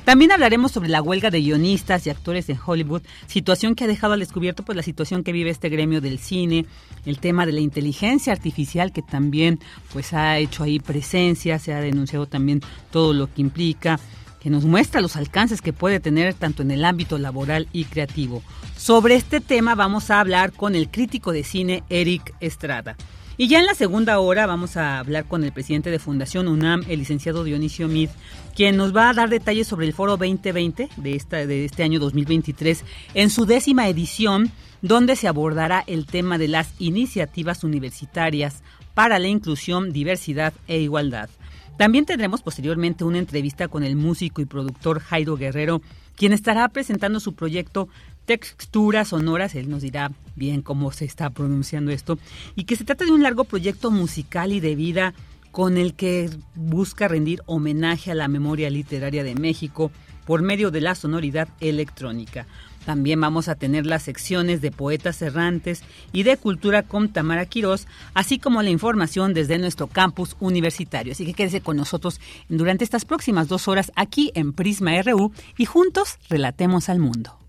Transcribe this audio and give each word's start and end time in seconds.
También 0.06 0.32
hablaremos 0.32 0.72
sobre 0.72 0.88
la 0.90 1.02
huelga 1.02 1.32
de 1.32 1.42
guionistas 1.42 2.06
y 2.06 2.12
actores 2.12 2.48
en 2.50 2.60
Hollywood, 2.64 3.02
situación 3.26 3.74
que 3.74 3.86
ha 3.86 3.88
dejado 3.88 4.14
al 4.14 4.20
descubierto 4.20 4.64
pues 4.64 4.76
la 4.76 4.84
situación 4.84 5.24
que 5.24 5.32
vive 5.32 5.50
este 5.50 5.68
gremio 5.68 6.00
del 6.00 6.20
cine, 6.20 6.68
el 7.08 7.18
tema 7.18 7.48
de 7.48 7.54
la 7.54 7.62
inteligencia 7.62 8.32
artificial 8.32 8.94
que 8.94 9.02
también 9.02 9.60
pues 9.92 10.14
ha 10.14 10.38
hecho 10.38 10.64
ahí 10.64 10.80
presencia, 10.80 11.58
se 11.58 11.74
ha 11.74 11.80
denunciado 11.80 12.28
también 12.28 12.62
todo 12.92 13.14
lo 13.14 13.34
que 13.34 13.42
implica 13.42 14.00
que 14.40 14.52
nos 14.52 14.64
muestra 14.64 15.02
los 15.02 15.16
alcances 15.16 15.60
que 15.60 15.74
puede 15.74 16.00
tener 16.00 16.36
tanto 16.36 16.62
en 16.62 16.70
el 16.70 16.86
ámbito 16.86 17.18
laboral 17.18 17.68
y 17.74 17.86
creativo. 17.86 18.44
Sobre 18.78 19.16
este 19.16 19.42
tema 19.42 19.74
vamos 19.74 20.12
a 20.12 20.20
hablar 20.20 20.52
con 20.52 20.76
el 20.76 20.92
crítico 20.92 21.32
de 21.32 21.44
cine 21.44 21.84
Eric 21.90 22.36
Estrada. 22.42 22.96
Y 23.38 23.50
ya 23.50 23.60
en 23.60 23.66
la 23.66 23.74
segunda 23.74 24.20
hora 24.20 24.46
vamos 24.46 24.78
a 24.78 24.98
hablar 24.98 25.26
con 25.26 25.44
el 25.44 25.52
presidente 25.52 25.92
de 25.92 26.00
Fundación 26.00 26.48
UNAM, 26.48 26.84
el 26.88 27.00
licenciado 27.00 27.44
Dionisio 27.44 27.90
Mid, 27.90 28.10
quien 28.56 28.78
nos 28.78 28.96
va 28.96 29.10
a 29.10 29.14
dar 29.14 29.28
detalles 29.28 29.68
sobre 29.68 29.86
el 29.86 29.94
Foro 29.94 30.16
2020 30.16 30.88
de, 30.96 31.46
de 31.46 31.66
este 31.66 31.84
año 31.84 32.00
2023 32.00 32.86
en 33.14 33.30
su 33.30 33.46
décima 33.46 33.90
edición, 33.90 34.52
donde 34.82 35.18
se 35.18 35.28
abordará 35.28 35.84
el 35.86 36.06
tema 36.06 36.38
de 36.38 36.48
las 36.48 36.74
iniciativas 36.80 37.66
universitarias 37.66 38.64
para 38.94 39.20
la 39.20 39.28
inclusión, 39.28 39.92
diversidad 39.92 40.54
e 40.68 40.80
igualdad. 40.80 41.30
También 41.78 42.06
tendremos 42.06 42.42
posteriormente 42.42 43.04
una 43.04 43.20
entrevista 43.20 43.68
con 43.68 43.84
el 43.84 43.98
músico 43.98 44.42
y 44.42 44.46
productor 44.46 45.02
Jairo 45.02 45.36
Guerrero, 45.36 45.82
quien 46.16 46.32
estará 46.32 46.70
presentando 46.70 47.20
su 47.20 47.36
proyecto 47.36 47.90
Texturas 48.26 49.10
Sonoras, 49.10 49.56
él 49.56 49.70
nos 49.70 49.82
dirá 49.82 50.12
bien 50.36 50.62
cómo 50.62 50.92
se 50.92 51.06
está 51.06 51.30
pronunciando 51.30 51.92
esto, 51.92 52.18
y 52.56 52.64
que 52.64 52.76
se 52.76 52.84
trata 52.84 53.06
de 53.06 53.12
un 53.12 53.24
largo 53.24 53.44
proyecto 53.44 53.92
musical 53.92 54.52
y 54.52 54.60
de 54.60 54.76
vida 54.76 55.14
con 55.52 55.78
el 55.78 55.94
que 55.94 56.30
busca 56.56 57.08
rendir 57.08 57.42
homenaje 57.46 58.12
a 58.12 58.16
la 58.16 58.28
memoria 58.28 58.70
literaria 58.70 59.24
de 59.24 59.36
México 59.36 59.92
por 60.26 60.42
medio 60.42 60.70
de 60.70 60.82
la 60.82 60.96
sonoridad 60.96 61.48
electrónica. 61.62 62.46
También 62.86 63.22
vamos 63.22 63.48
a 63.48 63.56
tener 63.56 63.86
las 63.86 64.04
secciones 64.04 64.62
de 64.62 64.72
poetas 64.72 65.22
errantes 65.22 65.82
y 66.12 66.24
de 66.24 66.38
cultura 66.38 66.84
con 66.84 67.10
Tamara 67.10 67.46
Quirós, 67.46 67.88
así 68.14 68.38
como 68.38 68.62
la 68.62 68.70
información 68.70 69.34
desde 69.34 69.58
nuestro 69.58 69.88
campus 69.88 70.36
universitario. 70.40 71.14
Así 71.14 71.26
que 71.26 71.34
quédese 71.34 71.62
con 71.62 71.78
nosotros 71.78 72.20
durante 72.48 72.84
estas 72.84 73.06
próximas 73.06 73.48
dos 73.48 73.68
horas 73.68 73.92
aquí 73.96 74.32
en 74.36 74.54
Prisma 74.54 75.02
RU 75.02 75.32
y 75.58 75.66
juntos 75.66 76.18
relatemos 76.30 76.90
al 76.90 77.00
mundo. 77.00 77.45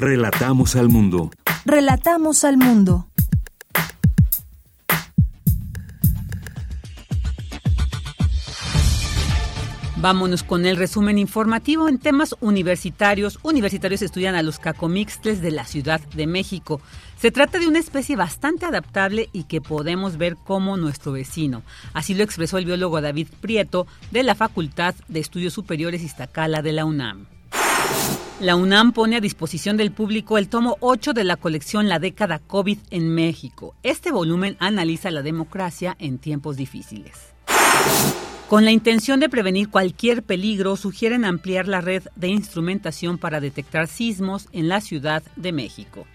Relatamos 0.00 0.76
al 0.76 0.88
mundo. 0.88 1.30
Relatamos 1.66 2.44
al 2.44 2.56
mundo. 2.56 3.06
Vámonos 9.96 10.42
con 10.42 10.64
el 10.64 10.78
resumen 10.78 11.18
informativo 11.18 11.86
en 11.86 11.98
temas 11.98 12.34
universitarios. 12.40 13.38
Universitarios 13.42 14.00
estudian 14.00 14.36
a 14.36 14.42
los 14.42 14.58
cacomixtles 14.58 15.42
de 15.42 15.50
la 15.50 15.66
Ciudad 15.66 16.00
de 16.00 16.26
México. 16.26 16.80
Se 17.18 17.30
trata 17.30 17.58
de 17.58 17.68
una 17.68 17.78
especie 17.78 18.16
bastante 18.16 18.64
adaptable 18.64 19.28
y 19.34 19.44
que 19.44 19.60
podemos 19.60 20.16
ver 20.16 20.36
como 20.36 20.78
nuestro 20.78 21.12
vecino. 21.12 21.62
Así 21.92 22.14
lo 22.14 22.24
expresó 22.24 22.56
el 22.56 22.64
biólogo 22.64 23.02
David 23.02 23.28
Prieto 23.42 23.86
de 24.12 24.22
la 24.22 24.34
Facultad 24.34 24.94
de 25.08 25.20
Estudios 25.20 25.52
Superiores 25.52 26.00
Iztacala 26.02 26.62
de 26.62 26.72
la 26.72 26.86
UNAM. 26.86 27.26
La 28.40 28.56
UNAM 28.56 28.92
pone 28.92 29.16
a 29.16 29.20
disposición 29.20 29.76
del 29.76 29.92
público 29.92 30.38
el 30.38 30.48
tomo 30.48 30.78
8 30.80 31.12
de 31.12 31.24
la 31.24 31.36
colección 31.36 31.90
La 31.90 31.98
década 31.98 32.38
COVID 32.38 32.78
en 32.90 33.14
México. 33.14 33.74
Este 33.82 34.12
volumen 34.12 34.56
analiza 34.60 35.10
la 35.10 35.20
democracia 35.20 35.94
en 35.98 36.16
tiempos 36.16 36.56
difíciles. 36.56 37.34
Con 38.48 38.64
la 38.64 38.70
intención 38.70 39.20
de 39.20 39.28
prevenir 39.28 39.68
cualquier 39.68 40.22
peligro, 40.22 40.76
sugieren 40.76 41.26
ampliar 41.26 41.68
la 41.68 41.82
red 41.82 42.04
de 42.16 42.28
instrumentación 42.28 43.18
para 43.18 43.40
detectar 43.40 43.88
sismos 43.88 44.48
en 44.52 44.68
la 44.68 44.80
Ciudad 44.80 45.22
de 45.36 45.52
México. 45.52 46.06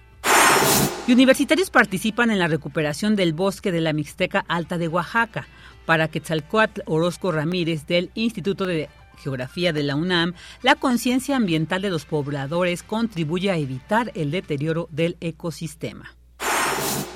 Y 1.06 1.14
universitarios 1.14 1.70
participan 1.70 2.32
en 2.32 2.40
la 2.40 2.48
recuperación 2.48 3.16
del 3.16 3.34
bosque 3.34 3.72
de 3.72 3.82
la 3.82 3.94
Mixteca 3.94 4.44
Alta 4.48 4.80
de 4.80 4.88
Oaxaca. 4.88 5.48
Para 5.86 6.08
Quetzalcoatl 6.08 6.82
Orozco 6.88 7.32
Ramírez 7.32 7.86
del 7.86 8.10
Instituto 8.16 8.66
de 8.66 8.90
Geografía 9.16 9.74
de 9.74 9.84
la 9.84 9.96
UNAM, 9.96 10.34
la 10.62 10.76
conciencia 10.76 11.36
ambiental 11.36 11.82
de 11.82 11.90
los 11.90 12.06
pobladores 12.06 12.84
contribuye 12.84 13.52
a 13.52 13.58
evitar 13.58 14.12
el 14.16 14.32
deterioro 14.32 14.88
del 14.92 15.18
ecosistema. 15.20 16.16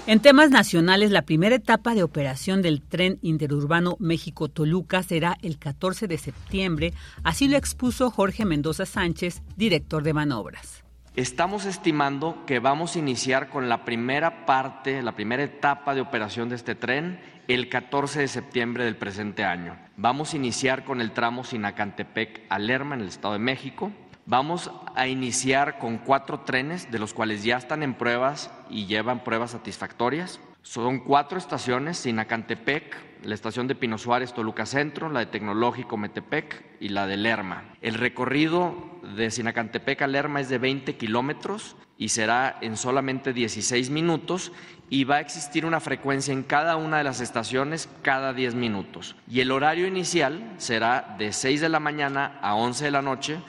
En 0.07 0.21
temas 0.21 0.49
nacionales, 0.49 1.11
la 1.11 1.21
primera 1.21 1.55
etapa 1.55 1.93
de 1.93 2.01
operación 2.01 2.61
del 2.61 2.81
tren 2.81 3.19
interurbano 3.21 3.95
México-Toluca 3.99 5.03
será 5.03 5.37
el 5.43 5.59
14 5.59 6.07
de 6.07 6.17
septiembre, 6.17 6.93
así 7.23 7.47
lo 7.47 7.57
expuso 7.57 8.09
Jorge 8.09 8.45
Mendoza 8.45 8.85
Sánchez, 8.85 9.43
director 9.55 10.01
de 10.01 10.13
manobras. 10.13 10.83
Estamos 11.19 11.65
estimando 11.65 12.45
que 12.45 12.59
vamos 12.59 12.95
a 12.95 12.99
iniciar 12.99 13.49
con 13.49 13.67
la 13.67 13.83
primera 13.83 14.45
parte, 14.45 15.01
la 15.01 15.11
primera 15.11 15.43
etapa 15.43 15.93
de 15.93 15.99
operación 15.99 16.47
de 16.47 16.55
este 16.55 16.75
tren 16.75 17.19
el 17.49 17.67
14 17.67 18.21
de 18.21 18.29
septiembre 18.29 18.85
del 18.85 18.95
presente 18.95 19.43
año. 19.43 19.75
Vamos 19.97 20.31
a 20.31 20.37
iniciar 20.37 20.85
con 20.85 21.01
el 21.01 21.11
tramo 21.11 21.43
Sinacantepec 21.43 22.43
a 22.47 22.57
Lerma 22.57 22.95
en 22.95 23.01
el 23.01 23.09
Estado 23.09 23.33
de 23.33 23.39
México. 23.39 23.91
Vamos 24.27 24.71
a 24.95 25.07
iniciar 25.07 25.77
con 25.77 25.97
cuatro 25.97 26.39
trenes, 26.45 26.89
de 26.89 26.99
los 26.99 27.13
cuales 27.13 27.43
ya 27.43 27.57
están 27.57 27.83
en 27.83 27.95
pruebas 27.95 28.49
y 28.69 28.85
llevan 28.85 29.25
pruebas 29.25 29.51
satisfactorias. 29.51 30.39
Son 30.61 30.99
cuatro 30.99 31.37
estaciones, 31.37 31.97
Sinacantepec, 31.97 32.95
la 33.23 33.35
estación 33.35 33.67
de 33.67 33.75
Pino 33.75 33.97
Suárez, 33.97 34.33
Toluca 34.33 34.65
Centro, 34.65 35.09
la 35.09 35.19
de 35.19 35.25
Tecnológico 35.25 35.97
Metepec 35.97 36.63
y 36.79 36.89
la 36.89 37.07
de 37.07 37.17
Lerma. 37.17 37.65
El 37.81 37.95
recorrido 37.95 38.98
de 39.15 39.31
Sinacantepec 39.31 40.01
a 40.01 40.07
Lerma 40.07 40.41
es 40.41 40.49
de 40.49 40.57
20 40.57 40.95
kilómetros 40.95 41.75
y 41.97 42.09
será 42.09 42.57
en 42.61 42.77
solamente 42.77 43.33
16 43.33 43.89
minutos 43.89 44.51
y 44.89 45.03
va 45.03 45.17
a 45.17 45.19
existir 45.19 45.65
una 45.65 45.79
frecuencia 45.79 46.33
en 46.33 46.43
cada 46.43 46.75
una 46.75 46.97
de 46.97 47.03
las 47.03 47.21
estaciones 47.21 47.89
cada 48.01 48.33
10 48.33 48.55
minutos. 48.55 49.15
Y 49.29 49.41
el 49.41 49.51
horario 49.51 49.87
inicial 49.87 50.53
será 50.57 51.15
de 51.17 51.33
6 51.33 51.61
de 51.61 51.69
la 51.69 51.79
mañana 51.79 52.39
a 52.41 52.55
11 52.55 52.85
de 52.85 52.91
la 52.91 53.01
noche. 53.01 53.39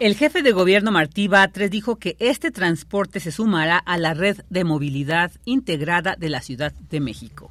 El 0.00 0.16
jefe 0.16 0.42
de 0.42 0.50
gobierno 0.50 0.90
Martí 0.90 1.28
Batres 1.28 1.70
dijo 1.70 1.96
que 1.96 2.16
este 2.18 2.50
transporte 2.50 3.20
se 3.20 3.30
sumará 3.30 3.78
a 3.78 3.98
la 3.98 4.14
red 4.14 4.40
de 4.50 4.64
movilidad 4.64 5.30
integrada 5.44 6.16
de 6.18 6.28
la 6.28 6.40
Ciudad 6.40 6.72
de 6.72 7.00
México 7.00 7.50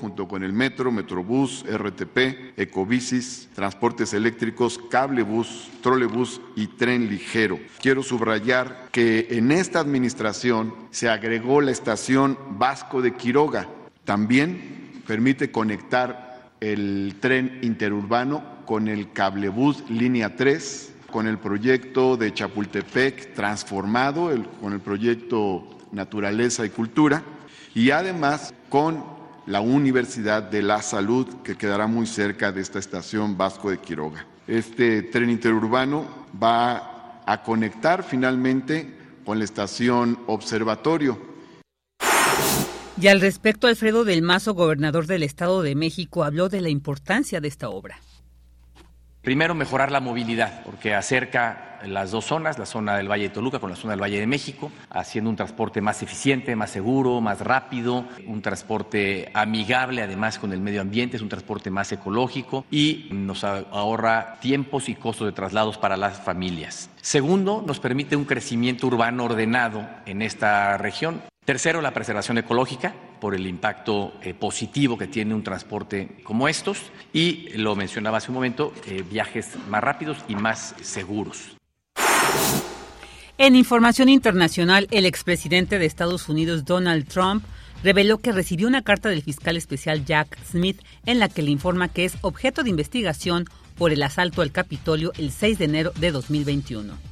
junto 0.00 0.26
con 0.26 0.42
el 0.42 0.52
metro, 0.52 0.90
metrobús, 0.90 1.64
RTP, 1.68 2.58
ecobicis, 2.58 3.48
transportes 3.54 4.14
eléctricos, 4.14 4.78
cablebús, 4.90 5.68
trolebús 5.82 6.40
y 6.56 6.68
tren 6.68 7.08
ligero. 7.08 7.58
Quiero 7.80 8.02
subrayar 8.02 8.88
que 8.90 9.28
en 9.30 9.52
esta 9.52 9.80
administración 9.80 10.74
se 10.90 11.08
agregó 11.08 11.60
la 11.60 11.70
estación 11.70 12.38
Vasco 12.58 13.02
de 13.02 13.14
Quiroga. 13.14 13.68
También 14.04 15.02
permite 15.06 15.50
conectar 15.50 16.50
el 16.60 17.16
tren 17.20 17.58
interurbano 17.62 18.42
con 18.64 18.88
el 18.88 19.12
cablebús 19.12 19.88
línea 19.90 20.36
3 20.36 20.94
con 21.10 21.26
el 21.26 21.38
proyecto 21.38 22.16
de 22.16 22.32
Chapultepec 22.32 23.34
transformado, 23.34 24.30
con 24.60 24.72
el 24.72 24.80
proyecto 24.80 25.64
Naturaleza 25.92 26.64
y 26.64 26.70
Cultura, 26.70 27.22
y 27.74 27.90
además 27.90 28.54
con 28.68 29.19
la 29.50 29.60
Universidad 29.60 30.44
de 30.44 30.62
la 30.62 30.80
Salud, 30.80 31.26
que 31.42 31.56
quedará 31.56 31.88
muy 31.88 32.06
cerca 32.06 32.52
de 32.52 32.60
esta 32.60 32.78
estación 32.78 33.36
Vasco 33.36 33.70
de 33.70 33.78
Quiroga. 33.78 34.24
Este 34.46 35.02
tren 35.02 35.28
interurbano 35.28 36.06
va 36.40 37.22
a 37.26 37.42
conectar 37.42 38.04
finalmente 38.04 38.94
con 39.24 39.40
la 39.40 39.44
estación 39.44 40.20
Observatorio. 40.28 41.18
Y 43.00 43.08
al 43.08 43.20
respecto, 43.20 43.66
Alfredo 43.66 44.04
del 44.04 44.22
Mazo, 44.22 44.54
gobernador 44.54 45.08
del 45.08 45.24
Estado 45.24 45.62
de 45.62 45.74
México, 45.74 46.22
habló 46.22 46.48
de 46.48 46.60
la 46.60 46.68
importancia 46.68 47.40
de 47.40 47.48
esta 47.48 47.70
obra. 47.70 47.98
Primero, 49.22 49.54
mejorar 49.54 49.92
la 49.92 50.00
movilidad, 50.00 50.62
porque 50.64 50.94
acerca 50.94 51.78
las 51.84 52.10
dos 52.10 52.24
zonas, 52.24 52.58
la 52.58 52.64
zona 52.64 52.96
del 52.96 53.10
Valle 53.10 53.24
de 53.24 53.28
Toluca 53.30 53.58
con 53.58 53.68
la 53.68 53.76
zona 53.76 53.92
del 53.92 54.02
Valle 54.02 54.18
de 54.18 54.26
México, 54.26 54.72
haciendo 54.88 55.28
un 55.28 55.36
transporte 55.36 55.82
más 55.82 56.02
eficiente, 56.02 56.56
más 56.56 56.70
seguro, 56.70 57.20
más 57.20 57.40
rápido, 57.40 58.06
un 58.26 58.40
transporte 58.40 59.30
amigable 59.34 60.02
además 60.02 60.38
con 60.38 60.52
el 60.52 60.60
medio 60.60 60.80
ambiente, 60.80 61.16
es 61.16 61.22
un 61.22 61.28
transporte 61.28 61.70
más 61.70 61.92
ecológico 61.92 62.64
y 62.70 63.08
nos 63.10 63.44
ahorra 63.44 64.38
tiempos 64.40 64.88
y 64.88 64.94
costos 64.94 65.26
de 65.26 65.32
traslados 65.32 65.76
para 65.76 65.98
las 65.98 66.18
familias. 66.20 66.88
Segundo, 67.02 67.62
nos 67.66 67.78
permite 67.78 68.16
un 68.16 68.24
crecimiento 68.24 68.86
urbano 68.86 69.24
ordenado 69.24 69.86
en 70.06 70.22
esta 70.22 70.78
región. 70.78 71.22
Tercero, 71.44 71.82
la 71.82 71.92
preservación 71.92 72.38
ecológica 72.38 72.94
por 73.20 73.34
el 73.34 73.46
impacto 73.46 74.14
eh, 74.22 74.34
positivo 74.34 74.98
que 74.98 75.06
tiene 75.06 75.34
un 75.34 75.42
transporte 75.42 76.16
como 76.24 76.48
estos 76.48 76.78
y, 77.12 77.50
lo 77.56 77.76
mencionaba 77.76 78.18
hace 78.18 78.30
un 78.30 78.34
momento, 78.34 78.72
eh, 78.86 79.04
viajes 79.08 79.50
más 79.68 79.82
rápidos 79.82 80.18
y 80.28 80.34
más 80.34 80.74
seguros. 80.80 81.56
En 83.38 83.56
información 83.56 84.08
internacional, 84.08 84.86
el 84.90 85.06
expresidente 85.06 85.78
de 85.78 85.86
Estados 85.86 86.28
Unidos, 86.28 86.64
Donald 86.64 87.08
Trump, 87.08 87.44
reveló 87.82 88.18
que 88.18 88.32
recibió 88.32 88.68
una 88.68 88.82
carta 88.82 89.08
del 89.08 89.22
fiscal 89.22 89.56
especial 89.56 90.04
Jack 90.04 90.38
Smith 90.44 90.82
en 91.06 91.18
la 91.18 91.28
que 91.28 91.42
le 91.42 91.50
informa 91.50 91.88
que 91.88 92.04
es 92.04 92.18
objeto 92.20 92.62
de 92.62 92.70
investigación 92.70 93.46
por 93.78 93.92
el 93.92 94.02
asalto 94.02 94.42
al 94.42 94.52
Capitolio 94.52 95.12
el 95.16 95.30
6 95.30 95.58
de 95.58 95.64
enero 95.64 95.92
de 95.98 96.12
2021. 96.12 97.09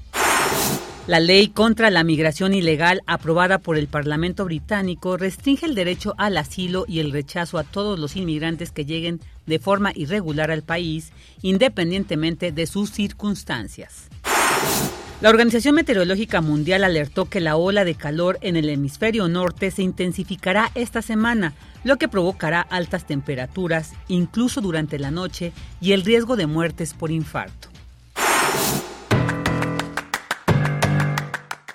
La 1.08 1.20
ley 1.20 1.48
contra 1.48 1.90
la 1.90 2.04
migración 2.04 2.52
ilegal 2.52 3.00
aprobada 3.06 3.56
por 3.56 3.78
el 3.78 3.86
Parlamento 3.86 4.44
británico 4.44 5.16
restringe 5.16 5.64
el 5.64 5.74
derecho 5.74 6.14
al 6.18 6.36
asilo 6.36 6.84
y 6.86 6.98
el 6.98 7.12
rechazo 7.12 7.56
a 7.56 7.64
todos 7.64 7.98
los 7.98 8.14
inmigrantes 8.14 8.72
que 8.72 8.84
lleguen 8.84 9.18
de 9.46 9.58
forma 9.58 9.90
irregular 9.94 10.50
al 10.50 10.62
país, 10.62 11.12
independientemente 11.40 12.52
de 12.52 12.66
sus 12.66 12.90
circunstancias. 12.90 14.08
La 15.22 15.30
Organización 15.30 15.76
Meteorológica 15.76 16.42
Mundial 16.42 16.84
alertó 16.84 17.24
que 17.24 17.40
la 17.40 17.56
ola 17.56 17.86
de 17.86 17.94
calor 17.94 18.38
en 18.42 18.56
el 18.56 18.68
hemisferio 18.68 19.28
norte 19.28 19.70
se 19.70 19.80
intensificará 19.80 20.70
esta 20.74 21.00
semana, 21.00 21.54
lo 21.84 21.96
que 21.96 22.08
provocará 22.08 22.60
altas 22.60 23.06
temperaturas, 23.06 23.94
incluso 24.08 24.60
durante 24.60 24.98
la 24.98 25.10
noche, 25.10 25.54
y 25.80 25.92
el 25.92 26.04
riesgo 26.04 26.36
de 26.36 26.46
muertes 26.46 26.92
por 26.92 27.10
infarto. 27.10 27.70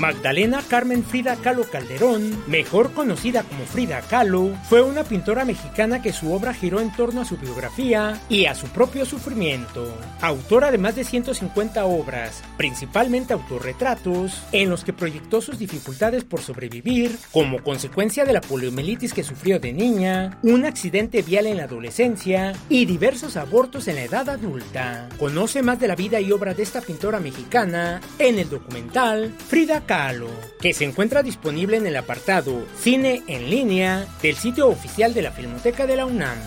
Magdalena 0.00 0.62
Carmen 0.66 1.04
Frida 1.04 1.36
Kahlo 1.36 1.64
Calderón, 1.64 2.42
mejor 2.46 2.94
conocida 2.94 3.42
como 3.42 3.66
Frida 3.66 4.00
Kahlo, 4.00 4.56
fue 4.66 4.80
una 4.80 5.04
pintora 5.04 5.44
mexicana 5.44 6.00
que 6.00 6.14
su 6.14 6.32
obra 6.32 6.54
giró 6.54 6.80
en 6.80 6.90
torno 6.90 7.20
a 7.20 7.26
su 7.26 7.36
biografía 7.36 8.18
y 8.30 8.46
a 8.46 8.54
su 8.54 8.66
propio 8.68 9.04
sufrimiento. 9.04 9.94
Autora 10.22 10.70
de 10.70 10.78
más 10.78 10.96
de 10.96 11.04
150 11.04 11.84
obras, 11.84 12.42
principalmente 12.56 13.34
autorretratos, 13.34 14.42
en 14.52 14.70
los 14.70 14.84
que 14.84 14.94
proyectó 14.94 15.42
sus 15.42 15.58
dificultades 15.58 16.24
por 16.24 16.40
sobrevivir 16.40 17.18
como 17.30 17.62
consecuencia 17.62 18.24
de 18.24 18.32
la 18.32 18.40
poliomielitis 18.40 19.12
que 19.12 19.22
sufrió 19.22 19.60
de 19.60 19.74
niña, 19.74 20.38
un 20.42 20.64
accidente 20.64 21.20
vial 21.20 21.46
en 21.46 21.58
la 21.58 21.64
adolescencia 21.64 22.54
y 22.70 22.86
diversos 22.86 23.36
abortos 23.36 23.86
en 23.86 23.96
la 23.96 24.04
edad 24.04 24.30
adulta. 24.30 25.10
Conoce 25.18 25.62
más 25.62 25.78
de 25.78 25.88
la 25.88 25.94
vida 25.94 26.22
y 26.22 26.32
obra 26.32 26.54
de 26.54 26.62
esta 26.62 26.80
pintora 26.80 27.20
mexicana 27.20 28.00
en 28.18 28.38
el 28.38 28.48
documental 28.48 29.34
Frida 29.46 29.82
que 30.60 30.72
se 30.72 30.84
encuentra 30.84 31.24
disponible 31.24 31.76
en 31.76 31.84
el 31.84 31.96
apartado 31.96 32.64
Cine 32.78 33.24
en 33.26 33.50
línea 33.50 34.06
del 34.22 34.36
sitio 34.36 34.68
oficial 34.68 35.14
de 35.14 35.22
la 35.22 35.32
Filmoteca 35.32 35.84
de 35.84 35.96
la 35.96 36.06
UNAM. 36.06 36.38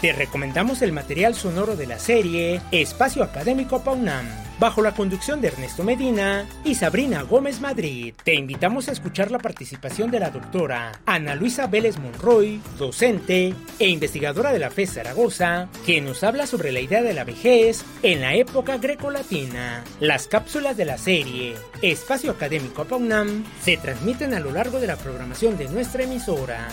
Te 0.00 0.12
recomendamos 0.12 0.82
el 0.82 0.90
material 0.90 1.36
sonoro 1.36 1.76
de 1.76 1.86
la 1.86 2.00
serie 2.00 2.60
Espacio 2.72 3.22
Académico 3.22 3.84
PAUNAM, 3.84 4.26
bajo 4.58 4.82
la 4.82 4.92
conducción 4.92 5.40
de 5.40 5.48
Ernesto 5.48 5.82
Medina 5.82 6.46
y 6.64 6.74
Sabrina 6.74 7.22
Gómez 7.22 7.60
Madrid. 7.60 8.14
Te 8.24 8.34
invitamos 8.34 8.88
a 8.88 8.92
escuchar 8.92 9.30
la 9.30 9.38
participación 9.38 10.10
de 10.10 10.20
la 10.20 10.30
doctora 10.30 11.00
Ana 11.06 11.34
Luisa 11.34 11.66
Vélez 11.66 11.98
Monroy, 11.98 12.60
docente 12.78 13.54
e 13.78 13.88
investigadora 13.88 14.52
de 14.52 14.58
la 14.58 14.70
FE 14.70 14.86
Zaragoza, 14.86 15.68
que 15.84 16.00
nos 16.00 16.24
habla 16.24 16.46
sobre 16.46 16.72
la 16.72 16.80
idea 16.80 17.02
de 17.02 17.14
la 17.14 17.24
vejez 17.24 17.84
en 18.02 18.20
la 18.20 18.34
época 18.34 18.78
grecolatina. 18.78 19.84
Las 20.00 20.26
cápsulas 20.26 20.76
de 20.76 20.84
la 20.84 20.98
serie 20.98 21.54
Espacio 21.82 22.30
Académico 22.30 22.84
PAUNAM 22.84 23.44
se 23.60 23.76
transmiten 23.76 24.34
a 24.34 24.40
lo 24.40 24.50
largo 24.50 24.80
de 24.80 24.86
la 24.86 24.96
programación 24.96 25.56
de 25.56 25.68
nuestra 25.68 26.04
emisora. 26.04 26.68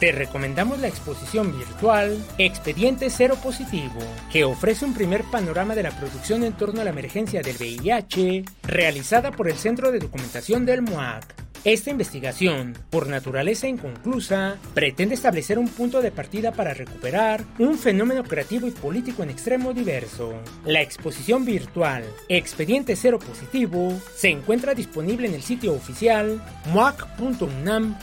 Te 0.00 0.12
recomendamos 0.12 0.78
la 0.78 0.86
exposición 0.86 1.58
virtual 1.58 2.24
Expediente 2.38 3.10
Cero 3.10 3.36
Positivo, 3.42 3.98
que 4.32 4.44
ofrece 4.44 4.84
un 4.84 4.94
primer 4.94 5.24
panorama 5.24 5.74
de 5.74 5.82
la 5.82 5.90
producción 5.90 6.44
en 6.44 6.52
torno 6.52 6.80
a 6.80 6.84
la 6.84 6.90
emergencia 6.90 7.42
del 7.42 7.56
VIH, 7.56 8.44
realizada 8.62 9.32
por 9.32 9.48
el 9.48 9.56
Centro 9.56 9.90
de 9.90 9.98
Documentación 9.98 10.64
del 10.64 10.82
MUAC. 10.82 11.48
Esta 11.64 11.90
investigación, 11.90 12.78
por 12.90 13.08
naturaleza 13.08 13.66
inconclusa, 13.66 14.56
pretende 14.72 15.16
establecer 15.16 15.58
un 15.58 15.68
punto 15.68 16.00
de 16.00 16.12
partida 16.12 16.52
para 16.52 16.74
recuperar 16.74 17.42
un 17.58 17.76
fenómeno 17.76 18.22
creativo 18.22 18.68
y 18.68 18.70
político 18.70 19.24
en 19.24 19.30
extremo 19.30 19.72
diverso. 19.72 20.32
La 20.64 20.80
exposición 20.80 21.44
virtual 21.44 22.04
Expediente 22.28 22.94
Cero 22.94 23.18
Positivo 23.18 24.00
se 24.14 24.28
encuentra 24.28 24.74
disponible 24.74 25.26
en 25.26 25.34
el 25.34 25.42
sitio 25.42 25.72
oficial 25.72 26.40
muac.unam.mx. 26.72 27.98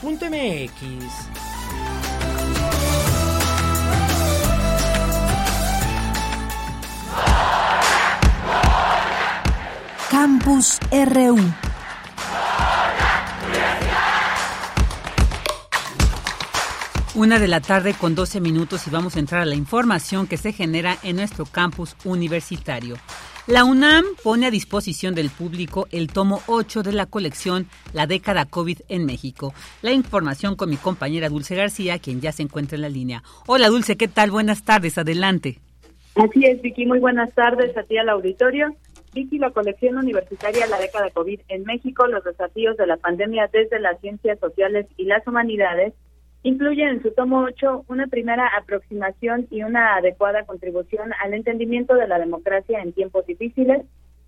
Campus 10.18 10.80
RU. 10.94 11.38
Una 17.16 17.38
de 17.38 17.48
la 17.50 17.60
tarde 17.60 17.94
con 18.00 18.16
12 18.16 18.40
minutos 18.40 18.88
y 18.88 18.92
vamos 18.92 19.18
a 19.18 19.20
entrar 19.20 19.42
a 19.42 19.46
la 19.46 19.56
información 19.56 20.26
que 20.26 20.38
se 20.38 20.54
genera 20.54 20.96
en 21.04 21.18
nuestro 21.18 21.44
campus 21.44 21.98
universitario. 22.06 22.96
La 23.46 23.66
UNAM 23.66 24.06
pone 24.24 24.46
a 24.46 24.52
disposición 24.52 25.16
del 25.16 25.30
público 25.30 25.86
el 25.92 26.08
tomo 26.08 26.40
8 26.48 26.82
de 26.82 26.94
la 26.94 27.08
colección 27.08 27.68
La 27.92 28.08
década 28.08 28.46
COVID 28.46 28.84
en 28.88 29.06
México. 29.06 29.54
La 29.82 29.92
información 29.92 30.56
con 30.56 30.70
mi 30.70 30.78
compañera 30.78 31.28
Dulce 31.28 31.56
García, 31.56 32.00
quien 32.00 32.22
ya 32.22 32.32
se 32.32 32.44
encuentra 32.44 32.78
en 32.78 32.84
la 32.84 32.90
línea. 32.90 33.22
Hola 33.48 33.68
Dulce, 33.68 33.98
¿qué 33.98 34.08
tal? 34.08 34.32
Buenas 34.32 34.64
tardes, 34.64 34.98
adelante. 34.98 35.60
Así 36.16 36.46
es, 36.46 36.62
Vicky. 36.62 36.86
Muy 36.86 37.00
buenas 37.00 37.34
tardes 37.34 37.76
a 37.76 37.84
ti 37.84 37.98
al 37.98 38.08
auditorio. 38.08 38.74
Vicky, 39.16 39.40
la 39.40 39.52
colección 39.52 39.98
universitaria 39.98 40.68
La 40.68 40.78
década 40.78 41.10
COVID 41.10 41.40
en 41.48 41.64
México, 41.64 42.06
los 42.06 42.26
desafíos 42.26 42.76
de 42.76 42.86
la 42.86 42.98
pandemia 42.98 43.50
desde 43.52 43.80
las 43.80 44.00
ciencias 44.02 44.38
sociales 44.40 44.88
y 44.98 45.06
las 45.06 45.26
humanidades, 45.26 45.94
incluye 46.44 46.84
en 46.84 47.02
su 47.02 47.12
tomo 47.12 47.44
8 47.44 47.86
una 47.88 48.08
primera 48.08 48.46
aproximación 48.60 49.48
y 49.50 49.64
una 49.64 49.96
adecuada 49.96 50.44
contribución 50.44 51.14
al 51.24 51.34
entendimiento 51.34 51.96
de 51.96 52.10
la 52.10 52.20
democracia 52.20 52.82
en 52.82 52.92
tiempos 52.92 53.26
difíciles. 53.26 53.86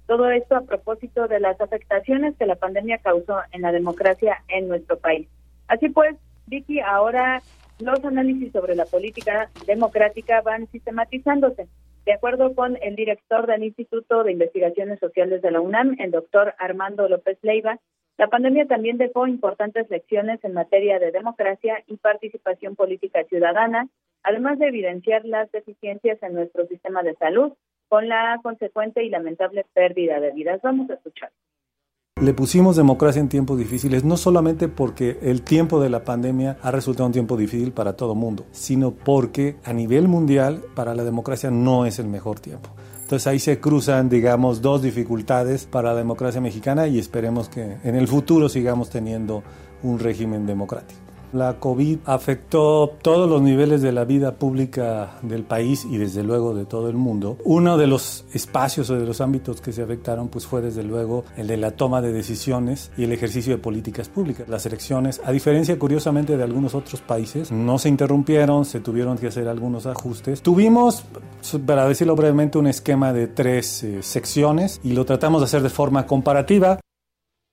Todo 0.07 0.29
esto 0.29 0.55
a 0.55 0.61
propósito 0.61 1.27
de 1.27 1.41
las 1.41 1.59
afectaciones 1.59 2.37
que 2.37 2.45
la 2.45 2.55
pandemia 2.55 2.99
causó 2.99 3.39
en 3.51 3.63
la 3.63 3.73
democracia 3.73 4.37
en 4.47 4.69
nuestro 4.69 4.97
país. 4.97 5.27
Así 5.67 5.89
pues, 5.89 6.15
Vicky, 6.45 6.79
ahora 6.79 7.41
los 7.79 8.03
análisis 8.05 8.53
sobre 8.53 8.73
la 8.73 8.85
política 8.85 9.49
democrática 9.67 10.39
van 10.41 10.65
sistematizándose. 10.71 11.67
De 12.07 12.13
acuerdo 12.13 12.55
con 12.55 12.77
el 12.81 12.95
director 12.95 13.47
del 13.47 13.65
Instituto 13.65 14.23
de 14.23 14.31
Investigaciones 14.31 14.97
Sociales 14.97 15.41
de 15.41 15.51
la 15.51 15.59
UNAM, 15.59 15.97
el 15.99 16.11
doctor 16.11 16.55
Armando 16.57 17.09
López 17.09 17.37
Leiva, 17.41 17.81
la 18.17 18.29
pandemia 18.29 18.65
también 18.65 18.97
dejó 18.97 19.27
importantes 19.27 19.89
lecciones 19.89 20.41
en 20.45 20.53
materia 20.53 20.99
de 20.99 21.11
democracia 21.11 21.83
y 21.85 21.97
participación 21.97 22.77
política 22.77 23.25
ciudadana, 23.25 23.89
además 24.23 24.57
de 24.57 24.67
evidenciar 24.67 25.25
las 25.25 25.51
deficiencias 25.51 26.23
en 26.23 26.35
nuestro 26.35 26.65
sistema 26.67 27.03
de 27.03 27.13
salud, 27.15 27.51
con 27.89 28.07
la 28.07 28.39
consecuente 28.41 29.03
y 29.03 29.09
lamentable 29.09 29.65
pérdida 29.73 30.21
de 30.21 30.31
vidas. 30.31 30.61
Vamos 30.61 30.89
a 30.89 30.93
escuchar. 30.93 31.31
Le 32.19 32.33
pusimos 32.33 32.75
democracia 32.75 33.19
en 33.19 33.29
tiempos 33.29 33.59
difíciles, 33.59 34.03
no 34.03 34.17
solamente 34.17 34.67
porque 34.67 35.19
el 35.21 35.43
tiempo 35.43 35.79
de 35.79 35.91
la 35.91 36.03
pandemia 36.03 36.57
ha 36.63 36.71
resultado 36.71 37.05
un 37.05 37.11
tiempo 37.11 37.37
difícil 37.37 37.71
para 37.71 37.93
todo 37.93 38.13
el 38.13 38.17
mundo, 38.17 38.47
sino 38.51 38.89
porque 38.89 39.57
a 39.63 39.71
nivel 39.71 40.07
mundial 40.07 40.63
para 40.73 40.95
la 40.95 41.03
democracia 41.03 41.51
no 41.51 41.85
es 41.85 41.99
el 41.99 42.07
mejor 42.07 42.39
tiempo. 42.39 42.69
Entonces 43.03 43.27
ahí 43.27 43.37
se 43.37 43.59
cruzan, 43.59 44.09
digamos, 44.09 44.63
dos 44.63 44.81
dificultades 44.81 45.65
para 45.65 45.89
la 45.91 45.95
democracia 45.95 46.41
mexicana 46.41 46.87
y 46.87 46.97
esperemos 46.97 47.49
que 47.49 47.77
en 47.83 47.95
el 47.95 48.07
futuro 48.07 48.49
sigamos 48.49 48.89
teniendo 48.89 49.43
un 49.83 49.99
régimen 49.99 50.47
democrático. 50.47 51.06
La 51.33 51.59
COVID 51.59 51.99
afectó 52.05 52.95
todos 53.01 53.29
los 53.29 53.41
niveles 53.41 53.81
de 53.81 53.91
la 53.91 54.05
vida 54.05 54.35
pública 54.35 55.19
del 55.21 55.43
país 55.43 55.85
y 55.89 55.97
desde 55.97 56.23
luego 56.23 56.55
de 56.55 56.65
todo 56.65 56.89
el 56.89 56.95
mundo. 56.95 57.37
Uno 57.43 57.77
de 57.77 57.87
los 57.87 58.25
espacios 58.33 58.89
o 58.89 58.95
de 58.97 59.05
los 59.05 59.19
ámbitos 59.19 59.59
que 59.59 59.73
se 59.73 59.81
afectaron 59.81 60.29
pues 60.29 60.47
fue 60.47 60.61
desde 60.61 60.83
luego 60.83 61.25
el 61.35 61.47
de 61.47 61.57
la 61.57 61.71
toma 61.71 62.01
de 62.01 62.13
decisiones 62.13 62.91
y 62.97 63.03
el 63.03 63.11
ejercicio 63.11 63.55
de 63.55 63.61
políticas 63.61 64.07
públicas. 64.09 64.47
Las 64.47 64.65
elecciones, 64.65 65.21
a 65.25 65.31
diferencia 65.31 65.77
curiosamente 65.77 66.37
de 66.37 66.43
algunos 66.43 66.75
otros 66.75 67.01
países, 67.01 67.51
no 67.51 67.77
se 67.77 67.89
interrumpieron, 67.89 68.65
se 68.65 68.79
tuvieron 68.79 69.17
que 69.17 69.27
hacer 69.27 69.47
algunos 69.47 69.85
ajustes. 69.85 70.41
Tuvimos, 70.41 71.05
para 71.65 71.87
decirlo 71.87 72.15
brevemente, 72.15 72.57
un 72.57 72.67
esquema 72.67 73.11
de 73.11 73.27
tres 73.27 73.83
eh, 73.83 74.01
secciones 74.01 74.79
y 74.83 74.93
lo 74.93 75.05
tratamos 75.05 75.41
de 75.41 75.45
hacer 75.45 75.61
de 75.61 75.69
forma 75.69 76.05
comparativa. 76.05 76.79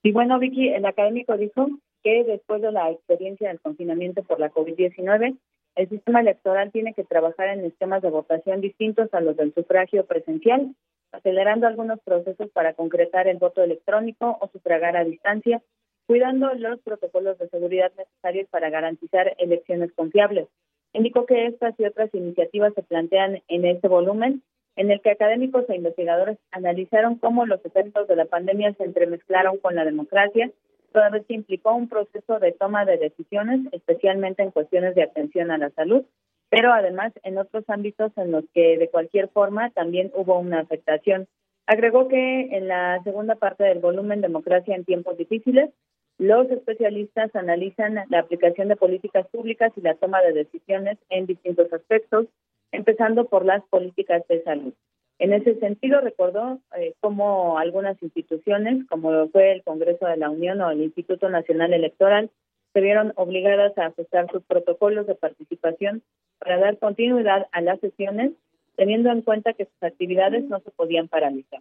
Y 0.03 0.13
bueno, 0.13 0.39
Vicky, 0.39 0.69
el 0.69 0.85
académico 0.85 1.37
dijo 1.37 1.67
que 2.05 2.23
después 2.23 2.61
de 2.61 2.71
la 2.71 2.91
experiencia 2.91 3.49
del 3.49 3.61
confinamiento 3.61 4.23
por 4.23 4.39
la 4.39 4.53
COVID-19, 4.53 5.37
el 5.75 5.89
sistema 5.89 6.21
electoral 6.21 6.71
tiene 6.71 6.93
que 6.93 7.03
trabajar 7.03 7.49
en 7.49 7.65
esquemas 7.65 8.03
de 8.03 8.11
votación 8.11 8.61
distintos 8.61 9.13
a 9.13 9.21
los 9.21 9.37
del 9.37 9.55
sufragio 9.55 10.05
presencial, 10.05 10.75
acelerando 11.13 11.67
algunos 11.67 11.99
procesos 12.01 12.51
para 12.51 12.75
concretar 12.75 13.27
el 13.27 13.39
voto 13.39 13.63
electrónico 13.63 14.37
o 14.41 14.49
sufragar 14.49 14.97
a 14.97 15.05
distancia, 15.05 15.63
cuidando 16.07 16.53
los 16.55 16.79
protocolos 16.81 17.39
de 17.39 17.49
seguridad 17.49 17.91
necesarios 17.97 18.49
para 18.51 18.69
garantizar 18.69 19.35
elecciones 19.39 19.91
confiables. 19.95 20.47
Indicó 20.93 21.25
que 21.25 21.47
estas 21.47 21.75
y 21.81 21.87
otras 21.87 22.15
iniciativas 22.15 22.75
se 22.75 22.83
plantean 22.83 23.43
en 23.49 23.65
este 23.65 23.89
volumen, 23.89 24.43
en 24.77 24.91
el 24.91 25.01
que 25.01 25.11
académicos 25.11 25.65
e 25.71 25.77
investigadores 25.77 26.37
analizaron 26.51 27.17
cómo 27.17 27.47
los 27.47 27.65
efectos 27.65 28.07
de 28.09 28.17
la 28.17 28.27
pandemia 28.27 28.75
se 28.75 28.85
entremezclaron 28.85 29.57
con 29.59 29.75
la 29.75 29.85
democracia 29.85 30.51
toda 30.95 31.11
vez 31.11 31.27
que 31.27 31.35
implicó 31.35 31.75
un 31.75 31.89
proceso 31.89 32.39
de 32.39 32.53
toma 32.53 32.85
de 32.85 32.97
decisiones, 32.97 33.61
especialmente 33.73 34.45
en 34.45 34.53
cuestiones 34.53 34.95
de 34.95 35.03
atención 35.03 35.51
a 35.51 35.59
la 35.59 35.71
salud, 35.71 36.05
pero 36.51 36.73
además 36.73 37.13
en 37.25 37.37
otros 37.37 37.65
ámbitos 37.67 38.13
en 38.17 38.31
los 38.31 38.45
que 38.55 38.79
de 38.79 38.89
cualquier 38.89 39.29
forma 39.29 39.71
también 39.71 40.13
hubo 40.15 40.39
una 40.39 40.61
afectación. 40.61 41.27
Agregó 41.67 42.07
que 42.07 42.57
en 42.57 42.69
la 42.69 43.03
segunda 43.03 43.35
parte 43.35 43.65
del 43.65 43.81
volumen 43.81 44.21
Democracia 44.21 44.77
en 44.77 44.85
tiempos 44.85 45.17
difíciles, 45.17 45.71
los 46.19 46.49
especialistas 46.49 47.35
analizan 47.35 48.05
la 48.09 48.21
aplicación 48.21 48.69
de 48.69 48.77
políticas 48.77 49.27
públicas 49.27 49.73
y 49.77 49.81
la 49.81 49.97
toma 49.97 50.23
de 50.23 50.33
decisiones 50.33 50.97
en 51.09 51.27
distintos 51.27 51.73
aspectos, 51.73 52.27
empezando 52.71 53.25
por 53.25 53.45
las 53.45 53.65
políticas 53.65 54.23
de 54.29 54.45
salud. 54.45 54.75
En 55.19 55.33
ese 55.33 55.59
sentido, 55.61 56.01
recordó 56.01 56.59
eh, 56.77 56.95
cómo 57.01 57.59
algunas 57.59 58.03
instituciones, 58.03 58.85
como 58.89 59.29
fue 59.29 59.53
el 59.53 59.63
Congreso 59.63 60.07
de 60.07 60.17
la 60.17 60.31
Unión 60.31 60.61
o 60.61 60.69
el 60.71 60.83
Instituto 60.83 61.29
Nacional 61.29 61.73
Electoral, 61.73 62.31
se 62.73 62.81
vieron 62.81 63.13
obligadas 63.17 63.79
a 63.79 63.87
ajustar 63.87 64.29
sus 64.33 64.43
protocolos 64.43 65.07
de 65.07 65.15
participación 65.15 66.03
para 66.41 66.59
dar 66.59 66.79
continuidad 66.79 67.47
a 67.53 67.61
las 67.61 67.79
sesiones, 67.79 68.33
teniendo 68.77 69.13
en 69.13 69.23
cuenta 69.23 69.53
que 69.53 69.67
sus 69.67 69.83
actividades 69.83 70.43
no 70.45 70.59
se 70.61 70.73
podían 70.73 71.07
paralizar. 71.07 71.61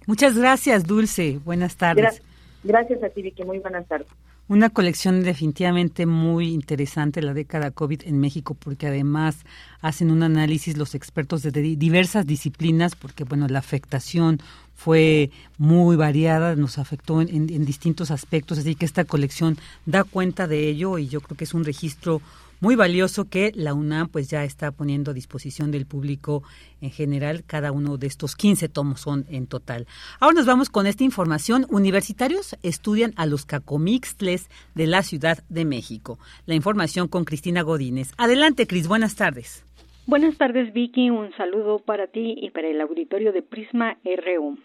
Muchas 0.07 0.37
gracias, 0.37 0.85
Dulce. 0.85 1.39
Buenas 1.45 1.77
tardes. 1.77 2.23
Gracias 2.65 3.03
a 3.03 3.09
ti, 3.09 3.23
Vicky. 3.23 3.45
Muy 3.45 3.59
buenas 3.59 3.87
tardes. 3.87 4.09
Una 4.49 4.71
colección 4.71 5.23
definitivamente 5.23 6.05
muy 6.05 6.53
interesante, 6.53 7.23
la 7.23 7.33
década 7.33 7.71
COVID 7.71 8.03
en 8.05 8.19
México, 8.19 8.55
porque 8.55 8.89
además 8.89 9.45
hacen 9.81 10.11
un 10.11 10.23
análisis 10.23 10.77
los 10.77 10.95
expertos 10.95 11.43
de 11.43 11.51
diversas 11.53 12.27
disciplinas, 12.27 12.97
porque 12.97 13.25
bueno, 13.25 13.47
la 13.49 13.61
afectación 13.61 14.41
fue 14.75 15.31
muy 15.59 15.97
variada, 15.97 16.57
nos 16.57 16.79
afectó 16.79 17.23
en, 17.23 17.31
en 17.31 17.65
distintos 17.65 18.11
aspectos, 18.11 18.59
así 18.59 18.75
que 18.75 18.85
esta 18.85 19.05
colección 19.05 19.57
da 19.87 20.03
cuenta 20.05 20.49
de 20.49 20.69
ello 20.69 20.99
y 20.99 21.09
yo 21.09 21.21
creo 21.21 21.37
que 21.37 21.45
es 21.45 21.55
un 21.55 21.65
registro 21.65 22.21
muy 22.63 22.77
valioso 22.77 23.29
que 23.29 23.51
la 23.57 23.75
UNAM 23.75 24.09
pues 24.09 24.31
ya 24.31 24.45
está 24.45 24.71
poniendo 24.71 25.11
a 25.11 25.15
disposición 25.15 25.73
del 25.73 25.85
público 25.85 26.45
en 26.81 26.91
general. 26.91 27.43
Cada 27.45 27.73
uno 27.73 27.99
de 27.99 28.07
estos 28.07 28.37
15 28.37 28.69
tomos 28.69 29.01
son 29.01 29.27
en 29.29 29.49
total. 29.49 29.89
Ahora 30.21 30.37
nos 30.37 30.47
vamos 30.47 30.71
con 30.71 30.87
esta 30.87 31.03
información. 31.03 31.67
Universitarios 31.71 32.57
estudian 32.63 33.15
a 33.17 33.27
los 33.27 33.47
cacomixtles 33.47 34.49
de 34.77 34.87
la 34.87 35.03
Ciudad 35.03 35.43
de 35.49 35.65
México. 35.65 36.21
La 36.47 36.55
información 36.55 37.09
con 37.09 37.25
Cristina 37.25 37.63
Godínez. 37.63 38.13
Adelante, 38.17 38.69
Cris. 38.69 38.87
Buenas 38.87 39.17
tardes. 39.17 39.67
Buenas 40.07 40.39
tardes, 40.39 40.73
Vicky. 40.73 41.11
Un 41.11 41.35
saludo 41.37 41.81
para 41.81 42.07
ti 42.07 42.37
y 42.41 42.51
para 42.51 42.69
el 42.69 42.81
auditorio 42.81 43.33
de 43.33 43.43
Prisma 43.43 43.99
RU. 44.05 44.57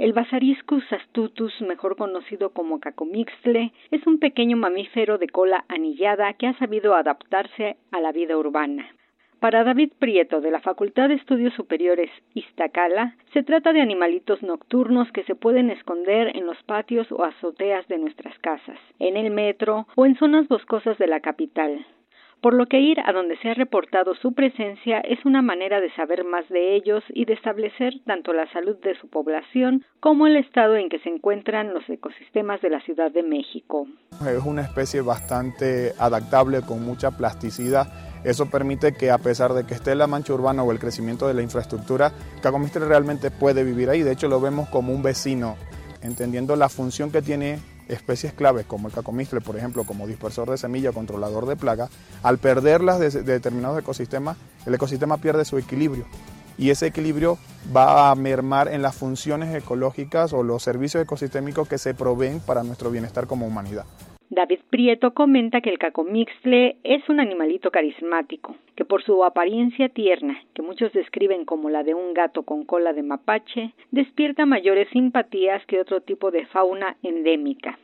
El 0.00 0.14
Basariscus 0.14 0.90
astutus, 0.94 1.60
mejor 1.60 1.94
conocido 1.94 2.54
como 2.54 2.80
cacomixtle, 2.80 3.70
es 3.90 4.06
un 4.06 4.18
pequeño 4.18 4.56
mamífero 4.56 5.18
de 5.18 5.28
cola 5.28 5.66
anillada 5.68 6.32
que 6.32 6.46
ha 6.46 6.54
sabido 6.54 6.94
adaptarse 6.94 7.76
a 7.90 8.00
la 8.00 8.10
vida 8.10 8.38
urbana. 8.38 8.88
Para 9.40 9.62
David 9.62 9.92
Prieto, 9.98 10.40
de 10.40 10.50
la 10.50 10.60
Facultad 10.60 11.10
de 11.10 11.16
Estudios 11.16 11.52
Superiores 11.52 12.10
Iztacala, 12.32 13.14
se 13.34 13.42
trata 13.42 13.74
de 13.74 13.82
animalitos 13.82 14.42
nocturnos 14.42 15.12
que 15.12 15.24
se 15.24 15.34
pueden 15.34 15.68
esconder 15.68 16.34
en 16.34 16.46
los 16.46 16.56
patios 16.62 17.12
o 17.12 17.22
azoteas 17.22 17.86
de 17.88 17.98
nuestras 17.98 18.38
casas, 18.38 18.78
en 19.00 19.18
el 19.18 19.30
metro 19.30 19.86
o 19.96 20.06
en 20.06 20.16
zonas 20.16 20.48
boscosas 20.48 20.96
de 20.96 21.08
la 21.08 21.20
capital 21.20 21.84
por 22.40 22.54
lo 22.54 22.66
que 22.66 22.80
ir 22.80 22.98
a 23.00 23.12
donde 23.12 23.36
se 23.38 23.50
ha 23.50 23.54
reportado 23.54 24.14
su 24.14 24.32
presencia 24.32 25.00
es 25.00 25.24
una 25.24 25.42
manera 25.42 25.80
de 25.80 25.92
saber 25.94 26.24
más 26.24 26.48
de 26.48 26.74
ellos 26.74 27.02
y 27.10 27.24
de 27.24 27.34
establecer 27.34 27.94
tanto 28.06 28.32
la 28.32 28.50
salud 28.52 28.76
de 28.82 28.98
su 28.98 29.08
población 29.08 29.84
como 30.00 30.26
el 30.26 30.36
estado 30.36 30.76
en 30.76 30.88
que 30.88 30.98
se 31.00 31.10
encuentran 31.10 31.74
los 31.74 31.88
ecosistemas 31.88 32.60
de 32.62 32.70
la 32.70 32.80
Ciudad 32.80 33.10
de 33.10 33.22
México. 33.22 33.86
Es 34.26 34.44
una 34.44 34.62
especie 34.62 35.02
bastante 35.02 35.92
adaptable 35.98 36.62
con 36.62 36.84
mucha 36.84 37.10
plasticidad. 37.10 37.86
Eso 38.24 38.50
permite 38.50 38.92
que 38.92 39.10
a 39.10 39.18
pesar 39.18 39.52
de 39.52 39.66
que 39.66 39.74
esté 39.74 39.94
la 39.94 40.06
mancha 40.06 40.34
urbana 40.34 40.62
o 40.62 40.72
el 40.72 40.78
crecimiento 40.78 41.26
de 41.26 41.34
la 41.34 41.42
infraestructura, 41.42 42.12
Cagomistre 42.42 42.86
realmente 42.86 43.30
puede 43.30 43.64
vivir 43.64 43.88
ahí. 43.88 44.02
De 44.02 44.12
hecho, 44.12 44.28
lo 44.28 44.40
vemos 44.40 44.68
como 44.68 44.92
un 44.92 45.02
vecino, 45.02 45.56
entendiendo 46.02 46.56
la 46.56 46.68
función 46.68 47.10
que 47.10 47.22
tiene 47.22 47.58
especies 47.90 48.32
claves 48.32 48.66
como 48.66 48.88
el 48.88 48.94
cacomistle, 48.94 49.40
por 49.40 49.56
ejemplo, 49.56 49.84
como 49.84 50.06
dispersor 50.06 50.50
de 50.50 50.58
semilla, 50.58 50.92
controlador 50.92 51.46
de 51.46 51.56
plagas, 51.56 51.90
al 52.22 52.38
perderlas 52.38 52.98
de, 52.98 53.10
determinados 53.10 53.78
ecosistemas, 53.78 54.36
el 54.66 54.74
ecosistema 54.74 55.18
pierde 55.18 55.44
su 55.44 55.58
equilibrio 55.58 56.06
y 56.56 56.70
ese 56.70 56.86
equilibrio 56.86 57.38
va 57.74 58.10
a 58.10 58.14
mermar 58.14 58.68
en 58.68 58.82
las 58.82 58.94
funciones 58.94 59.54
ecológicas 59.54 60.32
o 60.32 60.42
los 60.42 60.62
servicios 60.62 61.02
ecosistémicos 61.02 61.68
que 61.68 61.78
se 61.78 61.94
proveen 61.94 62.40
para 62.40 62.62
nuestro 62.62 62.90
bienestar 62.90 63.26
como 63.26 63.46
humanidad. 63.46 63.86
Prieto 64.80 65.12
comenta 65.12 65.60
que 65.60 65.68
el 65.68 65.78
cacomixtle 65.78 66.78
es 66.84 67.06
un 67.10 67.20
animalito 67.20 67.70
carismático, 67.70 68.56
que 68.76 68.86
por 68.86 69.02
su 69.02 69.22
apariencia 69.24 69.90
tierna, 69.90 70.42
que 70.54 70.62
muchos 70.62 70.90
describen 70.94 71.44
como 71.44 71.68
la 71.68 71.82
de 71.82 71.92
un 71.92 72.14
gato 72.14 72.44
con 72.44 72.64
cola 72.64 72.94
de 72.94 73.02
mapache, 73.02 73.74
despierta 73.90 74.46
mayores 74.46 74.88
simpatías 74.88 75.66
que 75.66 75.80
otro 75.80 76.00
tipo 76.00 76.30
de 76.30 76.46
fauna 76.46 76.96
endémica. 77.02 77.78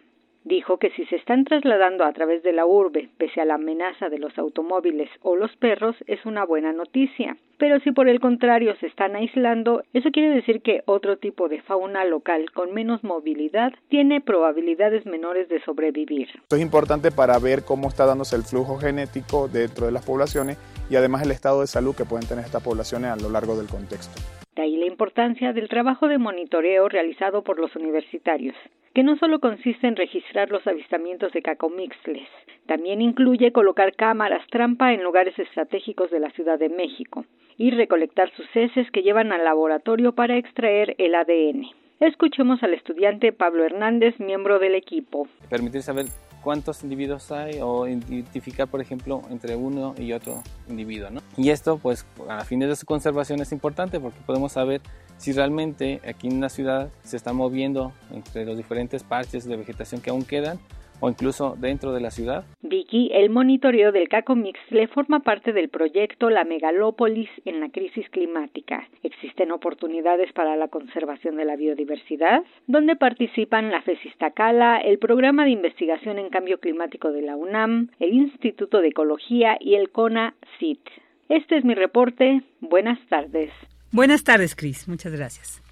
Dijo 0.46 0.76
que 0.78 0.90
si 0.90 1.04
se 1.06 1.16
están 1.16 1.42
trasladando 1.42 2.04
a 2.04 2.12
través 2.12 2.44
de 2.44 2.52
la 2.52 2.66
urbe, 2.66 3.08
pese 3.18 3.40
a 3.40 3.44
la 3.44 3.54
amenaza 3.54 4.08
de 4.08 4.20
los 4.20 4.38
automóviles 4.38 5.10
o 5.22 5.34
los 5.34 5.50
perros, 5.56 5.96
es 6.06 6.24
una 6.24 6.44
buena 6.44 6.72
noticia. 6.72 7.36
Pero 7.58 7.80
si 7.80 7.90
por 7.90 8.08
el 8.08 8.20
contrario 8.20 8.76
se 8.78 8.86
están 8.86 9.16
aislando, 9.16 9.82
eso 9.92 10.10
quiere 10.12 10.32
decir 10.32 10.62
que 10.62 10.84
otro 10.86 11.16
tipo 11.16 11.48
de 11.48 11.62
fauna 11.62 12.04
local 12.04 12.52
con 12.52 12.72
menos 12.72 13.02
movilidad 13.02 13.72
tiene 13.88 14.20
probabilidades 14.20 15.04
menores 15.04 15.48
de 15.48 15.60
sobrevivir. 15.64 16.28
Esto 16.28 16.54
es 16.54 16.62
importante 16.62 17.10
para 17.10 17.40
ver 17.40 17.64
cómo 17.64 17.88
está 17.88 18.06
dándose 18.06 18.36
el 18.36 18.44
flujo 18.44 18.78
genético 18.78 19.48
dentro 19.48 19.86
de 19.86 19.92
las 19.92 20.06
poblaciones 20.06 20.58
y 20.88 20.94
además 20.94 21.24
el 21.24 21.32
estado 21.32 21.62
de 21.62 21.66
salud 21.66 21.96
que 21.96 22.04
pueden 22.04 22.28
tener 22.28 22.44
estas 22.44 22.62
poblaciones 22.62 23.10
a 23.10 23.16
lo 23.16 23.30
largo 23.30 23.56
del 23.56 23.66
contexto. 23.66 24.20
De 24.56 24.62
ahí 24.62 24.78
la 24.78 24.86
importancia 24.86 25.52
del 25.52 25.68
trabajo 25.68 26.08
de 26.08 26.16
monitoreo 26.16 26.88
realizado 26.88 27.44
por 27.44 27.60
los 27.60 27.76
universitarios, 27.76 28.56
que 28.94 29.02
no 29.02 29.18
solo 29.18 29.38
consiste 29.38 29.86
en 29.86 29.96
registrar 29.96 30.50
los 30.50 30.66
avistamientos 30.66 31.30
de 31.32 31.42
cacomixles, 31.42 32.26
también 32.64 33.02
incluye 33.02 33.52
colocar 33.52 33.94
cámaras 33.94 34.46
trampa 34.50 34.94
en 34.94 35.02
lugares 35.02 35.38
estratégicos 35.38 36.10
de 36.10 36.20
la 36.20 36.30
Ciudad 36.30 36.58
de 36.58 36.70
México 36.70 37.26
y 37.58 37.70
recolectar 37.70 38.32
sus 38.34 38.46
heces 38.56 38.90
que 38.92 39.02
llevan 39.02 39.30
al 39.30 39.44
laboratorio 39.44 40.12
para 40.12 40.38
extraer 40.38 40.94
el 40.96 41.14
ADN. 41.14 41.66
Escuchemos 42.00 42.62
al 42.62 42.72
estudiante 42.72 43.32
Pablo 43.32 43.62
Hernández, 43.62 44.18
miembro 44.18 44.58
del 44.58 44.74
equipo. 44.74 45.28
Permitir 45.50 45.82
saber 45.82 46.06
cuántos 46.46 46.84
individuos 46.84 47.32
hay 47.32 47.58
o 47.60 47.88
identificar, 47.88 48.68
por 48.68 48.80
ejemplo, 48.80 49.20
entre 49.30 49.56
uno 49.56 49.96
y 49.98 50.12
otro 50.12 50.44
individuo. 50.68 51.10
¿no? 51.10 51.20
Y 51.36 51.50
esto, 51.50 51.76
pues, 51.76 52.06
a 52.28 52.44
fines 52.44 52.68
de 52.68 52.76
su 52.76 52.86
conservación 52.86 53.40
es 53.40 53.50
importante 53.50 53.98
porque 53.98 54.20
podemos 54.24 54.52
saber 54.52 54.80
si 55.18 55.32
realmente 55.32 56.00
aquí 56.08 56.28
en 56.28 56.36
una 56.36 56.48
ciudad 56.48 56.88
se 57.02 57.16
está 57.16 57.32
moviendo 57.32 57.92
entre 58.12 58.44
los 58.44 58.56
diferentes 58.56 59.02
parches 59.02 59.44
de 59.44 59.56
vegetación 59.56 60.00
que 60.00 60.10
aún 60.10 60.24
quedan 60.24 60.60
o 61.00 61.08
incluso 61.08 61.56
dentro 61.58 61.92
de 61.92 62.00
la 62.00 62.10
ciudad. 62.10 62.44
Vicky, 62.62 63.10
el 63.12 63.30
monitoreo 63.30 63.92
del 63.92 64.08
Cacomix 64.08 64.58
le 64.70 64.88
forma 64.88 65.20
parte 65.20 65.52
del 65.52 65.68
proyecto 65.68 66.30
La 66.30 66.44
Megalópolis 66.44 67.28
en 67.44 67.60
la 67.60 67.68
crisis 67.68 68.08
climática. 68.10 68.88
Existen 69.02 69.52
oportunidades 69.52 70.32
para 70.32 70.56
la 70.56 70.68
conservación 70.68 71.36
de 71.36 71.44
la 71.44 71.56
biodiversidad, 71.56 72.42
donde 72.66 72.96
participan 72.96 73.70
la 73.70 73.82
FESISTACALA, 73.82 74.78
el 74.78 74.98
Programa 74.98 75.44
de 75.44 75.50
Investigación 75.50 76.18
en 76.18 76.30
Cambio 76.30 76.58
Climático 76.58 77.12
de 77.12 77.22
la 77.22 77.36
UNAM, 77.36 77.90
el 78.00 78.12
Instituto 78.14 78.80
de 78.80 78.88
Ecología 78.88 79.56
y 79.60 79.74
el 79.74 79.90
CONA-CIT. 79.90 80.80
Este 81.28 81.58
es 81.58 81.64
mi 81.64 81.74
reporte. 81.74 82.42
Buenas 82.60 82.98
tardes. 83.08 83.50
Buenas 83.92 84.24
tardes, 84.24 84.54
Cris. 84.54 84.88
Muchas 84.88 85.12
gracias. 85.12 85.62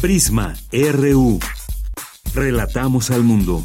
Prisma 0.00 0.54
RU. 0.72 1.38
Relatamos 2.34 3.12
al 3.12 3.22
mundo. 3.22 3.64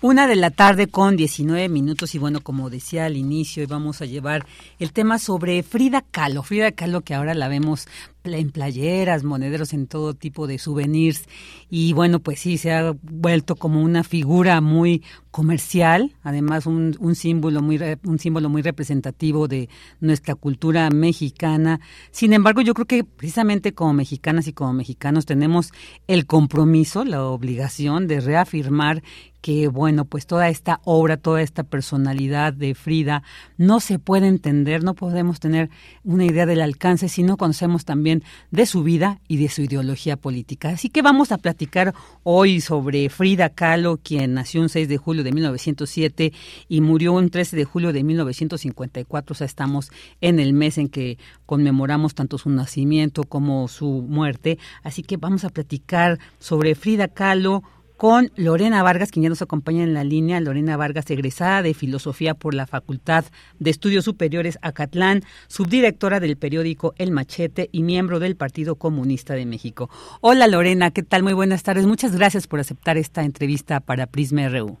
Una 0.00 0.26
de 0.26 0.36
la 0.36 0.50
tarde 0.50 0.86
con 0.86 1.16
19 1.16 1.68
minutos 1.68 2.14
y 2.14 2.18
bueno, 2.18 2.40
como 2.40 2.70
decía 2.70 3.04
al 3.04 3.18
inicio, 3.18 3.66
vamos 3.68 4.00
a 4.00 4.06
llevar 4.06 4.46
el 4.78 4.94
tema 4.94 5.18
sobre 5.18 5.62
Frida 5.62 6.02
Kahlo. 6.10 6.42
Frida 6.42 6.72
Kahlo 6.72 7.02
que 7.02 7.14
ahora 7.14 7.34
la 7.34 7.48
vemos 7.48 7.86
en 8.24 8.50
playeras, 8.50 9.22
monederos, 9.22 9.74
en 9.74 9.86
todo 9.86 10.14
tipo 10.14 10.46
de 10.46 10.58
souvenirs. 10.58 11.24
Y 11.68 11.92
bueno, 11.92 12.20
pues 12.20 12.40
sí, 12.40 12.56
se 12.56 12.72
ha 12.72 12.94
vuelto 13.02 13.56
como 13.56 13.82
una 13.82 14.02
figura 14.02 14.60
muy 14.62 15.02
comercial, 15.30 16.14
además 16.22 16.64
un, 16.64 16.96
un 17.00 17.16
símbolo 17.16 17.60
muy 17.60 17.80
un 18.04 18.18
símbolo 18.18 18.48
muy 18.48 18.62
representativo 18.62 19.48
de 19.48 19.68
nuestra 20.00 20.36
cultura 20.36 20.88
mexicana. 20.90 21.80
Sin 22.12 22.32
embargo, 22.32 22.62
yo 22.62 22.72
creo 22.72 22.86
que 22.86 23.04
precisamente 23.04 23.74
como 23.74 23.92
mexicanas 23.92 24.46
y 24.46 24.52
como 24.52 24.72
mexicanos 24.72 25.26
tenemos 25.26 25.72
el 26.06 26.26
compromiso, 26.26 27.04
la 27.04 27.24
obligación 27.24 28.06
de 28.06 28.20
reafirmar 28.20 29.02
que 29.44 29.68
bueno, 29.68 30.06
pues 30.06 30.26
toda 30.26 30.48
esta 30.48 30.80
obra, 30.84 31.18
toda 31.18 31.42
esta 31.42 31.64
personalidad 31.64 32.54
de 32.54 32.74
Frida 32.74 33.22
no 33.58 33.78
se 33.78 33.98
puede 33.98 34.26
entender, 34.26 34.82
no 34.82 34.94
podemos 34.94 35.38
tener 35.38 35.68
una 36.02 36.24
idea 36.24 36.46
del 36.46 36.62
alcance 36.62 37.10
si 37.10 37.22
no 37.22 37.36
conocemos 37.36 37.84
también 37.84 38.13
de 38.50 38.66
su 38.66 38.82
vida 38.82 39.20
y 39.28 39.38
de 39.38 39.48
su 39.48 39.62
ideología 39.62 40.16
política. 40.16 40.70
Así 40.70 40.88
que 40.88 41.02
vamos 41.02 41.32
a 41.32 41.38
platicar 41.38 41.94
hoy 42.22 42.60
sobre 42.60 43.08
Frida 43.08 43.48
Kahlo, 43.48 43.98
quien 43.98 44.34
nació 44.34 44.60
un 44.60 44.68
6 44.68 44.88
de 44.88 44.96
julio 44.96 45.24
de 45.24 45.32
1907 45.32 46.32
y 46.68 46.80
murió 46.80 47.14
un 47.14 47.30
13 47.30 47.56
de 47.56 47.64
julio 47.64 47.92
de 47.92 48.04
1954. 48.04 49.32
O 49.32 49.36
sea, 49.36 49.46
estamos 49.46 49.90
en 50.20 50.38
el 50.38 50.52
mes 50.52 50.78
en 50.78 50.88
que 50.88 51.18
conmemoramos 51.46 52.14
tanto 52.14 52.38
su 52.38 52.50
nacimiento 52.50 53.24
como 53.24 53.68
su 53.68 53.86
muerte. 54.08 54.58
Así 54.82 55.02
que 55.02 55.16
vamos 55.16 55.44
a 55.44 55.50
platicar 55.50 56.18
sobre 56.38 56.74
Frida 56.74 57.08
Kahlo, 57.08 57.62
con 57.96 58.30
Lorena 58.36 58.82
Vargas, 58.82 59.10
quien 59.10 59.24
ya 59.24 59.28
nos 59.28 59.42
acompaña 59.42 59.82
en 59.82 59.94
la 59.94 60.04
línea. 60.04 60.40
Lorena 60.40 60.76
Vargas, 60.76 61.10
egresada 61.10 61.62
de 61.62 61.74
Filosofía 61.74 62.34
por 62.34 62.54
la 62.54 62.66
Facultad 62.66 63.24
de 63.58 63.70
Estudios 63.70 64.04
Superiores 64.04 64.58
Acatlán, 64.62 65.22
subdirectora 65.48 66.20
del 66.20 66.36
periódico 66.36 66.94
El 66.98 67.10
Machete 67.10 67.68
y 67.72 67.82
miembro 67.82 68.18
del 68.18 68.36
Partido 68.36 68.76
Comunista 68.76 69.34
de 69.34 69.46
México. 69.46 69.90
Hola 70.20 70.46
Lorena, 70.46 70.90
¿qué 70.90 71.02
tal? 71.02 71.22
Muy 71.22 71.32
buenas 71.32 71.62
tardes. 71.62 71.86
Muchas 71.86 72.16
gracias 72.16 72.46
por 72.46 72.60
aceptar 72.60 72.96
esta 72.96 73.22
entrevista 73.22 73.80
para 73.80 74.06
Prisma 74.06 74.48
RU. 74.48 74.78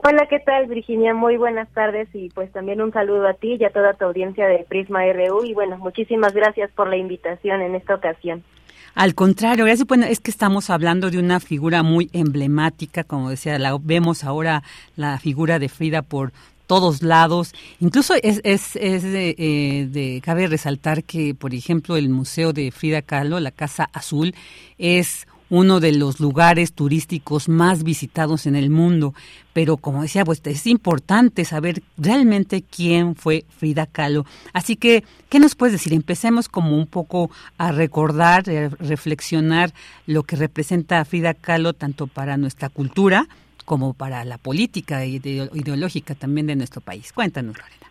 Hola, 0.00 0.26
¿qué 0.30 0.38
tal 0.38 0.66
Virginia? 0.68 1.12
Muy 1.12 1.36
buenas 1.36 1.68
tardes 1.70 2.08
y 2.14 2.28
pues 2.30 2.52
también 2.52 2.80
un 2.80 2.92
saludo 2.92 3.26
a 3.26 3.34
ti 3.34 3.56
y 3.58 3.64
a 3.64 3.70
toda 3.70 3.94
tu 3.94 4.04
audiencia 4.04 4.46
de 4.46 4.64
Prisma 4.68 5.00
RU 5.12 5.44
y 5.44 5.54
bueno, 5.54 5.76
muchísimas 5.76 6.32
gracias 6.34 6.70
por 6.70 6.88
la 6.88 6.96
invitación 6.96 7.60
en 7.62 7.74
esta 7.74 7.96
ocasión. 7.96 8.44
Al 8.94 9.14
contrario, 9.14 9.66
es 9.66 9.84
que 10.20 10.30
estamos 10.30 10.70
hablando 10.70 11.10
de 11.10 11.18
una 11.18 11.40
figura 11.40 11.82
muy 11.82 12.10
emblemática, 12.12 13.04
como 13.04 13.30
decía, 13.30 13.58
la 13.58 13.78
vemos 13.80 14.24
ahora 14.24 14.62
la 14.96 15.18
figura 15.18 15.58
de 15.58 15.68
Frida 15.68 16.02
por 16.02 16.32
todos 16.66 17.02
lados. 17.02 17.54
Incluso 17.80 18.14
es, 18.22 18.40
es, 18.44 18.76
es 18.76 19.02
de, 19.02 19.34
eh, 19.38 19.88
de, 19.90 20.20
cabe 20.22 20.46
resaltar 20.46 21.02
que, 21.02 21.34
por 21.34 21.54
ejemplo, 21.54 21.96
el 21.96 22.08
Museo 22.10 22.52
de 22.52 22.70
Frida 22.70 23.02
Kahlo, 23.02 23.40
la 23.40 23.50
Casa 23.50 23.88
Azul, 23.92 24.34
es 24.76 25.26
uno 25.50 25.80
de 25.80 25.92
los 25.92 26.20
lugares 26.20 26.72
turísticos 26.72 27.48
más 27.48 27.82
visitados 27.82 28.46
en 28.46 28.56
el 28.56 28.70
mundo. 28.70 29.14
Pero 29.52 29.76
como 29.76 30.02
decía, 30.02 30.24
pues 30.24 30.40
es 30.44 30.66
importante 30.66 31.44
saber 31.44 31.82
realmente 31.96 32.62
quién 32.62 33.16
fue 33.16 33.44
Frida 33.56 33.86
Kahlo. 33.86 34.24
Así 34.52 34.76
que, 34.76 35.04
¿qué 35.28 35.38
nos 35.38 35.54
puedes 35.54 35.72
decir? 35.72 35.92
Empecemos 35.92 36.48
como 36.48 36.76
un 36.76 36.86
poco 36.86 37.30
a 37.56 37.72
recordar, 37.72 38.48
a 38.50 38.68
reflexionar 38.68 39.72
lo 40.06 40.22
que 40.22 40.36
representa 40.36 41.04
Frida 41.04 41.34
Kahlo 41.34 41.72
tanto 41.72 42.06
para 42.06 42.36
nuestra 42.36 42.68
cultura 42.68 43.26
como 43.64 43.92
para 43.92 44.24
la 44.24 44.38
política 44.38 45.04
ideológica 45.04 46.14
también 46.14 46.46
de 46.46 46.56
nuestro 46.56 46.80
país. 46.80 47.12
Cuéntanos, 47.12 47.56
Lorena. 47.58 47.87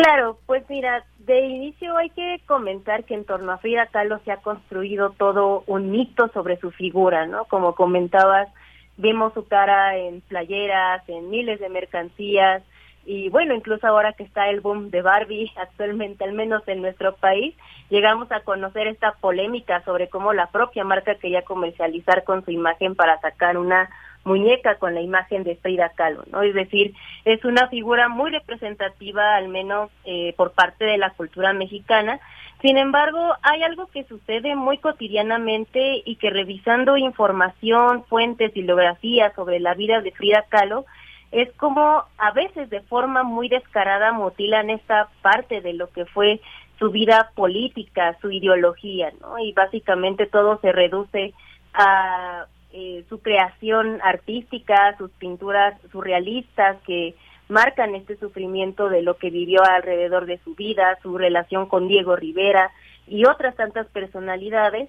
Claro, 0.00 0.38
pues 0.46 0.62
mira, 0.68 1.04
de 1.18 1.40
inicio 1.40 1.96
hay 1.96 2.10
que 2.10 2.40
comentar 2.46 3.02
que 3.02 3.14
en 3.14 3.24
torno 3.24 3.50
a 3.50 3.58
Frida 3.58 3.86
Kahlo 3.86 4.20
se 4.24 4.30
ha 4.30 4.36
construido 4.36 5.10
todo 5.10 5.64
un 5.66 5.90
mito 5.90 6.28
sobre 6.28 6.56
su 6.60 6.70
figura, 6.70 7.26
¿no? 7.26 7.46
Como 7.46 7.74
comentabas, 7.74 8.48
vemos 8.96 9.34
su 9.34 9.48
cara 9.48 9.96
en 9.96 10.20
playeras, 10.20 11.02
en 11.08 11.30
miles 11.30 11.58
de 11.58 11.68
mercancías 11.68 12.62
y 13.06 13.28
bueno, 13.30 13.54
incluso 13.54 13.88
ahora 13.88 14.12
que 14.12 14.22
está 14.22 14.48
el 14.50 14.60
boom 14.60 14.90
de 14.90 15.02
Barbie 15.02 15.50
actualmente, 15.56 16.22
al 16.22 16.32
menos 16.32 16.62
en 16.68 16.80
nuestro 16.80 17.16
país, 17.16 17.56
llegamos 17.90 18.30
a 18.30 18.40
conocer 18.40 18.86
esta 18.86 19.14
polémica 19.20 19.82
sobre 19.84 20.08
cómo 20.08 20.32
la 20.32 20.46
propia 20.52 20.84
marca 20.84 21.16
quería 21.16 21.42
comercializar 21.42 22.22
con 22.22 22.44
su 22.44 22.52
imagen 22.52 22.94
para 22.94 23.20
sacar 23.20 23.58
una 23.58 23.90
muñeca 24.24 24.76
con 24.76 24.94
la 24.94 25.00
imagen 25.00 25.44
de 25.44 25.56
Frida 25.56 25.90
Kahlo, 25.94 26.24
¿no? 26.30 26.42
Es 26.42 26.54
decir, 26.54 26.94
es 27.24 27.44
una 27.44 27.68
figura 27.68 28.08
muy 28.08 28.30
representativa, 28.30 29.36
al 29.36 29.48
menos 29.48 29.90
eh, 30.04 30.34
por 30.36 30.52
parte 30.52 30.84
de 30.84 30.98
la 30.98 31.10
cultura 31.10 31.52
mexicana. 31.52 32.20
Sin 32.60 32.76
embargo, 32.76 33.34
hay 33.42 33.62
algo 33.62 33.86
que 33.86 34.04
sucede 34.04 34.56
muy 34.56 34.78
cotidianamente 34.78 36.02
y 36.04 36.16
que 36.16 36.30
revisando 36.30 36.96
información, 36.96 38.04
fuentes, 38.04 38.52
bibliografías 38.52 39.32
sobre 39.34 39.60
la 39.60 39.74
vida 39.74 40.00
de 40.00 40.10
Frida 40.12 40.44
Kahlo, 40.48 40.84
es 41.30 41.52
como 41.54 42.04
a 42.16 42.32
veces 42.32 42.70
de 42.70 42.80
forma 42.80 43.22
muy 43.22 43.48
descarada 43.48 44.12
mutilan 44.12 44.70
esta 44.70 45.08
parte 45.22 45.60
de 45.60 45.74
lo 45.74 45.90
que 45.90 46.06
fue 46.06 46.40
su 46.78 46.90
vida 46.90 47.30
política, 47.34 48.16
su 48.20 48.30
ideología, 48.30 49.12
¿no? 49.20 49.38
Y 49.38 49.52
básicamente 49.52 50.26
todo 50.26 50.58
se 50.60 50.72
reduce 50.72 51.34
a 51.74 52.46
eh, 52.72 53.04
su 53.08 53.20
creación 53.20 54.00
artística, 54.02 54.96
sus 54.98 55.10
pinturas 55.12 55.80
surrealistas 55.90 56.76
que 56.86 57.14
marcan 57.48 57.94
este 57.94 58.16
sufrimiento 58.16 58.88
de 58.88 59.02
lo 59.02 59.16
que 59.16 59.30
vivió 59.30 59.64
alrededor 59.64 60.26
de 60.26 60.38
su 60.38 60.54
vida, 60.54 60.98
su 61.02 61.16
relación 61.16 61.66
con 61.66 61.88
Diego 61.88 62.14
Rivera 62.14 62.70
y 63.06 63.24
otras 63.26 63.56
tantas 63.56 63.86
personalidades. 63.88 64.88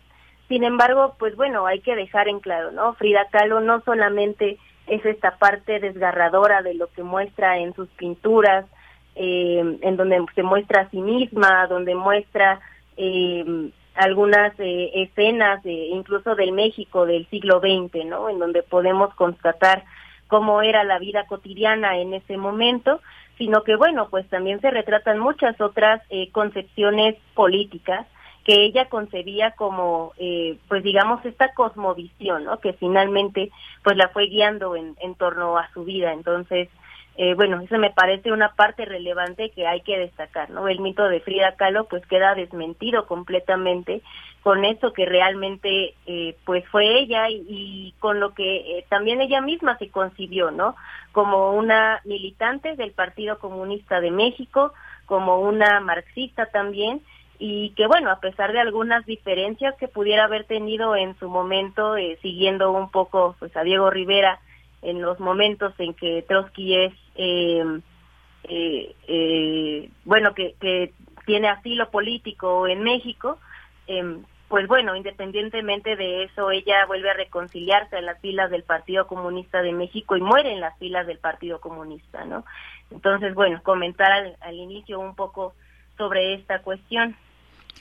Sin 0.49 0.63
embargo, 0.63 1.15
pues 1.19 1.35
bueno, 1.35 1.67
hay 1.67 1.79
que 1.79 1.95
dejar 1.95 2.27
en 2.27 2.39
claro, 2.39 2.71
¿no? 2.71 2.95
Frida 2.95 3.27
Kahlo 3.31 3.61
no 3.61 3.81
solamente 3.81 4.57
es 4.87 5.05
esta 5.05 5.37
parte 5.37 5.79
desgarradora 5.79 6.61
de 6.61 6.73
lo 6.73 6.87
que 6.87 7.03
muestra 7.03 7.59
en 7.59 7.73
sus 7.75 7.87
pinturas, 7.89 8.65
eh, 9.15 9.77
en 9.81 9.97
donde 9.97 10.23
se 10.35 10.43
muestra 10.43 10.81
a 10.81 10.89
sí 10.89 10.99
misma, 11.01 11.67
donde 11.67 11.95
muestra 11.95 12.59
eh, 12.97 13.71
algunas 13.95 14.53
eh, 14.59 14.91
escenas, 14.93 15.61
incluso 15.65 16.35
del 16.35 16.51
México 16.51 17.05
del 17.05 17.27
siglo 17.29 17.59
XX, 17.59 18.05
¿no? 18.05 18.29
En 18.29 18.39
donde 18.39 18.63
podemos 18.63 19.13
constatar 19.15 19.83
cómo 20.27 20.61
era 20.61 20.83
la 20.83 20.99
vida 20.99 21.25
cotidiana 21.25 21.97
en 21.97 22.13
ese 22.13 22.37
momento, 22.37 23.01
sino 23.37 23.63
que, 23.63 23.75
bueno, 23.75 24.09
pues 24.09 24.27
también 24.29 24.61
se 24.61 24.69
retratan 24.69 25.19
muchas 25.19 25.59
otras 25.59 26.01
concepciones 26.31 27.15
políticas 27.33 28.05
que 28.45 28.65
ella 28.65 28.85
concebía 28.89 29.51
como, 29.51 30.13
pues 30.67 30.83
digamos, 30.83 31.25
esta 31.25 31.53
cosmovisión, 31.53 32.43
¿no? 32.43 32.59
Que 32.59 32.73
finalmente, 32.73 33.49
pues 33.83 33.97
la 33.97 34.09
fue 34.09 34.27
guiando 34.27 34.75
en, 34.75 34.95
en 35.01 35.15
torno 35.15 35.57
a 35.57 35.69
su 35.73 35.83
vida. 35.83 36.13
Entonces, 36.13 36.69
eh, 37.21 37.33
bueno, 37.33 37.59
eso 37.59 37.77
me 37.77 37.89
parece 37.89 38.31
una 38.31 38.55
parte 38.55 38.85
relevante 38.85 39.49
que 39.49 39.67
hay 39.67 39.81
que 39.81 39.97
destacar, 39.97 40.49
¿no? 40.51 40.69
El 40.69 40.79
mito 40.79 41.09
de 41.09 41.19
Frida 41.19 41.57
Kahlo 41.57 41.83
pues 41.83 42.05
queda 42.05 42.33
desmentido 42.33 43.07
completamente 43.07 44.01
con 44.41 44.63
eso 44.63 44.93
que 44.93 45.05
realmente 45.05 45.95
eh, 46.05 46.37
pues 46.45 46.65
fue 46.69 46.97
ella 46.97 47.25
y, 47.29 47.93
con 47.99 48.21
lo 48.21 48.33
que 48.33 48.77
eh, 48.77 48.85
también 48.87 49.19
ella 49.19 49.41
misma 49.41 49.77
se 49.79 49.89
concibió, 49.89 50.51
¿no? 50.51 50.77
Como 51.11 51.51
una 51.51 51.99
militante 52.05 52.77
del 52.77 52.91
Partido 52.91 53.37
Comunista 53.37 53.99
de 53.99 54.11
México, 54.11 54.71
como 55.05 55.41
una 55.41 55.81
marxista 55.81 56.45
también 56.45 57.01
y 57.37 57.71
que 57.71 57.85
bueno, 57.87 58.11
a 58.11 58.21
pesar 58.21 58.53
de 58.53 58.61
algunas 58.61 59.05
diferencias 59.05 59.75
que 59.75 59.89
pudiera 59.89 60.23
haber 60.23 60.45
tenido 60.45 60.95
en 60.95 61.19
su 61.19 61.27
momento 61.27 61.95
siguiendo 62.21 62.71
un 62.71 62.89
poco 62.89 63.35
pues 63.39 63.53
a 63.57 63.63
Diego 63.63 63.89
Rivera 63.89 64.39
en 64.81 65.01
los 65.01 65.19
momentos 65.19 65.73
en 65.79 65.93
que 65.93 66.23
Trotsky 66.27 66.75
es, 66.75 66.93
eh, 67.15 67.81
eh, 68.43 68.95
eh, 69.07 69.89
bueno, 70.05 70.33
que, 70.33 70.55
que, 70.59 70.93
tiene 71.25 71.47
asilo 71.47 71.91
político 71.91 72.67
en 72.67 72.81
México, 72.81 73.37
em, 73.85 74.23
pues 74.47 74.67
bueno, 74.67 74.95
independientemente 74.95 75.95
de 75.95 76.23
eso, 76.23 76.49
ella 76.49 76.87
vuelve 76.87 77.11
a 77.11 77.13
reconciliarse 77.13 77.97
en 77.97 78.07
las 78.07 78.19
filas 78.19 78.49
del 78.49 78.63
Partido 78.63 79.05
Comunista 79.05 79.61
de 79.61 79.71
México 79.71 80.17
y 80.17 80.21
muere 80.21 80.51
en 80.51 80.59
las 80.59 80.75
filas 80.79 81.05
del 81.05 81.19
Partido 81.19 81.61
Comunista, 81.61 82.25
¿no? 82.25 82.45
Entonces, 82.89 83.35
bueno, 83.35 83.61
comentar 83.61 84.11
al, 84.11 84.37
al 84.41 84.55
inicio 84.55 84.99
un 84.99 85.13
poco 85.13 85.53
sobre 85.99 86.33
esta 86.33 86.63
cuestión. 86.63 87.15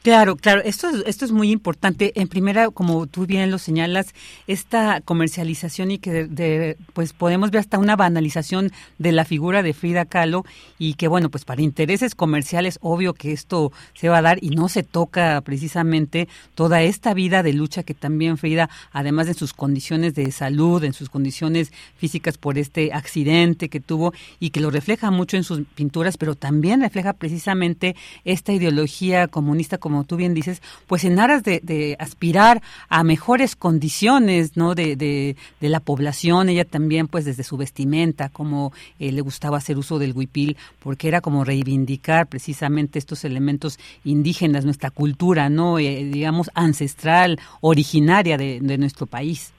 Claro, 0.02 0.36
claro, 0.36 0.62
esto 0.64 0.88
es, 0.88 1.02
esto 1.06 1.24
es 1.24 1.32
muy 1.32 1.50
importante. 1.50 2.12
En 2.20 2.28
primera, 2.28 2.70
como 2.70 3.06
tú 3.06 3.26
bien 3.26 3.50
lo 3.50 3.58
señalas, 3.58 4.14
esta 4.46 5.00
comercialización 5.00 5.90
y 5.90 5.98
que 5.98 6.26
de, 6.26 6.76
pues 6.92 7.12
podemos 7.12 7.50
ver 7.50 7.60
hasta 7.60 7.78
una 7.78 7.96
banalización 7.96 8.70
de 8.98 9.12
la 9.12 9.24
figura 9.24 9.62
de 9.62 9.74
Frida 9.74 10.04
Kahlo 10.04 10.44
y 10.78 10.94
que 10.94 11.08
bueno, 11.08 11.30
pues 11.30 11.44
para 11.44 11.62
intereses 11.62 12.14
comerciales 12.14 12.78
obvio 12.80 13.12
que 13.12 13.32
esto 13.32 13.72
se 13.94 14.08
va 14.08 14.18
a 14.18 14.22
dar 14.22 14.38
y 14.42 14.50
no 14.50 14.68
se 14.68 14.84
toca 14.84 15.40
precisamente 15.40 16.28
toda 16.54 16.82
esta 16.82 17.12
vida 17.12 17.42
de 17.42 17.52
lucha 17.52 17.82
que 17.82 17.94
también 17.94 18.38
Frida, 18.38 18.70
además 18.92 19.26
de 19.26 19.34
sus 19.34 19.52
condiciones 19.52 20.14
de 20.14 20.30
salud, 20.30 20.84
en 20.84 20.92
sus 20.92 21.10
condiciones 21.10 21.72
físicas 21.96 22.38
por 22.38 22.56
este 22.56 22.92
accidente 22.92 23.68
que 23.68 23.80
tuvo 23.80 24.14
y 24.38 24.50
que 24.50 24.60
lo 24.60 24.70
refleja 24.70 25.10
mucho 25.10 25.36
en 25.36 25.44
sus 25.44 25.62
pinturas, 25.74 26.16
pero 26.16 26.36
también 26.36 26.80
refleja 26.80 27.14
precisamente 27.14 27.96
esta 28.24 28.52
ideología 28.52 29.26
comunista 29.26 29.78
como 29.88 30.04
tú 30.04 30.16
bien 30.16 30.34
dices, 30.34 30.60
pues 30.86 31.02
en 31.04 31.18
aras 31.18 31.42
de, 31.42 31.96
aspirar 31.98 32.60
a 32.90 33.02
mejores 33.04 33.56
condiciones, 33.56 34.54
¿no? 34.54 34.74
De, 34.74 34.96
de, 34.96 35.34
la 35.60 35.80
población, 35.80 36.50
ella 36.50 36.66
también, 36.66 37.08
pues 37.08 37.24
desde 37.24 37.42
su 37.42 37.56
vestimenta, 37.56 38.28
como 38.28 38.74
eh, 38.98 39.12
le 39.12 39.22
gustaba 39.22 39.56
hacer 39.56 39.78
uso 39.78 39.98
del 39.98 40.12
huipil, 40.12 40.58
porque 40.78 41.08
era 41.08 41.22
como 41.22 41.42
reivindicar 41.42 42.26
precisamente 42.26 42.98
estos 42.98 43.24
elementos 43.24 43.78
indígenas, 44.04 44.66
nuestra 44.66 44.90
cultura, 44.90 45.48
¿no? 45.48 45.78
Eh, 45.78 46.04
digamos, 46.04 46.50
ancestral, 46.54 47.38
originaria 47.62 48.36
de, 48.36 48.60
nuestro 48.76 49.06
país. 49.06 49.54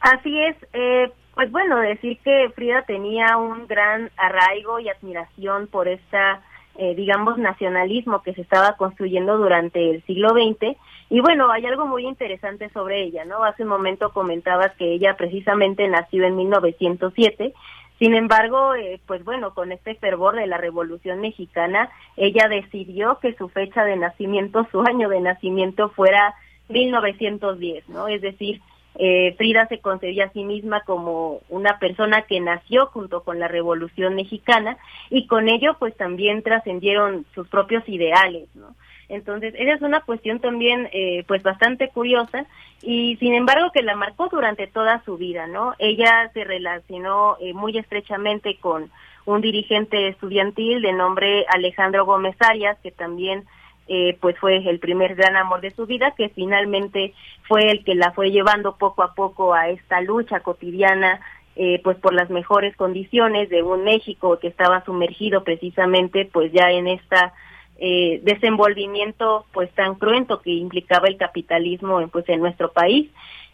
Así 0.00 0.36
es, 0.36 0.56
eh, 0.72 1.12
pues 1.34 1.52
bueno, 1.52 1.78
decir 1.78 2.18
que 2.24 2.50
Frida 2.56 2.82
tenía 2.82 3.36
un 3.36 3.68
gran 3.68 4.10
arraigo 4.16 4.80
y 4.80 4.88
admiración 4.88 5.68
por 5.68 5.86
esta 5.86 6.42
eh, 6.82 6.94
digamos, 6.94 7.36
nacionalismo 7.36 8.22
que 8.22 8.32
se 8.32 8.40
estaba 8.40 8.74
construyendo 8.78 9.36
durante 9.36 9.90
el 9.90 10.02
siglo 10.06 10.30
XX. 10.30 10.78
Y 11.10 11.20
bueno, 11.20 11.50
hay 11.50 11.66
algo 11.66 11.86
muy 11.86 12.06
interesante 12.06 12.70
sobre 12.70 13.02
ella, 13.02 13.26
¿no? 13.26 13.44
Hace 13.44 13.64
un 13.64 13.68
momento 13.68 14.14
comentabas 14.14 14.74
que 14.76 14.94
ella 14.94 15.14
precisamente 15.14 15.86
nació 15.88 16.24
en 16.24 16.36
1907. 16.36 17.52
Sin 17.98 18.14
embargo, 18.14 18.74
eh, 18.74 18.98
pues 19.06 19.22
bueno, 19.24 19.52
con 19.52 19.72
este 19.72 19.94
fervor 19.96 20.36
de 20.36 20.46
la 20.46 20.56
Revolución 20.56 21.20
Mexicana, 21.20 21.90
ella 22.16 22.48
decidió 22.48 23.18
que 23.18 23.34
su 23.34 23.50
fecha 23.50 23.84
de 23.84 23.96
nacimiento, 23.96 24.66
su 24.72 24.80
año 24.80 25.10
de 25.10 25.20
nacimiento 25.20 25.90
fuera 25.90 26.34
1910, 26.70 27.90
¿no? 27.90 28.08
Es 28.08 28.22
decir, 28.22 28.62
eh, 28.96 29.34
Frida 29.36 29.66
se 29.68 29.80
concebía 29.80 30.26
a 30.26 30.32
sí 30.32 30.44
misma 30.44 30.82
como 30.82 31.40
una 31.48 31.78
persona 31.78 32.22
que 32.22 32.40
nació 32.40 32.86
junto 32.86 33.22
con 33.22 33.38
la 33.38 33.48
Revolución 33.48 34.14
Mexicana 34.14 34.76
y 35.10 35.26
con 35.26 35.48
ello 35.48 35.76
pues 35.78 35.96
también 35.96 36.42
trascendieron 36.42 37.24
sus 37.34 37.48
propios 37.48 37.88
ideales, 37.88 38.48
¿no? 38.54 38.74
Entonces, 39.08 39.54
esa 39.58 39.74
es 39.74 39.82
una 39.82 40.02
cuestión 40.02 40.38
también 40.38 40.88
eh, 40.92 41.24
pues 41.26 41.42
bastante 41.42 41.88
curiosa 41.88 42.46
y 42.80 43.16
sin 43.16 43.34
embargo 43.34 43.72
que 43.72 43.82
la 43.82 43.96
marcó 43.96 44.28
durante 44.28 44.68
toda 44.68 45.02
su 45.04 45.16
vida, 45.16 45.48
¿no? 45.48 45.74
Ella 45.78 46.30
se 46.32 46.44
relacionó 46.44 47.36
eh, 47.40 47.52
muy 47.52 47.76
estrechamente 47.76 48.56
con 48.60 48.90
un 49.26 49.40
dirigente 49.40 50.08
estudiantil 50.08 50.80
de 50.80 50.92
nombre 50.92 51.44
Alejandro 51.48 52.04
Gómez 52.04 52.36
Arias, 52.38 52.78
que 52.82 52.92
también 52.92 53.44
eh, 53.92 54.16
pues 54.20 54.38
fue 54.38 54.58
el 54.58 54.78
primer 54.78 55.16
gran 55.16 55.34
amor 55.34 55.60
de 55.60 55.72
su 55.72 55.84
vida, 55.84 56.14
que 56.16 56.28
finalmente 56.28 57.12
fue 57.42 57.72
el 57.72 57.82
que 57.82 57.96
la 57.96 58.12
fue 58.12 58.30
llevando 58.30 58.76
poco 58.76 59.02
a 59.02 59.14
poco 59.14 59.52
a 59.52 59.68
esta 59.68 60.00
lucha 60.00 60.38
cotidiana, 60.40 61.20
eh, 61.56 61.80
pues 61.82 61.98
por 61.98 62.14
las 62.14 62.30
mejores 62.30 62.76
condiciones 62.76 63.48
de 63.48 63.64
un 63.64 63.82
México 63.82 64.38
que 64.38 64.46
estaba 64.46 64.84
sumergido 64.84 65.42
precisamente 65.42 66.24
pues 66.32 66.52
ya 66.52 66.70
en 66.70 66.86
esta 66.86 67.34
eh, 67.80 68.20
desenvolvimiento 68.22 69.44
pues 69.52 69.68
tan 69.72 69.96
cruento 69.96 70.40
que 70.40 70.52
implicaba 70.52 71.08
el 71.08 71.16
capitalismo 71.16 72.06
pues 72.12 72.28
en 72.28 72.38
nuestro 72.38 72.70
país. 72.70 73.10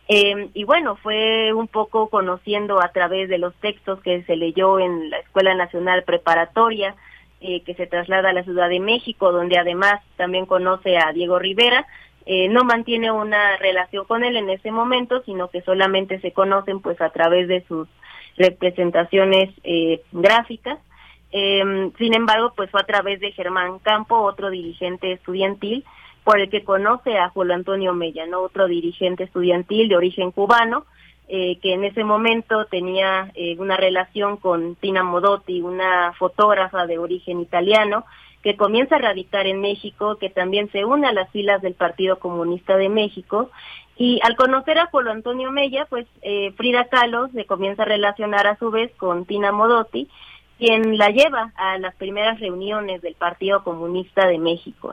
Eh, 0.08 0.50
y 0.52 0.64
bueno, 0.64 0.96
fue 0.96 1.54
un 1.54 1.66
poco 1.66 2.10
conociendo 2.10 2.82
a 2.82 2.92
través 2.92 3.30
de 3.30 3.38
los 3.38 3.54
textos 3.54 4.02
que 4.02 4.22
se 4.24 4.36
leyó 4.36 4.78
en 4.80 5.08
la 5.08 5.16
Escuela 5.18 5.54
Nacional 5.54 6.04
Preparatoria, 6.04 6.94
eh, 7.40 7.62
que 7.62 7.74
se 7.74 7.86
traslada 7.86 8.30
a 8.30 8.32
la 8.32 8.44
Ciudad 8.44 8.68
de 8.68 8.80
México, 8.80 9.32
donde 9.32 9.58
además 9.58 10.00
también 10.16 10.46
conoce 10.46 10.96
a 10.96 11.12
Diego 11.12 11.38
Rivera. 11.38 11.86
Eh, 12.24 12.48
no 12.48 12.64
mantiene 12.64 13.12
una 13.12 13.56
relación 13.58 14.04
con 14.04 14.24
él 14.24 14.36
en 14.36 14.50
ese 14.50 14.70
momento, 14.70 15.22
sino 15.24 15.48
que 15.48 15.62
solamente 15.62 16.18
se 16.20 16.32
conocen 16.32 16.80
pues 16.80 17.00
a 17.00 17.10
través 17.10 17.46
de 17.46 17.62
sus 17.68 17.88
representaciones 18.36 19.50
eh, 19.64 20.02
gráficas. 20.12 20.78
Em, 21.30 21.92
sin 21.98 22.14
embargo, 22.14 22.52
pues 22.56 22.70
fue 22.70 22.80
a 22.80 22.86
través 22.86 23.20
de 23.20 23.32
Germán 23.32 23.78
Campo, 23.80 24.16
otro 24.16 24.50
dirigente 24.50 25.12
estudiantil, 25.12 25.84
por 26.24 26.40
el 26.40 26.50
que 26.50 26.64
conoce 26.64 27.18
a 27.18 27.28
Julio 27.28 27.54
Antonio 27.54 27.92
Mella, 27.92 28.26
¿no? 28.26 28.40
otro 28.40 28.66
dirigente 28.66 29.24
estudiantil 29.24 29.88
de 29.88 29.96
origen 29.96 30.32
cubano, 30.32 30.86
eh, 31.28 31.58
que 31.60 31.74
en 31.74 31.84
ese 31.84 32.04
momento 32.04 32.66
tenía 32.66 33.32
eh, 33.34 33.56
una 33.58 33.76
relación 33.76 34.36
con 34.36 34.76
Tina 34.76 35.02
Modotti, 35.02 35.60
una 35.60 36.12
fotógrafa 36.12 36.86
de 36.86 36.98
origen 36.98 37.40
italiano, 37.40 38.04
que 38.42 38.56
comienza 38.56 38.94
a 38.94 39.00
radicar 39.00 39.46
en 39.48 39.60
México, 39.60 40.18
que 40.18 40.30
también 40.30 40.70
se 40.70 40.84
une 40.84 41.08
a 41.08 41.12
las 41.12 41.28
filas 41.30 41.62
del 41.62 41.74
Partido 41.74 42.20
Comunista 42.20 42.76
de 42.76 42.88
México. 42.88 43.50
Y 43.96 44.20
al 44.22 44.36
conocer 44.36 44.78
a 44.78 44.90
Polo 44.90 45.10
Antonio 45.10 45.50
Mella, 45.50 45.86
pues 45.90 46.06
eh, 46.22 46.52
Frida 46.56 46.84
Kahlo 46.84 47.28
se 47.28 47.44
comienza 47.44 47.82
a 47.82 47.86
relacionar 47.86 48.46
a 48.46 48.56
su 48.56 48.70
vez 48.70 48.92
con 48.96 49.24
Tina 49.24 49.50
Modotti, 49.50 50.08
quien 50.58 50.96
la 50.96 51.10
lleva 51.10 51.52
a 51.56 51.78
las 51.78 51.94
primeras 51.96 52.40
reuniones 52.40 53.02
del 53.02 53.14
Partido 53.14 53.62
Comunista 53.62 54.26
de 54.26 54.38
México. 54.38 54.92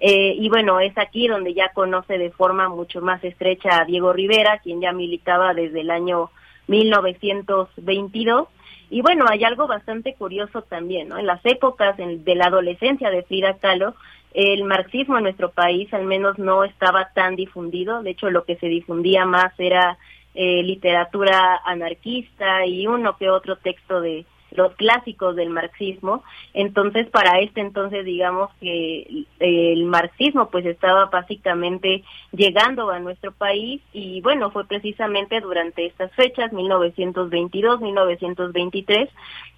Eh, 0.00 0.34
y 0.38 0.48
bueno, 0.48 0.80
es 0.80 0.96
aquí 0.98 1.28
donde 1.28 1.54
ya 1.54 1.70
conoce 1.72 2.18
de 2.18 2.30
forma 2.30 2.68
mucho 2.68 3.00
más 3.00 3.22
estrecha 3.24 3.80
a 3.80 3.84
Diego 3.84 4.12
Rivera, 4.12 4.58
quien 4.58 4.80
ya 4.80 4.92
militaba 4.92 5.54
desde 5.54 5.80
el 5.80 5.90
año 5.90 6.30
1922. 6.68 8.48
Y 8.90 9.02
bueno, 9.02 9.26
hay 9.28 9.44
algo 9.44 9.66
bastante 9.66 10.14
curioso 10.14 10.62
también, 10.62 11.08
¿no? 11.08 11.18
En 11.18 11.26
las 11.26 11.44
épocas 11.44 11.96
de 11.96 12.34
la 12.34 12.46
adolescencia 12.46 13.10
de 13.10 13.22
Frida 13.22 13.58
Kahlo, 13.58 13.94
el 14.32 14.64
marxismo 14.64 15.16
en 15.16 15.24
nuestro 15.24 15.50
país 15.50 15.92
al 15.92 16.04
menos 16.04 16.38
no 16.38 16.64
estaba 16.64 17.10
tan 17.14 17.36
difundido. 17.36 18.02
De 18.02 18.10
hecho, 18.10 18.30
lo 18.30 18.44
que 18.44 18.56
se 18.56 18.66
difundía 18.66 19.24
más 19.24 19.52
era 19.58 19.98
eh, 20.34 20.62
literatura 20.62 21.60
anarquista 21.64 22.64
y 22.64 22.86
uno 22.86 23.16
que 23.16 23.30
otro 23.30 23.56
texto 23.56 24.00
de 24.00 24.24
los 24.52 24.74
clásicos 24.74 25.36
del 25.36 25.50
marxismo. 25.50 26.22
Entonces, 26.54 27.08
para 27.08 27.40
este 27.40 27.60
entonces, 27.60 28.04
digamos 28.04 28.50
que 28.60 29.24
el 29.38 29.84
marxismo 29.84 30.50
pues 30.50 30.66
estaba 30.66 31.06
básicamente 31.06 32.02
llegando 32.32 32.90
a 32.90 32.98
nuestro 32.98 33.32
país 33.32 33.80
y 33.92 34.20
bueno, 34.22 34.50
fue 34.50 34.66
precisamente 34.66 35.40
durante 35.40 35.86
estas 35.86 36.12
fechas, 36.12 36.52
1922, 36.52 37.80
1923, 37.80 39.08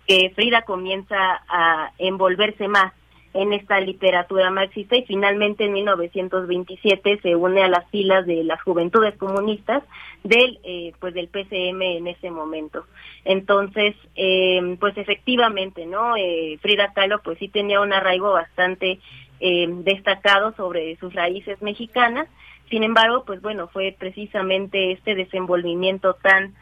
que 0.06 0.30
Frida 0.34 0.62
comienza 0.62 1.42
a 1.48 1.92
envolverse 1.98 2.68
más 2.68 2.92
en 3.34 3.52
esta 3.52 3.80
literatura 3.80 4.50
marxista 4.50 4.96
y 4.96 5.04
finalmente 5.04 5.64
en 5.64 5.72
1927 5.72 7.20
se 7.22 7.34
une 7.34 7.62
a 7.62 7.68
las 7.68 7.88
filas 7.90 8.26
de 8.26 8.44
las 8.44 8.60
juventudes 8.62 9.16
comunistas 9.16 9.82
del 10.22 10.58
eh, 10.64 10.92
pues 11.00 11.14
del 11.14 11.28
PCM 11.28 11.82
en 11.82 12.06
ese 12.08 12.30
momento. 12.30 12.84
Entonces 13.24 13.96
eh, 14.16 14.76
pues 14.78 14.96
efectivamente 14.98 15.86
no 15.86 16.16
eh, 16.16 16.58
Frida 16.60 16.92
Kahlo 16.92 17.20
pues 17.22 17.38
sí 17.38 17.48
tenía 17.48 17.80
un 17.80 17.92
arraigo 17.92 18.32
bastante 18.32 19.00
destacado 19.40 20.52
sobre 20.52 20.94
sus 20.98 21.12
raíces 21.14 21.60
mexicanas. 21.62 22.28
Sin 22.70 22.84
embargo 22.84 23.24
pues 23.24 23.40
bueno 23.40 23.66
fue 23.68 23.96
precisamente 23.98 24.92
este 24.92 25.14
desenvolvimiento 25.16 26.14
tan 26.14 26.54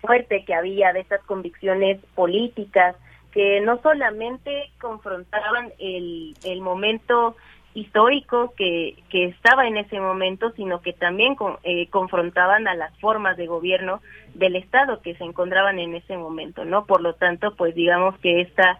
fuerte 0.00 0.44
que 0.44 0.54
había 0.54 0.92
de 0.92 1.00
estas 1.00 1.22
convicciones 1.24 2.00
políticas 2.14 2.96
que 3.32 3.60
no 3.60 3.80
solamente 3.82 4.70
confrontaban 4.80 5.72
el, 5.78 6.36
el 6.42 6.60
momento 6.60 7.36
histórico 7.74 8.52
que, 8.56 8.96
que 9.10 9.26
estaba 9.26 9.66
en 9.66 9.76
ese 9.76 10.00
momento, 10.00 10.50
sino 10.52 10.80
que 10.80 10.92
también 10.92 11.36
eh, 11.62 11.86
confrontaban 11.88 12.66
a 12.66 12.74
las 12.74 12.96
formas 12.98 13.36
de 13.36 13.46
gobierno 13.46 14.00
del 14.34 14.56
Estado 14.56 15.00
que 15.00 15.14
se 15.14 15.24
encontraban 15.24 15.78
en 15.78 15.94
ese 15.94 16.16
momento, 16.16 16.64
¿no? 16.64 16.84
Por 16.86 17.00
lo 17.00 17.14
tanto, 17.14 17.54
pues 17.56 17.74
digamos 17.74 18.18
que 18.18 18.40
esta 18.40 18.78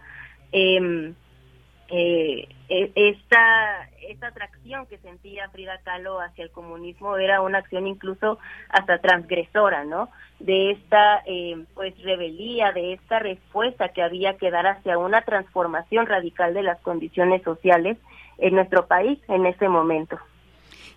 eh, 0.51 1.13
eh, 1.89 2.47
esta, 2.71 3.89
esta 4.07 4.27
atracción 4.27 4.85
que 4.85 4.97
sentía 4.99 5.49
Frida 5.49 5.79
Kahlo 5.83 6.21
hacia 6.21 6.45
el 6.45 6.51
comunismo 6.51 7.17
era 7.17 7.41
una 7.41 7.57
acción 7.57 7.85
incluso 7.85 8.39
hasta 8.69 8.99
transgresora, 8.99 9.83
¿no? 9.83 10.09
De 10.39 10.71
esta 10.71 11.21
eh, 11.25 11.65
pues 11.73 12.01
rebeldía, 12.01 12.71
de 12.71 12.93
esta 12.93 13.19
respuesta 13.19 13.89
que 13.89 14.01
había 14.01 14.37
que 14.37 14.51
dar 14.51 14.67
hacia 14.67 14.97
una 14.97 15.21
transformación 15.23 16.05
radical 16.05 16.53
de 16.53 16.63
las 16.63 16.79
condiciones 16.79 17.43
sociales 17.43 17.97
en 18.37 18.55
nuestro 18.55 18.87
país 18.87 19.19
en 19.27 19.45
ese 19.45 19.67
momento. 19.67 20.17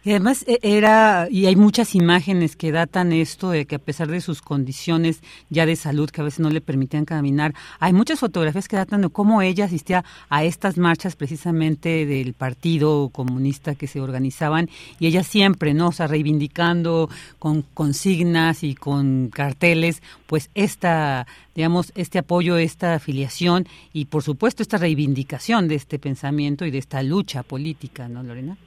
Y 0.04 0.10
además 0.10 0.44
e, 0.46 0.58
era, 0.62 1.28
y 1.30 1.46
hay 1.46 1.56
muchas 1.56 1.94
imágenes 1.94 2.56
que 2.56 2.72
datan 2.72 3.12
esto 3.12 3.48
de 3.50 3.64
que 3.64 3.76
a 3.76 3.78
pesar 3.78 4.08
de 4.08 4.20
sus 4.20 4.42
condiciones 4.42 5.22
ya 5.48 5.64
de 5.64 5.76
salud 5.76 6.10
que 6.10 6.20
a 6.20 6.24
veces 6.24 6.40
no 6.40 6.50
le 6.50 6.60
permitían 6.60 7.06
caminar, 7.06 7.54
hay 7.80 7.94
muchas 7.94 8.20
fotografías 8.20 8.68
que 8.68 8.76
datan 8.76 9.00
de 9.00 9.08
cómo 9.08 9.40
ella 9.40 9.64
asistía 9.64 10.04
a 10.28 10.44
estas 10.44 10.76
marchas 10.76 11.16
precisamente 11.16 12.04
del 12.04 12.34
Partido 12.34 13.08
Comunista 13.08 13.74
que 13.76 13.86
se 13.86 14.02
organizaban 14.02 14.68
y 14.98 15.06
ella 15.06 15.22
siempre, 15.24 15.72
¿no? 15.72 15.88
O 15.88 15.92
sea, 15.92 16.06
reivindicando 16.06 17.08
con 17.38 17.62
consignas 17.62 18.62
y 18.62 18.74
con 18.74 19.30
carteles, 19.30 20.02
pues 20.26 20.50
esta, 20.54 21.26
digamos, 21.54 21.92
este 21.94 22.18
apoyo, 22.18 22.58
esta 22.58 22.94
afiliación 22.94 23.66
y 23.94 24.04
por 24.04 24.22
supuesto 24.22 24.62
esta 24.62 24.76
reivindicación 24.76 25.66
de 25.66 25.76
este 25.76 25.98
pensamiento 25.98 26.66
y 26.66 26.70
de 26.70 26.78
esta 26.78 27.02
lucha 27.02 27.42
política, 27.42 28.06
¿no, 28.06 28.22
Lorena? 28.22 28.58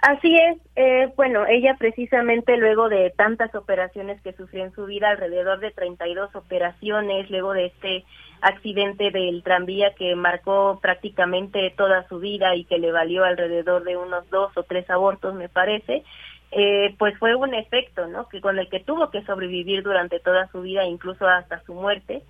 Así 0.00 0.32
es, 0.36 0.58
eh, 0.76 1.12
bueno, 1.16 1.44
ella 1.48 1.74
precisamente 1.76 2.56
luego 2.56 2.88
de 2.88 3.10
tantas 3.16 3.52
operaciones 3.56 4.20
que 4.22 4.32
sufrió 4.32 4.64
en 4.64 4.72
su 4.72 4.86
vida, 4.86 5.10
alrededor 5.10 5.58
de 5.58 5.72
32 5.72 6.36
operaciones, 6.36 7.28
luego 7.30 7.52
de 7.52 7.66
este 7.66 8.04
accidente 8.40 9.10
del 9.10 9.42
tranvía 9.42 9.94
que 9.94 10.14
marcó 10.14 10.78
prácticamente 10.80 11.74
toda 11.76 12.06
su 12.06 12.20
vida 12.20 12.54
y 12.54 12.64
que 12.64 12.78
le 12.78 12.92
valió 12.92 13.24
alrededor 13.24 13.82
de 13.82 13.96
unos 13.96 14.30
dos 14.30 14.56
o 14.56 14.62
tres 14.62 14.88
abortos, 14.88 15.34
me 15.34 15.48
parece, 15.48 16.04
eh, 16.52 16.94
pues 16.96 17.18
fue 17.18 17.34
un 17.34 17.52
efecto, 17.54 18.06
¿no? 18.06 18.28
Que 18.28 18.40
con 18.40 18.56
el 18.56 18.68
que 18.68 18.78
tuvo 18.78 19.10
que 19.10 19.24
sobrevivir 19.24 19.82
durante 19.82 20.20
toda 20.20 20.46
su 20.52 20.62
vida, 20.62 20.84
incluso 20.84 21.26
hasta 21.26 21.60
su 21.64 21.74
muerte. 21.74 22.22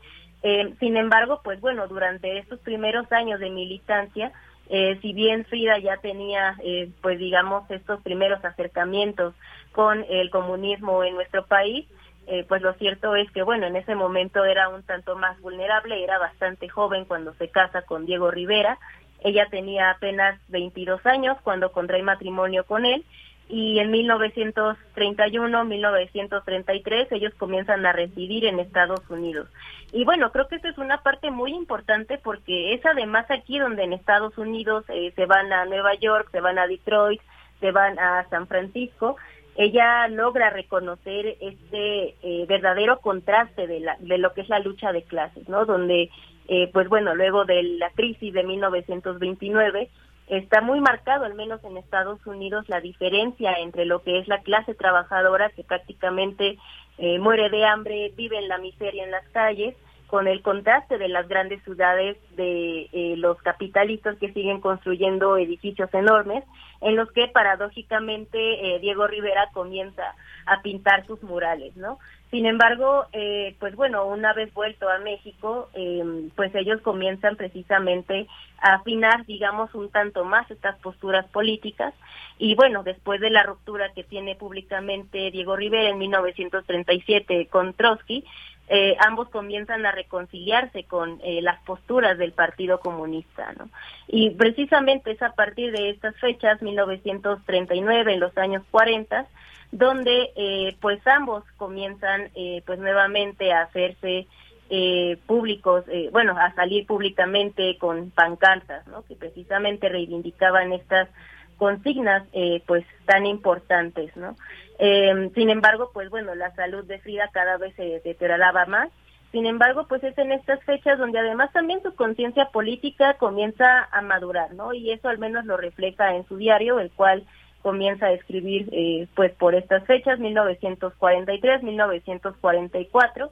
Eh, 0.43 0.75
sin 0.81 0.97
embargo, 0.97 1.43
pues 1.45 1.61
bueno, 1.61 1.87
durante 1.87 2.39
estos 2.39 2.61
primeros 2.61 3.13
años 3.13 3.41
de 3.41 3.51
militancia, 3.51 4.33
eh, 4.69 4.99
si 5.01 5.13
bien 5.13 5.45
Frida 5.47 5.79
ya 5.79 5.97
tenía, 5.97 6.57
eh, 6.63 6.91
pues 7.01 7.19
digamos, 7.19 7.71
estos 7.71 8.01
primeros 8.03 8.45
acercamientos 8.45 9.35
con 9.73 10.05
el 10.09 10.31
comunismo 10.31 11.03
en 11.05 11.15
nuestro 11.15 11.47
país, 11.47 11.87
eh, 12.27 12.45
pues 12.47 12.61
lo 12.61 12.75
cierto 12.75 13.17
es 13.17 13.31
que, 13.31 13.43
bueno, 13.43 13.67
en 13.67 13.77
ese 13.77 13.95
momento 13.95 14.45
era 14.45 14.69
un 14.69 14.83
tanto 14.83 15.17
más 15.17 15.41
vulnerable, 15.41 16.05
era 16.05 16.19
bastante 16.19 16.69
joven 16.69 17.07
cuando 17.07 17.33
se 17.35 17.49
casa 17.49 17.83
con 17.83 18.05
Diego 18.05 18.31
Rivera, 18.31 18.79
ella 19.21 19.47
tenía 19.51 19.91
apenas 19.91 20.39
22 20.49 21.05
años 21.07 21.39
cuando 21.43 21.73
contrae 21.73 22.03
matrimonio 22.03 22.65
con 22.65 22.85
él 22.85 23.05
y 23.49 23.79
en 23.79 23.91
1931, 23.91 25.65
1933 25.65 27.13
ellos 27.13 27.33
comienzan 27.35 27.87
a 27.87 27.93
residir 27.93 28.45
en 28.45 28.61
Estados 28.61 29.01
Unidos. 29.09 29.49
Y 29.93 30.05
bueno, 30.05 30.31
creo 30.33 30.49
que 30.49 30.57
esa 30.57 30.69
es 30.69 30.77
una 30.77 31.03
parte 31.03 31.31
muy 31.31 31.53
importante 31.53 32.19
porque 32.19 32.75
es 32.75 32.85
además 32.85 33.31
aquí 33.31 33.59
donde 33.59 33.85
en 33.85 33.95
Estados 33.95 34.37
Unidos 34.37 34.85
eh, 34.89 35.13
se 35.17 35.25
van 35.25 35.53
a 35.53 35.65
Nueva 35.65 35.95
York, 35.95 36.29
se 36.31 36.41
van 36.41 36.59
a 36.59 36.67
Detroit, 36.67 37.23
se 37.61 37.71
van 37.73 37.99
a 37.99 38.29
San 38.29 38.47
Francisco, 38.47 39.17
ella 39.59 40.07
logra 40.07 40.51
reconocer 40.51 41.37
este 41.41 42.15
eh, 42.23 42.47
verdadero 42.47 43.01
contraste 43.01 43.67
de, 43.67 43.81
la, 43.81 43.97
de 43.99 44.19
lo 44.19 44.33
que 44.33 44.43
es 44.43 44.49
la 44.49 44.61
lucha 44.61 44.93
de 44.93 45.03
clases, 45.03 45.49
¿no? 45.49 45.65
Donde, 45.65 46.11
eh, 46.47 46.71
pues 46.73 46.89
bueno, 46.89 47.17
luego 47.17 47.45
de 47.45 47.65
la 47.65 47.91
crisis 47.91 48.33
de 48.33 48.45
1929, 48.45 49.89
está 50.29 50.61
muy 50.61 50.81
marcado, 50.81 51.25
al 51.25 51.35
menos 51.35 51.63
en 51.65 51.77
Estados 51.77 52.25
Unidos, 52.27 52.69
la 52.69 52.81
diferencia 52.81 53.53
entre 53.55 53.85
lo 53.85 54.03
que 54.03 54.19
es 54.19 54.29
la 54.29 54.41
clase 54.43 54.75
trabajadora 54.75 55.51
que 55.51 55.65
prácticamente 55.65 56.59
eh, 56.99 57.19
muere 57.19 57.49
de 57.51 57.65
hambre, 57.65 58.13
vive 58.17 58.39
en 58.39 58.49
la 58.49 58.59
miseria 58.59 59.05
en 59.05 59.11
las 59.11 59.27
calles, 59.29 59.75
con 60.09 60.27
el 60.27 60.41
contraste 60.41 60.97
de 60.97 61.09
las 61.09 61.29
grandes 61.29 61.63
ciudades 61.65 62.17
de 62.35 62.89
eh, 62.93 63.15
los 63.19 63.37
capitalistas 63.43 64.17
que 64.17 64.33
siguen 64.33 64.61
construyendo 64.61 65.37
edificios 65.37 65.93
enormes, 65.93 66.45
en 66.81 66.97
los 66.97 67.13
que 67.13 67.29
paradójicamente 67.29 68.39
eh, 68.39 68.79
Diego 68.81 69.07
Rivera 69.07 69.51
comienza 69.53 70.15
a 70.47 70.63
pintar 70.63 71.07
sus 71.07 71.23
murales, 71.23 71.77
¿no? 71.77 71.99
Sin 72.31 72.45
embargo, 72.45 73.07
eh, 73.13 73.57
pues 73.59 73.75
bueno, 73.75 74.07
una 74.07 74.35
vez 74.35 74.53
vuelto 74.53 74.89
a 74.89 74.99
México, 74.99 75.71
eh, 75.73 76.29
pues 76.37 76.55
ellos 76.55 76.81
comienzan 76.83 77.37
precisamente 77.37 78.27
a 78.61 78.75
afinar, 78.75 79.25
digamos, 79.25 79.75
un 79.75 79.89
tanto 79.91 80.25
más 80.25 80.51
estas 80.51 80.79
posturas 80.81 81.27
políticas. 81.29 81.95
Y 82.39 82.55
bueno, 82.55 82.83
después 82.83 83.21
de 83.21 83.31
la 83.31 83.45
ruptura 83.45 83.93
que 83.95 84.05
tiene 84.05 84.37
públicamente 84.37 85.31
Diego 85.31 85.57
Rivera 85.57 85.89
en 85.89 85.99
1937 85.99 87.47
con 87.47 87.73
Trotsky, 87.73 88.25
eh, 88.71 88.97
ambos 89.01 89.31
comienzan 89.31 89.87
a 89.87 89.93
reconciliarse 89.93 90.85
con 90.85 91.21
eh, 91.25 91.41
las 91.41 91.59
posturas 91.63 92.19
del 92.19 92.33
Partido 92.33 92.81
Comunista, 92.81 93.55
¿no? 93.59 93.71
Y 94.07 94.31
precisamente 94.31 95.13
es 95.13 95.23
a 95.23 95.33
partir 95.33 95.73
de 95.73 95.89
estas 95.89 96.15
fechas, 96.17 96.61
1939, 96.61 98.13
en 98.13 98.21
los 98.21 98.37
años 98.37 98.63
40, 98.71 99.27
donde 99.71 100.31
eh, 100.37 100.77
pues 100.81 101.05
ambos 101.07 101.45
comienzan 101.57 102.31
eh, 102.35 102.63
pues 102.67 102.79
nuevamente 102.79 103.53
a 103.53 103.63
hacerse 103.63 104.27
eh, 104.71 105.17
públicos, 105.27 105.85
eh, 105.89 106.09
bueno, 106.13 106.37
a 106.39 106.55
salir 106.55 106.87
públicamente 106.87 107.77
con 107.79 108.11
pancartas, 108.11 108.87
¿no? 108.87 109.03
Que 109.05 109.15
precisamente 109.17 109.89
reivindicaban 109.89 110.73
estas 110.73 111.09
consignas 111.57 112.23
eh, 112.33 112.63
pues 112.67 112.85
tan 113.07 113.27
importantes, 113.27 114.17
¿no? 114.17 114.37
Eh, 114.79 115.31
sin 115.35 115.51
embargo, 115.51 115.91
pues 115.93 116.09
bueno, 116.09 116.35
la 116.35 116.55
salud 116.55 116.85
de 116.85 116.99
Frida 117.01 117.29
cada 117.33 117.57
vez 117.57 117.75
se 117.77 118.01
deterioraba 118.05 118.67
más. 118.67 118.91
Sin 119.33 119.45
embargo, 119.45 119.87
pues 119.89 120.03
es 120.05 120.17
en 120.17 120.33
estas 120.33 120.63
fechas 120.65 120.99
donde 120.99 121.19
además 121.19 121.53
también 121.53 121.83
su 121.83 121.95
conciencia 121.95 122.47
política 122.47 123.15
comienza 123.15 123.85
a 123.91 124.01
madurar, 124.01 124.55
¿no? 124.55 124.73
Y 124.73 124.91
eso 124.91 125.09
al 125.09 125.19
menos 125.19 125.45
lo 125.45 125.59
refleja 125.59 126.15
en 126.15 126.27
su 126.27 126.37
diario, 126.39 126.79
el 126.79 126.91
cual 126.91 127.27
comienza 127.63 128.07
a 128.07 128.13
escribir 128.13 128.69
eh, 128.73 129.07
pues 129.15 129.33
por 129.33 129.55
estas 129.55 129.85
fechas, 129.85 130.19
1943, 130.19 131.63
1944, 131.63 133.31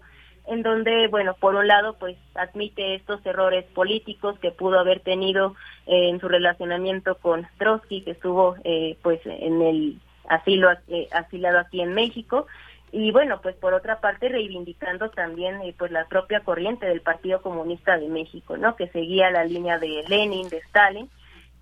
en 0.49 0.63
donde, 0.63 1.09
bueno, 1.09 1.35
por 1.35 1.55
un 1.55 1.67
lado, 1.67 1.97
pues 1.99 2.17
admite 2.35 2.95
estos 2.95 3.25
errores 3.27 3.65
políticos 3.75 4.39
que 4.39 4.53
pudo 4.53 4.79
haber 4.79 5.01
tenido 5.01 5.55
eh, 5.87 6.09
en 6.11 6.21
su 6.21 6.29
relacionamiento 6.29 7.17
con 7.17 7.47
Trotsky, 7.59 8.03
que 8.03 8.13
estuvo 8.13 8.57
eh, 8.65 8.97
pues 9.03 9.21
en 9.25 9.63
el 9.63 9.99
asilo 10.29 10.71
eh, 10.89 11.09
asilado 11.13 11.59
aquí 11.59 11.81
en 11.81 11.95
México, 11.95 12.47
y 12.93 13.11
bueno, 13.11 13.41
pues 13.43 13.57
por 13.57 13.75
otra 13.75 14.01
parte 14.01 14.29
reivindicando 14.29 15.11
también 15.11 15.61
eh, 15.63 15.75
pues 15.77 15.91
la 15.91 16.07
propia 16.07 16.41
corriente 16.41 16.87
del 16.87 17.01
Partido 17.01 17.43
Comunista 17.43 17.99
de 17.99 18.09
México, 18.09 18.57
¿no? 18.57 18.77
Que 18.77 18.89
seguía 18.89 19.31
la 19.31 19.45
línea 19.45 19.79
de 19.79 20.05
Lenin, 20.09 20.49
de 20.49 20.59
Stalin, 20.59 21.11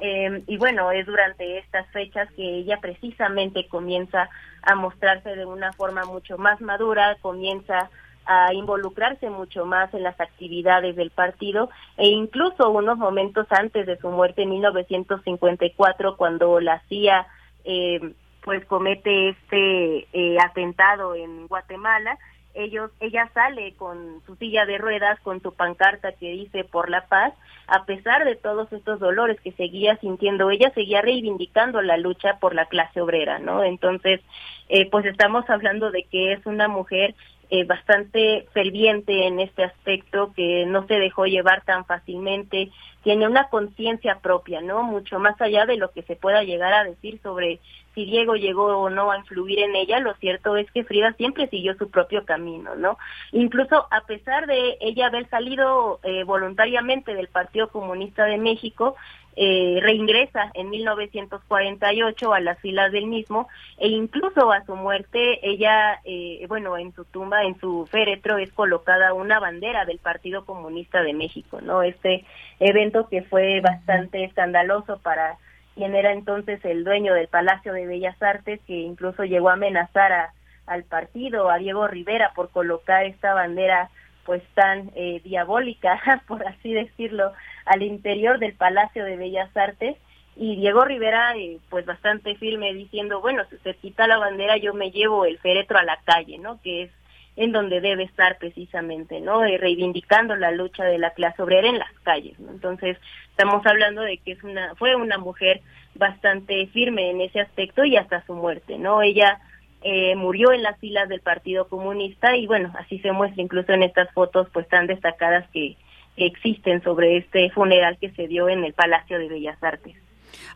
eh, 0.01 0.43
y 0.47 0.57
bueno, 0.57 0.91
es 0.91 1.07
durante 1.07 1.59
estas 1.59 1.87
fechas 1.89 2.29
que 2.33 2.43
ella 2.43 2.79
precisamente 2.81 3.69
comienza 3.69 4.29
a 4.63 4.75
mostrarse 4.75 5.37
de 5.37 5.47
una 5.47 5.73
forma 5.73 6.05
mucho 6.05 6.37
más 6.39 6.61
madura, 6.61 7.17
comienza 7.21 7.91
a 8.27 8.53
involucrarse 8.55 9.29
mucho 9.29 9.67
más 9.67 9.93
en 9.93 10.03
las 10.03 10.19
actividades 10.19 10.97
del 10.97 11.11
partido 11.11 11.69
e 11.97 12.09
incluso 12.09 12.71
unos 12.71 12.97
momentos 12.97 13.47
antes 13.51 13.87
de 13.87 13.99
su 13.99 14.09
muerte 14.09 14.43
en 14.43 14.51
1954 14.51 16.17
cuando 16.17 16.59
la 16.59 16.81
CIA 16.89 17.27
eh, 17.65 18.15
pues 18.43 18.65
comete 18.67 19.31
este 19.31 20.09
eh, 20.13 20.39
atentado 20.43 21.15
en 21.15 21.47
Guatemala 21.49 22.19
ellos 22.55 22.91
ella 23.01 23.29
sale 23.35 23.75
con 23.75 24.23
su 24.27 24.37
silla 24.37 24.65
de 24.65 24.79
ruedas 24.79 25.19
con 25.21 25.43
su 25.43 25.53
pancarta 25.53 26.13
que 26.13 26.31
dice 26.31 26.65
por 26.65 26.89
la 26.89 27.07
paz 27.07 27.35
a 27.67 27.85
pesar 27.85 28.25
de 28.25 28.37
todos 28.37 28.73
estos 28.73 29.01
dolores 29.01 29.41
que 29.41 29.53
seguía 29.53 29.97
sintiendo 29.97 30.51
ella 30.51 30.71
seguía 30.75 31.03
reivindicando 31.03 31.83
la 31.83 31.97
lucha 31.97 32.39
por 32.39 32.55
la 32.55 32.67
clase 32.67 33.01
obrera 33.01 33.39
no 33.39 33.65
entonces 33.65 34.21
eh, 34.69 34.89
pues 34.91 35.05
estamos 35.07 35.49
hablando 35.51 35.91
de 35.91 36.05
que 36.05 36.33
es 36.33 36.47
una 36.47 36.69
mujer 36.69 37.15
eh, 37.51 37.65
bastante 37.65 38.47
ferviente 38.53 39.27
en 39.27 39.41
este 39.41 39.65
aspecto, 39.65 40.33
que 40.35 40.65
no 40.67 40.87
se 40.87 40.95
dejó 40.95 41.27
llevar 41.27 41.65
tan 41.65 41.85
fácilmente, 41.85 42.71
tiene 43.03 43.27
una 43.27 43.49
conciencia 43.49 44.19
propia, 44.21 44.61
¿no? 44.61 44.83
Mucho 44.83 45.19
más 45.19 45.41
allá 45.41 45.67
de 45.67 45.77
lo 45.77 45.91
que 45.91 46.03
se 46.03 46.17
pueda 46.17 46.43
llegar 46.43 46.73
a 46.73 46.85
decir 46.85 47.21
sobre 47.23 47.61
si 47.95 48.05
Diego 48.07 48.35
llegó 48.35 48.77
o 48.79 48.91
no 48.91 49.11
a 49.11 49.19
influir 49.19 49.61
en 49.61 49.77
ella, 49.77 50.01
lo 50.01 50.15
cierto 50.15 50.57
es 50.57 50.69
que 50.73 50.85
Frida 50.85 51.13
siempre 51.13 51.49
siguió 51.49 51.77
su 51.77 51.91
propio 51.91 52.25
camino, 52.25 52.75
¿no? 52.75 52.99
Incluso 53.31 53.87
a 53.91 54.01
pesar 54.03 54.47
de 54.47 54.77
ella 54.81 55.07
haber 55.07 55.29
salido 55.29 56.01
eh, 56.03 56.25
voluntariamente 56.25 57.15
del 57.15 57.29
Partido 57.29 57.69
Comunista 57.69 58.25
de 58.25 58.39
México, 58.39 58.97
eh, 59.37 59.79
reingresa 59.83 60.51
en 60.55 60.71
1948 60.71 62.35
a 62.35 62.41
las 62.41 62.59
filas 62.61 62.93
del 62.93 63.07
mismo 63.07 63.49
e 63.79 63.89
incluso 63.89 64.53
a 64.53 64.65
su 64.65 64.77
muerte 64.77 65.41
ella, 65.43 66.01
eh, 66.05 66.45
bueno, 66.49 66.77
en 66.79 66.93
su 66.95 67.05
tumba, 67.05 67.43
en 67.43 67.59
su 67.59 67.87
féretro 67.91 68.39
es 68.39 68.53
colocada 68.53 69.13
una 69.13 69.41
bandera 69.41 69.85
del 69.85 69.99
Partido 69.99 70.45
Comunista 70.45 71.03
de 71.03 71.15
México, 71.15 71.61
¿no? 71.61 71.83
Este 71.83 72.25
evento 72.61 73.09
que 73.09 73.23
fue 73.23 73.61
bastante 73.61 74.25
escandaloso 74.25 74.99
para 74.99 75.37
quien 75.75 75.95
era 75.95 76.13
entonces 76.13 76.65
el 76.65 76.85
dueño 76.85 77.15
del 77.15 77.29
Palacio 77.29 77.73
de 77.73 77.87
Bellas 77.87 78.21
Artes, 78.23 78.61
que 78.67 78.75
incluso 78.75 79.25
llegó 79.25 79.51
a 79.51 79.55
amenazar 79.55 80.13
a, 80.13 80.33
al 80.67 80.85
partido, 80.85 81.51
a 81.51 81.59
Diego 81.59 81.89
Rivera, 81.89 82.33
por 82.35 82.51
colocar 82.51 83.05
esta 83.05 83.35
bandera 83.35 83.91
pues 84.25 84.43
tan 84.55 84.91
eh, 84.95 85.21
diabólica, 85.25 86.01
por 86.27 86.47
así 86.47 86.73
decirlo, 86.73 87.33
al 87.67 87.83
interior 87.83 88.39
del 88.39 88.55
Palacio 88.55 89.05
de 89.05 89.17
Bellas 89.17 89.57
Artes 89.57 89.97
y 90.37 90.57
Diego 90.57 90.85
Rivera 90.85 91.37
eh, 91.37 91.59
pues 91.71 91.87
bastante 91.87 92.35
firme 92.37 92.75
diciendo, 92.75 93.21
bueno, 93.21 93.45
si 93.51 93.57
se 93.59 93.75
quita 93.75 94.07
la 94.07 94.19
bandera 94.19 94.57
yo 94.57 94.75
me 94.75 94.91
llevo 94.91 95.25
el 95.25 95.39
féretro 95.39 95.79
a 95.79 95.85
la 95.85 95.99
calle, 96.05 96.39
¿no? 96.39 96.61
Que 96.63 96.85
es 96.85 96.91
en 97.37 97.53
donde 97.53 97.81
debe 97.81 98.05
estar 98.05 98.39
precisamente, 98.39 99.21
¿no? 99.21 99.45
Eh, 99.45 99.59
reivindicando 99.59 100.37
la 100.37 100.51
lucha 100.53 100.85
de 100.85 100.99
la 100.99 101.11
clase 101.11 101.43
obrera 101.43 101.69
en 101.69 101.79
las 101.79 101.93
calles, 102.03 102.39
¿no? 102.39 102.51
Entonces, 102.51 102.97
estamos 103.31 103.65
hablando 103.67 104.03
de 104.03 104.19
que 104.19 104.33
es 104.33 104.45
una 104.45 104.75
fue 104.77 104.95
una 104.95 105.19
mujer 105.19 105.61
bastante 105.95 106.67
firme 106.69 107.11
en 107.11 107.21
ese 107.21 107.41
aspecto 107.41 107.85
y 107.85 107.97
hasta 107.97 108.25
su 108.27 108.35
muerte, 108.35 108.79
¿no? 108.79 109.03
Ella 109.03 109.41
eh, 109.87 110.17
murió 110.17 110.51
en 110.53 110.63
las 110.63 110.79
filas 110.81 111.11
del 111.11 111.21
Partido 111.21 111.69
Comunista 111.69 112.35
y 112.37 112.47
bueno, 112.47 112.73
así 112.79 112.99
se 113.01 113.13
muestra 113.13 113.43
incluso 113.43 113.71
en 113.73 113.83
estas 113.83 114.11
fotos 114.13 114.49
pues 114.51 114.67
tan 114.69 114.87
destacadas 114.87 115.49
que, 115.51 115.77
existen 116.17 116.81
sobre 116.85 117.17
este 117.17 117.51
funeral 117.51 117.99
que 118.01 118.09
se 118.13 118.29
dio 118.29 118.49
en 118.49 118.63
el 118.63 118.73
Palacio 118.73 119.19
de 119.19 119.29
Bellas 119.29 119.61
Artes. 119.61 119.97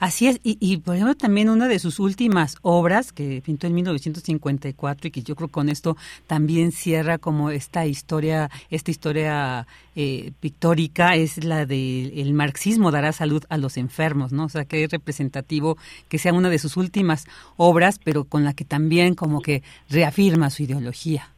Así 0.00 0.26
es, 0.26 0.40
y, 0.42 0.56
y, 0.60 0.78
por 0.78 0.94
ejemplo 0.94 1.14
también 1.14 1.48
una 1.48 1.68
de 1.68 1.78
sus 1.78 1.98
últimas 1.98 2.56
obras 2.62 3.12
que 3.12 3.42
pintó 3.44 3.66
en 3.66 3.74
1954 3.74 5.08
y 5.08 5.10
que 5.10 5.22
yo 5.22 5.36
creo 5.36 5.48
con 5.48 5.68
esto 5.68 5.96
también 6.26 6.72
cierra 6.72 7.18
como 7.18 7.50
esta 7.50 7.86
historia, 7.86 8.50
esta 8.70 8.90
historia 8.90 9.66
eh, 9.96 10.32
pictórica 10.40 11.16
es 11.16 11.44
la 11.44 11.66
de 11.66 12.20
el 12.20 12.32
marxismo 12.32 12.90
dará 12.90 13.12
salud 13.12 13.44
a 13.48 13.58
los 13.58 13.76
enfermos, 13.76 14.32
¿no? 14.32 14.44
O 14.44 14.48
sea 14.48 14.64
que 14.64 14.84
es 14.84 14.90
representativo 14.90 15.76
que 16.08 16.18
sea 16.18 16.32
una 16.32 16.50
de 16.50 16.58
sus 16.58 16.76
últimas 16.76 17.26
obras, 17.56 17.98
pero 18.02 18.24
con 18.24 18.44
la 18.44 18.54
que 18.54 18.64
también 18.64 19.14
como 19.14 19.40
que 19.40 19.62
reafirma 19.88 20.50
su 20.50 20.62
ideología. 20.62 21.32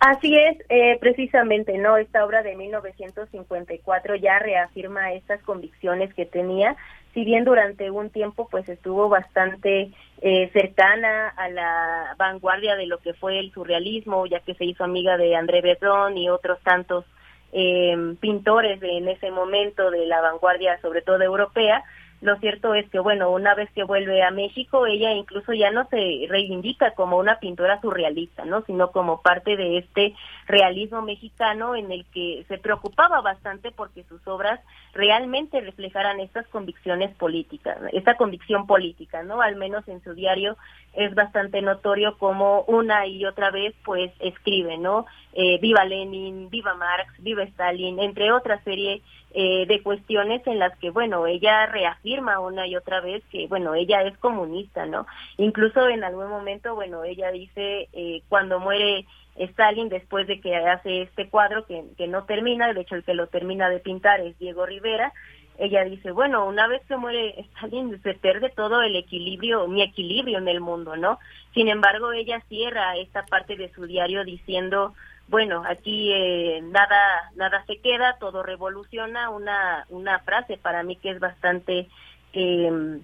Así 0.00 0.34
es, 0.34 0.56
eh, 0.70 0.96
precisamente, 0.98 1.76
¿no? 1.76 1.98
Esta 1.98 2.24
obra 2.24 2.42
de 2.42 2.56
1954 2.56 4.16
ya 4.16 4.38
reafirma 4.38 5.12
estas 5.12 5.42
convicciones 5.42 6.14
que 6.14 6.24
tenía, 6.24 6.74
si 7.12 7.22
bien 7.22 7.44
durante 7.44 7.90
un 7.90 8.08
tiempo 8.08 8.48
pues 8.50 8.66
estuvo 8.70 9.10
bastante 9.10 9.90
eh, 10.22 10.50
cercana 10.54 11.28
a 11.28 11.50
la 11.50 12.14
vanguardia 12.16 12.76
de 12.76 12.86
lo 12.86 12.96
que 12.96 13.12
fue 13.12 13.40
el 13.40 13.52
surrealismo, 13.52 14.24
ya 14.24 14.40
que 14.40 14.54
se 14.54 14.64
hizo 14.64 14.84
amiga 14.84 15.18
de 15.18 15.36
André 15.36 15.60
Breton 15.60 16.16
y 16.16 16.30
otros 16.30 16.58
tantos 16.62 17.04
eh, 17.52 18.14
pintores 18.20 18.82
en 18.82 19.06
ese 19.06 19.30
momento 19.30 19.90
de 19.90 20.06
la 20.06 20.22
vanguardia, 20.22 20.80
sobre 20.80 21.02
todo 21.02 21.20
europea, 21.20 21.84
lo 22.20 22.36
cierto 22.36 22.74
es 22.74 22.88
que, 22.90 23.00
bueno, 23.00 23.30
una 23.30 23.54
vez 23.54 23.70
que 23.72 23.82
vuelve 23.82 24.22
a 24.22 24.30
México, 24.30 24.86
ella 24.86 25.12
incluso 25.12 25.54
ya 25.54 25.70
no 25.70 25.86
se 25.88 26.26
reivindica 26.28 26.90
como 26.92 27.16
una 27.16 27.38
pintora 27.38 27.80
surrealista, 27.80 28.44
¿no? 28.44 28.62
Sino 28.62 28.90
como 28.90 29.22
parte 29.22 29.56
de 29.56 29.78
este 29.78 30.14
realismo 30.46 31.00
mexicano 31.00 31.74
en 31.74 31.90
el 31.90 32.04
que 32.06 32.44
se 32.46 32.58
preocupaba 32.58 33.22
bastante 33.22 33.70
porque 33.70 34.04
sus 34.04 34.26
obras 34.28 34.60
realmente 34.92 35.60
reflejaran 35.60 36.20
estas 36.20 36.46
convicciones 36.48 37.14
políticas, 37.16 37.78
esta 37.92 38.16
convicción 38.16 38.66
política, 38.66 39.22
¿no? 39.22 39.40
Al 39.40 39.56
menos 39.56 39.88
en 39.88 40.02
su 40.02 40.12
diario 40.12 40.58
es 40.92 41.14
bastante 41.14 41.62
notorio 41.62 42.18
como 42.18 42.62
una 42.62 43.06
y 43.06 43.24
otra 43.24 43.50
vez, 43.50 43.74
pues, 43.84 44.10
escribe, 44.20 44.76
¿no? 44.78 45.06
Eh, 45.32 45.58
viva 45.60 45.84
Lenin, 45.84 46.50
viva 46.50 46.74
Marx, 46.74 47.12
viva 47.18 47.44
Stalin, 47.44 48.00
entre 48.00 48.32
otra 48.32 48.62
serie 48.64 49.02
eh, 49.32 49.64
de 49.66 49.82
cuestiones 49.82 50.44
en 50.46 50.58
las 50.58 50.76
que, 50.78 50.90
bueno, 50.90 51.26
ella 51.28 51.66
reafirma 51.66 52.40
una 52.40 52.66
y 52.66 52.74
otra 52.74 53.00
vez 53.00 53.22
que, 53.30 53.46
bueno, 53.46 53.74
ella 53.74 54.02
es 54.02 54.18
comunista, 54.18 54.86
¿no? 54.86 55.06
Incluso 55.36 55.88
en 55.88 56.02
algún 56.02 56.28
momento, 56.28 56.74
bueno, 56.74 57.04
ella 57.04 57.30
dice, 57.30 57.88
eh, 57.92 58.22
cuando 58.28 58.58
muere 58.58 59.06
Stalin, 59.36 59.88
después 59.88 60.26
de 60.26 60.40
que 60.40 60.56
hace 60.56 61.02
este 61.02 61.28
cuadro 61.28 61.64
que, 61.64 61.84
que 61.96 62.08
no 62.08 62.24
termina, 62.24 62.72
de 62.72 62.80
hecho 62.80 62.96
el 62.96 63.04
que 63.04 63.14
lo 63.14 63.28
termina 63.28 63.68
de 63.70 63.78
pintar 63.78 64.20
es 64.20 64.36
Diego 64.40 64.66
Rivera, 64.66 65.12
ella 65.60 65.84
dice, 65.84 66.10
bueno, 66.10 66.46
una 66.46 66.66
vez 66.66 66.82
que 66.86 66.96
muere 66.96 67.38
Stalin 67.38 68.02
se 68.02 68.14
pierde 68.14 68.48
todo 68.48 68.80
el 68.80 68.96
equilibrio, 68.96 69.68
mi 69.68 69.82
equilibrio 69.82 70.38
en 70.38 70.48
el 70.48 70.60
mundo, 70.60 70.96
¿no? 70.96 71.18
Sin 71.52 71.68
embargo, 71.68 72.12
ella 72.12 72.42
cierra 72.48 72.96
esta 72.96 73.26
parte 73.26 73.56
de 73.56 73.70
su 73.74 73.84
diario 73.84 74.24
diciendo, 74.24 74.94
bueno, 75.28 75.62
aquí 75.66 76.12
eh, 76.12 76.62
nada 76.62 77.30
nada 77.36 77.62
se 77.66 77.78
queda, 77.78 78.16
todo 78.18 78.42
revoluciona, 78.42 79.28
una 79.28 79.84
una 79.90 80.18
frase 80.20 80.56
para 80.56 80.82
mí 80.82 80.96
que 80.96 81.10
es 81.10 81.20
bastante 81.20 81.88
eh, 82.32 83.00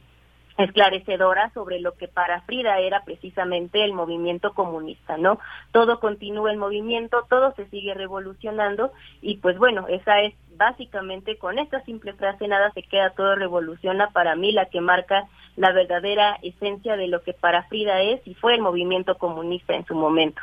esclarecedora 0.59 1.51
sobre 1.51 1.81
lo 1.81 1.93
que 1.93 2.09
para 2.09 2.41
Frida 2.43 2.79
era 2.79 3.05
precisamente 3.05 3.85
el 3.85 3.93
movimiento 3.93 4.55
comunista, 4.55 5.17
¿no? 5.19 5.39
Todo 5.73 6.01
continúa 6.01 6.51
el 6.51 6.57
movimiento, 6.57 7.27
todo 7.29 7.53
se 7.55 7.67
sigue 7.67 7.95
revolucionando 7.95 8.93
y 9.21 9.37
pues 9.39 9.59
bueno, 9.59 9.87
esa 9.89 10.21
es 10.21 10.35
básicamente 10.57 11.37
con 11.37 11.59
esta 11.59 11.83
simple 11.85 12.15
frase 12.15 12.49
nada 12.49 12.71
se 12.73 12.83
queda, 12.83 13.11
todo 13.11 13.35
revoluciona 13.37 14.11
para 14.11 14.35
mí 14.37 14.53
la 14.53 14.67
que 14.67 14.81
marca 14.81 15.29
la 15.57 15.73
verdadera 15.73 16.39
esencia 16.43 16.97
de 16.97 17.09
lo 17.09 17.23
que 17.23 17.33
para 17.33 17.65
Frida 17.65 18.01
es 18.01 18.27
y 18.27 18.35
fue 18.35 18.55
el 18.55 18.61
movimiento 18.61 19.17
comunista 19.19 19.75
en 19.75 19.85
su 19.85 19.95
momento. 19.95 20.41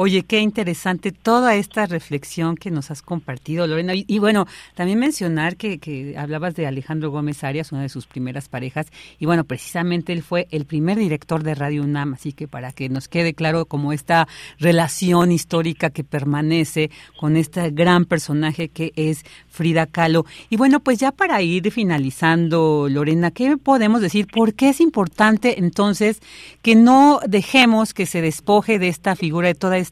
Oye, 0.00 0.22
qué 0.22 0.38
interesante 0.38 1.10
toda 1.10 1.56
esta 1.56 1.84
reflexión 1.86 2.54
que 2.54 2.70
nos 2.70 2.92
has 2.92 3.02
compartido, 3.02 3.66
Lorena. 3.66 3.94
Y, 3.96 4.18
bueno, 4.20 4.46
también 4.76 5.00
mencionar 5.00 5.56
que, 5.56 5.80
que, 5.80 6.16
hablabas 6.16 6.54
de 6.54 6.68
Alejandro 6.68 7.10
Gómez 7.10 7.42
Arias, 7.42 7.72
una 7.72 7.82
de 7.82 7.88
sus 7.88 8.06
primeras 8.06 8.48
parejas, 8.48 8.86
y 9.18 9.26
bueno, 9.26 9.42
precisamente 9.42 10.12
él 10.12 10.22
fue 10.22 10.46
el 10.52 10.66
primer 10.66 10.98
director 10.98 11.42
de 11.42 11.56
Radio 11.56 11.82
UNAM, 11.82 12.14
así 12.14 12.32
que 12.32 12.46
para 12.46 12.70
que 12.70 12.88
nos 12.88 13.08
quede 13.08 13.34
claro 13.34 13.66
como 13.66 13.92
esta 13.92 14.28
relación 14.60 15.32
histórica 15.32 15.90
que 15.90 16.04
permanece 16.04 16.92
con 17.18 17.36
este 17.36 17.70
gran 17.70 18.04
personaje 18.04 18.68
que 18.68 18.92
es 18.94 19.24
Frida 19.50 19.86
Kahlo. 19.86 20.26
Y 20.48 20.58
bueno, 20.58 20.78
pues 20.78 20.98
ya 21.00 21.10
para 21.10 21.42
ir 21.42 21.72
finalizando, 21.72 22.86
Lorena, 22.88 23.32
¿qué 23.32 23.56
podemos 23.56 24.00
decir? 24.00 24.28
¿Por 24.28 24.54
qué 24.54 24.68
es 24.68 24.80
importante 24.80 25.58
entonces 25.58 26.20
que 26.62 26.76
no 26.76 27.18
dejemos 27.26 27.94
que 27.94 28.06
se 28.06 28.22
despoje 28.22 28.78
de 28.78 28.86
esta 28.86 29.16
figura, 29.16 29.48
de 29.48 29.56
toda 29.56 29.76
esta 29.78 29.87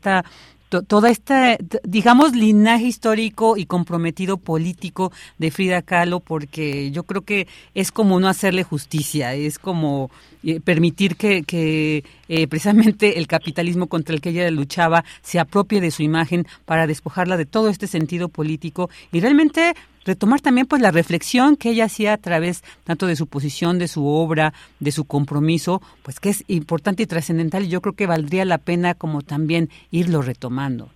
toda 0.86 1.10
esta, 1.10 1.56
digamos, 1.84 2.34
linaje 2.34 2.86
histórico 2.86 3.56
y 3.56 3.66
comprometido 3.66 4.36
político 4.36 5.12
de 5.38 5.50
Frida 5.50 5.82
Kahlo, 5.82 6.20
porque 6.20 6.90
yo 6.90 7.04
creo 7.04 7.22
que 7.22 7.46
es 7.74 7.92
como 7.92 8.18
no 8.20 8.28
hacerle 8.28 8.62
justicia, 8.62 9.34
es 9.34 9.58
como 9.58 10.10
eh, 10.42 10.60
permitir 10.60 11.16
que, 11.16 11.42
que 11.44 12.04
eh, 12.28 12.46
precisamente 12.48 13.18
el 13.18 13.26
capitalismo 13.26 13.86
contra 13.86 14.14
el 14.14 14.20
que 14.20 14.30
ella 14.30 14.50
luchaba 14.50 15.04
se 15.22 15.38
apropie 15.38 15.80
de 15.80 15.90
su 15.90 16.02
imagen 16.02 16.46
para 16.64 16.86
despojarla 16.86 17.36
de 17.36 17.46
todo 17.46 17.68
este 17.68 17.86
sentido 17.86 18.28
político. 18.28 18.90
Y 19.12 19.20
realmente 19.20 19.74
retomar 20.06 20.40
también 20.40 20.66
pues 20.66 20.80
la 20.80 20.90
reflexión 20.90 21.56
que 21.56 21.70
ella 21.70 21.84
hacía 21.84 22.14
a 22.14 22.18
través 22.18 22.62
tanto 22.84 23.06
de 23.06 23.16
su 23.16 23.26
posición, 23.26 23.78
de 23.78 23.88
su 23.88 24.06
obra, 24.06 24.52
de 24.80 24.92
su 24.92 25.04
compromiso, 25.04 25.82
pues 26.02 26.20
que 26.20 26.30
es 26.30 26.44
importante 26.48 27.02
y 27.02 27.06
trascendental 27.06 27.64
y 27.64 27.68
yo 27.68 27.80
creo 27.80 27.94
que 27.94 28.06
valdría 28.06 28.44
la 28.44 28.58
pena 28.58 28.94
como 28.94 29.22
también 29.22 29.68
irlo 29.90 30.22
retomando. 30.22 30.88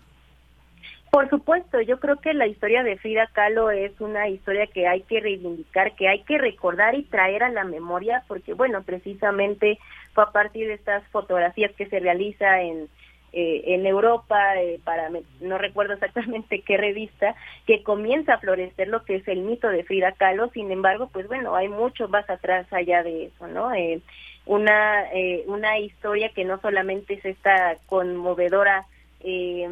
Por 1.11 1.29
supuesto, 1.29 1.81
yo 1.81 1.99
creo 1.99 2.21
que 2.21 2.33
la 2.35 2.47
historia 2.47 2.85
de 2.85 2.97
Frida 2.97 3.29
Kahlo 3.33 3.73
es 3.73 4.01
una 4.01 4.29
historia 4.29 4.69
que 4.69 4.87
hay 4.87 5.03
que 5.03 5.19
reivindicar, 5.19 5.97
que 5.97 6.07
hay 6.07 6.23
que 6.23 6.39
recordar 6.39 6.95
y 6.95 7.03
traer 7.03 7.43
a 7.43 7.49
la 7.51 7.65
memoria, 7.65 8.23
porque 8.29 8.55
bueno, 8.55 8.83
precisamente 8.85 9.81
fue 10.15 10.23
a 10.23 10.31
partir 10.31 10.69
de 10.69 10.75
estas 10.75 11.03
fotografías 11.09 11.73
que 11.73 11.87
se 11.87 11.99
realiza 11.99 12.63
en, 12.63 12.89
eh, 13.33 13.63
en 13.75 13.87
Europa, 13.87 14.61
eh, 14.61 14.81
para 14.83 15.11
no 15.41 15.59
recuerdo 15.59 15.95
exactamente 15.95 16.61
qué 16.67 16.77
revista, 16.77 17.35
que 17.67 17.83
comienza 17.83 18.35
a 18.35 18.39
florecer 18.39 18.89
lo 18.89 19.05
que 19.05 19.17
es 19.17 19.29
el 19.29 19.41
mito 19.41 19.69
de 19.69 19.85
Frida 19.85 20.13
Kahlo. 20.13 20.51
Sin 20.51 20.71
embargo, 20.71 21.09
pues 21.13 21.29
bueno, 21.29 21.55
hay 21.55 21.69
mucho 21.69 22.09
más 22.09 22.29
atrás 22.29 22.67
allá 22.73 23.03
de 23.03 23.27
eso, 23.27 23.47
¿no? 23.47 23.73
Eh, 23.75 24.01
una 24.47 25.05
una 25.47 25.79
historia 25.79 26.31
que 26.31 26.45
no 26.45 26.61
solamente 26.61 27.15
es 27.15 27.25
esta 27.25 27.77
conmovedora 27.87 28.87
eh, 29.21 29.69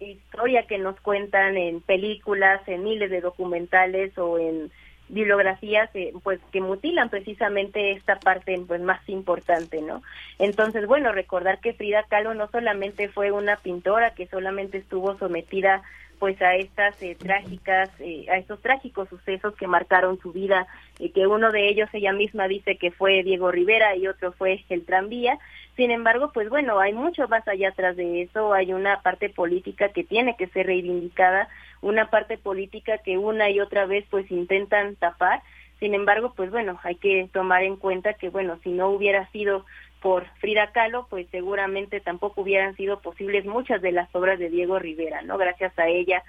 historia 0.00 0.66
que 0.66 0.78
nos 0.78 0.98
cuentan 1.00 1.56
en 1.56 1.80
películas, 1.80 2.60
en 2.66 2.84
miles 2.84 3.10
de 3.10 3.20
documentales 3.20 4.16
o 4.18 4.38
en 4.38 4.70
bibliografías 5.12 5.88
eh, 5.94 6.12
pues 6.24 6.40
que 6.50 6.60
mutilan 6.60 7.08
precisamente 7.08 7.92
esta 7.92 8.16
parte 8.16 8.60
pues 8.66 8.80
más 8.80 9.06
importante 9.08 9.80
no 9.80 10.02
entonces 10.38 10.86
bueno 10.86 11.12
recordar 11.12 11.60
que 11.60 11.74
Frida 11.74 12.04
Kahlo 12.08 12.34
no 12.34 12.48
solamente 12.48 13.08
fue 13.08 13.30
una 13.30 13.56
pintora 13.56 14.14
que 14.14 14.26
solamente 14.26 14.78
estuvo 14.78 15.16
sometida 15.18 15.82
pues 16.22 16.40
a 16.40 16.54
estas 16.54 17.02
eh, 17.02 17.16
trágicas, 17.18 17.90
eh, 17.98 18.26
a 18.30 18.36
estos 18.36 18.62
trágicos 18.62 19.08
sucesos 19.08 19.56
que 19.56 19.66
marcaron 19.66 20.20
su 20.20 20.30
vida, 20.30 20.68
y 21.00 21.10
que 21.10 21.26
uno 21.26 21.50
de 21.50 21.68
ellos 21.68 21.88
ella 21.92 22.12
misma 22.12 22.46
dice 22.46 22.76
que 22.76 22.92
fue 22.92 23.24
Diego 23.24 23.50
Rivera 23.50 23.96
y 23.96 24.06
otro 24.06 24.30
fue 24.30 24.62
el 24.68 24.84
tranvía. 24.84 25.36
Sin 25.74 25.90
embargo, 25.90 26.30
pues 26.32 26.48
bueno, 26.48 26.78
hay 26.78 26.92
mucho 26.92 27.26
más 27.26 27.48
allá 27.48 27.70
atrás 27.70 27.96
de 27.96 28.22
eso, 28.22 28.54
hay 28.54 28.72
una 28.72 29.02
parte 29.02 29.30
política 29.30 29.88
que 29.88 30.04
tiene 30.04 30.36
que 30.36 30.46
ser 30.46 30.66
reivindicada, 30.66 31.48
una 31.82 32.08
parte 32.08 32.38
política 32.38 32.98
que 32.98 33.18
una 33.18 33.50
y 33.50 33.60
otra 33.60 33.84
vez 33.84 34.06
pues 34.10 34.30
intentan 34.30 34.96
tapar. 34.96 35.42
Sin 35.80 35.94
embargo, 35.94 36.32
pues 36.36 36.50
bueno, 36.50 36.78
hay 36.84 36.94
que 36.94 37.28
tomar 37.32 37.64
en 37.64 37.76
cuenta 37.76 38.14
que 38.14 38.30
bueno, 38.30 38.58
si 38.62 38.70
no 38.70 38.88
hubiera 38.88 39.28
sido 39.32 39.66
por 40.00 40.26
Frida 40.40 40.72
Kahlo, 40.72 41.06
pues 41.10 41.28
seguramente 41.30 42.00
tampoco 42.00 42.42
hubieran 42.42 42.76
sido 42.76 43.00
posibles 43.00 43.44
muchas 43.44 43.82
de 43.82 43.92
las 43.92 44.12
obras 44.14 44.38
de 44.38 44.50
Diego 44.50 44.78
Rivera, 44.78 45.22
¿no? 45.22 45.38
Gracias 45.38 45.76
a 45.78 45.88
ella, 45.88 46.22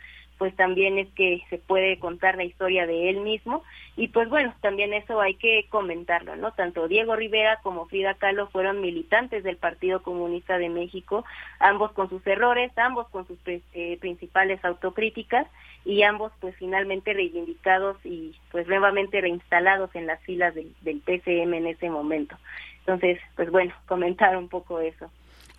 pues 0.43 0.57
también 0.57 0.99
es 0.99 1.07
que 1.13 1.41
se 1.49 1.57
puede 1.57 1.97
contar 1.99 2.35
la 2.35 2.43
historia 2.43 2.85
de 2.85 3.09
él 3.09 3.21
mismo 3.21 3.63
y 3.95 4.09
pues 4.09 4.27
bueno, 4.27 4.53
también 4.59 4.91
eso 4.91 5.21
hay 5.21 5.35
que 5.35 5.67
comentarlo, 5.69 6.35
¿no? 6.35 6.51
Tanto 6.51 6.89
Diego 6.89 7.15
Rivera 7.15 7.61
como 7.63 7.85
Frida 7.85 8.15
Kahlo 8.15 8.47
fueron 8.47 8.81
militantes 8.81 9.45
del 9.45 9.55
Partido 9.55 10.03
Comunista 10.03 10.57
de 10.57 10.67
México, 10.67 11.23
ambos 11.59 11.93
con 11.93 12.09
sus 12.09 12.27
errores, 12.27 12.77
ambos 12.77 13.07
con 13.07 13.25
sus 13.25 13.37
eh, 13.45 13.97
principales 14.01 14.59
autocríticas 14.65 15.47
y 15.85 16.03
ambos 16.03 16.33
pues 16.41 16.53
finalmente 16.57 17.13
reivindicados 17.13 17.95
y 18.05 18.35
pues 18.51 18.67
nuevamente 18.67 19.21
reinstalados 19.21 19.95
en 19.95 20.07
las 20.07 20.19
filas 20.23 20.53
del, 20.55 20.75
del 20.81 20.99
PCM 20.99 21.53
en 21.53 21.67
ese 21.67 21.89
momento. 21.89 22.35
Entonces, 22.79 23.17
pues 23.37 23.49
bueno, 23.49 23.73
comentar 23.85 24.35
un 24.35 24.49
poco 24.49 24.81
eso. 24.81 25.09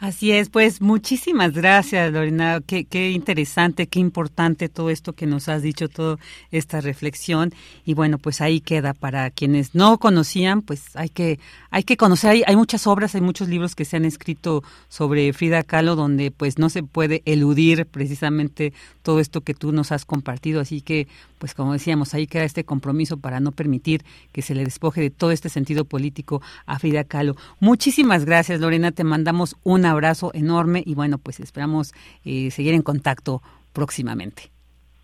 Así 0.01 0.33
es, 0.33 0.49
pues 0.51 0.81
muchísimas 0.81 1.53
gracias, 1.53 2.13
Lorena. 2.13 2.61
Qué, 2.67 3.11
interesante, 3.13 3.87
qué 3.87 4.01
importante 4.01 4.69
todo 4.69 4.91
esto 4.91 5.13
que 5.13 5.25
nos 5.25 5.49
has 5.49 5.63
dicho, 5.63 5.89
toda 5.89 6.19
esta 6.51 6.81
reflexión. 6.81 7.55
Y 7.85 7.95
bueno, 7.95 8.19
pues 8.19 8.41
ahí 8.41 8.61
queda 8.61 8.93
para 8.93 9.31
quienes 9.31 9.75
no 9.75 9.99
conocían, 9.99 10.63
pues 10.63 10.97
hay 10.97 11.11
que, 11.11 11.39
hay 11.71 11.85
que 11.85 11.97
conocer. 11.97 12.31
Hay, 12.31 12.43
hay 12.45 12.57
muchas 12.57 12.89
obras, 12.89 13.15
hay 13.15 13.21
muchos 13.21 13.49
libros 13.49 13.77
que 13.77 13.85
se 13.85 13.97
han 13.97 14.05
escrito 14.05 14.65
sobre 14.89 15.33
Frida 15.33 15.63
Kahlo, 15.63 15.95
donde 15.95 16.33
pues 16.33 16.59
no 16.59 16.71
se 16.71 16.83
puede 16.83 17.23
eludir 17.25 17.87
precisamente 17.87 18.73
todo 19.03 19.21
esto 19.21 19.43
que 19.43 19.55
tú 19.55 19.71
nos 19.71 19.93
has 19.93 20.05
compartido. 20.05 20.61
Así 20.61 20.81
que, 20.81 21.07
pues 21.39 21.55
como 21.55 21.73
decíamos, 21.73 22.15
ahí 22.15 22.27
queda 22.27 22.43
este 22.43 22.65
compromiso 22.65 23.19
para 23.19 23.39
no 23.39 23.53
permitir 23.53 24.05
que 24.33 24.43
se 24.43 24.57
le 24.57 24.65
despoje 24.65 25.01
de 25.01 25.11
todo 25.11 25.31
este 25.31 25.49
sentido 25.49 25.85
político 25.85 26.43
a 26.67 26.81
Frida 26.81 27.05
Kahlo. 27.05 27.37
Muchísimas 27.61 28.25
gracias, 28.25 28.61
Lorena. 28.61 28.91
Te 28.91 29.05
mandamos 29.05 29.57
un 29.63 29.84
abrazo 29.87 30.31
enorme 30.35 30.83
y 30.85 30.95
bueno, 30.95 31.19
pues 31.19 31.41
esperamos 31.41 31.93
eh, 32.25 32.51
seguir 32.51 32.75
en 32.75 32.83
contacto 32.83 33.43
próximamente. 33.73 34.51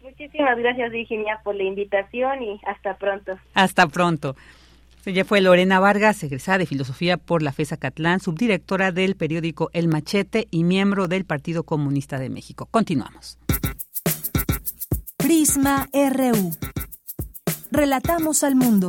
Muchísimas 0.02 0.58
gracias, 0.58 0.92
Virginia, 0.92 1.40
por 1.42 1.54
la 1.54 1.64
invitación 1.64 2.42
y 2.42 2.60
hasta 2.66 2.96
pronto. 2.96 3.38
Hasta 3.54 3.86
pronto. 3.86 4.36
Ella 5.06 5.24
fue 5.24 5.40
Lorena 5.40 5.80
Vargas, 5.80 6.22
egresada 6.22 6.58
de 6.58 6.66
Filosofía 6.66 7.16
por 7.16 7.42
la 7.42 7.52
FESA 7.52 7.78
Catlán, 7.78 8.20
subdirectora 8.20 8.92
del 8.92 9.16
periódico 9.16 9.70
El 9.72 9.88
Machete 9.88 10.46
y 10.50 10.62
miembro 10.62 11.08
del 11.08 11.24
Partido 11.24 11.62
Comunista 11.64 12.18
de 12.18 12.28
México. 12.28 12.68
Continuamos. 12.70 13.38
Prisma 15.16 15.88
RU. 15.92 16.50
Relatamos 17.70 18.44
al 18.44 18.56
mundo. 18.56 18.88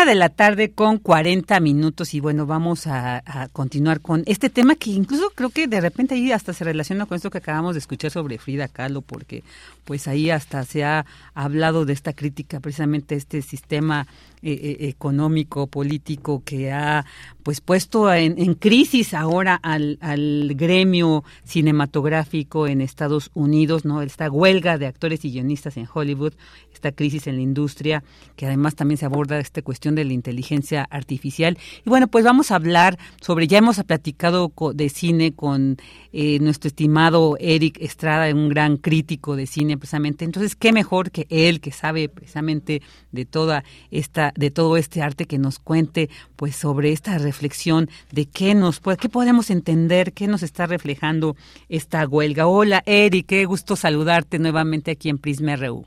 De 0.00 0.14
la 0.14 0.30
tarde 0.30 0.70
con 0.70 0.96
40 0.96 1.60
minutos 1.60 2.14
y 2.14 2.20
bueno, 2.20 2.46
vamos 2.46 2.86
a, 2.86 3.22
continuar 3.52 4.00
con 4.00 4.22
este 4.26 4.48
tema 4.48 4.74
que 4.74 4.90
incluso 4.90 5.30
creo 5.34 5.50
que 5.50 5.66
de 5.66 5.78
repente 5.78 6.14
ahí 6.14 6.32
hasta 6.32 6.54
se 6.54 6.64
relaciona 6.64 7.04
con 7.04 7.16
esto 7.16 7.28
que 7.28 7.36
acabamos 7.36 7.74
de 7.74 7.80
escuchar 7.80 8.10
sobre 8.10 8.38
Frida 8.38 8.66
Kahlo, 8.66 9.02
porque 9.02 9.44
pues 9.84 10.08
ahí 10.08 10.30
hasta 10.30 10.64
se 10.64 10.84
ha 10.84 11.04
hablado 11.34 11.84
de 11.84 11.92
esta 11.92 12.14
crítica 12.14 12.60
precisamente 12.60 13.14
este 13.14 13.42
sistema 13.42 14.06
eh, 14.42 14.52
eh, 14.52 14.88
económico, 14.88 15.66
político 15.66 16.42
que 16.46 16.72
ha 16.72 17.04
pues 17.42 17.60
puesto 17.60 18.10
en, 18.12 18.54
crisis 18.54 19.12
ahora 19.12 19.54
al, 19.54 19.98
al, 20.00 20.54
gremio 20.54 21.24
cinematográfico 21.44 22.66
en 22.66 22.80
Estados 22.80 23.30
Unidos, 23.34 23.84
¿no? 23.84 24.00
Esta 24.00 24.30
huelga 24.30 24.78
de 24.78 24.86
actores 24.86 25.26
y 25.26 25.32
guionistas 25.32 25.76
en 25.76 25.86
Hollywood, 25.92 26.32
esta 26.72 26.92
crisis 26.92 27.26
en 27.26 27.36
la 27.36 27.42
industria, 27.42 28.02
que 28.36 28.46
además 28.46 28.76
también 28.76 28.96
se 28.96 29.04
aborda 29.04 29.38
esta 29.38 29.60
cuestión 29.60 29.89
de 29.94 30.04
la 30.04 30.12
inteligencia 30.12 30.86
artificial. 30.90 31.58
Y 31.84 31.88
bueno, 31.88 32.08
pues 32.08 32.24
vamos 32.24 32.50
a 32.50 32.56
hablar 32.56 32.98
sobre, 33.20 33.46
ya 33.46 33.58
hemos 33.58 33.82
platicado 33.84 34.52
de 34.74 34.88
cine 34.88 35.32
con 35.32 35.76
eh, 36.12 36.38
nuestro 36.40 36.68
estimado 36.68 37.36
Eric 37.38 37.78
Estrada, 37.80 38.32
un 38.34 38.48
gran 38.48 38.76
crítico 38.76 39.36
de 39.36 39.46
cine 39.46 39.76
precisamente. 39.76 40.24
Entonces, 40.24 40.56
qué 40.56 40.72
mejor 40.72 41.10
que 41.10 41.26
él, 41.30 41.60
que 41.60 41.72
sabe 41.72 42.08
precisamente 42.08 42.82
de 43.12 43.24
toda 43.24 43.64
esta 43.90 44.32
de 44.36 44.50
todo 44.50 44.76
este 44.76 45.02
arte 45.02 45.26
que 45.26 45.38
nos 45.38 45.58
cuente 45.58 46.10
pues 46.36 46.56
sobre 46.56 46.92
esta 46.92 47.18
reflexión 47.18 47.88
de 48.12 48.26
qué 48.26 48.54
nos 48.54 48.80
qué 48.98 49.08
podemos 49.08 49.50
entender, 49.50 50.12
qué 50.12 50.26
nos 50.26 50.42
está 50.42 50.66
reflejando 50.66 51.36
esta 51.68 52.06
huelga. 52.06 52.46
Hola, 52.46 52.82
Eric, 52.86 53.26
qué 53.26 53.44
gusto 53.44 53.76
saludarte 53.76 54.38
nuevamente 54.38 54.90
aquí 54.90 55.08
en 55.08 55.18
Prisma 55.18 55.56
RU. 55.56 55.86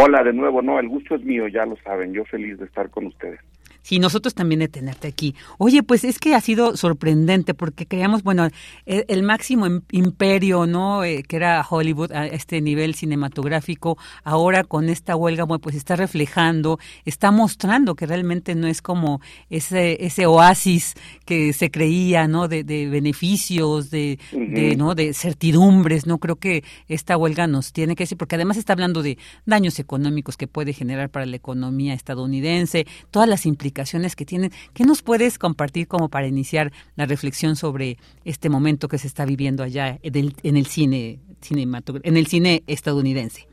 Hola, 0.00 0.22
de 0.22 0.32
nuevo, 0.32 0.62
no, 0.62 0.78
el 0.78 0.88
gusto 0.88 1.16
es 1.16 1.24
mío, 1.24 1.48
ya 1.48 1.66
lo 1.66 1.74
saben, 1.78 2.12
yo 2.12 2.24
feliz 2.24 2.56
de 2.56 2.66
estar 2.66 2.88
con 2.88 3.06
ustedes. 3.06 3.40
Sí, 3.82 3.98
nosotros 3.98 4.34
también 4.34 4.58
de 4.60 4.68
tenerte 4.68 5.08
aquí. 5.08 5.34
Oye, 5.56 5.82
pues 5.82 6.04
es 6.04 6.18
que 6.18 6.34
ha 6.34 6.40
sido 6.40 6.76
sorprendente 6.76 7.54
porque 7.54 7.86
creíamos, 7.86 8.22
bueno, 8.22 8.48
el, 8.84 9.22
máximo 9.22 9.66
imperio, 9.92 10.66
¿no? 10.66 11.04
Eh, 11.04 11.22
que 11.26 11.36
era 11.36 11.64
Hollywood 11.68 12.12
a 12.12 12.26
este 12.26 12.60
nivel 12.60 12.94
cinematográfico, 12.94 13.96
ahora 14.24 14.64
con 14.64 14.88
esta 14.88 15.16
huelga, 15.16 15.44
bueno, 15.44 15.60
pues 15.60 15.74
está 15.74 15.96
reflejando, 15.96 16.78
está 17.04 17.30
mostrando 17.30 17.94
que 17.94 18.06
realmente 18.06 18.54
no 18.54 18.66
es 18.66 18.82
como 18.82 19.20
ese 19.48 20.04
ese 20.04 20.26
oasis 20.26 20.94
que 21.24 21.52
se 21.52 21.70
creía, 21.70 22.28
¿no? 22.28 22.48
De, 22.48 22.62
beneficios, 22.62 23.90
de, 23.90 24.18
de, 24.32 24.76
¿no? 24.76 24.94
De 24.94 25.14
certidumbres, 25.14 26.06
¿no? 26.06 26.18
Creo 26.18 26.36
que 26.36 26.64
esta 26.88 27.16
huelga 27.16 27.46
nos 27.46 27.72
tiene 27.72 27.96
que 27.96 28.04
decir, 28.04 28.18
porque 28.18 28.34
además 28.34 28.56
está 28.56 28.72
hablando 28.72 29.02
de 29.02 29.18
daños 29.46 29.78
económicos 29.78 30.36
que 30.36 30.46
puede 30.46 30.72
generar 30.72 31.10
para 31.10 31.26
la 31.26 31.36
economía 31.36 31.94
estadounidense, 31.94 32.86
todas 33.10 33.28
las 33.28 33.46
implicaciones 33.46 33.67
que 33.72 34.24
tienen. 34.24 34.50
¿Qué 34.74 34.84
nos 34.84 35.02
puedes 35.02 35.38
compartir 35.38 35.86
como 35.86 36.08
para 36.08 36.26
iniciar 36.26 36.70
la 36.96 37.06
reflexión 37.06 37.56
sobre 37.56 37.96
este 38.24 38.48
momento 38.48 38.88
que 38.88 38.98
se 38.98 39.06
está 39.06 39.24
viviendo 39.24 39.62
allá 39.62 39.98
en 40.02 40.16
el, 40.16 40.32
en 40.42 40.56
el 40.56 40.66
cine 40.66 41.18
en 41.50 42.16
el 42.16 42.26
cine 42.26 42.62
estadounidense? 42.66 43.46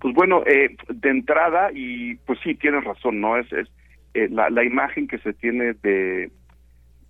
Pues 0.00 0.14
bueno, 0.14 0.44
eh, 0.46 0.76
de 0.88 1.10
entrada, 1.10 1.70
y 1.74 2.14
pues 2.26 2.38
sí, 2.44 2.54
tienes 2.54 2.84
razón, 2.84 3.20
¿no? 3.20 3.36
Es, 3.36 3.52
es 3.52 3.68
eh, 4.14 4.28
la, 4.30 4.48
la, 4.50 4.64
imagen 4.64 5.08
que 5.08 5.18
se 5.18 5.32
tiene 5.32 5.74
de 5.82 6.30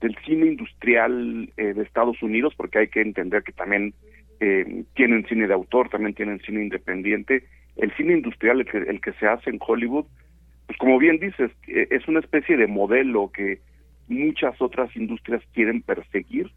del 0.00 0.16
cine 0.24 0.46
industrial 0.46 1.50
eh, 1.56 1.74
de 1.74 1.82
Estados 1.82 2.22
Unidos, 2.22 2.54
porque 2.56 2.78
hay 2.78 2.88
que 2.88 3.00
entender 3.00 3.42
que 3.42 3.52
también 3.52 3.94
eh, 4.40 4.84
tienen 4.94 5.26
cine 5.26 5.46
de 5.48 5.54
autor, 5.54 5.88
también 5.88 6.14
tienen 6.14 6.40
cine 6.40 6.62
independiente. 6.62 7.44
El 7.76 7.92
cine 7.96 8.14
industrial, 8.14 8.60
el 8.60 8.66
que, 8.66 8.78
el 8.78 9.00
que 9.00 9.12
se 9.14 9.26
hace 9.26 9.50
en 9.50 9.58
Hollywood, 9.60 10.06
pues 10.68 10.78
como 10.78 10.98
bien 10.98 11.18
dices, 11.18 11.50
eh, 11.66 11.88
es 11.90 12.06
una 12.08 12.20
especie 12.20 12.58
de 12.58 12.66
modelo 12.66 13.32
que 13.32 13.58
muchas 14.06 14.60
otras 14.60 14.94
industrias 14.94 15.42
quieren 15.54 15.80
perseguir, 15.80 16.52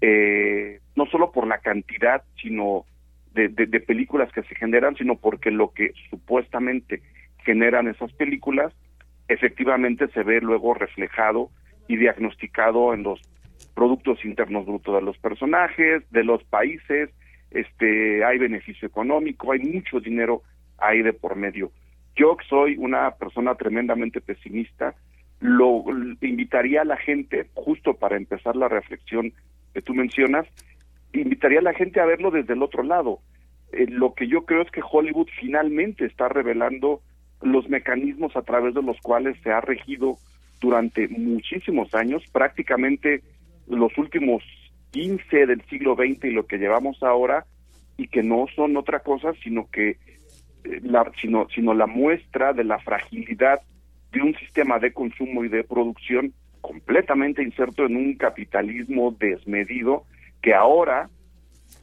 eh, 0.00 0.80
no 0.96 1.04
solo 1.04 1.32
por 1.32 1.46
la 1.46 1.58
cantidad, 1.58 2.22
sino 2.40 2.86
de, 3.34 3.48
de, 3.48 3.80
películas 3.80 4.32
que 4.32 4.42
se 4.42 4.54
generan, 4.54 4.96
sino 4.96 5.16
porque 5.16 5.50
lo 5.50 5.72
que 5.72 5.92
supuestamente 6.08 7.02
generan 7.44 7.88
esas 7.88 8.10
películas 8.14 8.72
efectivamente 9.28 10.08
se 10.08 10.22
ve 10.22 10.40
luego 10.40 10.72
reflejado 10.72 11.50
y 11.88 11.96
diagnosticado 11.96 12.94
en 12.94 13.02
los 13.02 13.20
productos 13.74 14.24
internos 14.24 14.64
brutos 14.64 14.94
de 14.94 15.02
los 15.02 15.18
personajes, 15.18 16.02
de 16.10 16.24
los 16.24 16.42
países, 16.44 17.10
este, 17.50 18.24
hay 18.24 18.38
beneficio 18.38 18.88
económico, 18.88 19.52
hay 19.52 19.60
mucho 19.60 20.00
dinero 20.00 20.42
ahí 20.78 21.02
de 21.02 21.12
por 21.12 21.36
medio. 21.36 21.70
Yo 22.16 22.36
soy 22.48 22.76
una 22.76 23.10
persona 23.12 23.54
tremendamente 23.54 24.20
pesimista, 24.20 24.94
lo 25.40 25.84
invitaría 26.20 26.82
a 26.82 26.84
la 26.84 26.96
gente, 26.96 27.48
justo 27.54 27.94
para 27.94 28.16
empezar 28.16 28.54
la 28.54 28.68
reflexión 28.68 29.32
que 29.74 29.82
tú 29.82 29.94
mencionas, 29.94 30.46
invitaría 31.12 31.60
a 31.60 31.62
la 31.62 31.74
gente 31.74 32.00
a 32.00 32.06
verlo 32.06 32.30
desde 32.30 32.52
el 32.52 32.62
otro 32.62 32.82
lado. 32.82 33.18
Eh, 33.72 33.86
lo 33.88 34.14
que 34.14 34.28
yo 34.28 34.44
creo 34.44 34.62
es 34.62 34.70
que 34.70 34.82
Hollywood 34.88 35.28
finalmente 35.40 36.04
está 36.04 36.28
revelando 36.28 37.00
los 37.40 37.68
mecanismos 37.68 38.36
a 38.36 38.42
través 38.42 38.74
de 38.74 38.82
los 38.82 38.98
cuales 39.00 39.36
se 39.42 39.50
ha 39.50 39.60
regido 39.60 40.16
durante 40.60 41.08
muchísimos 41.08 41.92
años, 41.94 42.22
prácticamente 42.30 43.22
los 43.66 43.96
últimos 43.98 44.44
15 44.92 45.46
del 45.46 45.62
siglo 45.62 45.96
XX 45.96 46.26
y 46.26 46.30
lo 46.30 46.46
que 46.46 46.58
llevamos 46.58 47.02
ahora, 47.02 47.46
y 47.96 48.08
que 48.08 48.22
no 48.22 48.46
son 48.54 48.76
otra 48.76 49.00
cosa 49.00 49.32
sino 49.42 49.68
que 49.70 49.96
la, 50.82 51.10
sino, 51.20 51.48
sino 51.54 51.74
la 51.74 51.86
muestra 51.86 52.52
de 52.52 52.64
la 52.64 52.78
fragilidad 52.78 53.60
de 54.12 54.22
un 54.22 54.34
sistema 54.36 54.78
de 54.78 54.92
consumo 54.92 55.44
y 55.44 55.48
de 55.48 55.64
producción 55.64 56.32
completamente 56.60 57.42
inserto 57.42 57.84
en 57.84 57.96
un 57.96 58.14
capitalismo 58.14 59.14
desmedido 59.18 60.04
que 60.40 60.54
ahora 60.54 61.08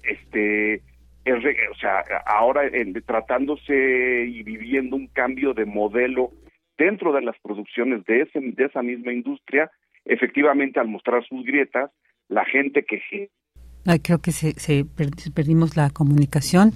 este 0.03 0.81
o 1.27 1.75
sea 1.79 2.03
ahora 2.25 2.65
en, 2.65 2.93
tratándose 3.03 4.25
y 4.27 4.41
viviendo 4.43 4.95
un 4.95 5.07
cambio 5.07 5.53
de 5.53 5.65
modelo 5.65 6.31
dentro 6.77 7.11
de 7.13 7.21
las 7.21 7.35
producciones 7.41 8.05
de 8.05 8.21
ese 8.21 8.39
de 8.39 8.65
esa 8.65 8.81
misma 8.81 9.11
industria 9.11 9.69
efectivamente 10.05 10.79
al 10.79 10.87
mostrar 10.87 11.23
sus 11.25 11.45
grietas 11.45 11.91
la 12.29 12.45
gente 12.45 12.83
que 12.83 13.01
creo 14.01 14.19
que 14.19 14.31
se 14.31 14.85
perdimos 15.35 15.75
la 15.75 15.89
comunicación 15.89 16.73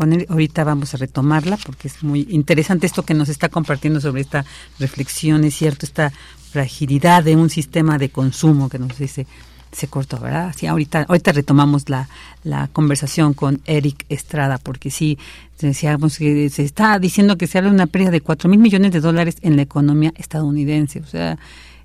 con 0.00 0.14
él. 0.14 0.24
Ahorita 0.30 0.64
vamos 0.64 0.94
a 0.94 0.96
retomarla 0.96 1.58
porque 1.58 1.88
es 1.88 2.02
muy 2.02 2.26
interesante 2.30 2.86
esto 2.86 3.02
que 3.02 3.12
nos 3.12 3.28
está 3.28 3.50
compartiendo 3.50 4.00
sobre 4.00 4.22
esta 4.22 4.46
reflexión, 4.78 5.44
es 5.44 5.54
cierto, 5.54 5.84
esta 5.84 6.10
fragilidad 6.52 7.22
de 7.22 7.36
un 7.36 7.50
sistema 7.50 7.98
de 7.98 8.08
consumo 8.08 8.70
que 8.70 8.78
nos 8.78 8.96
dice 8.96 9.26
se 9.72 9.88
cortó, 9.88 10.18
¿verdad? 10.18 10.54
Sí, 10.56 10.66
ahorita, 10.66 11.04
ahorita 11.06 11.32
retomamos 11.32 11.90
la, 11.90 12.08
la 12.44 12.68
conversación 12.68 13.34
con 13.34 13.60
Eric 13.66 14.06
Estrada, 14.08 14.56
porque 14.56 14.90
sí, 14.90 15.18
decíamos 15.60 16.16
que 16.16 16.48
se 16.48 16.64
está 16.64 16.98
diciendo 16.98 17.36
que 17.36 17.46
se 17.46 17.58
habla 17.58 17.68
de 17.68 17.74
una 17.74 17.86
pérdida 17.86 18.10
de 18.10 18.22
cuatro 18.22 18.48
mil 18.48 18.58
millones 18.58 18.92
de 18.92 19.00
dólares 19.00 19.36
en 19.42 19.56
la 19.56 19.62
economía 19.62 20.14
estadounidense. 20.16 21.00
O 21.00 21.06
sea, 21.06 21.38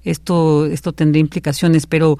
esto, 0.05 0.67
esto 0.67 0.93
tendría 0.93 1.19
implicaciones, 1.19 1.85
pero 1.85 2.17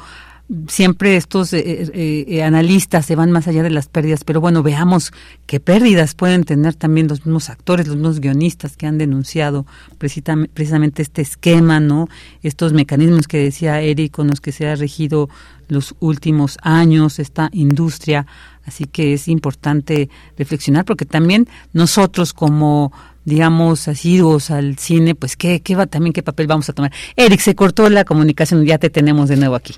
siempre 0.68 1.16
estos 1.16 1.54
eh, 1.54 1.64
eh, 1.66 2.26
eh, 2.28 2.44
analistas 2.44 3.06
se 3.06 3.16
van 3.16 3.32
más 3.32 3.48
allá 3.48 3.64
de 3.64 3.72
las 3.72 3.88
pérdidas, 3.88 4.24
pero 4.24 4.42
bueno, 4.42 4.62
veamos 4.62 5.12
qué 5.48 5.60
pérdidas 5.60 6.14
pueden 6.14 6.44
tener 6.44 6.76
también 6.76 7.08
los 7.08 7.26
mismos 7.26 7.50
actores, 7.50 7.88
los 7.88 7.96
mismos 7.96 8.20
guionistas 8.20 8.78
que 8.78 8.86
han 8.86 8.98
denunciado 8.98 9.66
precisamente 9.98 11.02
este 11.02 11.22
esquema, 11.22 11.80
¿no? 11.80 12.10
Estos 12.44 12.74
mecanismos 12.74 13.28
que 13.28 13.40
decía 13.40 13.82
Eric 13.82 14.12
con 14.12 14.28
los 14.28 14.40
que 14.40 14.52
se 14.52 14.68
ha 14.68 14.76
regido 14.76 15.30
los 15.68 15.96
últimos 16.00 16.60
años 16.62 17.18
esta 17.18 17.50
industria, 17.52 18.28
así 18.66 18.86
que 18.86 19.14
es 19.14 19.28
importante 19.28 20.10
reflexionar 20.38 20.86
porque 20.86 21.06
también 21.06 21.48
nosotros 21.74 22.34
como 22.34 22.92
digamos, 23.26 23.88
asiduos 23.88 24.52
al 24.52 24.78
cine, 24.78 25.16
pues 25.16 25.36
qué, 25.36 25.60
qué 25.60 25.76
va 25.76 25.88
también 25.88 26.14
qué 26.14 26.22
papel 26.22 26.46
vamos 26.46 26.70
a 26.70 26.74
tomar. 26.74 26.92
Eric, 27.16 27.40
se 27.40 27.56
cortó 27.56 27.90
la 27.90 28.06
comunicación, 28.06 28.64
ya 28.66 28.78
te 28.78 28.92
tenemos 28.92 29.30
de 29.30 29.38
nuevo 29.38 29.56
aquí. 29.56 29.74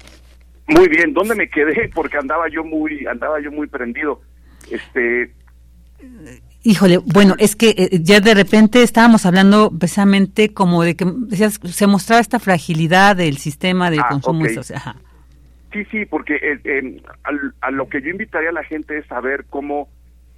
Muy 0.68 0.88
bien, 0.89 1.13
¿dónde 1.13 1.36
me 1.36 1.49
quedé? 1.49 1.89
Porque 1.95 2.18
andaba 2.18 2.47
yo 2.49 2.63
muy, 2.63 3.05
andaba 3.05 3.39
yo 3.39 3.51
muy 3.51 3.68
prendido. 3.68 4.22
Este. 4.70 5.32
Híjole, 6.63 6.97
bueno, 6.97 7.36
es 7.39 7.55
que 7.55 7.70
eh, 7.70 7.89
ya 8.01 8.20
de 8.20 8.34
repente 8.34 8.84
estábamos 8.84 9.26
hablando 9.26 9.72
precisamente 9.72 10.53
como 10.53 10.84
de 10.84 10.95
que 10.95 11.05
decías, 11.05 11.59
se 11.63 11.88
mostraba 11.88 12.20
esta 12.20 12.39
fragilidad 12.39 13.15
del 13.15 13.38
sistema 13.38 13.89
de 13.89 13.99
ah, 13.99 14.07
consumo. 14.09 14.45
Sí, 15.72 15.86
sí, 15.86 16.05
porque 16.05 16.36
eh, 16.41 17.01
a, 17.61 17.72
lo 17.72 17.88
que 17.88 18.01
yo 18.01 18.09
invitaría 18.09 18.49
a 18.49 18.53
la 18.53 18.63
gente 18.63 18.97
es 18.97 19.05
saber 19.07 19.45
cómo, 19.49 19.88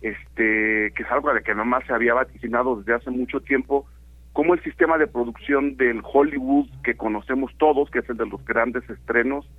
este, 0.01 0.91
que 0.95 1.03
es 1.03 1.11
algo 1.11 1.33
de 1.33 1.41
que 1.41 1.55
nomás 1.55 1.85
se 1.85 1.93
había 1.93 2.13
vaticinado 2.13 2.75
desde 2.77 2.93
hace 2.93 3.09
mucho 3.09 3.39
tiempo, 3.39 3.87
cómo 4.33 4.53
el 4.53 4.63
sistema 4.63 4.97
de 4.97 5.07
producción 5.07 5.77
del 5.77 6.01
Hollywood 6.03 6.67
que 6.83 6.95
conocemos 6.95 7.51
todos, 7.57 7.89
que 7.89 7.99
es 7.99 8.09
el 8.09 8.17
de 8.17 8.25
los 8.25 8.43
grandes 8.45 8.87
estrenos, 8.89 9.49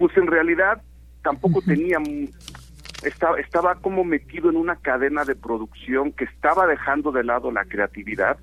pues 0.00 0.16
en 0.16 0.28
realidad 0.28 0.80
tampoco 1.22 1.60
tenía 1.60 1.98
estaba, 3.04 3.38
estaba 3.38 3.74
como 3.74 4.02
metido 4.02 4.48
en 4.48 4.56
una 4.56 4.76
cadena 4.76 5.26
de 5.26 5.36
producción 5.36 6.10
que 6.12 6.24
estaba 6.24 6.66
dejando 6.66 7.12
de 7.12 7.22
lado 7.22 7.52
la 7.52 7.66
creatividad 7.66 8.38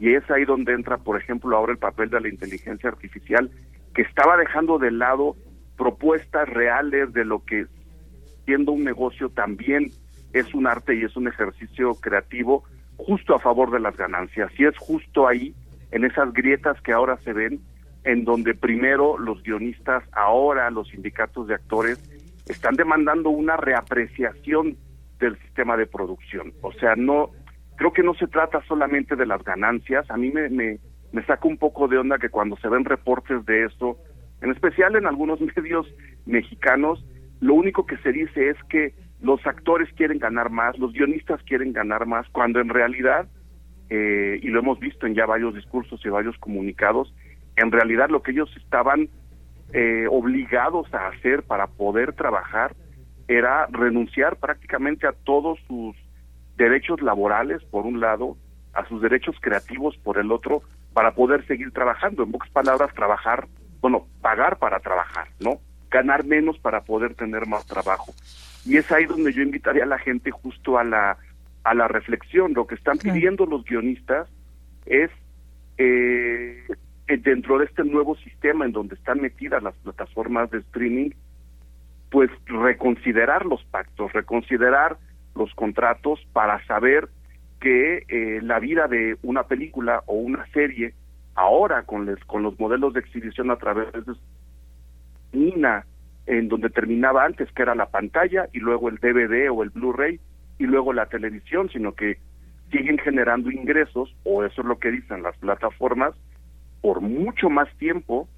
y 0.00 0.14
es 0.14 0.28
ahí 0.30 0.46
donde 0.46 0.72
entra, 0.72 0.96
por 0.96 1.20
ejemplo, 1.20 1.54
ahora 1.54 1.72
el 1.72 1.78
papel 1.78 2.08
de 2.08 2.18
la 2.22 2.28
inteligencia 2.28 2.88
artificial, 2.88 3.50
que 3.94 4.00
estaba 4.00 4.38
dejando 4.38 4.78
de 4.78 4.90
lado 4.90 5.36
propuestas 5.76 6.48
reales 6.48 7.12
de 7.12 7.26
lo 7.26 7.44
que 7.44 7.66
siendo 8.46 8.72
un 8.72 8.82
negocio 8.82 9.28
también 9.28 9.90
es 10.32 10.54
un 10.54 10.66
arte 10.66 10.96
y 10.96 11.04
es 11.04 11.14
un 11.14 11.28
ejercicio 11.28 11.94
creativo 11.96 12.64
justo 12.96 13.34
a 13.34 13.38
favor 13.38 13.70
de 13.70 13.80
las 13.80 13.98
ganancias. 13.98 14.50
Y 14.58 14.64
es 14.64 14.78
justo 14.78 15.28
ahí, 15.28 15.54
en 15.90 16.06
esas 16.06 16.32
grietas 16.32 16.80
que 16.80 16.92
ahora 16.92 17.18
se 17.18 17.34
ven, 17.34 17.60
en 18.04 18.24
donde 18.24 18.54
primero 18.54 19.18
los 19.18 19.42
guionistas, 19.42 20.02
ahora 20.12 20.70
los 20.70 20.88
sindicatos 20.88 21.46
de 21.46 21.54
actores, 21.54 21.98
están 22.46 22.74
demandando 22.74 23.30
una 23.30 23.56
reapreciación 23.56 24.76
del 25.18 25.38
sistema 25.38 25.76
de 25.76 25.86
producción. 25.86 26.52
O 26.62 26.72
sea, 26.72 26.96
no, 26.96 27.30
creo 27.76 27.92
que 27.92 28.02
no 28.02 28.14
se 28.14 28.26
trata 28.26 28.62
solamente 28.66 29.16
de 29.16 29.26
las 29.26 29.42
ganancias. 29.44 30.10
A 30.10 30.16
mí 30.16 30.30
me, 30.30 30.48
me, 30.48 30.78
me 31.12 31.24
saca 31.24 31.46
un 31.46 31.58
poco 31.58 31.88
de 31.88 31.98
onda 31.98 32.18
que 32.18 32.28
cuando 32.28 32.56
se 32.56 32.68
ven 32.68 32.84
reportes 32.84 33.44
de 33.46 33.64
eso, 33.64 33.98
en 34.40 34.50
especial 34.50 34.96
en 34.96 35.06
algunos 35.06 35.40
medios 35.56 35.86
mexicanos, 36.26 37.04
lo 37.40 37.54
único 37.54 37.86
que 37.86 37.96
se 37.98 38.12
dice 38.12 38.50
es 38.50 38.56
que 38.68 38.94
los 39.20 39.44
actores 39.46 39.88
quieren 39.94 40.18
ganar 40.18 40.50
más, 40.50 40.78
los 40.78 40.92
guionistas 40.92 41.40
quieren 41.44 41.72
ganar 41.72 42.06
más, 42.06 42.28
cuando 42.30 42.60
en 42.60 42.68
realidad, 42.68 43.28
eh, 43.88 44.40
y 44.42 44.48
lo 44.48 44.58
hemos 44.58 44.80
visto 44.80 45.06
en 45.06 45.14
ya 45.14 45.26
varios 45.26 45.54
discursos 45.54 46.04
y 46.04 46.08
varios 46.08 46.36
comunicados, 46.38 47.14
en 47.56 47.70
realidad 47.70 48.08
lo 48.08 48.22
que 48.22 48.32
ellos 48.32 48.50
estaban 48.56 49.08
eh, 49.72 50.06
obligados 50.10 50.92
a 50.92 51.08
hacer 51.08 51.42
para 51.42 51.66
poder 51.66 52.12
trabajar 52.12 52.74
era 53.28 53.66
renunciar 53.70 54.36
prácticamente 54.36 55.06
a 55.06 55.12
todos 55.12 55.58
sus 55.66 55.96
derechos 56.56 57.00
laborales, 57.00 57.62
por 57.64 57.86
un 57.86 58.00
lado, 58.00 58.36
a 58.74 58.86
sus 58.86 59.00
derechos 59.00 59.36
creativos, 59.40 59.96
por 59.98 60.18
el 60.18 60.30
otro, 60.30 60.62
para 60.92 61.14
poder 61.14 61.46
seguir 61.46 61.72
trabajando. 61.72 62.22
En 62.22 62.32
pocas 62.32 62.50
palabras, 62.50 62.94
trabajar, 62.94 63.48
bueno, 63.80 64.06
pagar 64.20 64.58
para 64.58 64.80
trabajar, 64.80 65.28
¿no? 65.40 65.60
Ganar 65.90 66.24
menos 66.24 66.58
para 66.58 66.82
poder 66.82 67.14
tener 67.14 67.46
más 67.46 67.66
trabajo. 67.66 68.12
Y 68.64 68.76
es 68.76 68.90
ahí 68.92 69.06
donde 69.06 69.32
yo 69.32 69.42
invitaría 69.42 69.84
a 69.84 69.86
la 69.86 69.98
gente 69.98 70.30
justo 70.30 70.78
a 70.78 70.84
la, 70.84 71.16
a 71.64 71.74
la 71.74 71.88
reflexión. 71.88 72.52
Lo 72.54 72.66
que 72.66 72.74
están 72.74 72.98
pidiendo 72.98 73.46
los 73.46 73.64
guionistas 73.64 74.28
es 74.86 75.10
eh, 75.78 76.64
dentro 77.16 77.58
de 77.58 77.66
este 77.66 77.84
nuevo 77.84 78.16
sistema 78.16 78.64
en 78.64 78.72
donde 78.72 78.94
están 78.94 79.20
metidas 79.20 79.62
las 79.62 79.74
plataformas 79.76 80.50
de 80.50 80.58
streaming, 80.58 81.10
pues 82.10 82.30
reconsiderar 82.46 83.46
los 83.46 83.64
pactos, 83.64 84.12
reconsiderar 84.12 84.98
los 85.34 85.52
contratos 85.54 86.20
para 86.32 86.64
saber 86.66 87.08
que 87.60 88.04
eh, 88.08 88.40
la 88.42 88.58
vida 88.58 88.88
de 88.88 89.16
una 89.22 89.44
película 89.44 90.02
o 90.06 90.14
una 90.14 90.46
serie 90.48 90.94
ahora 91.34 91.84
con, 91.84 92.06
les, 92.06 92.22
con 92.24 92.42
los 92.42 92.58
modelos 92.58 92.92
de 92.92 93.00
exhibición 93.00 93.50
a 93.50 93.56
través 93.56 93.92
de 93.92 94.14
una 95.32 95.86
en 96.26 96.48
donde 96.48 96.70
terminaba 96.70 97.24
antes 97.24 97.50
que 97.52 97.62
era 97.62 97.74
la 97.74 97.86
pantalla 97.86 98.48
y 98.52 98.60
luego 98.60 98.88
el 98.88 98.96
DVD 98.96 99.50
o 99.50 99.62
el 99.62 99.70
Blu-ray 99.70 100.20
y 100.58 100.64
luego 100.64 100.92
la 100.92 101.06
televisión, 101.06 101.70
sino 101.70 101.94
que 101.94 102.18
siguen 102.70 102.98
generando 102.98 103.50
ingresos 103.50 104.14
o 104.24 104.44
eso 104.44 104.60
es 104.60 104.66
lo 104.66 104.78
que 104.78 104.90
dicen 104.90 105.22
las 105.22 105.36
plataformas 105.38 106.14
por 106.82 107.00
mucho 107.00 107.48
más 107.48 107.74
tiempo 107.78 108.28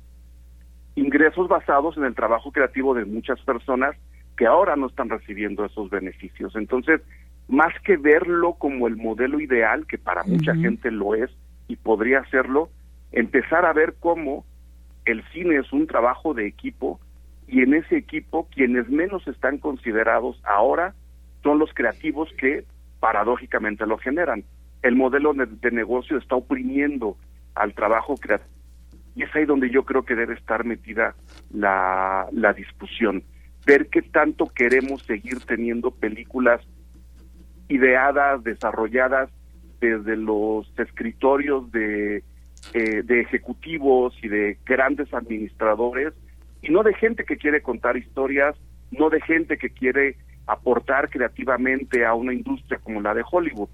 ingresos 0.94 1.48
basados 1.48 1.96
en 1.96 2.04
el 2.04 2.14
trabajo 2.14 2.52
creativo 2.52 2.94
de 2.94 3.04
muchas 3.04 3.40
personas 3.40 3.96
que 4.36 4.46
ahora 4.46 4.76
no 4.76 4.86
están 4.86 5.08
recibiendo 5.08 5.64
esos 5.64 5.90
beneficios. 5.90 6.54
Entonces, 6.54 7.00
más 7.48 7.72
que 7.84 7.96
verlo 7.96 8.54
como 8.54 8.86
el 8.86 8.96
modelo 8.96 9.40
ideal, 9.40 9.86
que 9.86 9.98
para 9.98 10.22
mucha 10.22 10.54
gente 10.54 10.92
lo 10.92 11.16
es 11.16 11.30
y 11.66 11.76
podría 11.76 12.24
serlo, 12.26 12.68
empezar 13.10 13.64
a 13.64 13.72
ver 13.72 13.94
cómo 13.98 14.44
el 15.04 15.24
cine 15.32 15.56
es 15.56 15.72
un 15.72 15.86
trabajo 15.86 16.34
de 16.34 16.46
equipo 16.46 17.00
y 17.46 17.62
en 17.62 17.74
ese 17.74 17.96
equipo 17.96 18.48
quienes 18.50 18.88
menos 18.88 19.26
están 19.26 19.58
considerados 19.58 20.40
ahora 20.44 20.94
son 21.42 21.58
los 21.58 21.72
creativos 21.74 22.30
que 22.38 22.64
paradójicamente 23.00 23.86
lo 23.86 23.98
generan. 23.98 24.44
El 24.82 24.96
modelo 24.96 25.34
de, 25.34 25.70
negocio 25.70 26.16
está 26.18 26.36
oprimiendo 26.36 27.16
al 27.54 27.74
trabajo 27.74 28.16
creativo 28.16 28.54
y 29.16 29.22
es 29.22 29.34
ahí 29.34 29.44
donde 29.44 29.70
yo 29.70 29.84
creo 29.84 30.04
que 30.04 30.16
debe 30.16 30.34
estar 30.34 30.64
metida 30.64 31.14
la, 31.52 32.26
la 32.32 32.52
discusión. 32.52 33.22
Ver 33.64 33.88
qué 33.88 34.02
tanto 34.02 34.46
queremos 34.46 35.02
seguir 35.04 35.38
teniendo 35.46 35.92
películas 35.92 36.60
ideadas, 37.68 38.42
desarrolladas 38.42 39.30
desde 39.80 40.16
los 40.16 40.68
escritorios 40.78 41.70
de 41.70 42.24
eh, 42.72 43.02
de 43.02 43.20
ejecutivos 43.20 44.16
y 44.22 44.28
de 44.28 44.56
grandes 44.64 45.12
administradores 45.12 46.14
y 46.62 46.70
no 46.70 46.82
de 46.82 46.94
gente 46.94 47.24
que 47.24 47.36
quiere 47.36 47.60
contar 47.60 47.96
historias, 47.96 48.56
no 48.90 49.10
de 49.10 49.20
gente 49.20 49.58
que 49.58 49.68
quiere 49.68 50.16
aportar 50.46 51.10
creativamente 51.10 52.06
a 52.06 52.14
una 52.14 52.32
industria 52.32 52.80
como 52.82 53.02
la 53.02 53.12
de 53.14 53.22
Hollywood. 53.30 53.68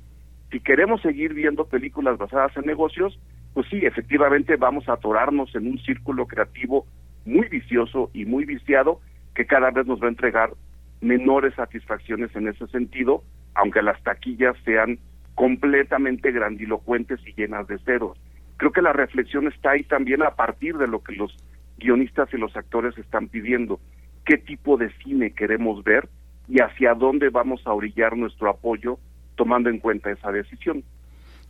Si 0.51 0.61
queremos 0.61 1.01
seguir 1.03 1.35
viendo 1.35 1.67
películas 1.67 2.19
basadas 2.19 2.55
en 2.57 2.67
negocios, 2.67 3.19
pues 3.55 3.67
sí, 3.69 3.81
efectivamente 3.85 4.57
vamos 4.57 4.89
a 4.89 4.95
atorarnos 4.95 5.55
en 5.55 5.67
un 5.67 5.79
círculo 5.79 6.27
creativo 6.27 6.87
muy 7.25 7.49
vicioso 7.49 8.11
y 8.15 8.25
muy 8.25 8.45
viciado 8.45 9.01
que 9.35 9.47
cada 9.47 9.71
vez 9.71 9.87
nos 9.87 10.01
va 10.01 10.07
a 10.07 10.11
entregar 10.11 10.51
menores 11.01 11.55
satisfacciones 11.55 12.35
en 12.37 12.49
ese 12.49 12.67
sentido, 12.69 13.23
aunque 13.55 13.83
las 13.83 14.03
taquillas 14.03 14.57
sean 14.65 14.99
completamente 15.35 16.31
grandilocuentes 16.33 17.21
y 17.27 17.33
llenas 17.33 17.67
de 17.67 17.79
ceros 17.79 18.19
creo 18.61 18.73
que 18.73 18.83
la 18.83 18.93
reflexión 18.93 19.49
está 19.49 19.71
ahí 19.71 19.85
también 19.85 20.23
a 20.23 20.33
partir 20.33 20.77
de 20.77 20.87
lo 20.87 21.03
que 21.03 21.15
los 21.15 21.35
guionistas 21.79 22.29
y 22.35 22.37
los 22.37 22.55
actores 22.55 22.97
están 22.99 23.29
pidiendo, 23.29 23.81
qué 24.27 24.37
tipo 24.37 24.77
de 24.77 24.93
cine 25.03 25.31
queremos 25.31 25.83
ver 25.83 26.11
y 26.47 26.61
hacia 26.61 26.93
dónde 26.93 27.31
vamos 27.31 27.67
a 27.67 27.73
orillar 27.73 28.19
nuestro 28.19 28.51
apoyo 28.51 28.99
tomando 29.35 29.71
en 29.71 29.79
cuenta 29.79 30.11
esa 30.11 30.31
decisión. 30.31 30.85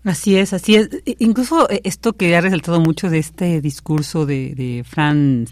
Así 0.05 0.37
es, 0.37 0.53
así 0.53 0.77
es. 0.77 0.89
Incluso 1.19 1.69
eh, 1.69 1.83
esto 1.85 2.15
que 2.15 2.35
ha 2.35 2.41
resaltado 2.41 2.81
mucho 2.81 3.11
de 3.11 3.19
este 3.19 3.61
discurso 3.61 4.25
de, 4.25 4.55
de 4.55 4.85
Fran 4.85 5.47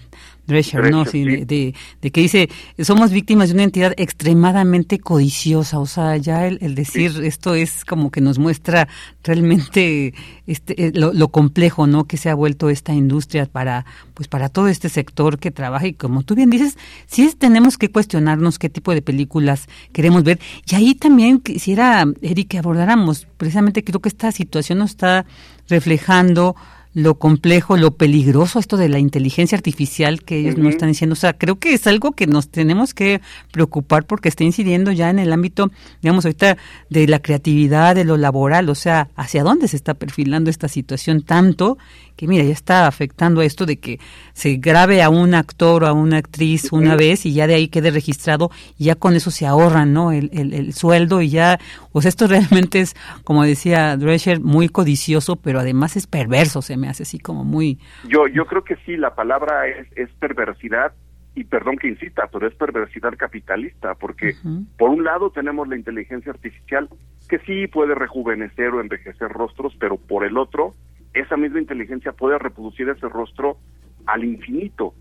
Drescher, 0.48 0.90
¿no? 0.90 1.04
Sí, 1.04 1.24
De, 1.24 1.74
de, 2.00 2.10
que 2.10 2.22
dice, 2.22 2.48
somos 2.80 3.12
víctimas 3.12 3.50
de 3.50 3.54
una 3.54 3.64
entidad 3.64 3.92
extremadamente 3.98 4.98
codiciosa, 4.98 5.78
o 5.78 5.84
sea, 5.84 6.16
ya 6.16 6.46
el, 6.46 6.74
decir 6.74 7.12
esto 7.22 7.54
es 7.54 7.84
como 7.84 8.10
que 8.10 8.22
nos 8.22 8.38
muestra 8.38 8.88
realmente 9.22 10.14
este, 10.46 10.86
eh, 10.86 10.92
lo, 10.94 11.28
complejo, 11.28 11.86
¿no? 11.86 12.06
Que 12.06 12.16
se 12.16 12.30
ha 12.30 12.34
vuelto 12.34 12.70
esta 12.70 12.94
industria 12.94 13.44
para, 13.44 13.84
pues 14.14 14.26
para 14.26 14.48
todo 14.48 14.68
este 14.68 14.88
sector 14.88 15.38
que 15.38 15.50
trabaja. 15.50 15.86
Y 15.86 15.92
como 15.92 16.22
tú 16.22 16.34
bien 16.34 16.48
dices, 16.48 16.78
sí 17.06 17.30
tenemos 17.38 17.76
que 17.76 17.90
cuestionarnos 17.90 18.58
qué 18.58 18.70
tipo 18.70 18.94
de 18.94 19.02
películas 19.02 19.68
queremos 19.92 20.24
ver. 20.24 20.40
Y 20.66 20.74
ahí 20.76 20.94
también 20.94 21.40
quisiera, 21.40 22.06
Eric, 22.22 22.48
que 22.48 22.58
abordáramos, 22.58 23.26
precisamente 23.36 23.84
creo 23.84 24.00
que 24.00 24.08
esta 24.08 24.32
situación 24.32 24.78
nos 24.78 24.90
está 24.92 25.26
reflejando 25.68 26.56
lo 26.94 27.16
complejo, 27.16 27.76
lo 27.76 27.92
peligroso 27.92 28.58
esto 28.58 28.76
de 28.76 28.88
la 28.88 28.98
inteligencia 28.98 29.56
artificial 29.56 30.22
que 30.22 30.38
ellos 30.38 30.56
nos 30.56 30.70
están 30.70 30.88
diciendo. 30.88 31.12
O 31.12 31.16
sea, 31.16 31.32
creo 31.32 31.58
que 31.58 31.74
es 31.74 31.86
algo 31.86 32.12
que 32.12 32.26
nos 32.26 32.48
tenemos 32.48 32.94
que 32.94 33.20
preocupar 33.52 34.06
porque 34.06 34.28
está 34.28 34.44
incidiendo 34.44 34.90
ya 34.92 35.10
en 35.10 35.18
el 35.18 35.32
ámbito, 35.32 35.70
digamos, 36.02 36.24
ahorita 36.24 36.56
de 36.90 37.06
la 37.06 37.20
creatividad, 37.20 37.94
de 37.94 38.04
lo 38.04 38.16
laboral. 38.16 38.68
O 38.68 38.74
sea, 38.74 39.08
¿hacia 39.16 39.42
dónde 39.42 39.68
se 39.68 39.76
está 39.76 39.94
perfilando 39.94 40.50
esta 40.50 40.68
situación 40.68 41.22
tanto 41.22 41.78
que 42.18 42.26
mira, 42.26 42.42
ya 42.42 42.52
está 42.52 42.88
afectando 42.88 43.40
a 43.40 43.44
esto 43.44 43.64
de 43.64 43.78
que 43.78 44.00
se 44.32 44.56
grabe 44.56 45.04
a 45.04 45.08
un 45.08 45.34
actor 45.34 45.84
o 45.84 45.86
a 45.86 45.92
una 45.92 46.16
actriz 46.16 46.72
una 46.72 46.96
vez 46.96 47.24
y 47.24 47.32
ya 47.32 47.46
de 47.46 47.54
ahí 47.54 47.68
quede 47.68 47.92
registrado 47.92 48.50
y 48.76 48.86
ya 48.86 48.96
con 48.96 49.14
eso 49.14 49.30
se 49.30 49.46
ahorran, 49.46 49.92
¿no? 49.92 50.10
El, 50.10 50.28
el, 50.32 50.72
sueldo 50.72 51.22
y 51.22 51.30
ya, 51.30 51.58
pues 51.92 52.06
esto 52.06 52.26
realmente 52.28 52.80
es, 52.80 52.96
como 53.22 53.44
decía 53.44 53.96
Drescher, 53.96 54.40
muy 54.40 54.68
codicioso, 54.68 55.36
pero 55.36 55.60
además 55.60 55.96
es 55.96 56.08
perverso, 56.08 56.60
se 56.60 56.76
me 56.76 56.88
hace 56.88 57.04
así 57.04 57.20
como 57.20 57.44
muy... 57.44 57.78
Yo, 58.08 58.26
yo 58.26 58.46
creo 58.46 58.64
que 58.64 58.74
sí, 58.84 58.96
la 58.96 59.14
palabra 59.14 59.68
es, 59.68 59.86
es 59.96 60.10
perversidad 60.18 60.92
y 61.36 61.44
perdón 61.44 61.76
que 61.76 61.86
incita, 61.86 62.26
pero 62.32 62.48
es 62.48 62.54
perversidad 62.56 63.16
capitalista, 63.16 63.94
porque 63.94 64.34
por 64.76 64.90
un 64.90 65.04
lado 65.04 65.30
tenemos 65.30 65.68
la 65.68 65.76
inteligencia 65.76 66.32
artificial 66.32 66.88
que 67.28 67.38
sí 67.40 67.68
puede 67.68 67.94
rejuvenecer 67.94 68.70
o 68.70 68.80
envejecer 68.80 69.28
rostros, 69.28 69.76
pero 69.78 69.98
por 69.98 70.24
el 70.24 70.36
otro 70.36 70.74
esa 71.14 71.36
misma 71.36 71.60
inteligencia 71.60 72.12
puede 72.12 72.38
reproducir 72.38 72.88
ese 72.88 73.08
rostro 73.08 73.58
al 74.06 74.24
infinito 74.24 74.94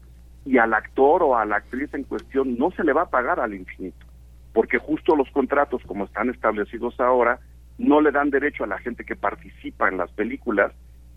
y 0.45 0.57
al 0.57 0.73
actor 0.73 1.23
o 1.23 1.37
a 1.37 1.45
la 1.45 1.57
actriz 1.57 1.93
en 1.93 2.03
cuestión 2.03 2.57
no 2.57 2.71
se 2.71 2.83
le 2.83 2.93
va 2.93 3.03
a 3.03 3.09
pagar 3.09 3.39
al 3.39 3.53
infinito, 3.53 4.05
porque 4.53 4.77
justo 4.77 5.15
los 5.15 5.29
contratos 5.31 5.81
como 5.85 6.05
están 6.05 6.29
establecidos 6.29 6.99
ahora 6.99 7.39
no 7.77 8.01
le 8.01 8.11
dan 8.11 8.29
derecho 8.29 8.63
a 8.63 8.67
la 8.67 8.79
gente 8.79 9.03
que 9.03 9.15
participa 9.15 9.89
en 9.89 9.97
las 9.97 10.11
películas, 10.11 10.71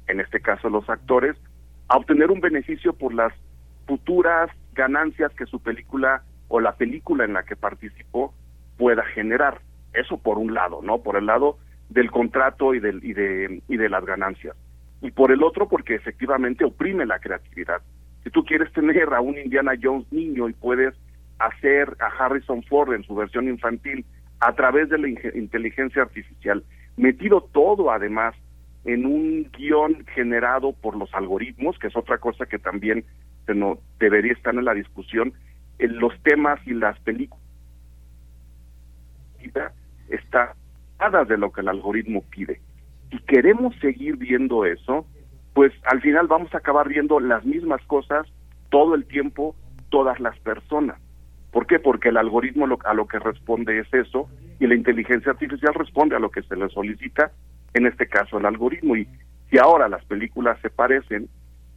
en 0.08 0.20
este 0.20 0.40
caso 0.40 0.68
los 0.68 0.88
actores, 0.90 1.36
a 1.88 1.96
obtener 1.96 2.30
un 2.30 2.40
beneficio 2.40 2.92
por 2.92 3.14
las 3.14 3.32
futuras 3.86 4.50
ganancias 4.74 5.32
que 5.34 5.46
su 5.46 5.60
película 5.60 6.22
o 6.48 6.60
la 6.60 6.72
película 6.72 7.24
en 7.24 7.32
la 7.32 7.44
que 7.44 7.56
participó 7.56 8.34
pueda 8.76 9.04
generar. 9.04 9.60
Eso 9.94 10.18
por 10.18 10.38
un 10.38 10.54
lado, 10.54 10.80
¿no? 10.82 10.98
Por 11.02 11.16
el 11.16 11.26
lado 11.26 11.58
del 11.88 12.10
contrato 12.10 12.74
y, 12.74 12.80
del, 12.80 13.02
y, 13.04 13.12
de, 13.14 13.62
y 13.68 13.76
de 13.76 13.88
las 13.88 14.04
ganancias 14.04 14.56
y 15.02 15.10
por 15.10 15.32
el 15.32 15.42
otro 15.42 15.68
porque 15.68 15.94
efectivamente 15.94 16.64
oprime 16.64 17.06
la 17.06 17.18
creatividad. 17.18 17.80
Si 18.22 18.30
tú 18.30 18.44
quieres 18.44 18.72
tener 18.72 19.12
a 19.14 19.20
un 19.20 19.38
Indiana 19.38 19.72
Jones 19.80 20.10
niño 20.12 20.48
y 20.48 20.52
puedes 20.52 20.94
hacer 21.38 21.96
a 22.00 22.06
Harrison 22.06 22.62
Ford 22.64 22.92
en 22.92 23.02
su 23.04 23.14
versión 23.14 23.48
infantil 23.48 24.04
a 24.40 24.54
través 24.54 24.88
de 24.90 24.98
la 24.98 25.08
inteligencia 25.08 26.02
artificial, 26.02 26.62
metido 26.96 27.48
todo 27.52 27.90
además 27.90 28.34
en 28.84 29.06
un 29.06 29.50
guion 29.52 30.04
generado 30.14 30.72
por 30.72 30.96
los 30.96 31.12
algoritmos, 31.14 31.78
que 31.78 31.88
es 31.88 31.96
otra 31.96 32.18
cosa 32.18 32.46
que 32.46 32.58
también 32.58 33.04
se 33.46 33.54
no, 33.54 33.78
debería 33.98 34.32
estar 34.32 34.54
en 34.54 34.64
la 34.64 34.74
discusión, 34.74 35.32
en 35.78 35.98
los 35.98 36.18
temas 36.22 36.60
y 36.66 36.74
las 36.74 36.98
películas 37.00 37.40
está 40.08 40.54
de 41.26 41.38
lo 41.38 41.50
que 41.50 41.62
el 41.62 41.68
algoritmo 41.68 42.22
pide 42.30 42.60
si 43.10 43.18
queremos 43.20 43.74
seguir 43.80 44.16
viendo 44.16 44.64
eso, 44.64 45.06
pues 45.54 45.72
al 45.84 46.00
final 46.00 46.26
vamos 46.26 46.54
a 46.54 46.58
acabar 46.58 46.88
viendo 46.88 47.20
las 47.20 47.44
mismas 47.44 47.82
cosas 47.86 48.26
todo 48.70 48.94
el 48.94 49.04
tiempo, 49.06 49.56
todas 49.88 50.20
las 50.20 50.38
personas. 50.40 50.98
¿Por 51.50 51.66
qué? 51.66 51.80
Porque 51.80 52.10
el 52.10 52.16
algoritmo 52.16 52.66
a 52.84 52.94
lo 52.94 53.06
que 53.06 53.18
responde 53.18 53.80
es 53.80 53.92
eso 53.92 54.28
y 54.60 54.66
la 54.66 54.76
inteligencia 54.76 55.32
artificial 55.32 55.74
responde 55.74 56.14
a 56.14 56.20
lo 56.20 56.30
que 56.30 56.42
se 56.42 56.54
le 56.54 56.68
solicita, 56.68 57.32
en 57.74 57.86
este 57.86 58.06
caso 58.06 58.38
el 58.38 58.46
algoritmo. 58.46 58.96
Y 58.96 59.08
si 59.50 59.58
ahora 59.58 59.88
las 59.88 60.04
películas 60.04 60.58
se 60.62 60.70
parecen 60.70 61.28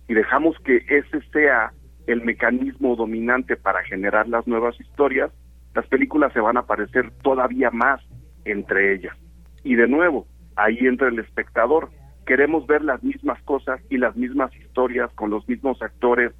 y 0.07 0.13
dejamos 0.13 0.55
que 0.59 0.86
ese 0.88 1.21
sea 1.31 1.73
el 2.05 2.21
mecanismo 2.21 2.95
dominante 2.95 3.55
para 3.55 3.84
generar 3.84 4.27
las 4.27 4.45
nuevas 4.45 4.79
historias, 4.79 5.31
las 5.73 5.88
películas 5.88 6.31
se 6.34 6.39
van 6.39 6.57
a 6.57 6.67
parecer 6.67 7.09
todavía 7.23 7.71
más 7.71 8.01
entre 8.45 8.93
ellas. 8.93 9.17
Y 9.63 9.75
de 9.75 9.88
nuevo, 9.88 10.27
ahí 10.56 10.78
entra 10.82 11.08
el 11.08 11.20
espectador. 11.20 11.89
Queremos 12.26 12.66
ver 12.68 12.84
las 12.84 13.04
mismas 13.04 13.41
cosas 13.43 13.82
y 13.89 13.97
las 13.97 14.16
mismas 14.16 14.56
historias 14.56 15.12
con 15.14 15.30
los 15.30 15.47
mismos 15.47 15.82
actores 15.82 16.32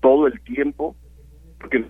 todo 0.00 0.26
el 0.26 0.40
tiempo, 0.42 0.96
porque 1.58 1.84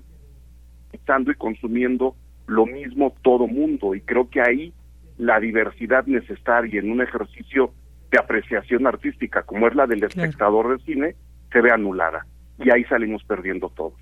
estando 0.93 1.31
y 1.31 1.35
consumiendo 1.35 2.17
lo 2.47 2.67
mismo 2.67 3.15
todo 3.23 3.47
mundo. 3.47 3.95
Y 3.95 4.01
creo 4.03 4.29
que 4.29 4.41
ahí 4.41 4.73
la 5.19 5.41
diversidad 5.41 6.07
necesaria 6.07 6.81
en 6.81 6.91
un 6.91 7.03
ejercicio 7.03 7.73
de 8.11 8.19
apreciación 8.19 8.87
artística 8.87 9.43
como 9.43 9.69
es 9.69 9.75
la 9.75 9.87
del 9.87 10.05
espectador 10.05 10.77
de 10.77 10.85
cine 10.85 11.17
se 11.51 11.61
ve 11.61 11.71
anulada. 11.71 12.27
Y 12.59 12.71
ahí 12.71 12.85
salimos 12.85 13.25
perdiendo 13.25 13.69
todos. 13.71 13.95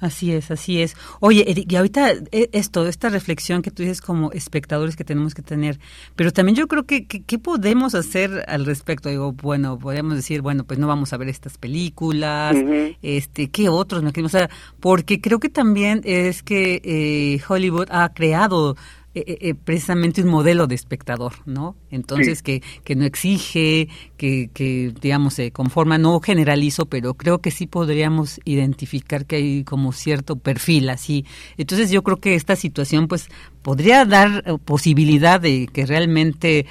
Así 0.00 0.32
es, 0.32 0.50
así 0.50 0.80
es. 0.80 0.96
Oye, 1.20 1.50
Eric, 1.50 1.72
y 1.72 1.76
ahorita 1.76 2.12
eh, 2.30 2.50
esto, 2.52 2.86
esta 2.86 3.08
reflexión 3.08 3.62
que 3.62 3.70
tú 3.70 3.82
dices 3.82 4.00
como 4.00 4.30
espectadores 4.32 4.94
que 4.94 5.04
tenemos 5.04 5.34
que 5.34 5.42
tener, 5.42 5.80
pero 6.14 6.32
también 6.32 6.54
yo 6.54 6.68
creo 6.68 6.86
que, 6.86 7.06
¿qué 7.06 7.38
podemos 7.38 7.94
hacer 7.94 8.44
al 8.46 8.64
respecto? 8.64 9.08
Digo, 9.08 9.32
bueno, 9.32 9.78
podríamos 9.78 10.14
decir, 10.14 10.40
bueno, 10.40 10.64
pues 10.64 10.78
no 10.78 10.86
vamos 10.86 11.12
a 11.12 11.16
ver 11.16 11.28
estas 11.28 11.58
películas, 11.58 12.56
este, 13.02 13.50
¿qué 13.50 13.68
otros 13.68 14.02
mecanismos? 14.02 14.34
O 14.34 14.38
sea, 14.38 14.50
porque 14.78 15.20
creo 15.20 15.40
que 15.40 15.48
también 15.48 16.00
es 16.04 16.42
que 16.42 16.80
eh, 16.84 17.40
Hollywood 17.48 17.88
ha 17.90 18.12
creado 18.12 18.76
eh, 19.14 19.24
eh, 19.26 19.38
eh, 19.40 19.54
precisamente 19.54 20.22
un 20.22 20.28
modelo 20.28 20.66
de 20.66 20.74
espectador, 20.74 21.32
¿no? 21.46 21.74
Entonces, 21.90 22.42
que, 22.42 22.62
que 22.84 22.94
no 22.94 23.06
exige, 23.06 23.88
que, 24.18 24.50
que, 24.52 24.92
digamos, 25.00 25.34
se 25.34 25.50
conforma, 25.50 25.96
no 25.96 26.20
generalizo, 26.20 26.86
pero 26.86 27.14
creo 27.14 27.38
que 27.38 27.50
sí 27.50 27.66
podríamos 27.66 28.38
identificar 28.44 29.24
que 29.24 29.36
hay 29.36 29.64
como 29.64 29.92
cierto 29.92 30.36
perfil 30.36 30.90
así. 30.90 31.24
Entonces, 31.56 31.90
yo 31.90 32.02
creo 32.02 32.18
que 32.18 32.34
esta 32.34 32.54
situación, 32.54 33.08
pues, 33.08 33.28
podría 33.62 34.04
dar 34.04 34.44
posibilidad 34.64 35.40
de 35.40 35.68
que 35.72 35.84
realmente 35.84 36.66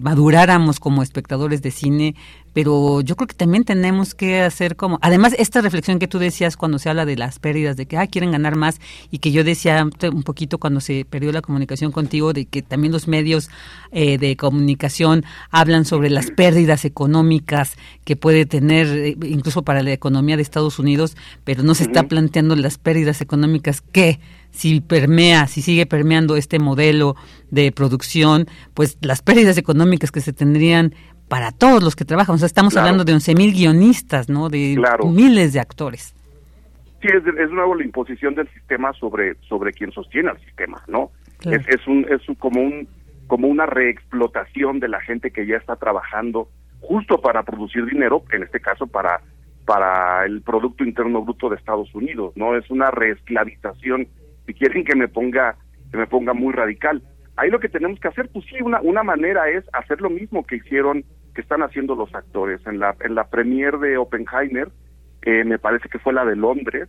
maduráramos 0.00 0.78
como 0.78 1.02
espectadores 1.02 1.62
de 1.62 1.70
cine 1.70 2.14
pero 2.52 3.00
yo 3.00 3.16
creo 3.16 3.26
que 3.26 3.34
también 3.34 3.64
tenemos 3.64 4.14
que 4.14 4.42
hacer 4.42 4.76
como, 4.76 4.98
además 5.02 5.34
esta 5.38 5.60
reflexión 5.60 5.98
que 5.98 6.08
tú 6.08 6.18
decías 6.18 6.56
cuando 6.56 6.78
se 6.78 6.88
habla 6.88 7.06
de 7.06 7.16
las 7.16 7.38
pérdidas, 7.38 7.76
de 7.76 7.86
que 7.86 7.96
ah, 7.96 8.06
quieren 8.06 8.32
ganar 8.32 8.56
más 8.56 8.80
y 9.10 9.18
que 9.18 9.32
yo 9.32 9.44
decía 9.44 9.86
un 10.12 10.22
poquito 10.22 10.58
cuando 10.58 10.80
se 10.80 11.04
perdió 11.08 11.32
la 11.32 11.42
comunicación 11.42 11.92
contigo, 11.92 12.32
de 12.32 12.46
que 12.46 12.62
también 12.62 12.92
los 12.92 13.08
medios 13.08 13.50
eh, 13.90 14.18
de 14.18 14.36
comunicación 14.36 15.24
hablan 15.50 15.84
sobre 15.84 16.10
las 16.10 16.30
pérdidas 16.30 16.84
económicas 16.84 17.76
que 18.04 18.16
puede 18.16 18.46
tener 18.46 18.86
eh, 18.88 19.16
incluso 19.24 19.62
para 19.62 19.82
la 19.82 19.92
economía 19.92 20.36
de 20.36 20.42
Estados 20.42 20.78
Unidos, 20.78 21.16
pero 21.44 21.62
no 21.62 21.74
se 21.74 21.84
está 21.84 22.04
planteando 22.04 22.56
las 22.56 22.78
pérdidas 22.78 23.20
económicas 23.20 23.80
que 23.80 24.20
si 24.52 24.80
permea, 24.80 25.46
si 25.46 25.62
sigue 25.62 25.86
permeando 25.86 26.36
este 26.36 26.58
modelo 26.58 27.16
de 27.50 27.72
producción, 27.72 28.46
pues 28.74 28.98
las 29.00 29.22
pérdidas 29.22 29.56
económicas 29.56 30.12
que 30.12 30.20
se 30.20 30.32
tendrían 30.32 30.94
para 31.32 31.50
todos 31.50 31.82
los 31.82 31.96
que 31.96 32.04
trabajan. 32.04 32.34
O 32.34 32.38
sea, 32.38 32.44
estamos 32.44 32.76
hablando 32.76 33.04
de 33.04 33.14
11.000 33.14 33.54
guionistas, 33.54 34.28
¿no? 34.28 34.50
De 34.50 34.76
miles 35.06 35.54
de 35.54 35.60
actores. 35.60 36.14
Sí, 37.00 37.08
es, 37.08 37.26
es 37.26 37.50
nuevo 37.50 37.74
la 37.74 37.84
imposición 37.84 38.34
del 38.34 38.46
sistema 38.48 38.92
sobre 38.92 39.36
sobre 39.48 39.72
quien 39.72 39.92
sostiene 39.92 40.30
el 40.30 40.38
sistema, 40.44 40.82
¿no? 40.88 41.10
Es, 41.50 41.66
es 41.68 41.86
un 41.86 42.06
es 42.10 42.20
como 42.38 42.60
un 42.60 42.86
como 43.28 43.48
una 43.48 43.64
reexplotación 43.64 44.78
de 44.78 44.88
la 44.88 45.00
gente 45.00 45.30
que 45.30 45.46
ya 45.46 45.56
está 45.56 45.76
trabajando 45.76 46.50
justo 46.82 47.22
para 47.22 47.44
producir 47.44 47.86
dinero, 47.86 48.22
en 48.30 48.42
este 48.42 48.60
caso 48.60 48.86
para 48.86 49.22
para 49.64 50.26
el 50.26 50.42
producto 50.42 50.84
interno 50.84 51.22
bruto 51.22 51.48
de 51.48 51.56
Estados 51.56 51.94
Unidos, 51.94 52.34
¿no? 52.36 52.58
Es 52.58 52.70
una 52.70 52.90
reesclavización, 52.90 54.06
si 54.44 54.52
quieren 54.52 54.84
que 54.84 54.96
me 54.96 55.08
ponga 55.08 55.56
que 55.90 55.96
me 55.96 56.06
ponga 56.06 56.34
muy 56.34 56.52
radical. 56.52 57.02
Ahí 57.36 57.48
lo 57.48 57.58
que 57.58 57.70
tenemos 57.70 57.98
que 58.00 58.08
hacer, 58.08 58.28
pues 58.30 58.44
sí, 58.50 58.56
una 58.60 58.82
una 58.82 59.02
manera 59.02 59.48
es 59.48 59.64
hacer 59.72 60.02
lo 60.02 60.10
mismo 60.10 60.44
que 60.44 60.56
hicieron 60.56 61.06
que 61.34 61.40
están 61.40 61.62
haciendo 61.62 61.94
los 61.94 62.14
actores. 62.14 62.60
En 62.66 62.78
la, 62.78 62.96
en 63.00 63.14
la 63.14 63.28
premier 63.28 63.78
de 63.78 63.96
Oppenheimer, 63.96 64.68
eh, 65.22 65.44
me 65.44 65.58
parece 65.58 65.88
que 65.88 65.98
fue 65.98 66.12
la 66.12 66.24
de 66.24 66.36
Londres, 66.36 66.88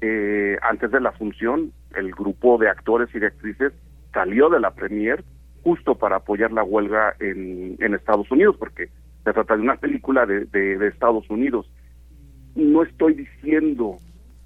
eh, 0.00 0.58
antes 0.62 0.90
de 0.90 1.00
la 1.00 1.12
función, 1.12 1.72
el 1.94 2.12
grupo 2.12 2.58
de 2.58 2.68
actores 2.68 3.08
y 3.14 3.18
de 3.18 3.28
actrices 3.28 3.72
salió 4.12 4.50
de 4.50 4.60
la 4.60 4.72
premier 4.72 5.24
justo 5.62 5.94
para 5.94 6.16
apoyar 6.16 6.52
la 6.52 6.64
huelga 6.64 7.14
en, 7.20 7.76
en 7.78 7.94
Estados 7.94 8.30
Unidos, 8.30 8.56
porque 8.58 8.88
se 9.24 9.32
trata 9.32 9.56
de 9.56 9.62
una 9.62 9.76
película 9.76 10.26
de, 10.26 10.44
de, 10.46 10.76
de 10.76 10.88
Estados 10.88 11.30
Unidos. 11.30 11.70
No 12.56 12.82
estoy 12.82 13.14
diciendo 13.14 13.96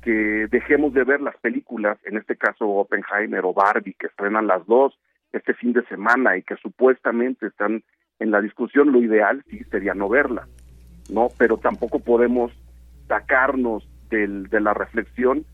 que 0.02 0.46
dejemos 0.50 0.92
de 0.92 1.04
ver 1.04 1.20
las 1.20 1.36
películas, 1.38 1.98
en 2.04 2.18
este 2.18 2.36
caso 2.36 2.68
Oppenheimer 2.68 3.44
o 3.44 3.54
Barbie, 3.54 3.96
que 3.98 4.06
estrenan 4.06 4.46
las 4.46 4.64
dos 4.66 4.96
este 5.32 5.54
fin 5.54 5.72
de 5.72 5.84
semana 5.86 6.36
y 6.36 6.42
que 6.42 6.56
supuestamente 6.56 7.46
están 7.46 7.82
en 8.18 8.30
la 8.30 8.40
discusión 8.40 8.92
lo 8.92 9.02
ideal 9.02 9.42
sí 9.50 9.60
sería 9.70 9.94
no 9.94 10.08
verla, 10.08 10.46
¿no? 11.10 11.28
Pero 11.38 11.58
tampoco 11.58 12.00
podemos 12.00 12.52
sacarnos 13.08 13.88
del, 14.10 14.48
de 14.48 14.60
la 14.60 14.74
reflexión 14.74 15.44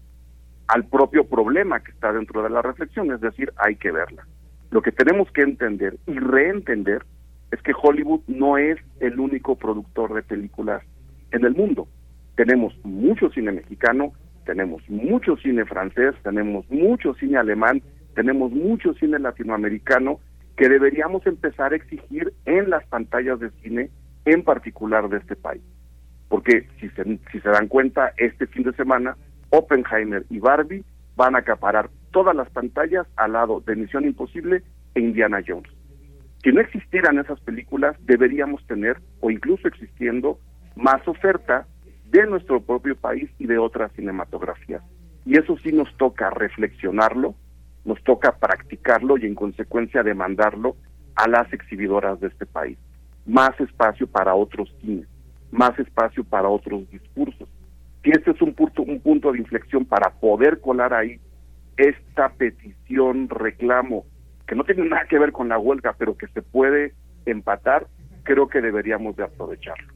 al 0.69 0.85
propio 0.85 1.25
problema 1.25 1.81
que 1.81 1.91
está 1.91 2.13
dentro 2.13 2.43
de 2.43 2.51
la 2.51 2.63
reflexión, 2.63 3.13
es 3.13 3.21
decir, 3.21 3.53
hay 3.57 3.77
que 3.77 3.91
verla. 3.91 4.27
Lo 4.71 4.81
que 4.81 4.93
tenemos 4.93 5.31
que 5.33 5.43
entender 5.43 5.99
y 6.07 6.19
reentender 6.19 7.05
es 7.51 7.61
que 7.61 7.73
Hollywood 7.81 8.21
no 8.27 8.57
es 8.57 8.79
el 9.01 9.21
único 9.21 9.57
productor 9.57 10.15
de 10.15 10.23
películas 10.23 10.83
en 11.31 11.45
el 11.45 11.55
mundo. 11.55 11.87
Tenemos 12.37 12.75
mucho 12.85 13.29
cine 13.31 13.53
mexicano, 13.53 14.13
tenemos 14.47 14.89
mucho 14.89 15.37
cine 15.37 15.67
francés, 15.67 16.15
tenemos 16.23 16.69
mucho 16.71 17.13
cine 17.15 17.37
alemán, 17.37 17.83
tenemos 18.15 18.51
mucho 18.53 18.95
cine 18.95 19.19
latinoamericano 19.19 20.21
que 20.57 20.69
deberíamos 20.69 21.27
empezar 21.27 21.73
a 21.73 21.77
exigir 21.77 22.33
en 22.45 22.71
las 22.71 22.85
pantallas 22.87 23.41
de 23.41 23.51
cine, 23.63 23.91
en 24.25 24.45
particular 24.45 25.09
de 25.09 25.19
este 25.19 25.37
país. 25.37 25.63
Porque 26.29 26.69
si 26.81 26.89
se, 26.91 27.05
si 27.31 27.41
se 27.41 27.49
dan 27.49 27.69
cuenta, 27.69 28.13
este 28.17 28.47
fin 28.47 28.63
de 28.63 28.73
semana, 28.73 29.17
Oppenheimer 29.51 30.25
y 30.31 30.39
Barbie 30.39 30.85
van 31.17 31.35
a 31.35 31.41
acaparar 31.41 31.91
todas 32.11 32.35
las 32.35 32.49
pantallas 32.51 33.07
al 33.17 33.33
lado 33.33 33.61
de 33.61 33.77
Misión 33.77 34.05
Imposible 34.05 34.63
e 34.95 35.01
Indiana 35.01 35.41
Jones. 35.47 35.71
Si 36.43 36.51
no 36.51 36.61
existieran 36.61 37.19
esas 37.19 37.41
películas, 37.41 37.97
deberíamos 38.05 38.67
tener, 38.67 38.99
o 39.21 39.31
incluso 39.31 39.69
existiendo, 39.69 40.39
más 40.75 41.07
oferta 41.07 41.67
de 42.11 42.27
nuestro 42.27 42.61
propio 42.61 42.97
país 42.97 43.31
y 43.39 43.47
de 43.47 43.59
otras 43.59 43.93
cinematografías. 43.93 44.83
Y 45.25 45.39
eso 45.39 45.57
sí 45.59 45.73
nos 45.73 45.95
toca 45.97 46.31
reflexionarlo 46.31 47.35
nos 47.85 48.03
toca 48.05 48.33
practicarlo 48.37 49.19
y 49.19 49.27
en 49.27 49.35
consecuencia 49.35 50.03
demandarlo 50.03 50.77
a 51.17 51.29
las 51.29 51.53
exhibidoras 51.53 52.21
de 52.21 52.29
este 52.29 52.47
país. 52.47 52.79
Más 53.27 53.59
espacio 53.61 54.07
para 54.07 54.35
otros 54.35 54.75
cines, 54.81 55.07
más 55.51 55.79
espacio 55.79 56.25
para 56.25 56.49
otros 56.49 56.89
discursos. 56.91 57.49
Si 58.03 58.11
este 58.11 58.33
es 58.33 58.43
un 58.43 58.55
punto, 58.55 58.83
un 58.83 59.01
punto 59.01 59.33
de 59.33 59.39
inflexión 59.39 59.85
para 59.85 60.11
poder 60.11 60.61
colar 60.61 60.93
ahí 60.93 61.21
esta 61.77 62.31
petición, 62.31 63.29
reclamo, 63.29 64.05
que 64.47 64.55
no 64.55 64.65
tiene 64.65 64.85
nada 64.89 65.07
que 65.09 65.19
ver 65.19 65.33
con 65.33 65.49
la 65.49 65.59
huelga, 65.59 65.95
pero 65.97 66.17
que 66.17 66.27
se 66.29 66.43
puede 66.43 66.95
empatar, 67.27 67.87
creo 68.25 68.49
que 68.49 68.61
deberíamos 68.61 69.17
de 69.17 69.25
aprovecharlo. 69.25 69.92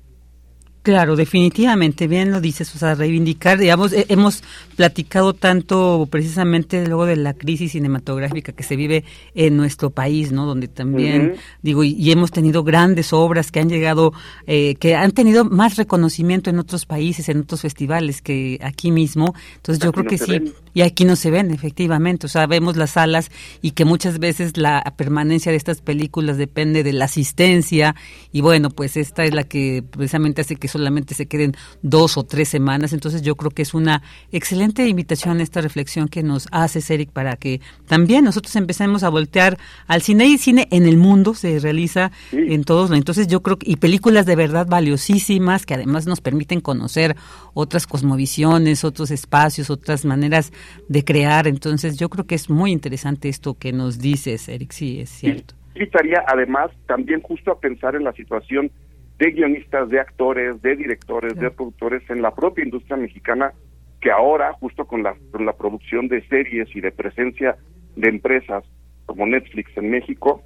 Claro, 0.87 1.17
definitivamente, 1.17 2.07
bien 2.07 2.31
lo 2.31 2.41
dices, 2.41 2.73
o 2.77 2.79
sea, 2.79 2.95
reivindicar, 2.95 3.59
digamos, 3.59 3.91
hemos 3.93 4.45
platicado 4.77 5.33
tanto 5.35 6.07
precisamente 6.09 6.87
luego 6.87 7.07
de 7.07 7.17
la 7.17 7.35
crisis 7.35 7.73
cinematográfica 7.73 8.53
que 8.53 8.63
se 8.63 8.77
vive 8.77 9.03
en 9.35 9.57
nuestro 9.57 9.91
país, 9.91 10.31
¿no? 10.31 10.47
Donde 10.47 10.69
también, 10.69 11.35
digo, 11.61 11.83
y, 11.83 12.13
hemos 12.13 12.31
tenido 12.31 12.63
grandes 12.63 13.13
obras 13.13 13.51
que 13.51 13.59
han 13.59 13.69
llegado, 13.69 14.13
eh, 14.47 14.77
que 14.77 14.95
han 14.95 15.11
tenido 15.11 15.45
más 15.45 15.75
reconocimiento 15.75 16.51
en 16.51 16.61
otros 16.61 16.87
países, 16.87 17.29
en 17.31 17.41
otros 17.41 17.63
festivales 17.63 18.23
que 18.23 18.61
aquí 18.63 18.93
mismo. 18.93 19.35
Entonces 19.57 19.83
yo 19.83 19.91
creo 19.91 20.07
que 20.07 20.19
sí, 20.19 20.41
y 20.77 20.83
aquí 20.83 21.07
no 21.07 21.17
se 21.17 21.31
ven, 21.31 21.53
efectivamente, 21.53 22.27
o 22.27 22.29
sea, 22.29 22.47
vemos 22.47 22.77
las 22.77 22.91
salas 22.91 23.31
y 23.63 23.71
que 23.71 23.87
muchas 23.87 24.19
veces 24.19 24.59
la 24.59 24.85
permanencia 24.99 25.51
de 25.51 25.57
estas 25.57 25.81
películas 25.81 26.37
depende 26.37 26.83
de 26.83 26.93
la 26.93 27.07
asistencia 27.07 27.95
y 28.31 28.43
bueno, 28.43 28.69
pues 28.69 28.99
esta 28.99 29.25
es 29.25 29.33
la 29.33 29.45
que 29.45 29.83
precisamente 29.91 30.43
hace 30.43 30.57
que 30.57 30.69
solamente 30.69 31.15
se 31.15 31.29
queden 31.29 31.57
dos 31.81 32.19
o 32.19 32.25
tres 32.25 32.51
semanas. 32.51 32.93
Entonces 32.93 33.23
yo 33.23 33.37
creo 33.37 33.51
que 33.51 33.63
es 33.63 33.73
una 33.73 34.03
excelente 34.33 34.87
invitación 34.87 35.41
esta 35.41 35.63
reflexión 35.63 36.09
que 36.09 36.23
nos 36.23 36.47
hace 36.53 36.83
Eric 36.93 37.11
para 37.11 37.37
que 37.37 37.63
también 37.87 38.27
nosotros 38.27 38.55
empecemos 38.55 39.03
a 39.03 39.09
voltear 39.09 39.57
al 39.87 40.03
cine 40.03 40.27
y 40.27 40.37
cine 40.37 40.69
en 40.71 40.85
el 40.85 40.99
mundo 40.99 41.33
se 41.33 41.59
realiza 41.59 42.13
en 42.33 42.65
todos. 42.65 42.91
Entonces 42.91 43.29
yo 43.29 43.43
creo 43.43 43.59
que, 43.59 43.71
y 43.71 43.77
películas 43.77 44.27
de 44.27 44.37
verdad 44.37 44.67
valiosísimas 44.67 45.65
que 45.65 45.73
además 45.73 46.05
nos 46.05 46.21
permiten 46.21 46.61
conocer 46.61 47.17
otras 47.55 47.87
cosmovisiones, 47.87 48.85
otros 48.85 49.11
espacios, 49.11 49.71
otras 49.71 50.05
maneras 50.05 50.53
de 50.89 51.05
crear. 51.05 51.47
Entonces 51.47 51.99
yo 51.99 52.09
creo 52.09 52.27
que 52.27 52.35
es 52.35 52.51
muy 52.51 52.73
interesante 52.73 53.29
esto 53.29 53.55
que 53.55 53.73
nos 53.73 53.99
dices, 53.99 54.49
Eric, 54.49 54.73
sí, 54.73 55.01
es 55.01 55.11
cierto. 55.11 55.55
invitaría 55.75 56.25
además 56.27 56.71
también 56.87 57.21
justo 57.23 57.53
a 57.53 57.61
pensar 57.61 57.95
en 57.95 58.05
la 58.05 58.13
situación 58.13 58.71
de 59.19 59.31
guionistas, 59.31 59.89
de 59.89 60.01
actores, 60.01 60.61
de 60.63 60.77
directores, 60.77 61.35
de 61.37 61.51
productores 61.51 62.09
en 62.11 62.23
la 62.23 62.35
propia 62.35 62.65
industria 62.65 62.97
mexicana, 62.97 63.53
que 64.01 64.11
ahora, 64.11 64.53
justo 64.55 64.85
con 64.85 65.03
la, 65.03 65.17
con 65.31 65.47
la 65.47 65.55
producción 65.55 66.09
de 66.09 66.27
series 66.29 66.69
y 66.75 66.81
de 66.81 66.93
presencia 66.93 67.57
de 67.97 68.09
empresas 68.09 68.65
como 69.07 69.27
Netflix 69.27 69.75
en 69.77 69.91
México, 69.91 70.43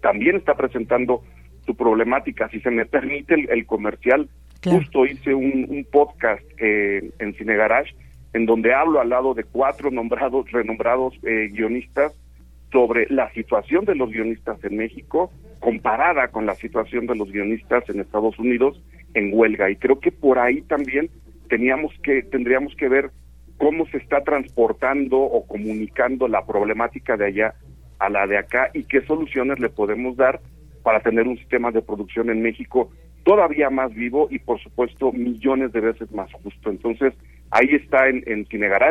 también 0.00 0.36
está 0.36 0.54
presentando 0.54 1.22
su 1.66 1.76
problemática. 1.76 2.48
Si 2.48 2.60
se 2.60 2.70
me 2.70 2.86
permite 2.86 3.34
el, 3.34 3.66
comercial, 3.66 4.28
justo 4.64 5.04
hice 5.04 5.34
un, 5.34 5.86
podcast 5.90 6.42
eh, 6.58 7.10
en 7.18 7.34
Cine 7.34 7.56
Garage, 7.56 7.94
en 8.32 8.46
donde 8.46 8.74
hablo 8.74 9.00
al 9.00 9.08
lado 9.08 9.34
de 9.34 9.44
cuatro 9.44 9.90
nombrados, 9.90 10.50
renombrados 10.50 11.14
eh, 11.22 11.48
guionistas 11.52 12.12
sobre 12.70 13.06
la 13.08 13.30
situación 13.32 13.84
de 13.84 13.94
los 13.94 14.10
guionistas 14.10 14.62
en 14.64 14.76
México 14.76 15.30
comparada 15.60 16.28
con 16.28 16.46
la 16.46 16.54
situación 16.54 17.06
de 17.06 17.16
los 17.16 17.30
guionistas 17.32 17.88
en 17.88 18.00
Estados 18.00 18.38
Unidos 18.38 18.80
en 19.14 19.30
huelga 19.32 19.70
y 19.70 19.76
creo 19.76 19.98
que 19.98 20.12
por 20.12 20.38
ahí 20.38 20.62
también 20.62 21.10
teníamos 21.48 21.92
que 22.02 22.22
tendríamos 22.22 22.74
que 22.76 22.88
ver 22.88 23.10
cómo 23.56 23.86
se 23.86 23.96
está 23.96 24.22
transportando 24.22 25.18
o 25.18 25.46
comunicando 25.46 26.28
la 26.28 26.46
problemática 26.46 27.16
de 27.16 27.26
allá 27.26 27.54
a 27.98 28.08
la 28.08 28.26
de 28.26 28.38
acá 28.38 28.70
y 28.74 28.84
qué 28.84 29.00
soluciones 29.02 29.58
le 29.58 29.68
podemos 29.68 30.16
dar 30.16 30.40
para 30.82 31.00
tener 31.00 31.26
un 31.26 31.36
sistema 31.38 31.70
de 31.70 31.82
producción 31.82 32.30
en 32.30 32.40
México 32.42 32.90
todavía 33.24 33.68
más 33.68 33.92
vivo 33.94 34.28
y 34.30 34.38
por 34.38 34.60
supuesto 34.60 35.12
millones 35.12 35.72
de 35.72 35.80
veces 35.80 36.10
más 36.12 36.32
justo. 36.32 36.70
Entonces, 36.70 37.12
ahí 37.50 37.68
está 37.70 38.08
en, 38.08 38.22
en 38.26 38.46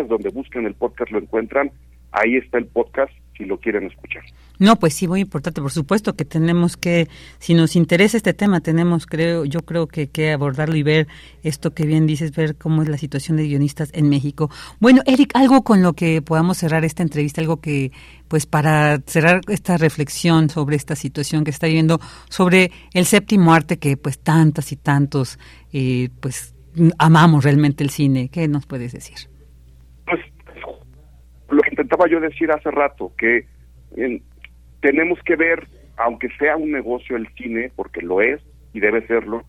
donde 0.07 0.29
busquen 0.29 0.65
el 0.65 0.73
podcast 0.73 1.11
lo 1.11 1.19
encuentran, 1.19 1.71
ahí 2.11 2.37
está 2.37 2.57
el 2.57 2.65
podcast 2.65 3.11
si 3.37 3.45
lo 3.45 3.59
quieren 3.59 3.85
escuchar. 3.85 4.23
No, 4.59 4.77
pues 4.77 4.95
sí, 4.95 5.07
muy 5.07 5.21
importante, 5.21 5.61
por 5.61 5.71
supuesto 5.71 6.15
que 6.15 6.25
tenemos 6.25 6.77
que, 6.77 7.07
si 7.37 7.53
nos 7.53 7.75
interesa 7.75 8.17
este 8.17 8.33
tema, 8.33 8.59
tenemos, 8.59 9.05
creo, 9.05 9.45
yo 9.45 9.61
creo 9.61 9.85
que 9.85 10.07
que 10.09 10.31
abordarlo 10.31 10.75
y 10.75 10.81
ver 10.81 11.07
esto 11.43 11.75
que 11.75 11.85
bien 11.85 12.07
dices, 12.07 12.35
ver 12.35 12.55
cómo 12.55 12.81
es 12.81 12.89
la 12.89 12.97
situación 12.97 13.37
de 13.37 13.43
guionistas 13.43 13.91
en 13.93 14.09
México. 14.09 14.49
Bueno, 14.79 15.03
Eric, 15.05 15.35
algo 15.35 15.63
con 15.63 15.83
lo 15.83 15.93
que 15.93 16.23
podamos 16.23 16.57
cerrar 16.57 16.83
esta 16.85 17.03
entrevista, 17.03 17.41
algo 17.41 17.61
que, 17.61 17.91
pues 18.27 18.47
para 18.47 18.97
cerrar 19.05 19.41
esta 19.47 19.77
reflexión 19.77 20.49
sobre 20.49 20.75
esta 20.75 20.95
situación 20.95 21.43
que 21.43 21.51
está 21.51 21.67
viviendo, 21.67 21.99
sobre 22.29 22.71
el 22.95 23.05
séptimo 23.05 23.53
arte 23.53 23.77
que 23.77 23.95
pues 23.95 24.17
tantas 24.17 24.71
y 24.71 24.75
tantos, 24.77 25.37
eh, 25.71 26.09
pues 26.19 26.55
amamos 26.99 27.43
realmente 27.43 27.83
el 27.83 27.89
cine, 27.89 28.29
¿qué 28.31 28.47
nos 28.47 28.65
puedes 28.65 28.93
decir? 28.93 29.29
Pues 30.05 30.19
lo 31.49 31.61
que 31.61 31.69
intentaba 31.69 32.07
yo 32.09 32.19
decir 32.19 32.51
hace 32.51 32.71
rato, 32.71 33.13
que 33.17 33.47
tenemos 34.81 35.19
que 35.23 35.35
ver, 35.35 35.67
aunque 35.97 36.29
sea 36.37 36.57
un 36.57 36.71
negocio 36.71 37.15
el 37.15 37.27
cine, 37.35 37.71
porque 37.75 38.01
lo 38.01 38.21
es 38.21 38.41
y 38.73 38.79
debe 38.79 39.05
serlo, 39.07 39.43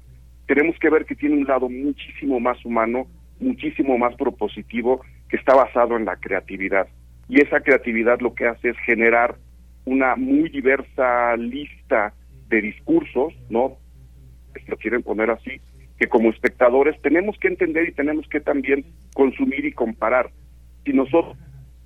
tenemos 0.47 0.79
que 0.79 0.91
ver 0.91 1.05
que 1.05 1.15
tiene 1.15 1.37
un 1.37 1.47
lado 1.47 1.69
muchísimo 1.69 2.41
más 2.41 2.65
humano, 2.65 3.07
muchísimo 3.41 3.99
más 3.99 4.15
propositivo, 4.17 5.03
que 5.29 5.37
está 5.37 5.55
basado 5.55 5.97
en 5.97 6.07
la 6.07 6.17
creatividad. 6.17 6.89
Y 7.29 7.43
esa 7.43 7.61
creatividad 7.61 8.21
lo 8.21 8.35
que 8.35 8.47
hace 8.47 8.71
es 8.71 8.77
generar 8.87 9.37
una 9.85 10.17
muy 10.17 10.49
diversa 10.49 11.37
lista 11.37 12.15
de 12.49 12.63
discursos, 12.63 13.35
¿no? 13.51 13.77
Si 14.55 14.71
lo 14.71 14.79
quieren 14.79 15.03
poner 15.03 15.31
así, 15.31 15.61
que 15.99 16.09
como 16.09 16.31
espectadores 16.31 17.01
tenemos 17.03 17.37
que 17.39 17.49
entender 17.49 17.89
y 17.89 17.93
tenemos 17.93 18.27
que 18.29 18.41
también 18.41 18.85
consumir 19.15 19.65
y 19.65 19.73
comparar. 19.73 20.31
Si 20.85 20.93
nosotros 20.93 21.37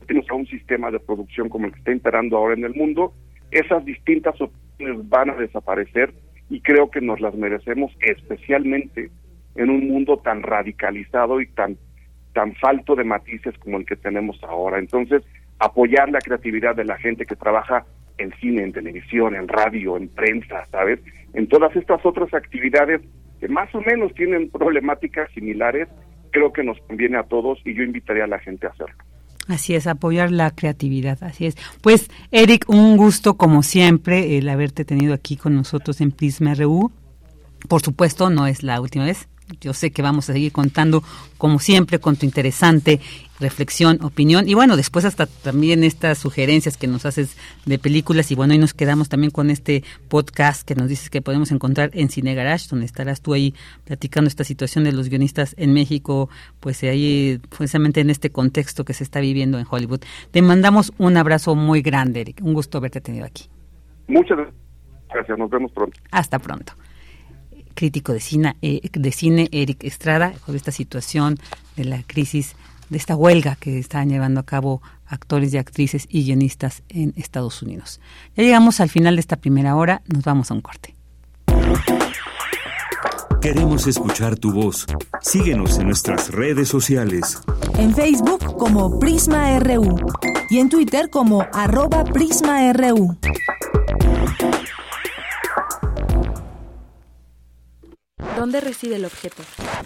tenemos 0.06 0.30
un 0.30 0.46
sistema 0.46 0.90
de 0.90 1.00
producción 1.00 1.48
como 1.48 1.66
el 1.66 1.72
que 1.72 1.78
está 1.78 1.92
imperando 1.92 2.36
ahora 2.36 2.54
en 2.54 2.64
el 2.64 2.74
mundo, 2.74 3.14
esas 3.50 3.84
distintas 3.84 4.38
opciones 4.40 5.08
van 5.08 5.30
a 5.30 5.36
desaparecer 5.36 6.12
y 6.50 6.60
creo 6.60 6.90
que 6.90 7.00
nos 7.00 7.20
las 7.20 7.34
merecemos 7.34 7.92
especialmente 8.00 9.10
en 9.54 9.70
un 9.70 9.88
mundo 9.88 10.18
tan 10.18 10.42
radicalizado 10.42 11.40
y 11.40 11.46
tan 11.48 11.78
tan 12.34 12.54
falto 12.54 12.96
de 12.96 13.04
matices 13.04 13.56
como 13.58 13.76
el 13.76 13.84
que 13.84 13.96
tenemos 13.96 14.42
ahora. 14.42 14.78
Entonces, 14.78 15.22
apoyar 15.58 16.10
la 16.10 16.18
creatividad 16.18 16.74
de 16.74 16.84
la 16.84 16.96
gente 16.96 17.26
que 17.26 17.36
trabaja 17.36 17.84
en 18.18 18.32
cine, 18.40 18.62
en 18.62 18.72
televisión, 18.72 19.34
en 19.34 19.48
radio, 19.48 19.96
en 19.96 20.08
prensa, 20.08 20.66
¿sabes? 20.70 21.00
En 21.34 21.46
todas 21.46 21.74
estas 21.76 22.04
otras 22.04 22.32
actividades 22.32 23.02
más 23.48 23.74
o 23.74 23.80
menos 23.80 24.12
tienen 24.14 24.50
problemáticas 24.50 25.30
similares, 25.32 25.88
creo 26.30 26.52
que 26.52 26.62
nos 26.62 26.78
conviene 26.86 27.18
a 27.18 27.24
todos 27.24 27.58
y 27.64 27.74
yo 27.74 27.82
invitaría 27.82 28.24
a 28.24 28.28
la 28.28 28.38
gente 28.38 28.66
a 28.66 28.70
hacerlo. 28.70 28.96
Así 29.48 29.74
es, 29.74 29.86
apoyar 29.86 30.30
la 30.30 30.50
creatividad, 30.52 31.22
así 31.22 31.46
es. 31.46 31.56
Pues, 31.82 32.10
Eric, 32.30 32.64
un 32.68 32.96
gusto 32.96 33.36
como 33.36 33.62
siempre 33.62 34.38
el 34.38 34.48
haberte 34.48 34.84
tenido 34.84 35.14
aquí 35.14 35.36
con 35.36 35.54
nosotros 35.54 36.00
en 36.00 36.12
Prisma 36.12 36.54
RU. 36.54 36.92
Por 37.68 37.82
supuesto, 37.82 38.30
no 38.30 38.46
es 38.46 38.62
la 38.62 38.80
última 38.80 39.04
vez. 39.04 39.28
Yo 39.60 39.74
sé 39.74 39.90
que 39.90 40.02
vamos 40.02 40.28
a 40.28 40.32
seguir 40.32 40.52
contando, 40.52 41.02
como 41.38 41.58
siempre, 41.58 41.98
con 41.98 42.16
tu 42.16 42.26
interesante 42.26 43.00
reflexión, 43.42 43.98
opinión 44.02 44.48
y 44.48 44.54
bueno, 44.54 44.76
después 44.76 45.04
hasta 45.04 45.26
también 45.26 45.84
estas 45.84 46.18
sugerencias 46.18 46.76
que 46.76 46.86
nos 46.86 47.04
haces 47.04 47.36
de 47.66 47.78
películas 47.78 48.30
y 48.30 48.34
bueno, 48.34 48.54
y 48.54 48.58
nos 48.58 48.72
quedamos 48.72 49.08
también 49.08 49.32
con 49.32 49.50
este 49.50 49.82
podcast 50.08 50.66
que 50.66 50.74
nos 50.76 50.88
dices 50.88 51.10
que 51.10 51.20
podemos 51.20 51.50
encontrar 51.50 51.90
en 51.92 52.08
Cine 52.08 52.34
Garage, 52.34 52.68
donde 52.70 52.86
estarás 52.86 53.20
tú 53.20 53.34
ahí 53.34 53.54
platicando 53.84 54.28
esta 54.28 54.44
situación 54.44 54.84
de 54.84 54.92
los 54.92 55.08
guionistas 55.08 55.54
en 55.58 55.74
México, 55.74 56.30
pues 56.60 56.82
ahí 56.84 57.40
precisamente 57.50 58.00
en 58.00 58.10
este 58.10 58.30
contexto 58.30 58.84
que 58.84 58.94
se 58.94 59.04
está 59.04 59.20
viviendo 59.20 59.58
en 59.58 59.66
Hollywood. 59.68 60.00
Te 60.30 60.40
mandamos 60.40 60.92
un 60.98 61.16
abrazo 61.16 61.54
muy 61.54 61.82
grande, 61.82 62.20
Eric. 62.20 62.40
Un 62.42 62.54
gusto 62.54 62.78
haberte 62.78 63.00
tenido 63.00 63.26
aquí. 63.26 63.48
Muchas 64.06 64.38
gracias, 65.12 65.36
nos 65.36 65.50
vemos 65.50 65.72
pronto. 65.72 65.98
Hasta 66.10 66.38
pronto 66.38 66.74
crítico 67.72 68.12
de 68.12 68.20
cine, 68.20 68.56
eh, 68.62 68.80
de 68.92 69.12
cine 69.12 69.48
Eric 69.52 69.84
Estrada, 69.84 70.32
con 70.44 70.56
esta 70.56 70.72
situación 70.72 71.38
de 71.76 71.84
la 71.84 72.02
crisis, 72.02 72.54
de 72.90 72.98
esta 72.98 73.16
huelga 73.16 73.56
que 73.56 73.78
están 73.78 74.08
llevando 74.08 74.40
a 74.40 74.44
cabo 74.44 74.82
actores 75.06 75.52
y 75.54 75.58
actrices 75.58 76.06
y 76.08 76.24
guionistas 76.24 76.82
en 76.88 77.12
Estados 77.16 77.62
Unidos. 77.62 78.00
Ya 78.36 78.44
llegamos 78.44 78.80
al 78.80 78.88
final 78.88 79.16
de 79.16 79.20
esta 79.20 79.36
primera 79.36 79.76
hora, 79.76 80.02
nos 80.06 80.24
vamos 80.24 80.50
a 80.50 80.54
un 80.54 80.60
corte. 80.60 80.94
Queremos 83.42 83.88
escuchar 83.88 84.36
tu 84.36 84.52
voz. 84.52 84.86
Síguenos 85.20 85.76
en 85.78 85.88
nuestras 85.88 86.30
redes 86.30 86.68
sociales. 86.68 87.40
En 87.76 87.92
Facebook 87.92 88.56
como 88.56 89.00
Prisma 89.00 89.58
RU 89.58 89.96
y 90.48 90.58
en 90.58 90.68
Twitter 90.68 91.10
como 91.10 91.44
arroba 91.52 92.04
PrismaRU. 92.04 93.18
¿Dónde 98.36 98.60
reside 98.60 98.96
el 98.96 99.04
objeto? 99.04 99.42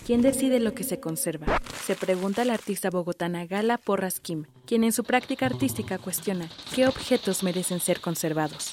¿Quién 0.07 0.23
decide 0.23 0.61
lo 0.61 0.75
que 0.75 0.85
se 0.85 1.01
conserva? 1.01 1.61
Se 1.85 1.95
pregunta 1.95 2.45
la 2.45 2.55
artista 2.55 2.91
bogotana 2.91 3.47
Gala 3.47 3.79
Porras 3.79 4.21
Kim, 4.21 4.45
quien 4.67 4.85
en 4.85 4.93
su 4.93 5.05
práctica 5.05 5.47
artística 5.47 5.99
cuestiona 5.99 6.49
qué 6.75 6.87
objetos 6.87 7.43
merecen 7.43 7.81
ser 7.81 8.01
conservados. 8.01 8.73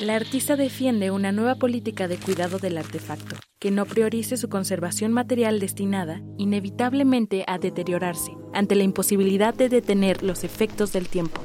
La 0.00 0.16
artista 0.16 0.56
defiende 0.56 1.10
una 1.10 1.32
nueva 1.32 1.54
política 1.54 2.08
de 2.08 2.16
cuidado 2.16 2.58
del 2.58 2.78
artefacto, 2.78 3.36
que 3.60 3.70
no 3.70 3.86
priorice 3.86 4.36
su 4.36 4.48
conservación 4.48 5.12
material 5.12 5.60
destinada 5.60 6.20
inevitablemente 6.36 7.44
a 7.46 7.58
deteriorarse, 7.58 8.32
ante 8.52 8.74
la 8.74 8.82
imposibilidad 8.82 9.54
de 9.54 9.68
detener 9.68 10.22
los 10.22 10.44
efectos 10.44 10.92
del 10.92 11.08
tiempo. 11.08 11.40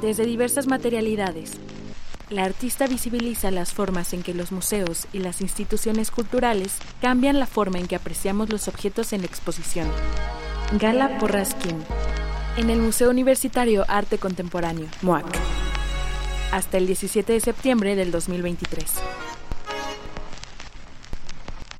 Desde 0.00 0.26
diversas 0.26 0.66
materialidades, 0.66 1.52
la 2.32 2.44
artista 2.44 2.86
visibiliza 2.86 3.50
las 3.50 3.72
formas 3.72 4.14
en 4.14 4.22
que 4.22 4.32
los 4.32 4.52
museos 4.52 5.06
y 5.12 5.18
las 5.18 5.42
instituciones 5.42 6.10
culturales 6.10 6.78
cambian 7.00 7.38
la 7.38 7.46
forma 7.46 7.78
en 7.78 7.86
que 7.86 7.96
apreciamos 7.96 8.48
los 8.48 8.68
objetos 8.68 9.12
en 9.12 9.20
la 9.20 9.26
exposición. 9.26 9.86
Gala 10.78 11.18
Porraskin, 11.18 11.76
en 12.56 12.70
el 12.70 12.78
Museo 12.78 13.10
Universitario 13.10 13.84
Arte 13.86 14.16
Contemporáneo, 14.16 14.86
MOAC, 15.02 15.26
hasta 16.52 16.78
el 16.78 16.86
17 16.86 17.34
de 17.34 17.40
septiembre 17.40 17.96
del 17.96 18.10
2023. 18.10 18.82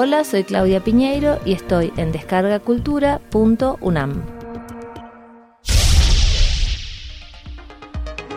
Hola, 0.00 0.22
soy 0.22 0.44
Claudia 0.44 0.84
Piñeiro 0.84 1.40
y 1.44 1.52
estoy 1.52 1.92
en 1.96 2.12
descargacultura.unam. 2.12 4.22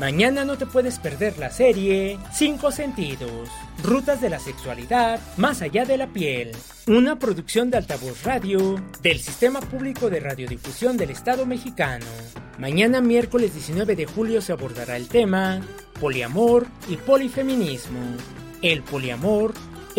Mañana 0.00 0.46
no 0.46 0.56
te 0.56 0.64
puedes 0.64 0.98
perder 0.98 1.38
la 1.38 1.50
serie 1.50 2.18
Cinco 2.32 2.72
Sentidos, 2.72 3.50
Rutas 3.82 4.22
de 4.22 4.30
la 4.30 4.38
Sexualidad 4.38 5.20
más 5.36 5.60
allá 5.60 5.84
de 5.84 5.98
la 5.98 6.06
piel, 6.06 6.52
una 6.86 7.18
producción 7.18 7.70
de 7.70 7.76
Altavoz 7.76 8.22
Radio 8.24 8.82
del 9.02 9.20
Sistema 9.20 9.60
Público 9.60 10.08
de 10.08 10.20
Radiodifusión 10.20 10.96
del 10.96 11.10
Estado 11.10 11.44
mexicano. 11.44 12.06
Mañana 12.58 13.02
miércoles 13.02 13.52
19 13.52 13.94
de 13.94 14.06
julio 14.06 14.40
se 14.40 14.52
abordará 14.52 14.96
el 14.96 15.06
tema 15.06 15.60
poliamor 16.00 16.66
y 16.88 16.96
polifeminismo. 16.96 18.00
El 18.62 18.82
poliamor 18.82 19.52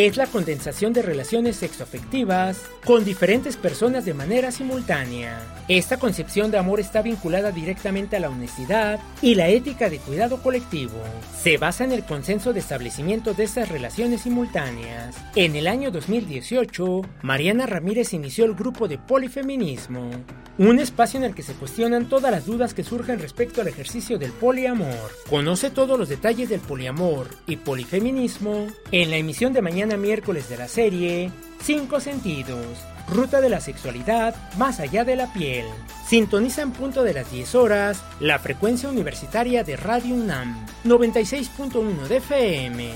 es 0.05 0.17
la 0.17 0.25
condensación 0.25 0.93
de 0.93 1.01
relaciones 1.01 1.57
sexoafectivas 1.57 2.63
con 2.85 3.05
diferentes 3.05 3.57
personas 3.57 4.05
de 4.05 4.13
manera 4.13 4.51
simultánea. 4.51 5.39
Esta 5.67 5.97
concepción 5.97 6.51
de 6.51 6.57
amor 6.57 6.79
está 6.79 7.01
vinculada 7.01 7.51
directamente 7.51 8.15
a 8.15 8.19
la 8.19 8.29
honestidad 8.29 8.99
y 9.21 9.35
la 9.35 9.49
ética 9.49 9.89
de 9.89 9.99
cuidado 9.99 10.41
colectivo. 10.41 10.99
Se 11.41 11.57
basa 11.57 11.83
en 11.83 11.91
el 11.91 12.03
consenso 12.03 12.53
de 12.53 12.59
establecimiento 12.59 13.33
de 13.33 13.43
estas 13.43 13.69
relaciones 13.69 14.21
simultáneas. 14.21 15.15
En 15.35 15.55
el 15.55 15.67
año 15.67 15.91
2018, 15.91 17.01
Mariana 17.21 17.67
Ramírez 17.67 18.13
inició 18.13 18.45
el 18.45 18.55
grupo 18.55 18.87
de 18.87 18.97
polifeminismo, 18.97 20.09
un 20.57 20.79
espacio 20.79 21.19
en 21.19 21.25
el 21.25 21.35
que 21.35 21.43
se 21.43 21.53
cuestionan 21.53 22.09
todas 22.09 22.31
las 22.31 22.45
dudas 22.45 22.73
que 22.73 22.83
surgen 22.83 23.19
respecto 23.19 23.61
al 23.61 23.67
ejercicio 23.67 24.17
del 24.17 24.31
poliamor. 24.31 25.11
Conoce 25.29 25.69
todos 25.69 25.97
los 25.97 26.09
detalles 26.09 26.49
del 26.49 26.59
poliamor 26.59 27.27
y 27.47 27.57
polifeminismo 27.57 28.67
en 28.91 29.09
la 29.09 29.17
emisión 29.17 29.53
de 29.53 29.61
mañana 29.61 29.97
miércoles 29.97 30.49
de 30.49 30.57
la 30.57 30.67
serie 30.67 31.31
Cinco 31.63 31.99
Sentidos, 31.99 32.65
Ruta 33.07 33.39
de 33.39 33.49
la 33.49 33.61
Sexualidad 33.61 34.35
más 34.57 34.79
allá 34.79 35.05
de 35.05 35.15
la 35.15 35.31
piel. 35.31 35.65
Sintoniza 36.07 36.63
en 36.63 36.71
punto 36.71 37.03
de 37.03 37.13
las 37.13 37.31
10 37.31 37.53
horas 37.55 38.03
la 38.19 38.39
frecuencia 38.39 38.89
universitaria 38.89 39.63
de 39.63 39.77
Radio 39.77 40.15
UNAM, 40.15 40.65
96.1 40.85 42.07
de 42.07 42.17
FM. 42.17 42.91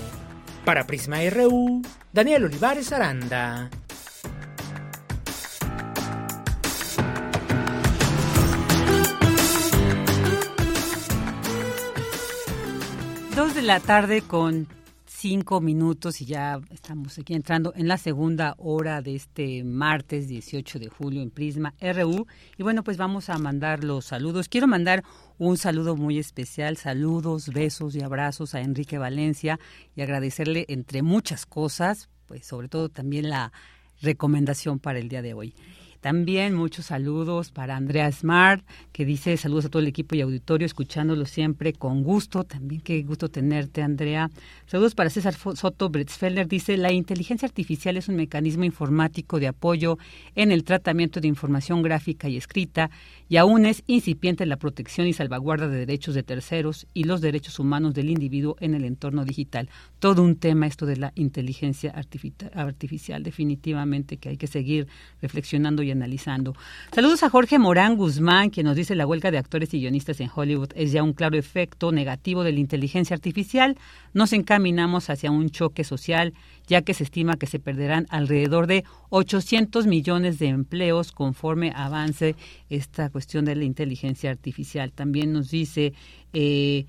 Para 0.66 0.88
Prisma 0.88 1.18
RU, 1.30 1.84
Daniel 2.11 2.45
Olivares 2.45 2.91
Aranda. 2.91 3.70
Dos 13.36 13.53
de 13.53 13.61
la 13.61 13.80
tarde 13.80 14.22
con 14.22 14.68
cinco 15.28 15.60
minutos 15.60 16.22
y 16.22 16.26
ya 16.26 16.62
estamos 16.70 17.18
aquí 17.18 17.34
entrando 17.34 17.74
en 17.76 17.88
la 17.88 17.98
segunda 17.98 18.54
hora 18.60 19.02
de 19.02 19.16
este 19.16 19.64
martes 19.64 20.28
18 20.28 20.78
de 20.78 20.88
julio 20.88 21.24
en 21.24 21.32
Prisma 21.32 21.74
RU. 21.82 22.28
Y 22.60 22.62
bueno, 22.62 22.84
pues 22.84 22.98
vamos 22.98 23.32
a 23.32 23.40
mandar 23.40 23.84
los 23.84 24.06
saludos. 24.06 24.50
Quiero 24.50 24.68
mandar 24.68 25.04
un 25.40 25.58
saludo 25.58 25.96
muy 25.96 26.20
especial, 26.20 26.78
saludos, 26.78 27.50
besos 27.50 27.96
y 27.96 28.04
abrazos 28.04 28.54
a 28.54 28.62
Enrique 28.62 29.00
Valencia 29.00 29.60
y 29.96 30.02
agradecerle 30.02 30.66
entre 30.68 31.02
muchas 31.02 31.48
cosas, 31.48 32.08
pues 32.28 32.46
sobre 32.46 32.68
todo 32.68 32.90
también 32.90 33.28
la 33.28 33.52
recomendación 34.04 34.78
para 34.78 35.00
el 35.00 35.10
día 35.10 35.24
de 35.24 35.34
hoy. 35.34 35.56
También 36.06 36.53
muchos 36.53 36.86
saludos 36.86 37.49
para 37.49 37.76
Andrea 37.76 38.12
Smart, 38.12 38.64
que 38.91 39.06
dice 39.06 39.38
saludos 39.38 39.66
a 39.66 39.70
todo 39.70 39.82
el 39.82 39.88
equipo 39.88 40.14
y 40.14 40.22
auditorio, 40.22 40.68
escuchándolo 40.68 41.26
siempre 41.26 41.74
con 41.74 42.03
gusto. 42.03 42.43
También 42.43 42.82
qué 42.82 43.01
gusto 43.01 43.30
tenerte, 43.30 43.82
Andrea. 43.82 44.30
Saludos 44.68 44.93
para 44.93 45.10
César 45.10 45.34
Soto 45.34 45.89
Britzfeller, 45.89 46.47
dice, 46.47 46.78
la 46.78 46.91
inteligencia 46.91 47.47
artificial 47.47 47.97
es 47.97 48.08
un 48.08 48.18
mecanismo 48.18 48.66
informático 48.66 49.39
de 49.39 49.47
apoyo 49.47 49.97
en 50.36 50.51
el 50.51 50.64
tratamiento 50.64 51.22
de 51.22 51.28
información 51.28 51.82
gráfica 51.82 52.30
y 52.30 52.38
escrita 52.38 52.91
y 53.28 53.38
aún 53.38 53.66
es 53.66 53.84
incipiente 53.88 54.46
la 54.46 54.58
protección 54.58 55.08
y 55.08 55.14
salvaguarda 55.14 55.68
de 55.68 55.80
derechos 55.80 56.16
de 56.16 56.24
terceros 56.24 56.88
y 56.94 57.06
los 57.06 57.22
derechos 57.22 57.60
humanos 57.60 57.94
del 57.94 58.10
individuo 58.10 58.56
en 58.60 58.76
el 58.76 58.86
entorno 58.86 59.26
digital. 59.26 59.70
Todo 60.00 60.22
un 60.22 60.36
tema 60.36 60.68
esto 60.68 60.86
de 60.86 60.98
la 60.98 61.12
inteligencia 61.16 61.92
artificial, 61.92 63.24
definitivamente 63.24 64.18
que 64.18 64.30
hay 64.30 64.38
que 64.38 64.48
seguir 64.48 64.88
reflexionando 65.22 65.82
y 65.82 65.92
analizando. 65.92 66.56
Saludos 66.92 67.24
a 67.24 67.30
Jorge 67.30 67.58
Morán 67.58 67.96
Guzmán, 67.96 68.50
quien 68.50 68.68
nos 68.68 68.76
dice 68.76 68.96
la 68.96 69.08
huelga 69.08 69.32
de 69.32 69.38
actores 69.38 69.74
y 69.74 69.80
guionistas 69.80 70.20
en 70.20 70.30
Hollywood 70.34 70.70
es 70.76 70.92
ya 70.92 71.04
un 71.04 71.14
claro 71.14 71.38
efecto 71.38 71.92
negativo 71.92 72.44
de 72.44 72.52
la 72.52 72.60
inteligencia 72.60 73.16
artificial. 73.16 73.78
Nos 74.14 74.34
encaminamos 74.34 75.10
hacia 75.10 75.32
un 75.32 75.50
choque 75.50 75.84
social, 75.84 76.34
ya 76.68 76.82
que 76.82 76.94
se 76.94 77.04
estima 77.04 77.38
que 77.38 77.48
se 77.48 77.60
perderán 77.60 78.06
alrededor 78.10 78.68
de 78.68 78.84
800 79.10 79.88
millones 79.88 80.40
de 80.40 80.48
empleos 80.48 81.12
conforme 81.12 81.72
avance 81.76 82.36
esta 82.70 83.10
cuestión 83.16 83.45
de 83.45 83.55
la 83.55 83.63
inteligencia 83.63 84.30
artificial. 84.30 84.91
También 84.91 85.32
nos 85.32 85.49
dice... 85.49 85.93
Eh, 86.34 86.86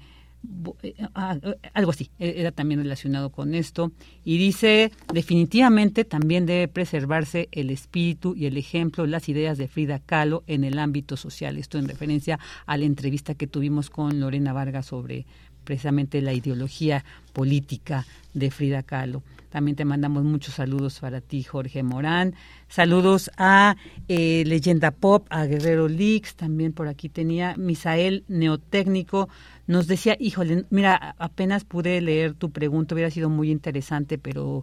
eh, 0.82 0.94
ah, 1.14 1.36
algo 1.72 1.90
así, 1.92 2.10
e-, 2.18 2.40
era 2.40 2.50
también 2.50 2.80
relacionado 2.82 3.30
con 3.30 3.54
esto, 3.54 3.92
y 4.24 4.38
dice, 4.38 4.90
definitivamente 5.14 6.04
también 6.04 6.46
debe 6.46 6.66
preservarse 6.66 7.48
el 7.52 7.70
espíritu 7.70 8.34
y 8.36 8.46
el 8.46 8.56
ejemplo, 8.56 9.06
las 9.06 9.28
ideas 9.28 9.56
de 9.56 9.68
Frida 9.68 10.00
Kahlo 10.00 10.42
en 10.48 10.64
el 10.64 10.80
ámbito 10.80 11.16
social. 11.16 11.58
Esto 11.58 11.78
en 11.78 11.86
referencia 11.86 12.40
a 12.66 12.76
la 12.76 12.86
entrevista 12.86 13.36
que 13.36 13.46
tuvimos 13.46 13.88
con 13.88 14.18
Lorena 14.18 14.52
Vargas 14.52 14.86
sobre 14.86 15.26
precisamente 15.62 16.20
la 16.22 16.32
ideología 16.32 17.04
política 17.32 18.04
de 18.34 18.50
Frida 18.50 18.82
Kahlo. 18.82 19.22
También 19.56 19.74
te 19.74 19.86
mandamos 19.86 20.22
muchos 20.22 20.56
saludos 20.56 21.00
para 21.00 21.22
ti, 21.22 21.42
Jorge 21.42 21.82
Morán. 21.82 22.34
Saludos 22.68 23.30
a 23.38 23.76
eh, 24.06 24.44
Leyenda 24.44 24.90
Pop, 24.90 25.26
a 25.30 25.46
Guerrero 25.46 25.88
Leaks, 25.88 26.36
también 26.36 26.74
por 26.74 26.88
aquí 26.88 27.08
tenía 27.08 27.56
Misael 27.56 28.22
Neotécnico. 28.28 29.30
Nos 29.66 29.86
decía, 29.86 30.14
híjole, 30.20 30.66
mira, 30.68 31.14
apenas 31.18 31.64
pude 31.64 32.02
leer 32.02 32.34
tu 32.34 32.50
pregunta, 32.50 32.94
hubiera 32.94 33.10
sido 33.10 33.30
muy 33.30 33.50
interesante, 33.50 34.18
pero 34.18 34.62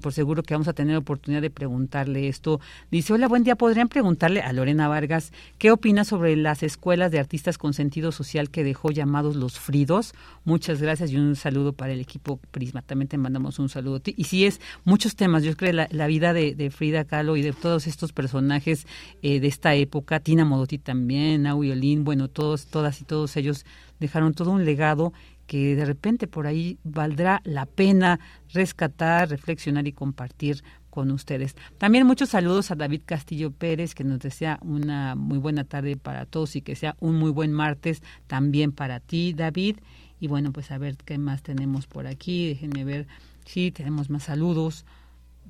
por 0.00 0.12
seguro 0.12 0.44
que 0.44 0.54
vamos 0.54 0.68
a 0.68 0.72
tener 0.74 0.96
oportunidad 0.96 1.42
de 1.42 1.50
preguntarle 1.50 2.28
esto. 2.28 2.60
Dice, 2.92 3.12
hola, 3.12 3.26
buen 3.26 3.42
día, 3.42 3.56
¿podrían 3.56 3.88
preguntarle 3.88 4.42
a 4.42 4.52
Lorena 4.52 4.86
Vargas 4.86 5.32
qué 5.58 5.72
opina 5.72 6.04
sobre 6.04 6.36
las 6.36 6.62
escuelas 6.62 7.10
de 7.10 7.18
artistas 7.18 7.58
con 7.58 7.74
sentido 7.74 8.12
social 8.12 8.50
que 8.50 8.62
dejó 8.62 8.92
llamados 8.92 9.34
los 9.34 9.58
Fridos? 9.58 10.14
Muchas 10.44 10.80
gracias 10.80 11.10
y 11.10 11.16
un 11.16 11.34
saludo 11.34 11.72
para 11.72 11.92
el 11.92 12.00
equipo 12.00 12.38
Prisma. 12.52 12.82
También 12.82 13.08
te 13.08 13.18
mandamos 13.18 13.58
un 13.58 13.68
saludo. 13.68 14.00
Y 14.04 14.24
sí 14.24 14.46
es 14.46 14.60
muchos 14.84 15.16
temas, 15.16 15.42
yo 15.42 15.56
creo 15.56 15.72
la, 15.72 15.88
la 15.90 16.06
vida 16.06 16.32
de, 16.32 16.70
Frida 16.70 17.04
Kahlo 17.04 17.36
y 17.36 17.42
de 17.42 17.52
todos 17.52 17.88
estos 17.88 18.12
personajes 18.12 18.86
eh, 19.22 19.40
de 19.40 19.48
esta 19.48 19.74
época, 19.74 20.20
Tina 20.20 20.44
Modotti 20.44 20.78
también, 20.78 21.48
Auiolín, 21.48 22.04
bueno, 22.04 22.28
todos, 22.28 22.66
todas 22.66 23.00
y 23.00 23.04
todos 23.04 23.36
ellos 23.36 23.66
dejaron 23.98 24.32
todo 24.32 24.52
un 24.52 24.64
legado 24.64 25.12
que 25.50 25.74
de 25.74 25.84
repente 25.84 26.28
por 26.28 26.46
ahí 26.46 26.78
valdrá 26.84 27.40
la 27.42 27.66
pena 27.66 28.20
rescatar, 28.52 29.28
reflexionar 29.30 29.88
y 29.88 29.92
compartir 29.92 30.62
con 30.90 31.10
ustedes. 31.10 31.56
También 31.76 32.06
muchos 32.06 32.28
saludos 32.28 32.70
a 32.70 32.76
David 32.76 33.02
Castillo 33.04 33.50
Pérez, 33.50 33.96
que 33.96 34.04
nos 34.04 34.20
desea 34.20 34.60
una 34.62 35.16
muy 35.16 35.38
buena 35.38 35.64
tarde 35.64 35.96
para 35.96 36.24
todos 36.24 36.54
y 36.54 36.62
que 36.62 36.76
sea 36.76 36.94
un 37.00 37.16
muy 37.16 37.32
buen 37.32 37.52
martes 37.52 38.00
también 38.28 38.70
para 38.70 39.00
ti, 39.00 39.32
David. 39.32 39.78
Y 40.20 40.28
bueno, 40.28 40.52
pues 40.52 40.70
a 40.70 40.78
ver 40.78 40.96
qué 40.98 41.18
más 41.18 41.42
tenemos 41.42 41.88
por 41.88 42.06
aquí. 42.06 42.46
Déjenme 42.46 42.84
ver 42.84 43.08
si 43.44 43.64
sí, 43.64 43.72
tenemos 43.72 44.08
más 44.08 44.22
saludos. 44.22 44.84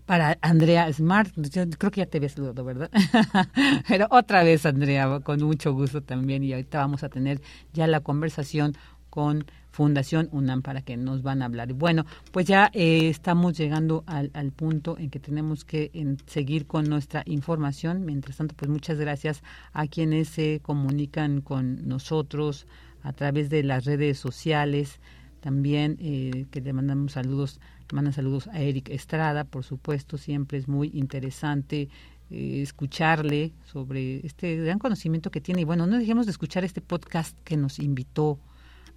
Para 0.07 0.39
Andrea 0.41 0.91
Smart, 0.95 1.31
yo 1.37 1.69
creo 1.69 1.91
que 1.91 2.01
ya 2.01 2.07
te 2.07 2.17
había 2.17 2.31
saludado, 2.31 2.65
¿verdad? 2.65 2.91
Pero 3.87 4.07
otra 4.09 4.45
vez, 4.45 4.65
Andrea, 4.65 5.21
con 5.21 5.43
mucho 5.43 5.75
gusto 5.75 6.03
también. 6.03 6.43
Y 6.43 6.55
ahorita 6.55 6.79
vamos 6.79 7.05
a 7.05 7.11
tener 7.11 7.43
ya 7.75 7.87
la 7.87 8.01
conversación 8.01 8.79
con 9.11 9.45
Fundación 9.81 10.29
UNAM 10.31 10.61
para 10.61 10.83
que 10.83 10.99
nos 10.99 11.23
van 11.23 11.41
a 11.41 11.47
hablar. 11.47 11.73
Bueno, 11.73 12.05
pues 12.33 12.45
ya 12.45 12.71
eh, 12.75 13.09
estamos 13.09 13.57
llegando 13.57 14.05
al, 14.07 14.53
punto 14.53 14.99
en 14.99 15.09
que 15.09 15.21
tenemos 15.21 15.65
que 15.65 15.91
seguir 16.27 16.67
con 16.67 16.85
nuestra 16.85 17.23
información. 17.25 18.05
Mientras 18.05 18.37
tanto, 18.37 18.55
pues 18.55 18.71
muchas 18.71 18.99
gracias 18.99 19.43
a 19.73 19.87
quienes 19.87 20.29
se 20.29 20.61
comunican 20.61 21.41
con 21.41 21.89
nosotros 21.89 22.67
a 23.03 23.15
través 23.15 23.49
de 23.49 23.63
las 23.63 23.87
redes 23.87 24.19
sociales. 24.19 25.01
También 25.41 25.97
eh, 25.99 26.45
que 26.51 26.61
le 26.61 26.75
mandamos 26.75 27.13
saludos, 27.13 27.59
mandan 27.91 28.13
saludos 28.13 28.49
a 28.49 28.61
Eric 28.61 28.91
Estrada, 28.91 29.45
por 29.45 29.65
supuesto, 29.65 30.19
siempre 30.19 30.59
es 30.59 30.69
muy 30.69 30.91
interesante 30.93 31.89
eh, 32.29 32.61
escucharle 32.61 33.55
sobre 33.65 34.27
este 34.27 34.57
gran 34.57 34.79
conocimiento 34.79 35.31
que 35.31 35.41
tiene. 35.41 35.63
Y 35.63 35.65
bueno, 35.65 35.87
no 35.87 35.97
dejemos 35.97 36.27
de 36.27 36.33
escuchar 36.33 36.65
este 36.65 36.83
podcast 36.83 37.35
que 37.45 37.57
nos 37.57 37.79
invitó 37.79 38.39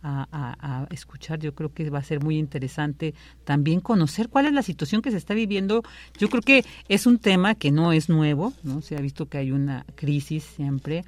a, 0.04 0.88
escuchar. 0.92 1.40
Yo 1.40 1.56
creo 1.56 1.74
que 1.74 1.90
va 1.90 2.00
a 2.00 2.04
ser 2.04 2.24
muy 2.24 2.38
interesante 2.38 3.14
también 3.44 3.80
conocer 3.80 4.30
cuál 4.30 4.46
es 4.46 4.54
la 4.54 4.62
situación 4.62 5.02
que 5.02 5.12
se 5.12 5.18
está 5.18 5.34
viviendo. 5.34 5.84
Yo 6.18 6.30
creo 6.30 6.42
que 6.42 6.66
es 6.90 7.06
un 7.06 7.20
tema 7.20 7.56
que 7.56 7.72
no 7.72 7.94
es 7.94 8.10
nuevo, 8.10 8.54
¿no? 8.64 8.82
Se 8.82 8.96
ha 8.96 9.02
visto 9.02 9.28
que 9.28 9.38
hay 9.38 9.52
una 9.52 9.86
crisis 9.96 10.44
siempre. 10.44 11.04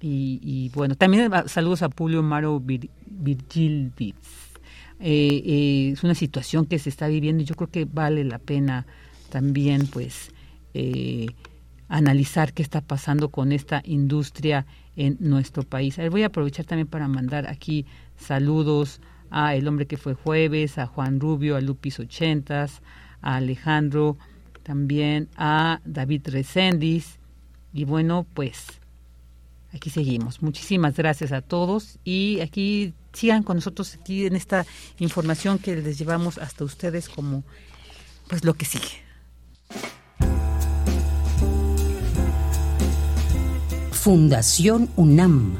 Y, 0.00 0.70
bueno, 0.74 0.94
también 0.94 1.30
saludos 1.46 1.82
a 1.82 1.88
Julio 1.96 2.22
Maro 2.22 2.60
Virgil 2.60 3.92
eh, 3.98 4.14
eh, 5.00 5.90
es 5.92 6.04
una 6.04 6.14
situación 6.14 6.66
que 6.66 6.78
se 6.78 6.88
está 6.88 7.08
viviendo 7.08 7.42
y 7.42 7.46
yo 7.46 7.54
creo 7.54 7.70
que 7.70 7.84
vale 7.84 8.24
la 8.24 8.38
pena 8.38 8.86
también 9.30 9.86
pues 9.86 10.30
eh, 10.74 11.26
analizar 11.88 12.52
qué 12.52 12.62
está 12.62 12.80
pasando 12.80 13.30
con 13.30 13.52
esta 13.52 13.82
industria 13.84 14.66
en 14.96 15.16
nuestro 15.20 15.62
país. 15.62 15.98
voy 16.10 16.22
a 16.22 16.26
aprovechar 16.26 16.64
también 16.64 16.88
para 16.88 17.06
mandar 17.06 17.46
aquí 17.46 17.86
Saludos 18.16 19.00
a 19.30 19.54
El 19.54 19.68
Hombre 19.68 19.86
que 19.86 19.96
fue 19.96 20.14
jueves, 20.14 20.78
a 20.78 20.86
Juan 20.86 21.20
Rubio, 21.20 21.56
a 21.56 21.60
Lupis 21.60 22.00
Ochentas, 22.00 22.82
a 23.20 23.36
Alejandro, 23.36 24.16
también 24.62 25.28
a 25.36 25.80
David 25.84 26.22
Recendis. 26.26 27.18
Y 27.72 27.84
bueno, 27.84 28.26
pues 28.34 28.66
aquí 29.72 29.90
seguimos. 29.90 30.42
Muchísimas 30.42 30.96
gracias 30.96 31.32
a 31.32 31.42
todos 31.42 31.98
y 32.04 32.40
aquí 32.40 32.94
sigan 33.12 33.42
con 33.42 33.56
nosotros 33.56 33.96
aquí 34.00 34.26
en 34.26 34.36
esta 34.36 34.66
información 34.98 35.58
que 35.58 35.76
les 35.76 35.98
llevamos 35.98 36.38
hasta 36.38 36.64
ustedes 36.64 37.08
como 37.08 37.44
pues 38.28 38.44
lo 38.44 38.54
que 38.54 38.64
sigue. 38.64 39.05
Fundación 44.06 44.88
UNAM 44.94 45.56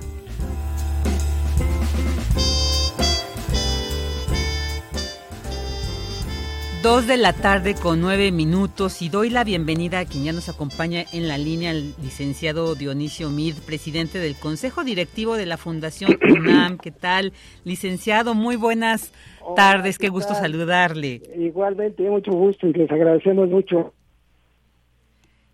Dos 6.80 7.08
de 7.08 7.16
la 7.16 7.32
tarde 7.32 7.74
con 7.74 8.00
nueve 8.00 8.30
minutos 8.30 9.02
y 9.02 9.08
doy 9.08 9.30
la 9.30 9.42
bienvenida 9.42 9.98
a 9.98 10.04
quien 10.04 10.22
ya 10.22 10.32
nos 10.32 10.48
acompaña 10.48 11.02
en 11.12 11.26
la 11.26 11.38
línea, 11.38 11.72
el 11.72 11.94
licenciado 12.00 12.76
Dionisio 12.76 13.30
Mid, 13.30 13.56
presidente 13.66 14.20
del 14.20 14.36
Consejo 14.36 14.84
Directivo 14.84 15.36
de 15.36 15.46
la 15.46 15.56
Fundación 15.56 16.16
UNAM. 16.30 16.78
¿Qué 16.78 16.92
tal, 16.92 17.32
licenciado? 17.64 18.34
Muy 18.34 18.54
buenas 18.54 19.12
tardes, 19.56 19.98
qué, 19.98 20.08
gusto 20.08 20.34
saludarle. 20.34 21.20
Igualmente, 21.36 22.08
mucho 22.08 22.30
gusto 22.30 22.68
y 22.68 22.74
les 22.74 22.92
agradecemos 22.92 23.48
mucho 23.48 23.92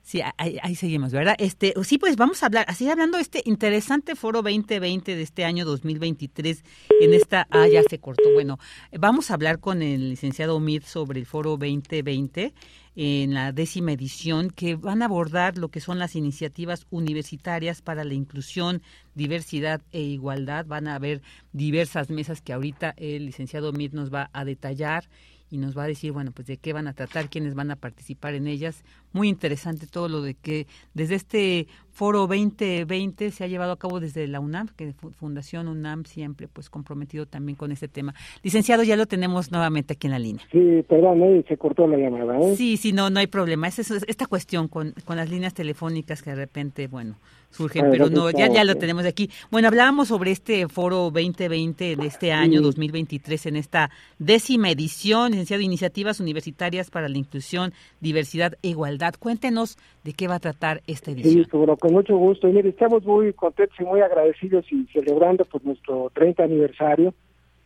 Sí, 0.03 0.21
ahí, 0.37 0.75
seguimos, 0.75 1.13
¿verdad? 1.13 1.37
Este, 1.39 1.75
sí, 1.85 1.97
pues 1.97 2.17
vamos 2.17 2.43
a 2.43 2.47
hablar, 2.47 2.65
así 2.69 2.91
hablando 2.91 3.19
de 3.19 3.23
este 3.23 3.41
interesante 3.45 4.17
foro 4.17 4.43
2020 4.43 5.15
de 5.15 5.23
este 5.23 5.45
año 5.45 5.65
2023 5.65 6.65
en 7.01 7.15
esta, 7.15 7.47
ah, 7.51 7.69
ya 7.69 7.85
se 7.89 8.01
cortó, 8.01 8.33
bueno, 8.33 8.59
vamos 8.99 9.31
a 9.31 9.35
hablar 9.35 9.61
con 9.61 9.81
el 9.81 10.11
licenciado 10.11 10.59
Mid 10.59 10.83
sobre 10.83 11.21
el 11.21 11.27
foro 11.27 11.51
2020 11.51 12.53
en 12.97 13.33
la 13.33 13.53
décima 13.53 13.93
edición 13.93 14.51
que 14.51 14.75
van 14.75 15.03
a 15.03 15.07
abordar 15.07 15.57
lo 15.57 15.69
que 15.69 15.81
son 15.81 16.01
las 16.01 16.17
iniciativas 16.17 16.87
universitarias 16.91 17.81
para 17.81 18.05
la 18.05 18.15
inclusión, 18.15 18.83
diversidad 19.15 19.81
e 19.93 20.01
igualdad. 20.01 20.67
Van 20.67 20.89
a 20.89 20.97
haber 20.97 21.23
diversas 21.53 22.11
mesas 22.11 22.43
que 22.43 22.53
ahorita 22.53 22.95
el 22.97 23.27
licenciado 23.27 23.73
Mid 23.73 23.93
nos 23.93 24.13
va 24.13 24.31
a 24.33 24.45
detallar 24.45 25.09
y 25.53 25.59
nos 25.59 25.77
va 25.77 25.85
a 25.85 25.87
decir, 25.87 26.13
bueno, 26.13 26.33
pues 26.33 26.47
de 26.47 26.57
qué 26.57 26.73
van 26.73 26.87
a 26.87 26.95
tratar, 26.95 27.29
quiénes 27.29 27.55
van 27.55 27.71
a 27.71 27.77
participar 27.77 28.35
en 28.35 28.47
ellas. 28.47 28.85
Muy 29.13 29.29
interesante 29.29 29.87
todo 29.87 30.09
lo 30.09 30.23
de 30.23 30.35
que 30.35 30.67
desde 30.95 31.15
este 31.17 31.67
foro 31.93 32.27
2020 32.27 33.31
se 33.31 33.45
ha 33.45 33.47
llevado 33.47 33.73
a 33.73 33.79
cabo 33.79 34.01
desde 34.01 34.27
la 34.27 34.41
UNAM, 34.41 34.69
que 34.77 34.93
Fundación 34.93 35.69
UNAM 35.69 36.05
siempre 36.05 36.49
pues 36.49 36.71
comprometido 36.71 37.27
también 37.27 37.57
con 37.57 37.71
este 37.71 37.89
tema. 37.89 38.15
Licenciado, 38.43 38.83
ya 38.83 38.97
lo 38.97 39.07
tenemos 39.07 39.53
nuevamente 39.53 39.95
aquí 39.95 40.07
en 40.07 40.13
la 40.13 40.19
línea. 40.19 40.45
Sí, 40.51 40.83
perdón, 40.89 41.23
¿eh? 41.23 41.45
se 41.47 41.57
cortó 41.57 41.87
la 41.87 41.99
llamada. 41.99 42.39
¿eh? 42.41 42.57
Sí, 42.57 42.77
sí, 42.77 42.93
no, 42.93 43.11
no 43.11 43.21
hay 43.21 43.27
problema. 43.27 43.69
Es, 43.69 43.79
esta 43.79 44.27
cuestión 44.27 44.69
con, 44.69 44.95
con 45.05 45.17
las 45.17 45.31
líneas 45.31 45.55
telefónicas 45.55 46.23
que 46.23 46.31
de 46.31 46.37
repente, 46.37 46.89
bueno, 46.89 47.17
surgen, 47.53 47.87
pero 47.91 48.09
no, 48.09 48.31
ya, 48.31 48.49
ya 48.49 48.65
lo 48.65 48.75
tenemos 48.77 49.05
aquí. 49.05 49.31
Bueno, 49.51 49.69
hablábamos 49.69 50.09
sobre 50.09 50.31
este 50.31 50.67
foro 50.69 51.11
2020 51.11 51.97
de 51.97 52.07
este 52.07 52.33
año 52.33 52.63
2023 52.63 53.47
en 53.47 53.57
esta 53.57 53.91
décima 54.19 54.71
edición, 54.71 55.33
licenciado, 55.33 55.63
Iniciativas 55.63 56.21
Universitarias 56.21 56.91
para 56.91 57.09
la 57.09 57.19
Inclusión, 57.19 57.73
Diversidad 58.01 58.55
e 58.63 58.69
Igualdad. 58.69 59.02
Cuéntenos 59.11 59.77
de 60.05 60.13
qué 60.13 60.29
va 60.29 60.37
a 60.37 60.41
tratar 60.41 60.83
esta 60.87 61.11
edición. 61.11 61.45
Sí, 61.45 61.51
con 61.51 61.93
mucho 61.93 62.17
gusto. 62.17 62.49
Y 62.49 62.59
estamos 62.59 63.05
muy 63.05 63.33
contentos 63.33 63.77
y 63.81 63.85
muy 63.85 64.01
agradecidos 64.01 64.65
y 64.71 64.87
celebrando 64.93 65.45
por 65.45 65.65
nuestro 65.65 66.11
30 66.15 66.45
aniversario. 66.45 67.15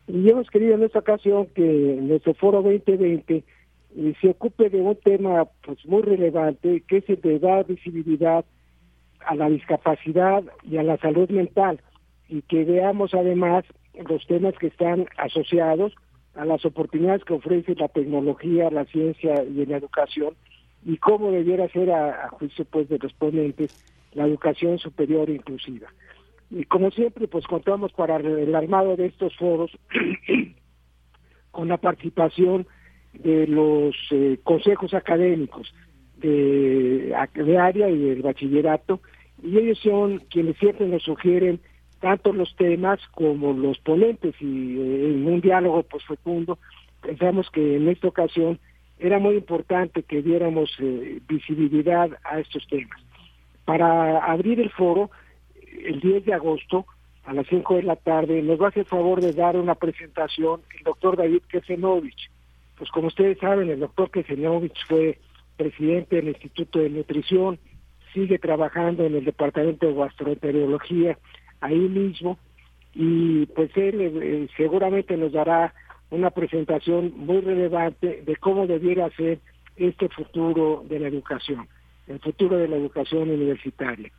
Y 0.09 0.31
hemos 0.31 0.49
querido 0.51 0.75
en 0.75 0.85
esta 0.85 1.01
ocasión 1.01 1.47
que 1.55 1.99
nuestro 2.01 2.35
foro 2.35 2.63
2020 2.63 3.45
eh, 3.97 4.15
se 4.21 4.29
ocupe 4.29 4.71
de 4.71 4.81
un 4.81 4.97
tema 4.97 5.45
pues 5.65 5.85
muy 5.87 6.03
relevante, 6.03 6.83
que 6.89 6.99
es 6.99 7.09
el 7.09 7.21
de 7.21 7.39
dar 7.39 7.67
visibilidad 7.67 8.45
a 9.27 9.35
la 9.35 9.49
discapacidad 9.49 10.45
y 10.63 10.77
a 10.77 10.83
la 10.83 10.97
salud 10.99 11.29
mental 11.31 11.81
y 12.29 12.43
que 12.43 12.65
veamos 12.65 13.15
además 13.15 13.65
los 14.09 14.27
temas 14.27 14.55
que 14.59 14.69
están 14.69 15.07
asociados 15.17 15.95
a 16.35 16.45
las 16.45 16.65
oportunidades 16.65 17.25
que 17.25 17.35
ofrece 17.35 17.75
la 17.77 17.89
tecnología, 17.89 18.71
la 18.71 18.85
ciencia 18.87 19.43
y 19.43 19.65
la 19.67 19.79
educación 19.79 20.35
y 20.87 20.99
cómo 20.99 21.33
debiera 21.33 21.69
ser 21.69 21.91
a, 21.91 22.29
juicio 22.31 22.65
pues 22.65 22.89
de 22.89 22.99
los 22.99 23.13
ponentes 23.13 23.77
la 24.15 24.25
educación 24.25 24.79
superior 24.79 25.29
inclusiva. 25.29 25.89
Y 26.49 26.65
como 26.65 26.93
siempre 26.93 27.27
pues 27.27 27.45
contamos 27.47 27.93
para 27.93 28.17
el 28.17 28.55
armado 28.55 28.97
de 28.97 29.07
estos 29.07 29.37
foros 29.37 29.77
con 31.51 31.69
la 31.69 31.77
participación 31.77 32.69
de 33.15 33.49
los 33.49 33.97
eh, 34.13 34.39
consejos 34.45 34.95
académicos 34.95 35.75
de, 36.19 37.13
de 37.35 37.59
área 37.59 37.91
y 37.91 37.99
del 37.99 38.23
bachillerato 38.23 39.01
y 39.43 39.59
ellos 39.59 39.81
son 39.81 40.19
quienes 40.31 40.57
siempre 40.59 40.87
nos 40.87 41.03
sugieren 41.03 41.61
tanto 42.01 42.33
los 42.33 42.55
temas 42.57 43.01
como 43.13 43.53
los 43.53 43.79
ponentes 43.79 44.35
y 44.41 44.79
eh, 44.79 45.15
en 45.15 45.27
un 45.27 45.41
diálogo 45.41 45.83
pues 45.83 46.05
fecundo 46.05 46.59
pensamos 47.03 47.51
que 47.51 47.77
en 47.77 47.89
esta 47.89 48.07
ocasión 48.07 48.61
era 48.99 49.19
muy 49.19 49.37
importante 49.37 50.03
que 50.03 50.23
diéramos 50.23 50.71
eh, 50.81 51.21
visibilidad 51.29 52.11
a 52.25 52.41
estos 52.41 52.67
temas. 52.69 53.01
Para 53.65 54.25
abrir 54.25 54.61
el 54.61 54.71
foro, 54.71 55.11
el 55.85 56.01
10 56.01 56.25
de 56.25 56.35
agosto, 56.35 56.87
a 57.25 57.33
las 57.33 57.47
5 57.49 57.77
de 57.77 57.83
la 57.83 57.97
tarde, 57.97 58.41
nos 58.43 58.61
va 58.61 58.67
a 58.67 58.69
hacer 58.69 58.87
favor 58.87 59.21
de 59.21 59.33
dar 59.33 59.57
una 59.57 59.75
presentación 59.75 60.63
el 60.79 60.85
doctor 60.85 61.17
David 61.17 61.43
Kesenovich. 61.49 62.31
pues 62.79 62.91
como 62.91 63.09
ustedes 63.09 63.39
saben, 63.39 63.69
el 63.69 63.81
doctor 63.81 64.11
Kesenovich 64.11 64.79
fue 64.87 65.19
presidente 65.57 66.17
del 66.17 66.29
Instituto 66.29 66.79
de 66.79 66.91
Nutrición, 66.91 67.59
sigue 68.15 68.39
trabajando 68.39 69.05
en 69.05 69.17
el 69.17 69.25
Departamento 69.25 69.87
de 69.87 69.95
Gastroenterología 69.95 71.19
ahí 71.61 71.79
mismo 71.79 72.39
y 72.95 73.47
pues 73.47 73.71
él 73.77 74.01
eh, 74.01 74.49
seguramente 74.57 75.17
nos 75.17 75.33
dará 75.33 75.75
una 76.11 76.31
presentación 76.31 77.13
muy 77.17 77.41
relevante 77.41 78.23
de 78.25 78.37
cómo 78.37 78.67
debiera 78.67 79.11
ser 79.11 79.41
este 79.77 80.09
futuro 80.09 80.85
de 80.89 81.01
la 81.01 81.09
educación, 81.09 81.69
el 82.07 82.21
futuro 82.21 82.57
de 82.57 82.69
la 82.69 82.77
educación 82.77 83.31
universitaria. 83.31 84.11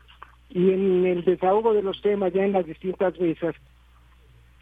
Y 0.50 0.72
en 0.72 1.06
el 1.06 1.26
desahogo 1.26 1.74
de 1.74 1.82
los 1.82 2.02
temas 2.02 2.34
ya 2.34 2.44
en 2.44 2.54
las 2.54 2.66
distintas 2.66 3.20
mesas, 3.20 3.56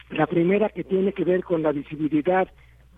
la 0.10 0.28
primera 0.28 0.70
que 0.70 0.84
tiene 0.84 1.14
que 1.14 1.24
ver 1.24 1.44
con 1.44 1.64
la 1.64 1.72
visibilidad 1.72 2.48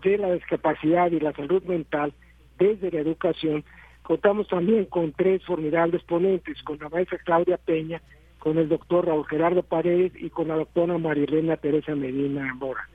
de 0.04 0.18
la 0.18 0.34
discapacidad 0.34 1.12
y 1.12 1.20
la 1.20 1.34
salud 1.34 1.64
mental 1.64 2.14
desde 2.60 2.92
la 2.92 3.00
educación, 3.00 3.64
contamos 4.04 4.48
también 4.48 4.86
con 4.86 5.12
tres 5.14 5.44
formidables 5.44 6.04
ponentes, 6.04 6.62
con 6.64 6.78
la 6.80 6.90
maestra 6.90 7.18
Claudia 7.24 7.58
Peña, 7.58 8.02
con 8.40 8.58
el 8.58 8.70
doctor 8.70 9.06
Raúl 9.06 9.28
Gerardo 9.28 9.64
Paredes 9.64 10.14
y 10.16 10.30
con 10.30 10.48
la 10.48 10.56
doctora 10.56 10.98
Marilena 10.98 11.58
Teresa 11.58 11.96
Medina 11.96 12.54
Mora. 12.54 12.88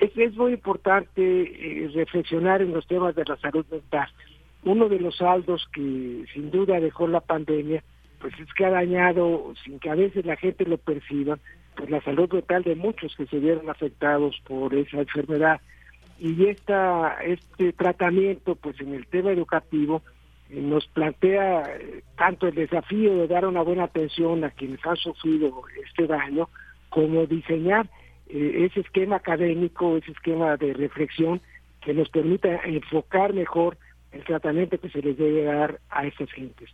Es, 0.00 0.16
es 0.16 0.34
muy 0.34 0.54
importante 0.54 1.22
eh, 1.22 1.90
reflexionar 1.94 2.62
en 2.62 2.72
los 2.72 2.86
temas 2.86 3.14
de 3.14 3.24
la 3.26 3.36
salud 3.36 3.66
mental. 3.70 4.08
Uno 4.64 4.88
de 4.88 4.98
los 4.98 5.18
saldos 5.18 5.68
que 5.74 6.24
sin 6.32 6.50
duda 6.50 6.80
dejó 6.80 7.06
la 7.06 7.20
pandemia, 7.20 7.84
pues 8.18 8.32
es 8.40 8.52
que 8.54 8.64
ha 8.64 8.70
dañado, 8.70 9.52
sin 9.62 9.78
que 9.78 9.90
a 9.90 9.94
veces 9.94 10.24
la 10.24 10.36
gente 10.36 10.64
lo 10.64 10.78
perciba, 10.78 11.38
pues 11.76 11.90
la 11.90 12.00
salud 12.00 12.32
mental 12.32 12.62
de 12.62 12.76
muchos 12.76 13.14
que 13.14 13.26
se 13.26 13.38
vieron 13.38 13.68
afectados 13.68 14.40
por 14.46 14.74
esa 14.74 15.00
enfermedad. 15.00 15.60
Y 16.18 16.46
esta, 16.46 17.18
este 17.22 17.74
tratamiento, 17.74 18.54
pues 18.54 18.80
en 18.80 18.94
el 18.94 19.06
tema 19.06 19.32
educativo, 19.32 20.02
eh, 20.48 20.62
nos 20.62 20.86
plantea 20.88 21.76
eh, 21.76 22.02
tanto 22.16 22.48
el 22.48 22.54
desafío 22.54 23.16
de 23.16 23.28
dar 23.28 23.44
una 23.46 23.60
buena 23.62 23.84
atención 23.84 24.44
a 24.44 24.50
quienes 24.50 24.84
han 24.84 24.96
sufrido 24.96 25.62
este 25.86 26.06
daño, 26.06 26.48
como 26.88 27.26
diseñar 27.26 27.86
eh, 28.32 28.66
ese 28.66 28.80
esquema 28.80 29.16
académico, 29.16 29.96
ese 29.96 30.12
esquema 30.12 30.56
de 30.56 30.72
reflexión 30.72 31.40
que 31.80 31.94
nos 31.94 32.08
permita 32.10 32.60
enfocar 32.64 33.32
mejor 33.32 33.76
el 34.12 34.24
tratamiento 34.24 34.78
que 34.78 34.90
se 34.90 35.02
les 35.02 35.16
debe 35.16 35.44
dar 35.44 35.80
a 35.90 36.06
esas 36.06 36.30
gentes. 36.32 36.68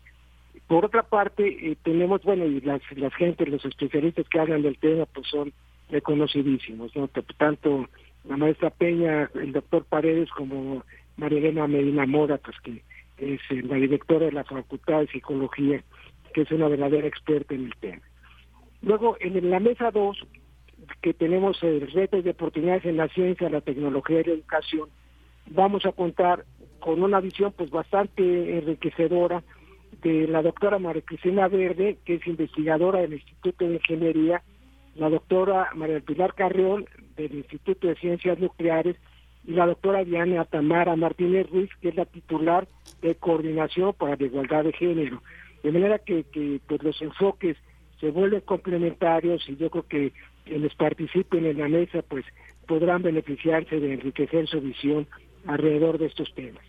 Por 0.66 0.84
otra 0.84 1.02
parte, 1.02 1.76
tenemos, 1.82 2.22
bueno, 2.22 2.44
y 2.44 2.60
las, 2.60 2.80
las 2.96 3.14
gentes, 3.14 3.48
los 3.48 3.64
especialistas 3.64 4.28
que 4.28 4.40
hablan 4.40 4.62
del 4.62 4.78
tema, 4.78 5.06
pues 5.06 5.28
son 5.28 5.52
reconocidísimos, 5.90 6.94
¿no? 6.96 7.08
Tanto 7.36 7.88
la 8.24 8.36
maestra 8.36 8.70
Peña, 8.70 9.30
el 9.34 9.52
doctor 9.52 9.84
Paredes, 9.84 10.30
como 10.30 10.82
María 11.16 11.52
Medina 11.66 12.06
Mora, 12.06 12.38
pues 12.38 12.56
que 12.60 12.82
es 13.18 13.40
la 13.64 13.76
directora 13.76 14.26
de 14.26 14.32
la 14.32 14.44
Facultad 14.44 15.00
de 15.00 15.06
Psicología, 15.08 15.82
que 16.34 16.42
es 16.42 16.50
una 16.50 16.68
verdadera 16.68 17.06
experta 17.06 17.54
en 17.54 17.66
el 17.66 17.74
tema. 17.76 18.02
Luego, 18.82 19.16
en 19.20 19.50
la 19.50 19.60
mesa 19.60 19.90
2, 19.90 20.26
que 21.02 21.14
tenemos 21.14 21.62
el 21.62 21.90
retos 21.92 22.24
de 22.24 22.30
oportunidades 22.30 22.84
en 22.84 22.96
la 22.96 23.08
ciencia, 23.08 23.48
la 23.48 23.60
tecnología 23.60 24.20
y 24.20 24.24
la 24.24 24.32
educación, 24.32 24.88
vamos 25.50 25.86
a 25.86 25.92
contar 25.92 26.44
con 26.80 27.02
una 27.02 27.20
visión 27.20 27.52
pues 27.56 27.70
bastante 27.70 28.58
enriquecedora 28.58 29.42
de 30.02 30.28
la 30.28 30.42
doctora 30.42 30.78
María 30.78 31.02
Cristina 31.02 31.48
Verde, 31.48 31.98
que 32.04 32.14
es 32.14 32.26
investigadora 32.26 33.00
del 33.00 33.14
Instituto 33.14 33.66
de 33.66 33.74
Ingeniería, 33.74 34.42
la 34.94 35.08
doctora 35.10 35.70
María 35.74 36.00
Pilar 36.00 36.34
Carrión 36.34 36.86
del 37.16 37.34
Instituto 37.34 37.88
de 37.88 37.96
Ciencias 37.96 38.38
Nucleares 38.38 38.96
y 39.44 39.52
la 39.52 39.66
doctora 39.66 40.04
Diana 40.04 40.44
Tamara 40.44 40.96
Martínez 40.96 41.48
Ruiz, 41.50 41.70
que 41.80 41.88
es 41.90 41.96
la 41.96 42.04
titular 42.04 42.66
de 43.00 43.14
Coordinación 43.14 43.94
para 43.94 44.16
la 44.16 44.26
Igualdad 44.26 44.64
de 44.64 44.72
Género. 44.72 45.22
De 45.62 45.72
manera 45.72 45.98
que, 45.98 46.24
que 46.24 46.60
pues, 46.66 46.82
los 46.82 47.00
enfoques 47.00 47.56
se 48.00 48.10
vuelven 48.10 48.40
complementarios 48.40 49.48
y 49.48 49.56
yo 49.56 49.70
creo 49.70 49.86
que 49.86 50.12
quienes 50.46 50.74
participen 50.74 51.44
en 51.44 51.58
la 51.58 51.68
mesa 51.68 52.02
pues 52.08 52.24
podrán 52.66 53.02
beneficiarse 53.02 53.78
de 53.78 53.92
enriquecer 53.92 54.46
su 54.46 54.60
visión 54.60 55.06
alrededor 55.46 55.98
de 55.98 56.06
estos 56.06 56.32
temas. 56.34 56.64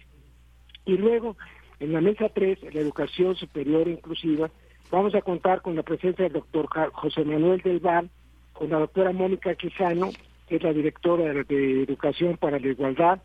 Y 0.86 0.98
luego, 0.98 1.38
en 1.80 1.94
la 1.94 2.02
mesa 2.02 2.30
3, 2.30 2.74
la 2.74 2.82
educación 2.82 3.36
superior 3.36 3.88
inclusiva, 3.88 4.50
vamos 4.92 5.16
a 5.16 5.22
contar 5.22 5.62
con 5.62 5.76
la 5.76 5.84
presencia 5.84 6.24
del 6.24 6.34
doctor 6.34 6.68
José 6.94 7.24
Manuel 7.24 7.62
del 7.62 7.80
Val, 7.80 8.10
con 8.54 8.70
la 8.70 8.80
doctora 8.80 9.12
Mónica 9.12 9.56
Quijano, 9.56 10.10
que 10.48 10.56
es 10.56 10.64
la 10.64 10.74
directora 10.74 11.34
de 11.44 11.84
Educación 11.84 12.38
para 12.38 12.60
la 12.60 12.68
Igualdad, 12.68 13.20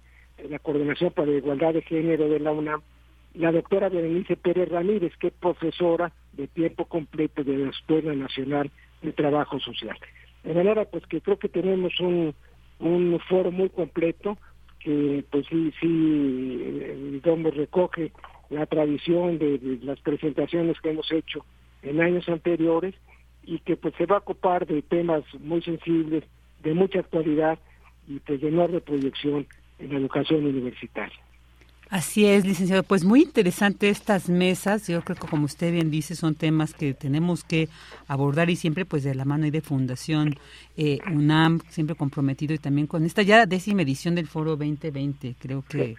la 0.49 0.59
Coordinación 0.59 1.13
para 1.13 1.31
la 1.31 1.39
Igualdad 1.39 1.75
de 1.75 1.83
Género 1.83 2.29
de 2.29 2.41
la 2.41 2.53
UNAM, 2.53 2.83
la 3.35 3.53
doctora 3.53 3.89
Berenice 3.89 4.37
Pérez 4.37 4.69
Ramírez, 4.69 5.17
que 5.19 5.29
es 5.29 5.33
profesora 5.33 6.13
de 6.33 6.49
tiempo 6.49 6.85
completo 6.87 7.45
de 7.45 7.57
la 7.57 7.71
Escuela 7.71 8.13
Nacional 8.15 8.71
de 9.01 9.13
Trabajo 9.13 9.59
Social. 9.61 9.97
De 10.45 10.55
manera 10.55 10.85
pues 10.85 11.07
que 11.07 11.21
creo 11.21 11.39
que 11.39 11.49
tenemos 11.49 11.99
un, 12.01 12.35
un 12.81 13.21
foro 13.29 13.51
muy 13.51 13.69
completo 13.69 14.37
que 14.81 15.25
pues 15.31 15.47
sí, 15.49 15.73
sí, 15.81 16.61
eh, 16.61 17.21
donde 17.23 17.51
recoge 17.51 18.13
la 18.51 18.67
tradición 18.67 19.39
de, 19.39 19.79
las 19.83 20.01
presentaciones 20.01 20.81
que 20.81 20.91
hemos 20.91 21.11
hecho 21.13 21.45
en 21.83 22.01
años 22.01 22.29
anteriores 22.29 22.95
y 23.45 23.59
que 23.61 23.77
pues 23.77 23.95
se 23.97 24.07
va 24.07 24.17
a 24.17 24.21
ocupar 24.21 24.67
de 24.67 24.83
temas 24.83 25.23
muy 25.41 25.63
sensibles 25.63 26.25
de 26.63 26.75
mucha 26.75 27.01
actualidad 27.01 27.59
y 28.09 28.19
pues 28.21 28.41
de 28.41 28.49
enorme 28.49 28.81
proyección 28.81 29.47
en 29.79 29.93
la 29.93 29.99
educación 29.99 30.45
universitaria. 30.45 31.19
Así 31.93 32.25
es, 32.25 32.47
licenciado. 32.47 32.85
Pues 32.85 33.05
muy 33.05 33.21
interesante 33.21 33.91
estas 33.91 34.31
mesas. 34.31 34.89
Yo 34.89 35.03
creo 35.03 35.15
que 35.15 35.27
como 35.29 35.45
usted 35.45 35.71
bien 35.71 35.91
dice, 35.91 36.17
son 36.17 36.35
temas 36.35 36.73
que 36.73 36.95
tenemos 36.95 37.45
que 37.45 37.69
abordar 38.09 38.49
y 38.49 38.57
siempre 38.57 38.87
pues 38.87 39.05
de 39.05 39.15
la 39.15 39.27
mano 39.27 39.45
y 39.45 39.51
de 39.51 39.61
Fundación 39.61 40.37
eh, 40.79 41.01
UNAM, 41.13 41.61
siempre 41.69 41.95
comprometido 41.95 42.55
y 42.55 42.59
también 42.59 42.87
con 42.87 43.05
esta 43.05 43.21
ya 43.21 43.45
décima 43.45 43.83
edición 43.83 44.15
del 44.15 44.27
Foro 44.27 44.57
2020. 44.57 45.35
Creo 45.39 45.63
que... 45.69 45.97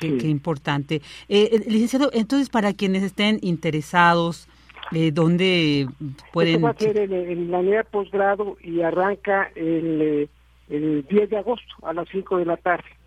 que, 0.00 0.28
importante. 0.28 1.02
Eh, 1.28 1.50
eh, 1.52 1.64
licenciado, 1.66 2.08
entonces 2.14 2.48
para 2.48 2.72
quienes 2.72 3.02
estén 3.02 3.38
interesados, 3.42 4.48
eh, 4.92 5.10
¿Dónde 5.12 5.88
pueden...? 6.32 6.54
Esto 6.54 6.64
va 6.64 6.70
a 6.70 6.78
ser 6.78 6.98
en, 6.98 7.50
la 7.50 7.58
unidad 7.58 7.86
posgrado 7.90 8.56
y 8.62 8.80
arranca 8.80 9.50
el, 9.54 10.30
el 10.70 11.06
10 11.06 11.28
de 11.28 11.36
agosto 11.36 11.74
a 11.82 11.92
las 11.92 12.08
5 12.10 12.38
de 12.38 12.46
la 12.46 12.56
tarde. 12.56 12.97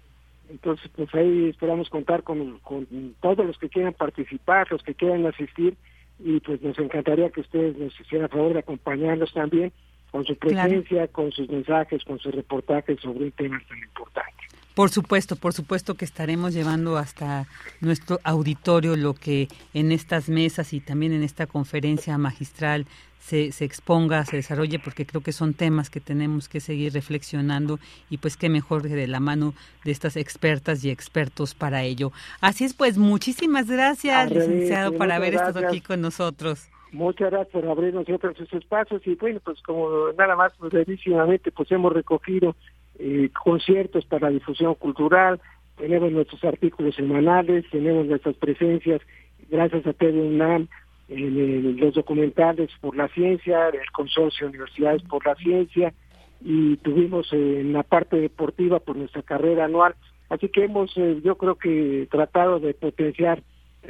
Entonces, 0.51 0.91
pues 0.95 1.13
ahí 1.15 1.49
esperamos 1.49 1.89
contar 1.89 2.23
con, 2.23 2.59
con 2.59 2.85
todos 3.21 3.45
los 3.45 3.57
que 3.57 3.69
quieran 3.69 3.93
participar, 3.93 4.69
los 4.69 4.83
que 4.83 4.93
quieran 4.93 5.25
asistir, 5.25 5.75
y 6.19 6.39
pues 6.41 6.61
nos 6.61 6.77
encantaría 6.77 7.29
que 7.29 7.41
ustedes 7.41 7.77
nos 7.77 7.97
hicieran 7.99 8.29
favor 8.29 8.53
de 8.53 8.59
acompañarnos 8.59 9.33
también 9.33 9.71
con 10.11 10.25
su 10.25 10.35
presencia, 10.35 11.07
con 11.07 11.31
sus 11.31 11.49
mensajes, 11.49 12.03
con 12.03 12.19
sus 12.19 12.35
reportajes 12.35 12.99
sobre 12.99 13.25
un 13.25 13.31
tema 13.31 13.61
tan 13.67 13.77
importante. 13.79 14.50
Por 14.75 14.89
supuesto, 14.89 15.35
por 15.35 15.53
supuesto 15.53 15.95
que 15.95 16.05
estaremos 16.05 16.53
llevando 16.53 16.97
hasta 16.97 17.47
nuestro 17.81 18.19
auditorio 18.23 18.95
lo 18.95 19.13
que 19.13 19.49
en 19.73 19.91
estas 19.91 20.29
mesas 20.29 20.71
y 20.73 20.79
también 20.79 21.11
en 21.11 21.23
esta 21.23 21.45
conferencia 21.45 22.17
magistral 22.17 22.85
se, 23.19 23.51
se, 23.51 23.65
exponga, 23.65 24.25
se 24.25 24.37
desarrolle, 24.37 24.79
porque 24.79 25.05
creo 25.05 25.21
que 25.21 25.31
son 25.31 25.53
temas 25.53 25.89
que 25.89 25.99
tenemos 25.99 26.49
que 26.49 26.59
seguir 26.59 26.93
reflexionando 26.93 27.79
y 28.09 28.17
pues 28.17 28.35
qué 28.37 28.49
mejor 28.49 28.81
de 28.81 29.07
la 29.07 29.19
mano 29.19 29.53
de 29.85 29.91
estas 29.91 30.15
expertas 30.15 30.83
y 30.83 30.89
expertos 30.89 31.53
para 31.53 31.83
ello. 31.83 32.11
Así 32.39 32.63
es, 32.63 32.73
pues 32.73 32.97
muchísimas 32.97 33.69
gracias, 33.69 34.31
licenciado, 34.31 34.93
por 34.93 35.11
haber 35.11 35.35
estado 35.35 35.67
aquí 35.67 35.81
con 35.81 36.01
nosotros. 36.01 36.69
Muchas 36.91 37.31
gracias 37.31 37.53
por 37.53 37.65
abrirnos 37.69 38.09
otros 38.09 38.35
espacios 38.51 39.01
y 39.05 39.15
bueno, 39.15 39.39
pues 39.43 39.61
como 39.61 40.11
nada 40.17 40.35
más 40.35 40.51
pues, 40.57 40.73
brevísimamente 40.73 41.51
pues 41.51 41.71
hemos 41.71 41.93
recogido 41.93 42.55
eh, 43.03 43.29
conciertos 43.43 44.05
para 44.05 44.29
difusión 44.29 44.75
cultural, 44.75 45.41
tenemos 45.75 46.11
nuestros 46.11 46.43
artículos 46.43 46.93
semanales, 46.93 47.65
tenemos 47.71 48.05
nuestras 48.05 48.35
presencias, 48.35 49.01
gracias 49.49 49.87
a 49.87 49.93
TV 49.93 50.21
UNAM, 50.21 50.67
en, 51.09 51.79
los 51.79 51.95
documentales 51.95 52.69
por 52.79 52.95
la 52.95 53.07
ciencia, 53.07 53.69
el 53.69 53.91
consorcio 53.91 54.47
Universidades 54.47 55.01
por 55.01 55.25
la 55.25 55.33
Ciencia, 55.33 55.93
y 56.41 56.77
tuvimos 56.77 57.33
eh, 57.33 57.61
en 57.61 57.73
la 57.73 57.81
parte 57.81 58.17
deportiva 58.17 58.79
por 58.79 58.95
nuestra 58.95 59.23
carrera 59.23 59.65
anual. 59.65 59.95
Así 60.29 60.49
que 60.49 60.65
hemos, 60.65 60.95
eh, 60.95 61.21
yo 61.23 61.35
creo 61.37 61.55
que 61.55 62.07
tratado 62.11 62.59
de 62.59 62.75
potenciar 62.75 63.41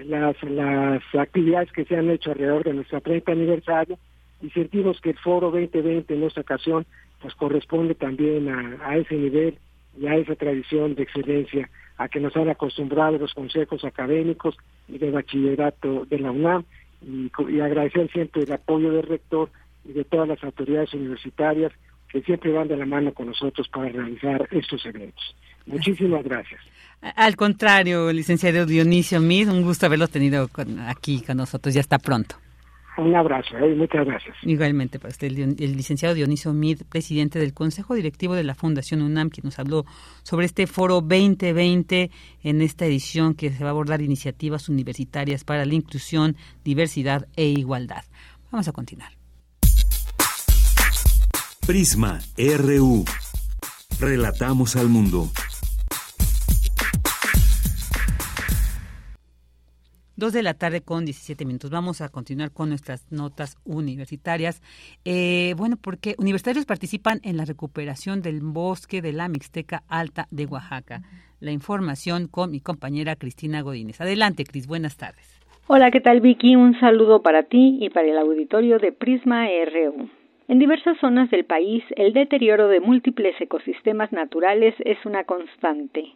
las, 0.05 0.41
las 0.43 1.03
actividades 1.19 1.69
que 1.73 1.83
se 1.83 1.97
han 1.97 2.09
hecho 2.09 2.31
alrededor 2.31 2.63
de 2.63 2.75
nuestro 2.75 3.01
30 3.01 3.29
aniversario 3.29 3.99
y 4.41 4.49
sentimos 4.51 5.01
que 5.01 5.09
el 5.09 5.17
Foro 5.17 5.51
2020 5.51 6.13
en 6.13 6.23
esta 6.23 6.39
ocasión 6.39 6.85
pues 7.21 7.35
corresponde 7.35 7.95
también 7.95 8.49
a, 8.49 8.97
ese 8.97 9.15
nivel 9.15 9.57
y 9.99 10.07
a 10.07 10.15
esa 10.15 10.35
tradición 10.35 10.95
de 10.95 11.03
excelencia 11.03 11.69
a 11.97 12.07
que 12.07 12.19
nos 12.19 12.35
han 12.35 12.49
acostumbrado 12.49 13.17
los 13.17 13.33
consejos 13.33 13.83
académicos 13.83 14.55
y 14.87 14.97
de 14.97 15.11
bachillerato 15.11 16.05
de 16.05 16.19
la 16.19 16.31
UNAM 16.31 16.63
y, 17.01 17.59
agradecer 17.59 18.09
siempre 18.11 18.43
el 18.43 18.51
apoyo 18.51 18.91
del 18.91 19.03
rector 19.03 19.49
y 19.85 19.93
de 19.93 20.03
todas 20.03 20.27
las 20.27 20.43
autoridades 20.43 20.93
universitarias 20.93 21.71
que 22.09 22.21
siempre 22.21 22.51
van 22.51 22.67
de 22.67 22.77
la 22.77 22.85
mano 22.85 23.13
con 23.13 23.27
nosotros 23.27 23.67
para 23.69 23.89
realizar 23.89 24.47
estos 24.51 24.85
eventos. 24.85 25.35
Muchísimas 25.65 26.23
gracias. 26.23 26.59
Al 27.01 27.35
contrario, 27.35 28.11
licenciado 28.11 28.65
Dionisio 28.65 29.19
Mid, 29.21 29.49
un 29.49 29.63
gusto 29.63 29.85
haberlo 29.85 30.07
tenido 30.07 30.49
aquí 30.87 31.21
con 31.21 31.37
nosotros. 31.37 31.73
Ya 31.73 31.81
está 31.81 31.97
pronto. 31.97 32.35
Un 32.97 33.15
abrazo 33.15 33.57
¿eh? 33.57 33.73
muchas 33.75 34.05
gracias. 34.05 34.35
Igualmente 34.43 34.99
para 34.99 35.11
usted, 35.11 35.27
el, 35.27 35.77
licenciado 35.77 36.13
Dionisio 36.13 36.53
Mid, 36.53 36.81
presidente 36.89 37.39
del 37.39 37.53
Consejo 37.53 37.95
Directivo 37.95 38.35
de 38.35 38.43
la 38.43 38.53
Fundación 38.53 39.01
UNAM, 39.01 39.29
que 39.29 39.41
nos 39.41 39.59
habló 39.59 39.85
sobre 40.23 40.45
este 40.45 40.67
foro 40.67 40.95
2020 41.01 42.11
en 42.43 42.61
esta 42.61 42.85
edición 42.85 43.33
que 43.33 43.49
se 43.49 43.63
va 43.63 43.69
a 43.69 43.71
abordar 43.71 44.01
iniciativas 44.01 44.67
universitarias 44.67 45.43
para 45.43 45.65
la 45.65 45.73
inclusión, 45.73 46.35
diversidad 46.63 47.27
e 47.35 47.45
igualdad. 47.45 48.03
Vamos 48.51 48.67
a 48.67 48.73
continuar. 48.73 49.11
Prisma 51.65 52.19
RU. 52.37 53.05
Relatamos 53.99 54.75
al 54.75 54.89
mundo. 54.89 55.29
Dos 60.21 60.33
de 60.33 60.43
la 60.43 60.53
tarde 60.53 60.81
con 60.81 61.03
17 61.03 61.45
minutos. 61.45 61.71
Vamos 61.71 61.99
a 61.99 62.09
continuar 62.09 62.51
con 62.51 62.69
nuestras 62.69 63.11
notas 63.11 63.57
universitarias. 63.65 64.61
Eh, 65.03 65.55
bueno, 65.57 65.77
porque 65.81 66.13
universitarios 66.19 66.67
participan 66.67 67.21
en 67.23 67.37
la 67.37 67.45
recuperación 67.45 68.21
del 68.21 68.41
bosque 68.43 69.01
de 69.01 69.13
la 69.13 69.27
Mixteca 69.29 69.81
Alta 69.87 70.27
de 70.29 70.45
Oaxaca. 70.45 71.01
La 71.39 71.49
información 71.49 72.27
con 72.27 72.51
mi 72.51 72.59
compañera 72.59 73.15
Cristina 73.15 73.61
Godínez. 73.61 73.99
Adelante, 73.99 74.43
Cris. 74.43 74.67
Buenas 74.67 74.95
tardes. 74.95 75.41
Hola, 75.65 75.89
¿qué 75.89 76.01
tal, 76.01 76.21
Vicky? 76.21 76.55
Un 76.55 76.79
saludo 76.79 77.23
para 77.23 77.41
ti 77.41 77.79
y 77.81 77.89
para 77.89 78.07
el 78.07 78.19
auditorio 78.19 78.77
de 78.77 78.91
Prisma 78.91 79.47
RU. 79.47 80.20
En 80.51 80.59
diversas 80.59 80.97
zonas 80.97 81.29
del 81.29 81.45
país, 81.45 81.81
el 81.95 82.11
deterioro 82.11 82.67
de 82.67 82.81
múltiples 82.81 83.39
ecosistemas 83.39 84.11
naturales 84.11 84.75
es 84.79 84.97
una 85.05 85.23
constante. 85.23 86.11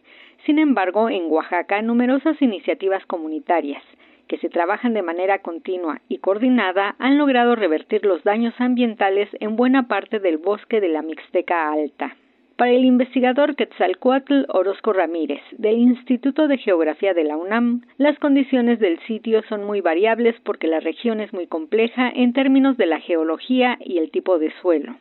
Sin 0.46 0.60
embargo, 0.60 1.10
en 1.10 1.32
Oaxaca, 1.32 1.82
numerosas 1.82 2.42
iniciativas 2.42 3.06
comunitarias 3.06 3.82
que 4.28 4.38
se 4.40 4.50
trabajan 4.50 4.94
de 4.94 5.04
manera 5.04 5.40
continua 5.40 6.02
y 6.10 6.18
coordinada 6.18 6.98
han 7.00 7.18
logrado 7.18 7.56
revertir 7.56 8.06
los 8.06 8.26
daños 8.26 8.54
ambientales 8.60 9.30
en 9.40 9.56
buena 9.56 9.88
parte 9.88 10.20
del 10.20 10.38
bosque 10.38 10.82
de 10.82 10.90
la 10.90 11.02
Mixteca 11.02 11.72
Alta. 11.72 12.18
Para 12.58 12.72
el 12.72 12.86
investigador 12.86 13.58
Quetzalcoatl 13.58 14.46
Orozco 14.48 14.94
Ramírez, 14.94 15.42
del 15.58 15.78
Instituto 15.78 16.48
de 16.48 16.58
Geografía 16.58 17.14
de 17.14 17.26
la 17.26 17.36
UNAM, 17.36 17.82
las 17.98 18.18
condiciones 18.18 18.80
del 18.80 18.98
sitio 19.00 19.44
son 19.50 19.66
muy 19.66 19.82
variables 19.82 20.38
porque 20.42 20.68
la 20.68 20.80
región 20.80 21.20
es 21.20 21.34
muy 21.34 21.48
compleja 21.48 22.10
en 22.10 22.32
términos 22.32 22.78
de 22.78 22.86
la 22.86 23.02
geología 23.02 23.78
y 23.82 23.98
el 23.98 24.10
tipo 24.10 24.40
de 24.40 24.54
suelo. 24.62 24.96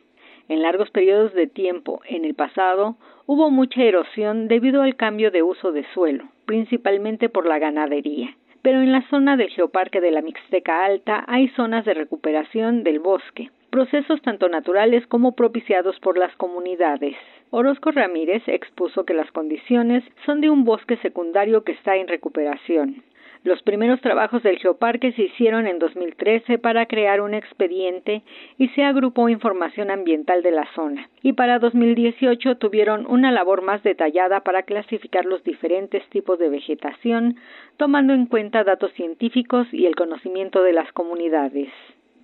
En 0.49 0.63
largos 0.63 0.91
periodos 0.91 1.33
de 1.33 1.47
tiempo 1.47 2.01
en 2.09 2.25
el 2.25 2.33
pasado 2.33 2.97
hubo 3.25 3.49
mucha 3.49 3.83
erosión 3.83 4.49
debido 4.49 4.81
al 4.81 4.97
cambio 4.97 5.31
de 5.31 5.41
uso 5.41 5.71
de 5.71 5.85
suelo, 5.93 6.25
principalmente 6.45 7.29
por 7.29 7.45
la 7.45 7.57
ganadería. 7.57 8.35
Pero 8.63 8.81
en 8.81 8.91
la 8.91 9.07
zona 9.09 9.37
del 9.37 9.49
geoparque 9.51 10.01
de 10.01 10.11
la 10.11 10.21
Mixteca 10.21 10.83
Alta 10.83 11.23
hay 11.25 11.47
zonas 11.49 11.85
de 11.85 11.93
recuperación 11.93 12.83
del 12.83 12.99
bosque, 12.99 13.49
procesos 13.69 14.21
tanto 14.23 14.49
naturales 14.49 15.07
como 15.07 15.37
propiciados 15.37 15.97
por 16.01 16.17
las 16.17 16.35
comunidades. 16.35 17.15
Orozco 17.57 17.91
Ramírez 17.91 18.43
expuso 18.47 19.05
que 19.05 19.13
las 19.13 19.31
condiciones 19.31 20.03
son 20.25 20.41
de 20.41 20.49
un 20.49 20.65
bosque 20.65 20.97
secundario 20.97 21.63
que 21.63 21.71
está 21.71 21.95
en 21.95 22.09
recuperación. 22.09 23.01
Los 23.45 23.63
primeros 23.63 24.01
trabajos 24.01 24.43
del 24.43 24.59
geoparque 24.59 25.13
se 25.13 25.21
hicieron 25.21 25.65
en 25.65 25.79
2013 25.79 26.57
para 26.57 26.85
crear 26.85 27.21
un 27.21 27.33
expediente 27.33 28.23
y 28.57 28.67
se 28.69 28.83
agrupó 28.83 29.29
información 29.29 29.89
ambiental 29.89 30.43
de 30.43 30.51
la 30.51 30.67
zona. 30.75 31.09
Y 31.23 31.31
para 31.31 31.59
2018 31.59 32.57
tuvieron 32.57 33.05
una 33.07 33.31
labor 33.31 33.61
más 33.61 33.81
detallada 33.83 34.41
para 34.41 34.63
clasificar 34.63 35.23
los 35.23 35.41
diferentes 35.45 36.05
tipos 36.09 36.37
de 36.37 36.49
vegetación, 36.49 37.37
tomando 37.77 38.13
en 38.13 38.25
cuenta 38.25 38.65
datos 38.65 38.91
científicos 38.95 39.65
y 39.71 39.85
el 39.85 39.95
conocimiento 39.95 40.61
de 40.61 40.73
las 40.73 40.91
comunidades. 40.91 41.69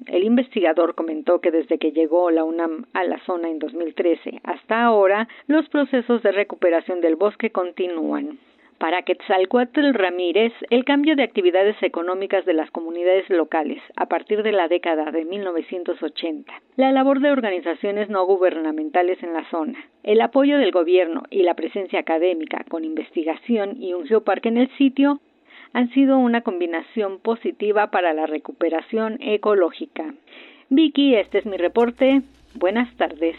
El 0.08 0.24
investigador 0.24 0.96
comentó 0.96 1.42
que 1.42 1.52
desde 1.52 1.78
que 1.78 1.92
llegó 1.92 2.32
la 2.32 2.44
UNAM 2.44 2.86
a 2.94 3.04
la 3.04 3.20
zona 3.26 3.50
en 3.50 3.60
2013 3.60 4.42
hasta 4.44 4.84
ahora, 4.84 5.28
los 5.48 5.68
procesos 5.70 6.24
de 6.24 6.32
recuperación 6.32 7.02
del 7.02 7.16
bosque 7.16 7.52
continúan. 7.52 8.40
Para 8.82 9.04
Quetzalcoatl 9.04 9.94
Ramírez, 9.94 10.54
el 10.72 10.86
cambio 10.86 11.16
de 11.16 11.22
actividades 11.22 11.76
económicas 11.84 12.46
de 12.46 12.54
las 12.54 12.72
comunidades 12.72 13.30
locales 13.30 13.80
a 13.96 14.08
partir 14.08 14.42
de 14.42 14.52
la 14.52 14.68
década 14.68 15.12
de 15.12 15.24
1980, 15.24 16.52
la 16.78 16.92
labor 16.92 17.20
de 17.20 17.30
organizaciones 17.30 18.10
no 18.10 18.26
gubernamentales 18.26 19.22
en 19.22 19.34
la 19.34 19.48
zona, 19.52 19.78
el 20.02 20.20
apoyo 20.20 20.58
del 20.58 20.72
gobierno 20.72 21.22
y 21.30 21.44
la 21.44 21.54
presencia 21.54 22.00
académica 22.00 22.66
con 22.70 22.84
investigación 22.84 23.80
y 23.80 23.94
un 23.94 24.08
geoparque 24.08 24.50
en 24.50 24.58
el 24.58 24.76
sitio 24.78 25.20
han 25.74 25.90
sido 25.94 26.18
una 26.18 26.42
combinación 26.42 27.20
positiva 27.20 27.92
para 27.92 28.14
la 28.14 28.26
recuperación 28.26 29.18
ecológica. 29.22 30.14
Vicky, 30.70 31.16
este 31.16 31.40
es 31.40 31.46
mi 31.46 31.58
reporte. 31.58 32.22
Buenas 32.56 32.96
tardes. 32.98 33.36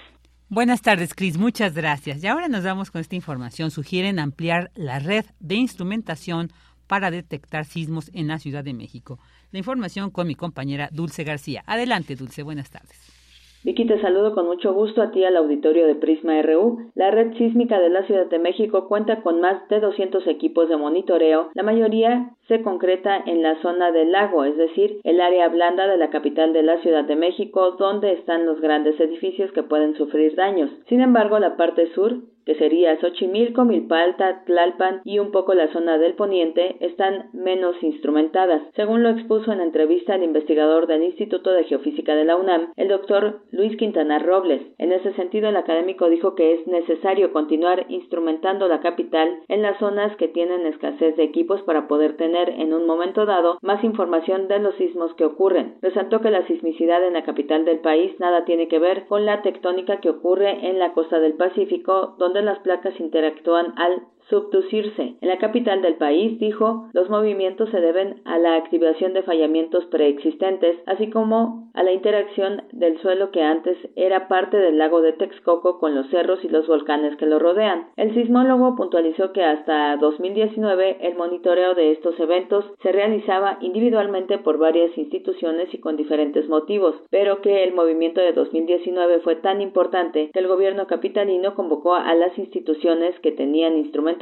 Buenas 0.49 0.83
tardes, 0.83 1.15
Cris. 1.15 1.39
Muchas 1.39 1.75
gracias. 1.75 2.23
Y 2.23 2.27
ahora 2.27 2.49
nos 2.49 2.65
vamos 2.65 2.91
con 2.91 3.01
esta 3.01 3.17
información. 3.17 3.71
Sugieren 3.71 4.19
ampliar 4.19 4.71
la 4.75 4.99
red 4.99 5.25
de 5.41 5.55
instrumentación 5.55 6.51
para 6.87 7.11
detectar 7.11 7.65
sismos 7.65 8.11
en 8.13 8.29
la 8.29 8.39
Ciudad 8.39 8.63
de 8.63 8.75
México. 8.75 9.19
La 9.51 9.59
información 9.59 10.11
con 10.11 10.27
mi 10.27 10.35
compañera 10.35 10.91
Dulce 10.93 11.25
García. 11.25 11.63
Adelante, 11.67 12.17
Dulce. 12.17 12.43
Buenas 12.43 12.71
tardes. 12.71 13.22
Vicky, 13.65 13.87
te 13.87 14.01
saludo 14.01 14.35
con 14.35 14.47
mucho 14.47 14.75
gusto 14.75 15.03
a 15.03 15.13
ti 15.13 15.23
al 15.23 15.37
auditorio 15.37 15.87
de 15.87 15.95
Prisma 15.95 16.43
RU. 16.43 16.91
La 16.97 17.13
red 17.13 17.33
sísmica 17.35 17.79
de 17.79 17.91
la 17.91 18.03
Ciudad 18.07 18.27
de 18.27 18.41
México 18.41 18.89
cuenta 18.89 19.23
con 19.23 19.41
más 19.41 19.69
de 19.69 19.79
200 19.79 20.27
equipos 20.27 20.69
de 20.69 20.77
monitoreo. 20.77 21.51
La 21.55 21.63
mayoría 21.63 22.31
se 22.49 22.61
concreta 22.63 23.23
en 23.25 23.41
la 23.41 23.63
zona 23.63 23.93
del 23.93 24.11
lago, 24.11 24.43
es 24.43 24.57
decir, 24.57 24.99
el 25.05 25.21
área 25.21 25.49
blanda 25.49 25.87
de 25.87 25.97
la 25.97 26.11
capital 26.11 26.53
de 26.53 26.65
la 26.65 26.79
Ciudad 26.79 27.05
de 27.05 27.15
México, 27.15 27.77
donde 27.79 28.15
están 28.15 28.47
los 28.47 28.61
grandes 28.61 28.99
edificios 28.99 29.53
que 29.53 29.63
pueden 29.63 29.95
sufrir 29.95 30.35
daños. 30.35 30.69
Sin 30.89 31.01
embargo, 31.01 31.39
la 31.39 31.57
parte 31.57 31.87
sur 31.95 32.17
que 32.45 32.55
sería 32.57 32.99
Xochimilco, 33.01 33.65
Milpalta, 33.65 34.45
Tlalpan 34.45 35.03
y 35.05 35.19
un 35.19 35.31
poco 35.31 35.55
la 35.55 35.73
zona 35.73 35.99
del 35.99 36.15
poniente, 36.15 36.77
están 36.81 37.31
menos 37.33 37.81
instrumentadas. 37.83 38.63
Según 38.75 39.03
lo 39.03 39.11
expuso 39.11 39.53
en 39.53 39.61
entrevista 39.61 40.15
el 40.15 40.25
investigador 40.25 40.87
del 40.87 41.05
Instituto 41.05 41.53
de 41.53 41.65
Geofísica 41.65 42.15
de 42.15 42.25
la 42.25 42.37
UNAM, 42.37 42.73
el 42.77 42.89
doctor 42.89 43.41
Luis 43.51 43.77
Quintana 43.77 44.19
Robles. 44.19 44.63
En 44.79 44.93
ese 44.93 45.13
sentido, 45.15 45.49
el 45.49 45.57
académico 45.57 46.09
dijo 46.09 46.35
que 46.35 46.55
es 46.55 46.67
necesario 46.67 47.33
continuar 47.33 47.87
instrumentando 47.89 48.69
la 48.69 48.81
capital 48.81 49.41
en 49.49 49.63
las 49.63 49.79
zonas 49.79 50.17
que 50.17 50.29
tienen 50.29 50.67
escasez 50.67 51.17
de 51.17 51.25
equipos 51.25 51.63
para 51.63 51.89
poder 51.89 52.17
tener 52.17 52.49
en 52.51 52.75
un 52.75 52.87
momento 52.87 53.27
dado 53.27 53.59
más 53.63 53.83
información 53.85 54.49
de 54.49 54.59
los 54.59 54.75
sismos 54.77 55.15
que 55.15 55.25
ocurren. 55.25 55.77
Resaltó 55.83 56.21
que 56.21 56.31
la 56.31 56.47
sismicidad 56.47 57.07
en 57.07 57.15
la 57.15 57.25
capital 57.25 57.65
del 57.65 57.81
país 57.81 58.19
nada 58.19 58.45
tiene 58.45 58.69
que 58.69 58.79
ver 58.79 59.07
con 59.07 59.27
la 59.27 59.43
tectónica 59.43 60.01
que 60.01 60.11
ocurre 60.11 60.69
en 60.69 60.79
la 60.79 60.93
costa 60.93 61.21
del 61.21 61.35
Pacífico, 61.35 62.15
donde 62.19 62.32
las 62.41 62.61
placas 62.61 62.99
interactúan 62.99 63.75
al 63.77 64.03
subducirse. 64.33 65.17
En 65.21 65.29
la 65.29 65.37
capital 65.37 65.83
del 65.83 65.97
país, 65.97 66.39
dijo, 66.39 66.89
los 66.95 67.11
movimientos 67.11 67.69
se 67.69 67.83
deben 67.83 68.23
a 68.25 68.39
la 68.39 68.57
activación 68.57 69.13
de 69.13 69.23
fallamientos 69.23 69.85
preexistentes, 69.87 70.79
así 70.87 71.11
como 71.11 71.71
a 71.75 71.83
la 71.83 71.93
interacción 71.93 72.63
del 72.73 72.99
suelo 73.01 73.31
que 73.31 73.43
antes 73.43 73.77
era 73.95 74.29
parte 74.29 74.57
del 74.57 74.79
lago 74.79 75.03
de 75.03 75.13
Texcoco 75.13 75.79
con 75.79 75.95
los 75.95 76.09
cerros 76.09 76.43
y 76.45 76.49
los 76.49 76.67
volcanes 76.67 77.17
que 77.17 77.27
lo 77.27 77.39
rodean. 77.39 77.89
El 77.97 78.15
sismólogo 78.15 78.75
puntualizó 78.75 79.33
que 79.35 79.45
hasta 79.45 79.97
2019 79.99 81.07
el 81.07 81.15
monitoreo 81.17 81.75
de 81.75 81.93
estos 81.93 82.19
eventos 82.19 82.65
se 82.83 82.91
realizaba 82.91 83.59
individualmente 83.61 84.39
por 84.39 84.57
varias 84.57 84.97
instituciones 84.97 85.73
y 85.75 85.79
con 85.79 85.99
diferentes 85.99 86.49
motivos, 86.49 86.95
pero 87.11 87.43
que 87.43 87.65
el 87.65 87.75
movimiento 87.75 88.23
de 88.23 88.33
2019 88.33 89.21
fue 89.21 89.37
tan 89.37 89.61
importante 89.61 90.31
que 90.33 90.41
el 90.41 90.49
gobierno 90.49 90.87
capitalino 90.87 91.55
convocó 91.55 91.95
a 91.95 92.15
las 92.15 92.39
instituciones 92.39 93.19
que 93.21 93.33
tenían 93.33 93.77
instrumentos 93.77 94.22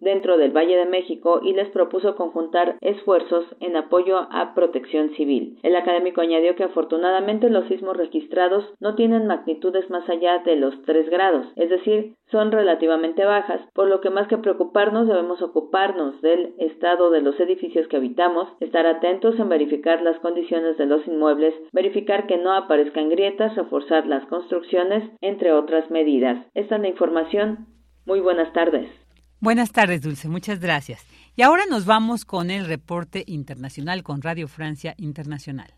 dentro 0.00 0.36
del 0.36 0.56
Valle 0.56 0.76
de 0.76 0.86
México 0.86 1.40
y 1.42 1.52
les 1.52 1.68
propuso 1.68 2.16
conjuntar 2.16 2.76
esfuerzos 2.80 3.44
en 3.60 3.76
apoyo 3.76 4.28
a 4.30 4.54
protección 4.54 5.10
civil. 5.10 5.58
El 5.62 5.76
académico 5.76 6.20
añadió 6.20 6.54
que 6.54 6.64
afortunadamente 6.64 7.50
los 7.50 7.66
sismos 7.66 7.96
registrados 7.96 8.64
no 8.80 8.94
tienen 8.94 9.26
magnitudes 9.26 9.90
más 9.90 10.08
allá 10.08 10.38
de 10.38 10.56
los 10.56 10.80
3 10.82 11.10
grados, 11.10 11.46
es 11.56 11.70
decir, 11.70 12.14
son 12.30 12.52
relativamente 12.52 13.24
bajas, 13.24 13.60
por 13.74 13.88
lo 13.88 14.00
que 14.00 14.10
más 14.10 14.28
que 14.28 14.38
preocuparnos 14.38 15.08
debemos 15.08 15.42
ocuparnos 15.42 16.20
del 16.22 16.54
estado 16.58 17.10
de 17.10 17.22
los 17.22 17.38
edificios 17.40 17.88
que 17.88 17.96
habitamos, 17.96 18.48
estar 18.60 18.86
atentos 18.86 19.38
en 19.38 19.48
verificar 19.48 20.02
las 20.02 20.18
condiciones 20.20 20.78
de 20.78 20.86
los 20.86 21.06
inmuebles, 21.06 21.54
verificar 21.72 22.26
que 22.26 22.36
no 22.36 22.52
aparezcan 22.52 23.08
grietas, 23.08 23.56
reforzar 23.56 24.06
las 24.06 24.24
construcciones, 24.26 25.10
entre 25.20 25.52
otras 25.52 25.90
medidas. 25.90 26.46
Esta 26.54 26.76
es 26.76 26.82
la 26.82 26.88
información. 26.88 27.66
Muy 28.06 28.20
buenas 28.20 28.52
tardes. 28.52 28.99
Buenas 29.40 29.72
tardes, 29.72 30.02
Dulce. 30.02 30.28
Muchas 30.28 30.60
gracias. 30.60 31.00
Y 31.34 31.42
ahora 31.42 31.64
nos 31.68 31.86
vamos 31.86 32.26
con 32.26 32.50
el 32.50 32.66
reporte 32.66 33.24
internacional 33.26 34.02
con 34.02 34.20
Radio 34.20 34.48
Francia 34.48 34.94
Internacional. 34.98 35.72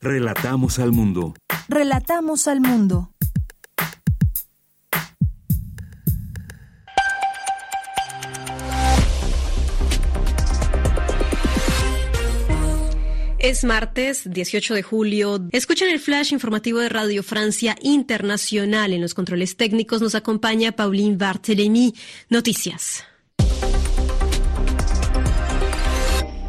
Relatamos 0.00 0.80
al 0.80 0.92
mundo. 0.92 1.34
Relatamos 1.68 2.48
al 2.48 2.60
mundo. 2.60 3.12
Es 13.38 13.62
martes 13.62 14.22
18 14.28 14.74
de 14.74 14.82
julio. 14.82 15.40
Escuchan 15.52 15.88
el 15.90 16.00
flash 16.00 16.32
informativo 16.32 16.80
de 16.80 16.88
Radio 16.88 17.22
Francia 17.22 17.76
Internacional. 17.80 18.92
En 18.92 19.00
los 19.00 19.14
controles 19.14 19.56
técnicos 19.56 20.02
nos 20.02 20.16
acompaña 20.16 20.72
Pauline 20.72 21.16
Barthélémy. 21.16 21.94
Noticias. 22.30 23.04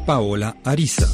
Paola 0.07 0.57
Ariza. 0.63 1.07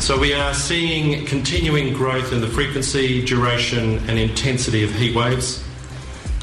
So 0.00 0.18
we 0.18 0.34
are 0.34 0.52
seeing 0.52 1.24
continuing 1.26 1.94
growth 1.94 2.32
in 2.32 2.40
the 2.40 2.48
frequency, 2.48 3.22
duration 3.24 4.00
and 4.08 4.18
intensity 4.18 4.82
of 4.84 4.90
heat 4.90 5.14
waves. 5.14 5.65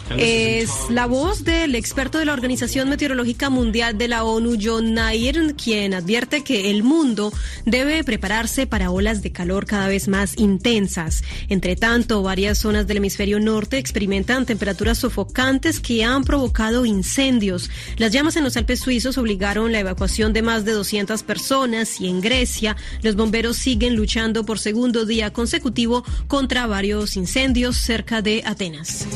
Es 0.09 0.69
la 0.89 1.07
voz 1.07 1.43
del 1.43 1.75
experto 1.75 2.19
de 2.19 2.25
la 2.25 2.33
Organización 2.33 2.89
Meteorológica 2.89 3.49
Mundial 3.49 3.97
de 3.97 4.07
la 4.07 4.23
ONU, 4.23 4.57
John 4.61 4.93
Nair, 4.93 5.55
quien 5.55 5.93
advierte 5.93 6.43
que 6.43 6.69
el 6.69 6.83
mundo 6.83 7.33
debe 7.65 8.03
prepararse 8.03 8.67
para 8.67 8.91
olas 8.91 9.23
de 9.23 9.31
calor 9.31 9.65
cada 9.65 9.87
vez 9.87 10.07
más 10.07 10.37
intensas. 10.37 11.23
Entre 11.49 11.75
tanto, 11.75 12.21
varias 12.21 12.59
zonas 12.59 12.85
del 12.85 12.97
hemisferio 12.97 13.39
norte 13.39 13.77
experimentan 13.77 14.45
temperaturas 14.45 14.99
sofocantes 14.99 15.79
que 15.79 16.03
han 16.03 16.23
provocado 16.23 16.85
incendios. 16.85 17.69
Las 17.97 18.11
llamas 18.11 18.35
en 18.35 18.43
los 18.43 18.57
Alpes 18.57 18.81
suizos 18.81 19.17
obligaron 19.17 19.71
la 19.71 19.79
evacuación 19.79 20.33
de 20.33 20.41
más 20.41 20.65
de 20.65 20.73
200 20.73 21.23
personas 21.23 21.99
y 21.99 22.07
en 22.07 22.21
Grecia 22.21 22.75
los 23.01 23.15
bomberos 23.15 23.57
siguen 23.57 23.95
luchando 23.95 24.45
por 24.45 24.59
segundo 24.59 25.05
día 25.05 25.33
consecutivo 25.33 26.03
contra 26.27 26.67
varios 26.67 27.15
incendios 27.15 27.77
cerca 27.77 28.21
de 28.21 28.43
Atenas. 28.45 29.07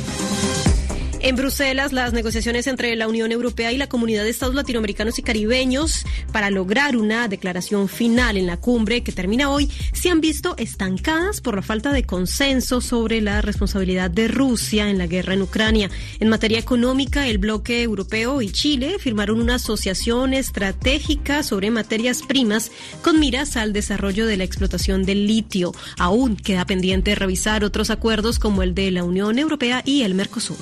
En 1.19 1.35
Bruselas, 1.35 1.93
las 1.93 2.13
negociaciones 2.13 2.67
entre 2.67 2.95
la 2.95 3.07
Unión 3.07 3.31
Europea 3.31 3.71
y 3.71 3.77
la 3.77 3.89
Comunidad 3.89 4.23
de 4.23 4.29
Estados 4.29 4.53
Latinoamericanos 4.53 5.17
y 5.17 5.23
Caribeños 5.23 6.05
para 6.31 6.51
lograr 6.51 6.95
una 6.95 7.27
declaración 7.27 7.89
final 7.89 8.37
en 8.37 8.45
la 8.45 8.57
cumbre 8.57 9.01
que 9.01 9.11
termina 9.11 9.49
hoy 9.49 9.69
se 9.93 10.11
han 10.11 10.21
visto 10.21 10.55
estancadas 10.57 11.41
por 11.41 11.55
la 11.55 11.63
falta 11.63 11.91
de 11.91 12.03
consenso 12.03 12.81
sobre 12.81 13.19
la 13.21 13.41
responsabilidad 13.41 14.11
de 14.11 14.27
Rusia 14.27 14.89
en 14.89 14.99
la 14.99 15.07
guerra 15.07 15.33
en 15.33 15.41
Ucrania. 15.41 15.89
En 16.19 16.29
materia 16.29 16.59
económica, 16.59 17.27
el 17.27 17.39
bloque 17.39 17.81
europeo 17.81 18.43
y 18.43 18.51
Chile 18.51 18.97
firmaron 18.99 19.41
una 19.41 19.55
asociación 19.55 20.33
estratégica 20.33 21.41
sobre 21.41 21.71
materias 21.71 22.21
primas 22.21 22.71
con 23.01 23.19
miras 23.19 23.57
al 23.57 23.73
desarrollo 23.73 24.27
de 24.27 24.37
la 24.37 24.43
explotación 24.43 25.03
del 25.03 25.25
litio. 25.25 25.73
Aún 25.97 26.35
queda 26.35 26.65
pendiente 26.65 27.15
revisar 27.15 27.63
otros 27.63 27.89
acuerdos 27.89 28.37
como 28.37 28.61
el 28.61 28.75
de 28.75 28.91
la 28.91 29.03
Unión 29.03 29.39
Europea 29.39 29.81
y 29.83 30.03
el 30.03 30.13
Mercosur. 30.13 30.57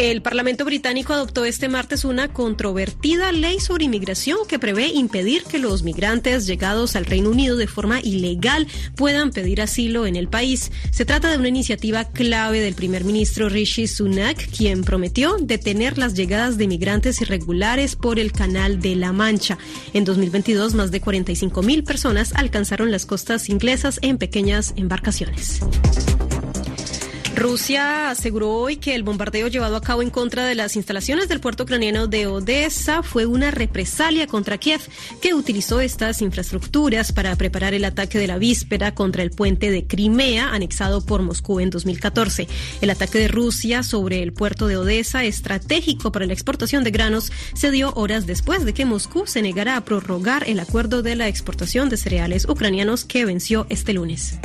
El 0.00 0.22
Parlamento 0.22 0.64
británico 0.64 1.12
adoptó 1.12 1.44
este 1.44 1.68
martes 1.68 2.06
una 2.06 2.28
controvertida 2.28 3.32
ley 3.32 3.60
sobre 3.60 3.84
inmigración 3.84 4.38
que 4.48 4.58
prevé 4.58 4.86
impedir 4.86 5.42
que 5.44 5.58
los 5.58 5.82
migrantes 5.82 6.46
llegados 6.46 6.96
al 6.96 7.04
Reino 7.04 7.28
Unido 7.28 7.58
de 7.58 7.66
forma 7.66 8.00
ilegal 8.00 8.66
puedan 8.96 9.30
pedir 9.30 9.60
asilo 9.60 10.06
en 10.06 10.16
el 10.16 10.26
país. 10.26 10.72
Se 10.90 11.04
trata 11.04 11.30
de 11.30 11.36
una 11.36 11.48
iniciativa 11.48 12.06
clave 12.06 12.62
del 12.62 12.72
primer 12.72 13.04
ministro 13.04 13.50
Rishi 13.50 13.86
Sunak, 13.86 14.48
quien 14.56 14.84
prometió 14.84 15.36
detener 15.38 15.98
las 15.98 16.14
llegadas 16.14 16.56
de 16.56 16.66
migrantes 16.66 17.20
irregulares 17.20 17.94
por 17.94 18.18
el 18.18 18.32
Canal 18.32 18.80
de 18.80 18.96
la 18.96 19.12
Mancha. 19.12 19.58
En 19.92 20.06
2022, 20.06 20.72
más 20.72 20.90
de 20.90 21.02
45 21.02 21.62
mil 21.62 21.84
personas 21.84 22.32
alcanzaron 22.34 22.90
las 22.90 23.04
costas 23.04 23.50
inglesas 23.50 23.98
en 24.00 24.16
pequeñas 24.16 24.72
embarcaciones. 24.76 25.60
Rusia 27.40 28.10
aseguró 28.10 28.50
hoy 28.50 28.76
que 28.76 28.94
el 28.94 29.02
bombardeo 29.02 29.48
llevado 29.48 29.74
a 29.74 29.80
cabo 29.80 30.02
en 30.02 30.10
contra 30.10 30.44
de 30.44 30.54
las 30.54 30.76
instalaciones 30.76 31.26
del 31.26 31.40
puerto 31.40 31.62
ucraniano 31.62 32.06
de 32.06 32.26
Odessa 32.26 33.02
fue 33.02 33.24
una 33.24 33.50
represalia 33.50 34.26
contra 34.26 34.58
Kiev, 34.58 34.82
que 35.22 35.32
utilizó 35.32 35.80
estas 35.80 36.20
infraestructuras 36.20 37.12
para 37.12 37.34
preparar 37.36 37.72
el 37.72 37.86
ataque 37.86 38.18
de 38.18 38.26
la 38.26 38.36
víspera 38.36 38.94
contra 38.94 39.22
el 39.22 39.30
puente 39.30 39.70
de 39.70 39.86
Crimea, 39.86 40.50
anexado 40.52 41.00
por 41.00 41.22
Moscú 41.22 41.60
en 41.60 41.70
2014. 41.70 42.46
El 42.82 42.90
ataque 42.90 43.18
de 43.18 43.28
Rusia 43.28 43.82
sobre 43.84 44.22
el 44.22 44.34
puerto 44.34 44.66
de 44.66 44.76
Odessa, 44.76 45.24
estratégico 45.24 46.12
para 46.12 46.26
la 46.26 46.34
exportación 46.34 46.84
de 46.84 46.90
granos, 46.90 47.32
se 47.54 47.70
dio 47.70 47.94
horas 47.94 48.26
después 48.26 48.66
de 48.66 48.74
que 48.74 48.84
Moscú 48.84 49.26
se 49.26 49.40
negara 49.40 49.78
a 49.78 49.84
prorrogar 49.86 50.46
el 50.46 50.60
acuerdo 50.60 51.00
de 51.00 51.16
la 51.16 51.26
exportación 51.26 51.88
de 51.88 51.96
cereales 51.96 52.46
ucranianos 52.46 53.06
que 53.06 53.24
venció 53.24 53.66
este 53.70 53.94
lunes. 53.94 54.38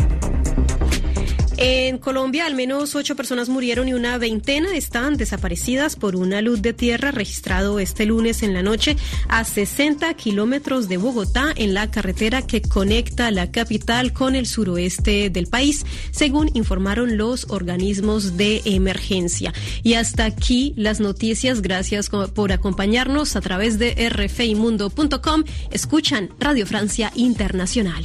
En 1.58 2.00
Colombia, 2.00 2.46
al 2.46 2.54
menos 2.54 2.96
ocho 2.96 3.16
personas 3.16 3.48
murieron 3.48 3.88
y 3.88 3.94
una 3.94 4.18
veintena 4.18 4.76
están 4.76 5.16
desaparecidas 5.16 5.96
por 5.96 6.18
una 6.18 6.42
luz 6.42 6.62
de 6.62 6.74
tierra 6.74 7.12
registrado 7.12 7.80
este 7.80 8.06
lunes 8.06 8.44
en 8.44 8.54
la 8.54 8.62
noche 8.62 8.98
a 9.30 9.46
60 9.46 10.14
kilómetros 10.16 10.90
de 10.90 10.98
Bogotá 10.98 11.54
en 11.56 11.74
la 11.74 11.90
carretera 11.92 12.42
que 12.42 12.62
conecta 12.62 13.32
la 13.32 13.52
capital 13.52 14.12
con 14.12 14.36
el 14.36 14.48
suroeste 14.48 15.30
del 15.30 15.48
país, 15.48 15.86
según 16.12 16.52
informaron 16.56 17.18
los 17.18 17.46
organismos 17.50 18.36
de 18.36 18.62
emergencia. 18.66 19.54
Y 19.82 19.94
hasta 19.94 20.26
aquí 20.26 20.74
las 20.76 21.00
noticias. 21.00 21.62
Gracias 21.62 22.10
por 22.10 22.52
acompañarnos 22.52 23.38
a 23.38 23.42
través 23.42 23.80
de 23.80 24.10
rfimundo.com. 24.10 25.44
Escuchan 25.72 26.30
Radio 26.38 26.66
Francia 26.66 27.12
Internacional. 27.16 28.04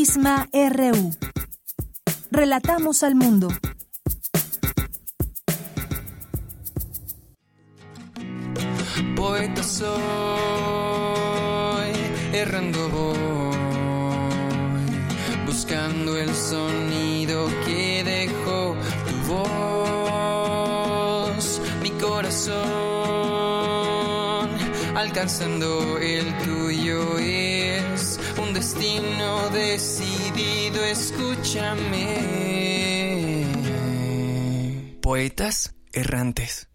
Prisma 0.00 0.48
RU. 0.50 1.12
Relatamos 2.30 3.02
al 3.02 3.14
mundo. 3.14 3.48
Poeta 9.14 9.62
soy, 9.62 9.90
errando 12.32 12.88
voy, 12.88 13.58
buscando 15.44 16.16
el 16.16 16.34
sonido 16.34 17.46
que 17.66 18.02
dejó 18.02 18.74
tu 19.06 19.16
voz, 21.34 21.60
mi 21.82 21.90
corazón, 21.90 22.56
alcanzando 24.96 25.98
el 25.98 26.34
destino 28.74 29.50
decidido, 29.50 30.84
escúchame. 30.84 32.16
Poetas 35.00 35.74
errantes. 35.92 36.68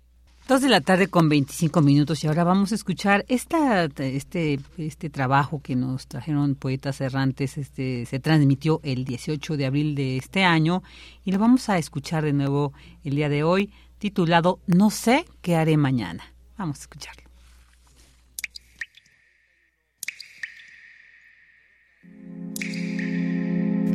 Dos 0.47 0.61
de 0.61 0.69
la 0.69 0.81
tarde 0.81 1.07
con 1.07 1.29
25 1.29 1.81
minutos 1.81 2.23
y 2.23 2.27
ahora 2.27 2.43
vamos 2.43 2.71
a 2.71 2.75
escuchar 2.75 3.25
este, 3.27 3.89
este 4.77 5.09
trabajo 5.09 5.59
que 5.61 5.75
nos 5.75 6.07
trajeron 6.07 6.55
Poetas 6.55 7.01
Errantes. 7.01 7.57
Este, 7.57 8.05
se 8.05 8.19
transmitió 8.19 8.79
el 8.83 9.05
18 9.05 9.57
de 9.57 9.65
abril 9.65 9.95
de 9.95 10.17
este 10.17 10.43
año 10.43 10.83
y 11.23 11.31
lo 11.31 11.39
vamos 11.39 11.69
a 11.69 11.77
escuchar 11.77 12.25
de 12.25 12.33
nuevo 12.33 12.73
el 13.03 13.15
día 13.15 13.29
de 13.29 13.43
hoy 13.43 13.71
titulado 13.97 14.59
No 14.67 14.91
sé 14.91 15.25
qué 15.41 15.55
haré 15.55 15.77
mañana. 15.77 16.25
Vamos 16.57 16.77
a 16.79 16.81
escucharlo. 16.81 17.24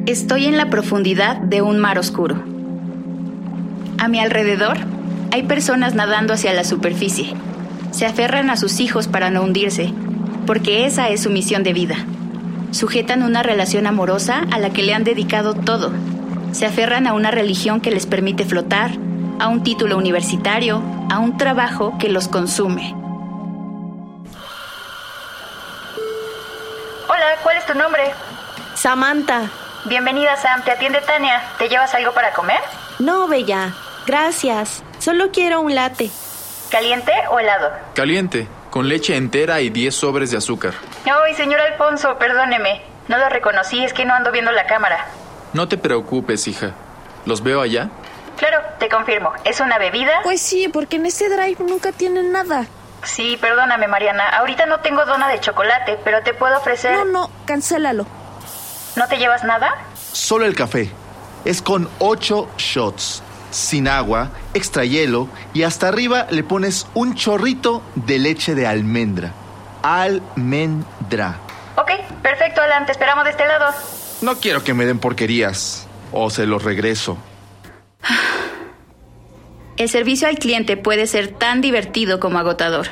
Estoy 0.06 0.46
en 0.46 0.56
la 0.56 0.70
profundidad 0.70 1.36
de 1.36 1.60
un 1.60 1.78
mar 1.78 1.98
oscuro. 1.98 2.42
A 3.98 4.08
mi 4.08 4.18
alrededor 4.18 4.78
hay 5.30 5.42
personas 5.42 5.94
nadando 5.94 6.32
hacia 6.32 6.54
la 6.54 6.64
superficie. 6.64 7.34
Se 7.90 8.06
aferran 8.06 8.48
a 8.48 8.56
sus 8.56 8.80
hijos 8.80 9.08
para 9.08 9.30
no 9.30 9.42
hundirse, 9.42 9.92
porque 10.46 10.86
esa 10.86 11.10
es 11.10 11.22
su 11.22 11.30
misión 11.30 11.62
de 11.62 11.74
vida. 11.74 11.96
Sujetan 12.70 13.22
una 13.22 13.42
relación 13.42 13.86
amorosa 13.86 14.46
a 14.50 14.58
la 14.58 14.70
que 14.70 14.82
le 14.82 14.94
han 14.94 15.04
dedicado 15.04 15.54
todo. 15.54 15.92
Se 16.52 16.64
aferran 16.64 17.06
a 17.06 17.12
una 17.12 17.30
religión 17.30 17.82
que 17.82 17.90
les 17.90 18.06
permite 18.06 18.46
flotar, 18.46 18.92
a 19.38 19.48
un 19.48 19.62
título 19.62 19.98
universitario, 19.98 20.82
a 21.10 21.18
un 21.18 21.36
trabajo 21.36 21.98
que 21.98 22.08
los 22.08 22.26
consume. 22.26 22.94
Hola, 27.06 27.26
¿cuál 27.42 27.58
es 27.58 27.66
tu 27.66 27.74
nombre? 27.74 28.02
Samantha. 28.74 29.59
Bienvenida, 29.86 30.36
Sam. 30.36 30.62
Te 30.62 30.72
atiende 30.72 31.00
Tania. 31.00 31.42
¿Te 31.58 31.68
llevas 31.68 31.94
algo 31.94 32.12
para 32.12 32.32
comer? 32.32 32.60
No, 32.98 33.28
Bella. 33.28 33.74
Gracias. 34.06 34.82
Solo 34.98 35.30
quiero 35.32 35.60
un 35.60 35.74
latte. 35.74 36.10
¿Caliente 36.70 37.12
o 37.30 37.38
helado? 37.40 37.72
Caliente, 37.94 38.46
con 38.70 38.88
leche 38.88 39.16
entera 39.16 39.60
y 39.60 39.70
10 39.70 39.94
sobres 39.94 40.30
de 40.30 40.36
azúcar. 40.36 40.74
Ay, 41.04 41.34
señor 41.34 41.60
Alfonso, 41.60 42.16
perdóneme. 42.18 42.82
No 43.08 43.18
lo 43.18 43.28
reconocí, 43.28 43.82
es 43.82 43.92
que 43.92 44.04
no 44.04 44.14
ando 44.14 44.30
viendo 44.30 44.52
la 44.52 44.66
cámara. 44.66 45.06
No 45.52 45.66
te 45.66 45.78
preocupes, 45.78 46.46
hija. 46.46 46.72
¿Los 47.24 47.42
veo 47.42 47.60
allá? 47.60 47.88
Claro, 48.36 48.58
te 48.78 48.88
confirmo. 48.88 49.32
¿Es 49.44 49.60
una 49.60 49.78
bebida? 49.78 50.20
Pues 50.22 50.40
sí, 50.40 50.68
porque 50.68 50.96
en 50.96 51.06
ese 51.06 51.28
drive 51.28 51.56
nunca 51.60 51.90
tienen 51.92 52.30
nada. 52.32 52.66
Sí, 53.02 53.36
perdóname, 53.40 53.88
Mariana. 53.88 54.28
Ahorita 54.28 54.66
no 54.66 54.80
tengo 54.80 55.04
dona 55.06 55.28
de 55.28 55.40
chocolate, 55.40 55.98
pero 56.04 56.22
te 56.22 56.34
puedo 56.34 56.56
ofrecer... 56.58 56.92
No, 56.92 57.04
no, 57.04 57.30
cancélalo. 57.46 58.06
¿No 58.96 59.06
te 59.08 59.16
llevas 59.16 59.44
nada? 59.44 59.70
Solo 60.12 60.46
el 60.46 60.54
café. 60.54 60.90
Es 61.44 61.62
con 61.62 61.88
ocho 61.98 62.48
shots, 62.58 63.22
sin 63.50 63.88
agua, 63.88 64.30
extra 64.54 64.84
hielo 64.84 65.28
y 65.54 65.62
hasta 65.62 65.88
arriba 65.88 66.26
le 66.30 66.42
pones 66.42 66.86
un 66.94 67.14
chorrito 67.14 67.82
de 67.94 68.18
leche 68.18 68.54
de 68.54 68.66
almendra. 68.66 69.32
Almendra. 69.82 71.38
Ok, 71.76 71.90
perfecto, 72.22 72.60
Alan. 72.60 72.84
Te 72.84 72.92
esperamos 72.92 73.24
de 73.24 73.30
este 73.30 73.46
lado. 73.46 73.72
No 74.20 74.36
quiero 74.36 74.62
que 74.62 74.74
me 74.74 74.84
den 74.84 74.98
porquerías 74.98 75.86
o 76.12 76.28
se 76.28 76.46
los 76.46 76.62
regreso. 76.62 77.16
El 79.76 79.88
servicio 79.88 80.28
al 80.28 80.38
cliente 80.38 80.76
puede 80.76 81.06
ser 81.06 81.28
tan 81.28 81.62
divertido 81.62 82.20
como 82.20 82.38
agotador. 82.38 82.88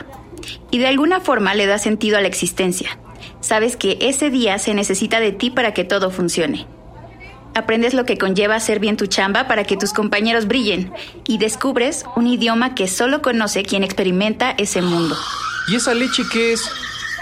Y 0.70 0.79
de 0.79 0.87
alguna 0.87 1.20
forma 1.20 1.55
le 1.55 1.66
da 1.66 1.77
sentido 1.77 2.16
a 2.16 2.23
la 2.23 2.29
existencia. 2.29 2.99
Sabes 3.40 3.77
que 3.77 3.98
ese 4.01 4.31
día 4.31 4.59
se 4.59 4.74
necesita 4.74 5.20
de 5.20 5.32
ti 5.32 5.51
para 5.51 5.73
que 5.74 5.85
todo 5.85 6.10
funcione. 6.10 6.66
Aprendes 7.55 7.94
lo 7.94 8.05
que 8.05 8.19
conlleva 8.19 8.56
hacer 8.56 8.78
bien 8.78 8.97
tu 8.97 9.06
chamba 9.06 9.48
para 9.48 9.65
que 9.65 9.77
tus 9.77 9.93
compañeros 9.93 10.47
brillen 10.47 10.93
y 11.27 11.39
descubres 11.39 12.05
un 12.15 12.27
idioma 12.27 12.74
que 12.74 12.89
solo 12.89 13.23
conoce 13.23 13.65
quien 13.65 13.82
experimenta 13.82 14.55
ese 14.59 14.82
mundo. 14.82 15.16
¿Y 15.69 15.77
esa 15.77 15.94
leche 15.94 16.23
qué 16.32 16.52
es? 16.52 16.70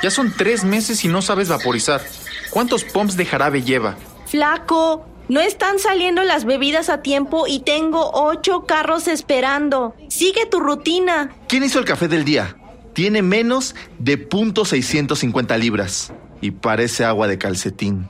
Ya 0.03 0.11
son 0.11 0.33
tres 0.37 0.65
meses 0.65 1.05
y 1.05 1.09
no 1.09 1.23
sabes 1.23 1.49
vaporizar. 1.49 2.03
¿Cuántos 2.51 2.85
pumps 2.85 3.17
de 3.17 3.25
jarabe 3.25 3.63
lleva? 3.63 3.97
Flaco, 4.27 5.07
no 5.29 5.41
están 5.41 5.79
saliendo 5.79 6.23
las 6.23 6.45
bebidas 6.45 6.89
a 6.89 7.03
tiempo 7.03 7.47
y 7.47 7.61
tengo 7.61 8.11
ocho 8.13 8.65
carros 8.67 9.09
esperando. 9.09 9.95
Sigue 10.09 10.47
tu 10.47 10.61
rutina. 10.61 11.31
¿Quién 11.49 11.65
hizo 11.65 11.79
el 11.79 11.85
café 11.85 12.09
del 12.09 12.25
día? 12.25 12.57
Tiene 12.97 13.21
menos 13.21 13.75
de 13.99 14.27
.650 14.27 15.59
libras 15.59 16.15
y 16.41 16.53
parece 16.53 17.05
agua 17.05 17.29
de 17.29 17.37
calcetín. 17.37 18.09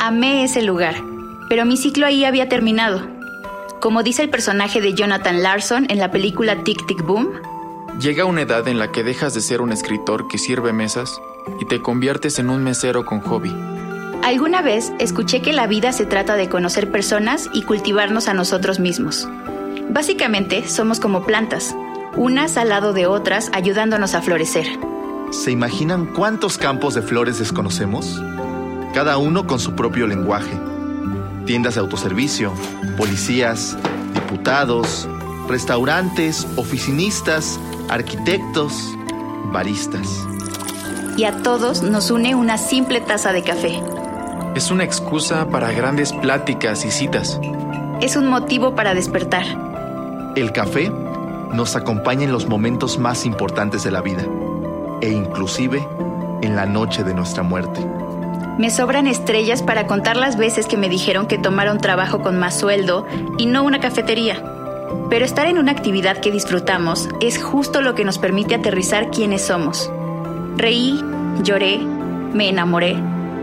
Amé 0.00 0.44
ese 0.44 0.62
lugar, 0.62 0.94
pero 1.50 1.66
mi 1.66 1.76
ciclo 1.76 2.06
ahí 2.06 2.24
había 2.24 2.48
terminado. 2.48 3.06
Como 3.82 4.02
dice 4.02 4.22
el 4.22 4.30
personaje 4.30 4.80
de 4.80 4.94
Jonathan 4.94 5.42
Larson 5.42 5.86
en 5.90 5.98
la 5.98 6.10
película 6.10 6.64
Tic 6.64 6.86
Tic 6.86 7.02
Boom, 7.02 7.34
Llega 8.00 8.24
una 8.24 8.40
edad 8.40 8.66
en 8.66 8.78
la 8.78 8.90
que 8.92 9.02
dejas 9.02 9.34
de 9.34 9.42
ser 9.42 9.60
un 9.60 9.72
escritor 9.72 10.26
que 10.28 10.38
sirve 10.38 10.72
mesas 10.72 11.20
y 11.60 11.66
te 11.66 11.82
conviertes 11.82 12.38
en 12.38 12.48
un 12.48 12.64
mesero 12.64 13.04
con 13.04 13.20
hobby. 13.20 13.54
alguna 14.22 14.62
vez 14.62 14.94
escuché 14.98 15.42
que 15.42 15.52
la 15.52 15.66
vida 15.66 15.92
se 15.92 16.06
trata 16.06 16.34
de 16.36 16.48
conocer 16.48 16.90
personas 16.90 17.50
y 17.52 17.62
cultivarnos 17.62 18.28
a 18.28 18.32
nosotros 18.32 18.80
mismos. 18.80 19.28
Básicamente 19.90 20.66
somos 20.66 20.98
como 20.98 21.24
plantas, 21.24 21.74
unas 22.16 22.56
al 22.56 22.70
lado 22.70 22.92
de 22.92 23.06
otras 23.06 23.50
ayudándonos 23.52 24.14
a 24.14 24.22
florecer. 24.22 24.66
¿Se 25.30 25.50
imaginan 25.50 26.06
cuántos 26.06 26.56
campos 26.56 26.94
de 26.94 27.02
flores 27.02 27.38
desconocemos? 27.38 28.22
Cada 28.94 29.18
uno 29.18 29.46
con 29.46 29.58
su 29.58 29.74
propio 29.74 30.06
lenguaje. 30.06 30.58
Tiendas 31.44 31.74
de 31.74 31.80
autoservicio, 31.80 32.52
policías, 32.96 33.76
diputados, 34.14 35.08
restaurantes, 35.48 36.46
oficinistas, 36.56 37.60
arquitectos, 37.88 38.96
baristas. 39.52 40.26
Y 41.16 41.24
a 41.24 41.42
todos 41.42 41.82
nos 41.82 42.10
une 42.10 42.34
una 42.34 42.58
simple 42.58 43.00
taza 43.00 43.32
de 43.32 43.42
café. 43.42 43.80
Es 44.54 44.70
una 44.70 44.84
excusa 44.84 45.48
para 45.48 45.70
grandes 45.72 46.12
pláticas 46.12 46.84
y 46.84 46.90
citas. 46.90 47.38
Es 48.00 48.16
un 48.16 48.26
motivo 48.26 48.74
para 48.74 48.94
despertar. 48.94 49.44
El 50.34 50.52
café 50.52 50.90
nos 51.52 51.76
acompaña 51.76 52.24
en 52.24 52.32
los 52.32 52.46
momentos 52.46 52.98
más 52.98 53.26
importantes 53.26 53.84
de 53.84 53.90
la 53.90 54.02
vida 54.02 54.24
e 55.00 55.10
inclusive 55.10 55.86
en 56.42 56.56
la 56.56 56.66
noche 56.66 57.04
de 57.04 57.14
nuestra 57.14 57.42
muerte. 57.42 57.86
Me 58.58 58.70
sobran 58.70 59.06
estrellas 59.06 59.62
para 59.62 59.86
contar 59.86 60.16
las 60.16 60.36
veces 60.36 60.66
que 60.66 60.78
me 60.78 60.88
dijeron 60.88 61.26
que 61.26 61.36
tomara 61.36 61.72
un 61.72 61.78
trabajo 61.78 62.20
con 62.20 62.38
más 62.38 62.58
sueldo 62.58 63.06
y 63.36 63.46
no 63.46 63.62
una 63.62 63.80
cafetería. 63.80 64.42
Pero 65.10 65.24
estar 65.24 65.46
en 65.46 65.58
una 65.58 65.72
actividad 65.72 66.18
que 66.18 66.32
disfrutamos 66.32 67.08
es 67.20 67.42
justo 67.42 67.82
lo 67.82 67.94
que 67.94 68.04
nos 68.04 68.18
permite 68.18 68.54
aterrizar 68.54 69.10
quiénes 69.10 69.42
somos. 69.42 69.90
Reí, 70.56 70.98
lloré, 71.42 71.78
me 72.32 72.48
enamoré 72.48 72.96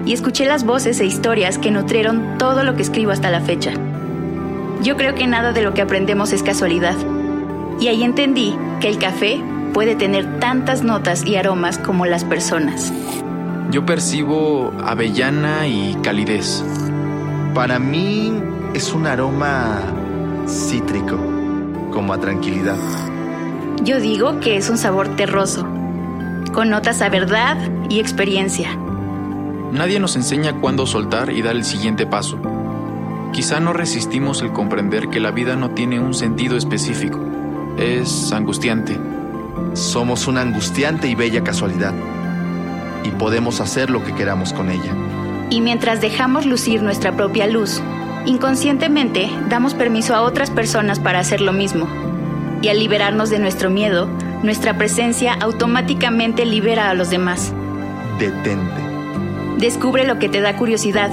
y 0.05 0.13
escuché 0.13 0.45
las 0.45 0.65
voces 0.65 0.99
e 0.99 1.05
historias 1.05 1.59
que 1.59 1.71
nutrieron 1.71 2.37
todo 2.39 2.63
lo 2.63 2.75
que 2.75 2.81
escribo 2.81 3.11
hasta 3.11 3.29
la 3.29 3.41
fecha. 3.41 3.73
Yo 4.81 4.97
creo 4.97 5.13
que 5.13 5.27
nada 5.27 5.53
de 5.53 5.61
lo 5.61 5.73
que 5.73 5.81
aprendemos 5.81 6.33
es 6.33 6.43
casualidad. 6.43 6.95
Y 7.79 7.87
ahí 7.87 8.03
entendí 8.03 8.55
que 8.79 8.89
el 8.89 8.97
café 8.97 9.41
puede 9.73 9.95
tener 9.95 10.39
tantas 10.39 10.83
notas 10.83 11.25
y 11.25 11.35
aromas 11.35 11.77
como 11.77 12.05
las 12.05 12.23
personas. 12.23 12.93
Yo 13.71 13.85
percibo 13.85 14.71
avellana 14.83 15.67
y 15.67 15.95
calidez. 16.03 16.63
Para 17.55 17.79
mí 17.79 18.33
es 18.73 18.93
un 18.93 19.07
aroma 19.07 19.81
cítrico, 20.47 21.17
como 21.91 22.13
a 22.13 22.19
tranquilidad. 22.19 22.77
Yo 23.83 23.99
digo 23.99 24.39
que 24.39 24.57
es 24.57 24.69
un 24.69 24.77
sabor 24.77 25.15
terroso, 25.15 25.67
con 26.53 26.69
notas 26.69 27.01
a 27.01 27.09
verdad 27.09 27.57
y 27.89 27.99
experiencia. 27.99 28.69
Nadie 29.71 29.99
nos 29.99 30.15
enseña 30.15 30.59
cuándo 30.61 30.85
soltar 30.85 31.31
y 31.31 31.41
dar 31.41 31.55
el 31.55 31.65
siguiente 31.65 32.05
paso. 32.05 32.37
Quizá 33.31 33.59
no 33.59 33.73
resistimos 33.73 34.43
el 34.43 34.51
comprender 34.51 35.09
que 35.09 35.19
la 35.19 35.31
vida 35.31 35.55
no 35.55 35.71
tiene 35.71 35.99
un 35.99 36.13
sentido 36.13 36.57
específico. 36.57 37.19
Es 37.77 38.31
angustiante. 38.31 38.99
Somos 39.73 40.27
una 40.27 40.41
angustiante 40.41 41.07
y 41.07 41.15
bella 41.15 41.43
casualidad. 41.43 41.93
Y 43.03 43.09
podemos 43.09 43.61
hacer 43.61 43.89
lo 43.89 44.03
que 44.03 44.13
queramos 44.13 44.53
con 44.53 44.69
ella. 44.69 44.93
Y 45.49 45.59
mientras 45.59 45.99
dejamos 45.99 46.45
lucir 46.45 46.83
nuestra 46.83 47.13
propia 47.13 47.47
luz, 47.47 47.81
inconscientemente 48.27 49.29
damos 49.49 49.73
permiso 49.73 50.13
a 50.13 50.21
otras 50.21 50.51
personas 50.51 50.99
para 50.99 51.19
hacer 51.19 51.41
lo 51.41 51.51
mismo. 51.51 51.87
Y 52.61 52.69
al 52.69 52.77
liberarnos 52.77 53.31
de 53.31 53.39
nuestro 53.39 53.71
miedo, 53.71 54.07
nuestra 54.43 54.77
presencia 54.77 55.33
automáticamente 55.33 56.45
libera 56.45 56.91
a 56.91 56.93
los 56.93 57.09
demás. 57.09 57.53
Detente. 58.19 58.81
Descubre 59.57 60.05
lo 60.05 60.19
que 60.19 60.29
te 60.29 60.41
da 60.41 60.55
curiosidad. 60.57 61.09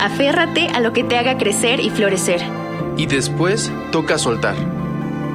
Aférrate 0.00 0.66
a 0.68 0.80
lo 0.80 0.92
que 0.92 1.04
te 1.04 1.16
haga 1.16 1.38
crecer 1.38 1.78
y 1.78 1.90
florecer. 1.90 2.40
Y 2.96 3.06
después 3.06 3.70
toca 3.92 4.18
soltar. 4.18 4.81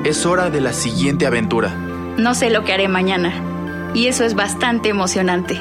Es 0.08 0.26
hora 0.26 0.50
de 0.50 0.62
la 0.62 0.72
siguiente 0.72 1.26
aventura. 1.26 1.76
No 2.18 2.34
sé 2.34 2.50
lo 2.50 2.64
que 2.64 2.72
haré 2.72 2.88
mañana. 2.88 3.92
Y 3.94 4.08
eso 4.08 4.24
es 4.24 4.36
bastante 4.36 4.88
emocionante. 4.88 5.60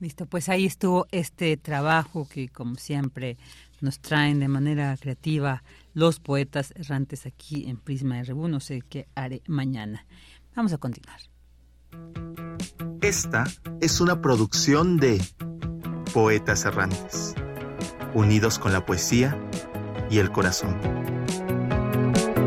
Listo, 0.00 0.24
pues 0.24 0.48
ahí 0.48 0.64
estuvo 0.64 1.06
este 1.10 1.58
trabajo 1.58 2.26
que 2.26 2.48
como 2.48 2.76
siempre 2.76 3.36
nos 3.82 4.00
traen 4.00 4.40
de 4.40 4.48
manera 4.48 4.96
creativa 4.96 5.62
los 5.92 6.18
poetas 6.18 6.72
errantes 6.74 7.26
aquí 7.26 7.68
en 7.68 7.76
Prisma 7.76 8.22
RU. 8.22 8.48
No 8.48 8.60
sé 8.60 8.80
qué 8.88 9.08
haré 9.14 9.42
mañana. 9.46 10.06
Vamos 10.56 10.72
a 10.72 10.78
continuar. 10.78 11.20
Esta 13.02 13.44
es 13.82 14.00
una 14.00 14.22
producción 14.22 14.96
de 14.96 15.22
Poetas 16.14 16.64
Errantes, 16.64 17.34
unidos 18.14 18.58
con 18.58 18.72
la 18.72 18.84
poesía 18.84 19.36
y 20.10 20.18
el 20.18 20.30
corazón. 20.30 20.76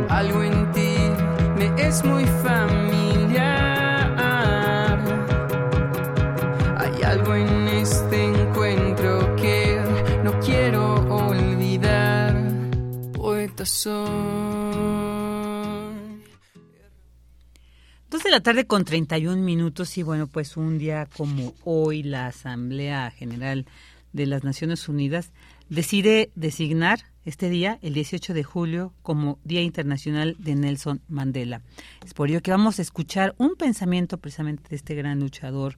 Algo 0.10 0.44
en 0.44 0.72
ti 0.72 0.96
me 1.58 1.74
es 1.82 2.04
muy 2.04 2.26
familiar. 2.44 3.46
Hay 6.78 7.04
algo 7.04 7.36
en 7.36 7.68
este 7.68 8.24
encuentro 8.24 9.36
que 9.36 9.82
no 10.24 10.40
quiero 10.40 10.96
olvidar. 11.16 12.36
Poeta 13.14 13.66
soy. 13.66 14.06
Dos 18.10 18.24
de 18.24 18.30
la 18.32 18.40
tarde 18.40 18.66
con 18.66 18.86
31 18.86 19.42
minutos 19.42 19.98
y 19.98 20.04
bueno, 20.04 20.28
pues 20.28 20.56
un 20.56 20.78
día 20.78 21.08
como 21.18 21.54
hoy 21.64 22.04
la 22.04 22.28
Asamblea 22.28 23.12
General 23.12 23.66
de 24.14 24.26
las 24.26 24.44
Naciones 24.44 24.88
Unidas 24.88 25.32
decide 25.70 26.32
designar 26.36 27.00
este 27.26 27.50
día, 27.50 27.80
el 27.82 27.94
18 27.94 28.34
de 28.34 28.44
julio, 28.44 28.94
como 29.02 29.40
Día 29.44 29.62
Internacional 29.62 30.36
de 30.38 30.56
Nelson 30.56 31.02
Mandela. 31.08 31.62
Es 32.06 32.14
por 32.14 32.30
ello 32.30 32.42
que 32.42 32.52
vamos 32.52 32.78
a 32.78 32.84
escuchar 32.84 33.34
un 33.38 33.56
pensamiento 33.56 34.20
precisamente 34.20 34.70
de 34.70 34.76
este 34.76 34.94
gran 34.94 35.20
luchador 35.20 35.78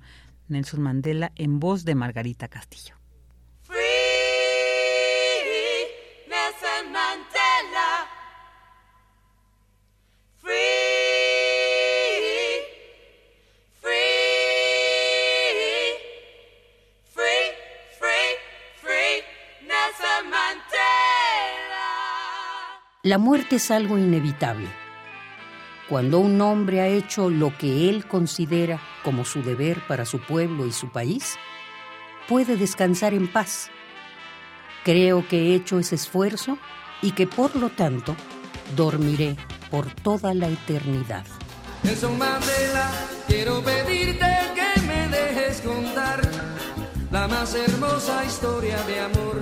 Nelson 0.49 0.81
Mandela 0.81 1.31
en 1.35 1.59
voz 1.59 1.85
de 1.85 1.95
Margarita 1.95 2.49
Castillo. 2.49 2.96
La 23.07 23.17
muerte 23.17 23.55
es 23.55 23.71
algo 23.71 23.97
inevitable. 23.97 24.67
Cuando 25.87 26.19
un 26.19 26.41
hombre 26.41 26.81
ha 26.81 26.87
hecho 26.87 27.29
lo 27.29 27.57
que 27.57 27.87
él 27.87 28.05
considera 28.05 28.81
como 29.01 29.23
su 29.23 29.41
deber 29.41 29.79
para 29.87 30.05
su 30.05 30.19
pueblo 30.19 30.65
y 30.65 30.73
su 30.73 30.89
país, 30.89 31.37
puede 32.27 32.57
descansar 32.57 33.13
en 33.13 33.31
paz. 33.31 33.69
Creo 34.83 35.25
que 35.25 35.37
he 35.37 35.55
hecho 35.55 35.79
ese 35.79 35.95
esfuerzo 35.95 36.57
y 37.01 37.11
que 37.11 37.27
por 37.27 37.55
lo 37.55 37.69
tanto 37.69 38.13
dormiré 38.75 39.37
por 39.71 39.89
toda 39.89 40.33
la 40.33 40.49
eternidad. 40.49 41.23
Nelson 41.83 42.17
Mandela, 42.17 42.91
quiero 43.25 43.63
pedirte 43.63 44.25
que 44.53 44.81
me 44.81 45.07
dejes 45.07 45.61
contar 45.61 46.29
la 47.09 47.25
más 47.29 47.55
hermosa 47.55 48.25
historia 48.25 48.75
de 48.83 48.99
amor 48.99 49.39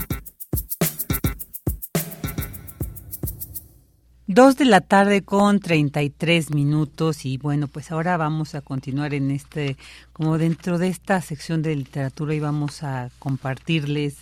Dos 4.31 4.57
de 4.57 4.65
la 4.65 4.81
tarde 4.81 5.23
con 5.23 5.59
33 5.59 6.53
minutos 6.53 7.25
y 7.25 7.39
bueno, 7.39 7.67
pues 7.67 7.91
ahora 7.91 8.15
vamos 8.15 8.53
a 8.53 8.61
continuar 8.61 9.15
en 9.15 9.31
este, 9.31 9.75
como 10.13 10.37
dentro 10.37 10.77
de 10.77 10.87
esta 10.87 11.19
sección 11.19 11.63
de 11.63 11.75
literatura 11.75 12.35
y 12.35 12.39
vamos 12.39 12.83
a 12.83 13.09
compartirles 13.17 14.17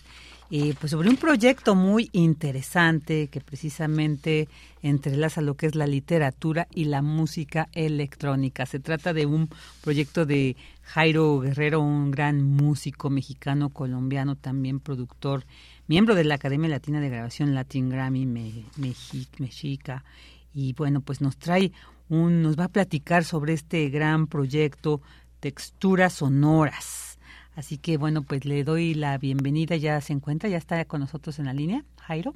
eh, 0.50 0.76
pues 0.80 0.92
sobre 0.92 1.10
un 1.10 1.18
proyecto 1.18 1.76
muy 1.76 2.10
interesante 2.14 3.28
que 3.28 3.42
precisamente 3.42 4.48
entrelaza 4.82 5.42
lo 5.42 5.56
que 5.56 5.66
es 5.66 5.76
la 5.76 5.88
literatura 5.88 6.70
y 6.74 6.86
la 6.86 7.02
música 7.02 7.68
electrónica. 7.74 8.66
Se 8.66 8.80
trata 8.80 9.12
de 9.12 9.26
un 9.26 9.50
proyecto 9.82 10.26
de 10.26 10.56
Jairo 10.84 11.42
Guerrero, 11.42 11.82
un 11.82 12.12
gran 12.12 12.44
músico 12.44 13.10
mexicano, 13.10 13.72
colombiano, 13.72 14.38
también 14.38 14.80
productor, 14.80 15.44
miembro 15.88 16.16
de 16.16 16.24
la 16.24 16.36
Academia 16.36 16.70
Latina 16.70 17.00
de 17.00 17.10
Grabación 17.10 17.54
Latin 17.56 17.90
Grammy 17.90 18.26
Me- 18.26 18.64
Mexi- 18.78 19.28
Mexica. 19.40 20.04
Y 20.54 20.74
bueno, 20.74 21.02
pues 21.02 21.22
nos 21.22 21.38
trae 21.38 21.72
un, 22.10 22.42
nos 22.42 22.58
va 22.58 22.66
a 22.66 22.70
platicar 22.70 23.24
sobre 23.24 23.54
este 23.54 23.90
gran 23.90 24.28
proyecto 24.28 25.02
Texturas 25.40 26.14
Sonoras. 26.14 27.20
Así 27.56 27.78
que 27.78 27.98
bueno, 27.98 28.22
pues 28.24 28.46
le 28.46 28.64
doy 28.64 28.94
la 28.94 29.18
bienvenida, 29.18 29.76
ya 29.76 30.00
se 30.02 30.14
encuentra, 30.14 30.50
ya 30.50 30.58
está 30.58 30.84
con 30.86 31.00
nosotros 31.02 31.40
en 31.40 31.46
la 31.46 31.54
línea, 31.54 31.84
Jairo. 32.02 32.36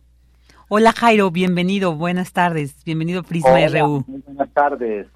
Hola 0.67 0.93
Jairo, 0.93 1.31
bienvenido, 1.31 1.95
buenas 1.95 2.31
tardes, 2.33 2.83
bienvenido 2.85 3.23
Prisma 3.23 3.51
Hola, 3.51 3.67
RU. 3.81 4.03
muy 4.07 4.21
buenas 4.21 4.51
tardes. 4.53 5.07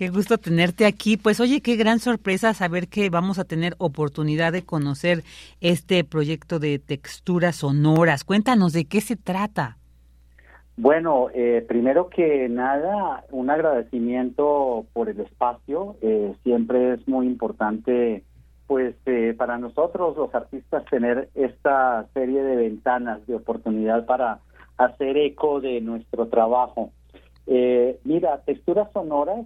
Qué 0.00 0.08
gusto 0.08 0.38
tenerte 0.38 0.86
aquí. 0.86 1.18
Pues 1.18 1.40
oye, 1.40 1.60
qué 1.60 1.76
gran 1.76 1.98
sorpresa 1.98 2.54
saber 2.54 2.88
que 2.88 3.10
vamos 3.10 3.38
a 3.38 3.44
tener 3.44 3.74
oportunidad 3.76 4.50
de 4.50 4.64
conocer 4.64 5.24
este 5.60 6.04
proyecto 6.04 6.58
de 6.58 6.78
texturas 6.78 7.56
sonoras. 7.56 8.24
Cuéntanos 8.24 8.72
de 8.72 8.86
qué 8.86 9.02
se 9.02 9.16
trata. 9.16 9.76
Bueno, 10.78 11.26
eh, 11.34 11.62
primero 11.68 12.08
que 12.08 12.48
nada, 12.48 13.26
un 13.30 13.50
agradecimiento 13.50 14.86
por 14.94 15.10
el 15.10 15.20
espacio. 15.20 15.96
Eh, 16.00 16.34
siempre 16.44 16.94
es 16.94 17.06
muy 17.06 17.26
importante, 17.26 18.24
pues, 18.68 18.94
eh, 19.04 19.34
para 19.36 19.58
nosotros 19.58 20.16
los 20.16 20.34
artistas 20.34 20.82
tener 20.86 21.28
esta 21.34 22.06
serie 22.14 22.42
de 22.42 22.56
ventanas 22.56 23.26
de 23.26 23.34
oportunidad 23.34 24.06
para 24.06 24.38
hacer 24.78 25.18
eco 25.18 25.60
de 25.60 25.82
nuestro 25.82 26.28
trabajo. 26.28 26.90
Eh, 27.46 28.00
mira, 28.04 28.40
Texturas 28.46 28.90
Sonoras 28.94 29.44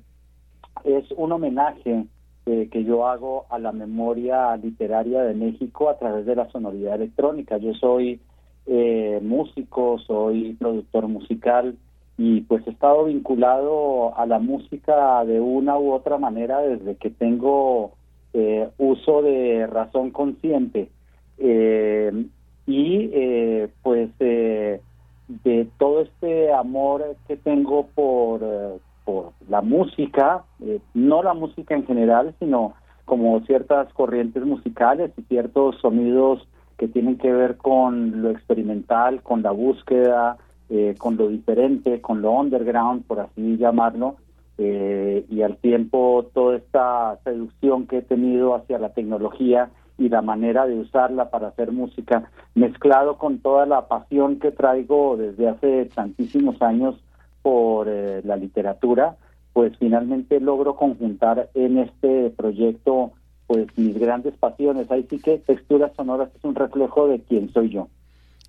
es 0.85 1.11
un 1.16 1.32
homenaje 1.32 2.05
eh, 2.47 2.69
que 2.70 2.85
yo 2.85 3.06
hago 3.06 3.47
a 3.51 3.59
la 3.59 3.73
memoria 3.73 4.56
literaria 4.56 5.23
de 5.23 5.35
México 5.35 5.89
a 5.89 5.98
través 5.98 6.27
de 6.27 6.36
la 6.36 6.51
sonoridad 6.51 6.97
electrónica. 6.97 7.56
Yo 7.56 7.74
soy 7.74 8.20
eh, 8.66 9.19
músico, 9.23 9.98
soy 10.06 10.55
productor 10.55 11.09
musical 11.09 11.77
y 12.16 12.43
pues 12.43 12.66
he 12.66 12.70
estado 12.70 13.05
vinculado 13.05 14.16
a 14.16 14.27
la 14.27 14.39
música 14.39 15.24
de 15.24 15.40
una 15.40 15.78
u 15.78 15.93
otra 15.93 16.19
manera 16.19 16.61
desde 16.61 16.97
que 16.97 17.11
tengo 17.11 17.93
eh, 18.32 18.69
uso 18.78 19.23
de 19.23 19.66
razón 19.66 20.11
consciente. 20.11 20.90
Eh, 21.39 22.27
y 22.66 23.11
eh, 23.12 23.69
pues 23.82 24.11
eh, 24.20 24.81
de 25.28 25.69
todo 25.78 26.02
este 26.02 26.52
amor 26.52 27.16
que 27.27 27.36
tengo 27.36 27.86
por, 27.94 28.81
por 29.05 29.32
la 29.48 29.60
música, 29.60 30.44
eh, 30.60 30.81
no 30.94 31.22
la 31.22 31.35
música 31.35 31.74
en 31.74 31.86
general, 31.86 32.35
sino 32.39 32.74
como 33.05 33.40
ciertas 33.40 33.93
corrientes 33.93 34.44
musicales 34.44 35.12
y 35.16 35.22
ciertos 35.22 35.76
sonidos 35.81 36.47
que 36.78 36.89
tienen 36.89 37.18
que 37.18 37.32
ver 37.32 37.56
con 37.56 38.22
lo 38.22 38.31
experimental, 38.31 39.22
con 39.22 39.43
la 39.43 39.51
búsqueda, 39.51 40.39
eh, 40.70 40.94
con 40.98 41.16
lo 41.16 41.28
diferente, 41.28 42.01
con 42.01 42.22
lo 42.22 42.32
underground, 42.32 43.05
por 43.06 43.20
así 43.20 43.56
llamarlo, 43.56 44.16
eh, 44.56 45.26
y 45.28 45.43
al 45.43 45.56
tiempo 45.59 46.31
toda 46.32 46.56
esta 46.56 47.18
seducción 47.24 47.86
que 47.86 47.98
he 47.98 48.02
tenido 48.02 48.55
hacia 48.55 48.78
la 48.78 48.90
tecnología 48.90 49.70
y 49.98 50.09
la 50.09 50.22
manera 50.22 50.66
de 50.66 50.78
usarla 50.78 51.31
para 51.31 51.48
hacer 51.48 51.70
música, 51.70 52.31
mezclado 52.55 53.18
con 53.18 53.39
toda 53.39 53.66
la 53.66 53.86
pasión 53.86 54.39
que 54.39 54.51
traigo 54.51 55.16
desde 55.16 55.48
hace 55.48 55.85
tantísimos 55.94 56.60
años 56.62 56.97
por 57.45 57.89
eh, 57.91 58.23
la 58.25 58.37
literatura, 58.37 59.19
pues 59.53 59.77
finalmente 59.79 60.41
logro 60.41 60.77
conjuntar 60.77 61.51
en 61.53 61.77
este 61.77 62.31
proyecto 62.31 63.12
pues 63.47 63.66
mis 63.77 63.99
grandes 63.99 64.35
pasiones. 64.39 64.91
Ahí 64.91 65.07
sí 65.11 65.19
que 65.19 65.37
Texturas 65.37 65.93
Sonoras 65.95 66.31
es 66.35 66.43
un 66.43 66.55
reflejo 66.55 67.07
de 67.07 67.21
quién 67.21 67.53
soy 67.53 67.69
yo. 67.69 67.89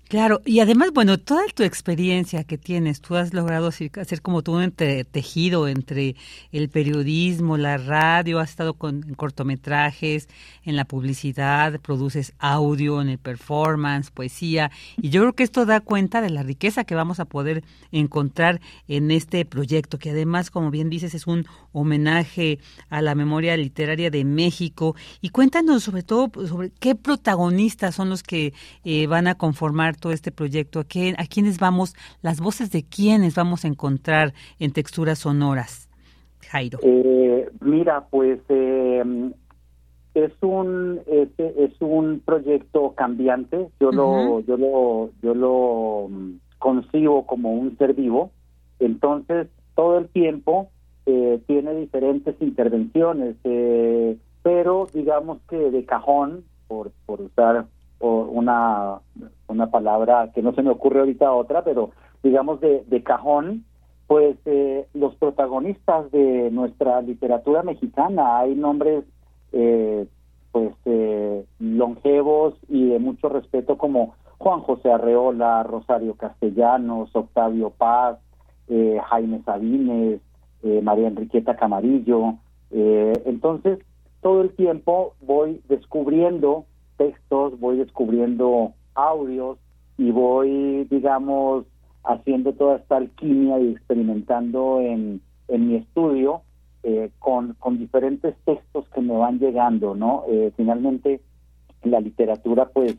Claro, 0.08 0.40
y 0.44 0.60
además, 0.60 0.92
bueno, 0.94 1.18
toda 1.18 1.42
tu 1.52 1.64
experiencia 1.64 2.44
que 2.44 2.58
tienes, 2.58 3.00
tú 3.00 3.16
has 3.16 3.34
logrado 3.34 3.66
hacer 3.66 4.22
como 4.22 4.42
todo 4.42 4.58
un 4.58 4.70
tejido 4.70 5.66
entre 5.66 6.14
el 6.52 6.68
periodismo, 6.68 7.56
la 7.56 7.76
radio, 7.76 8.38
has 8.38 8.50
estado 8.50 8.74
con 8.74 9.02
en 9.08 9.14
cortometrajes, 9.14 10.28
en 10.62 10.76
la 10.76 10.84
publicidad, 10.84 11.80
produces 11.80 12.34
audio, 12.38 13.02
en 13.02 13.08
el 13.08 13.18
performance, 13.18 14.12
poesía, 14.12 14.70
y 14.96 15.10
yo 15.10 15.22
creo 15.22 15.32
que 15.32 15.42
esto 15.42 15.66
da 15.66 15.80
cuenta 15.80 16.20
de 16.20 16.30
la 16.30 16.44
riqueza 16.44 16.84
que 16.84 16.94
vamos 16.94 17.18
a 17.18 17.24
poder 17.24 17.64
encontrar 17.90 18.60
en 18.86 19.10
este 19.10 19.44
proyecto, 19.44 19.98
que 19.98 20.10
además, 20.10 20.52
como 20.52 20.70
bien 20.70 20.88
dices, 20.88 21.14
es 21.14 21.26
un 21.26 21.46
homenaje 21.72 22.60
a 22.90 23.02
la 23.02 23.14
memoria 23.14 23.56
literaria 23.56 24.10
de 24.10 24.24
México. 24.24 24.96
Y 25.20 25.28
cuéntanos 25.28 25.82
sobre 25.82 26.02
todo 26.02 26.28
pues, 26.28 26.48
sobre 26.48 26.70
qué 26.70 26.94
protagonistas 26.94 27.94
son 27.94 28.08
los 28.08 28.22
que 28.22 28.54
eh, 28.84 29.06
van 29.06 29.26
a 29.26 29.34
conformar 29.34 29.95
todo 29.96 30.12
este 30.12 30.30
proyecto, 30.30 30.80
a, 30.80 30.84
qué, 30.84 31.14
a 31.18 31.26
quiénes 31.26 31.58
vamos, 31.58 31.94
las 32.22 32.40
voces 32.40 32.70
de 32.70 32.84
quiénes 32.84 33.34
vamos 33.34 33.64
a 33.64 33.68
encontrar 33.68 34.34
en 34.58 34.72
texturas 34.72 35.18
sonoras. 35.18 35.88
Jairo. 36.48 36.78
Eh, 36.82 37.48
mira, 37.60 38.06
pues 38.10 38.40
eh, 38.48 39.02
es 40.16 40.32
un 40.40 41.00
es, 41.06 41.28
es 41.38 41.72
un 41.80 42.20
proyecto 42.24 42.94
cambiante. 42.94 43.68
Yo 43.80 43.92
lo 43.92 44.40
yo 44.40 44.56
lo 44.56 45.10
yo 45.22 45.34
lo 45.34 46.08
mm, 46.08 46.38
concibo 46.58 47.26
como 47.26 47.52
un 47.52 47.76
ser 47.76 47.94
vivo. 47.94 48.30
Entonces 48.78 49.48
todo 49.74 49.98
el 49.98 50.08
tiempo 50.08 50.70
eh, 51.04 51.40
tiene 51.46 51.74
diferentes 51.74 52.34
intervenciones, 52.40 53.36
eh, 53.44 54.16
pero 54.42 54.86
digamos 54.92 55.38
que 55.48 55.56
de 55.56 55.84
cajón, 55.84 56.44
por 56.66 56.92
por 57.04 57.20
usar 57.20 57.66
o- 58.00 58.24
una 58.30 59.00
una 59.48 59.70
palabra 59.70 60.30
que 60.34 60.42
no 60.42 60.52
se 60.54 60.62
me 60.62 60.70
ocurre 60.70 61.00
ahorita 61.00 61.32
otra, 61.32 61.62
pero 61.64 61.90
digamos 62.22 62.60
de, 62.60 62.84
de 62.88 63.02
cajón 63.02 63.64
Pues 64.08 64.36
eh, 64.44 64.86
los 64.94 65.14
protagonistas 65.16 66.10
de 66.12 66.50
nuestra 66.52 67.00
literatura 67.02 67.62
mexicana, 67.64 68.38
hay 68.38 68.54
nombres 68.54 69.04
eh, 69.52 70.06
pues 70.52 70.72
eh, 70.84 71.44
longevos 71.58 72.54
y 72.68 72.88
de 72.90 72.98
mucho 73.00 73.28
respeto 73.28 73.76
como 73.76 74.14
Juan 74.38 74.60
José 74.60 74.92
Arreola, 74.92 75.62
Rosario 75.64 76.14
Castellanos, 76.14 77.10
Octavio 77.14 77.70
Paz, 77.70 78.18
eh, 78.68 78.98
Jaime 79.10 79.42
Sabines, 79.44 80.20
eh, 80.62 80.80
María 80.82 81.08
Enriqueta 81.08 81.56
Camarillo. 81.56 82.34
Eh, 82.70 83.12
entonces, 83.24 83.78
todo 84.22 84.42
el 84.42 84.50
tiempo 84.54 85.14
voy 85.20 85.60
descubriendo 85.68 86.64
textos, 86.96 87.58
voy 87.60 87.78
descubriendo 87.78 88.72
audios 88.94 89.58
y 89.98 90.10
voy, 90.10 90.84
digamos, 90.90 91.64
haciendo 92.04 92.52
toda 92.52 92.76
esta 92.76 92.96
alquimia 92.96 93.58
y 93.60 93.72
experimentando 93.72 94.80
en, 94.80 95.20
en 95.48 95.68
mi 95.68 95.76
estudio 95.76 96.42
eh, 96.82 97.10
con, 97.18 97.54
con 97.54 97.78
diferentes 97.78 98.36
textos 98.44 98.88
que 98.90 99.00
me 99.00 99.16
van 99.16 99.38
llegando, 99.38 99.94
¿no? 99.94 100.22
Eh, 100.28 100.52
finalmente, 100.56 101.20
la 101.82 102.00
literatura, 102.00 102.68
pues, 102.68 102.96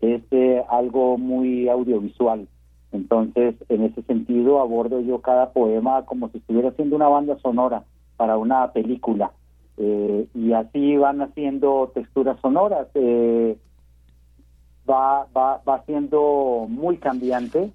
es 0.00 0.22
eh, 0.32 0.64
algo 0.68 1.18
muy 1.18 1.68
audiovisual. 1.68 2.48
Entonces, 2.90 3.54
en 3.68 3.84
ese 3.84 4.02
sentido, 4.02 4.60
abordo 4.60 5.00
yo 5.00 5.20
cada 5.20 5.52
poema 5.52 6.04
como 6.04 6.28
si 6.30 6.38
estuviera 6.38 6.70
haciendo 6.70 6.96
una 6.96 7.08
banda 7.08 7.38
sonora 7.38 7.84
para 8.16 8.36
una 8.36 8.72
película. 8.72 9.30
Y 9.78 10.52
así 10.52 10.96
van 10.96 11.22
haciendo 11.22 11.92
texturas 11.94 12.40
sonoras. 12.40 12.88
Eh, 12.94 13.56
va, 14.88 15.26
va, 15.36 15.62
va 15.68 15.84
siendo 15.84 16.66
muy 16.68 16.96
cambiante 16.98 17.70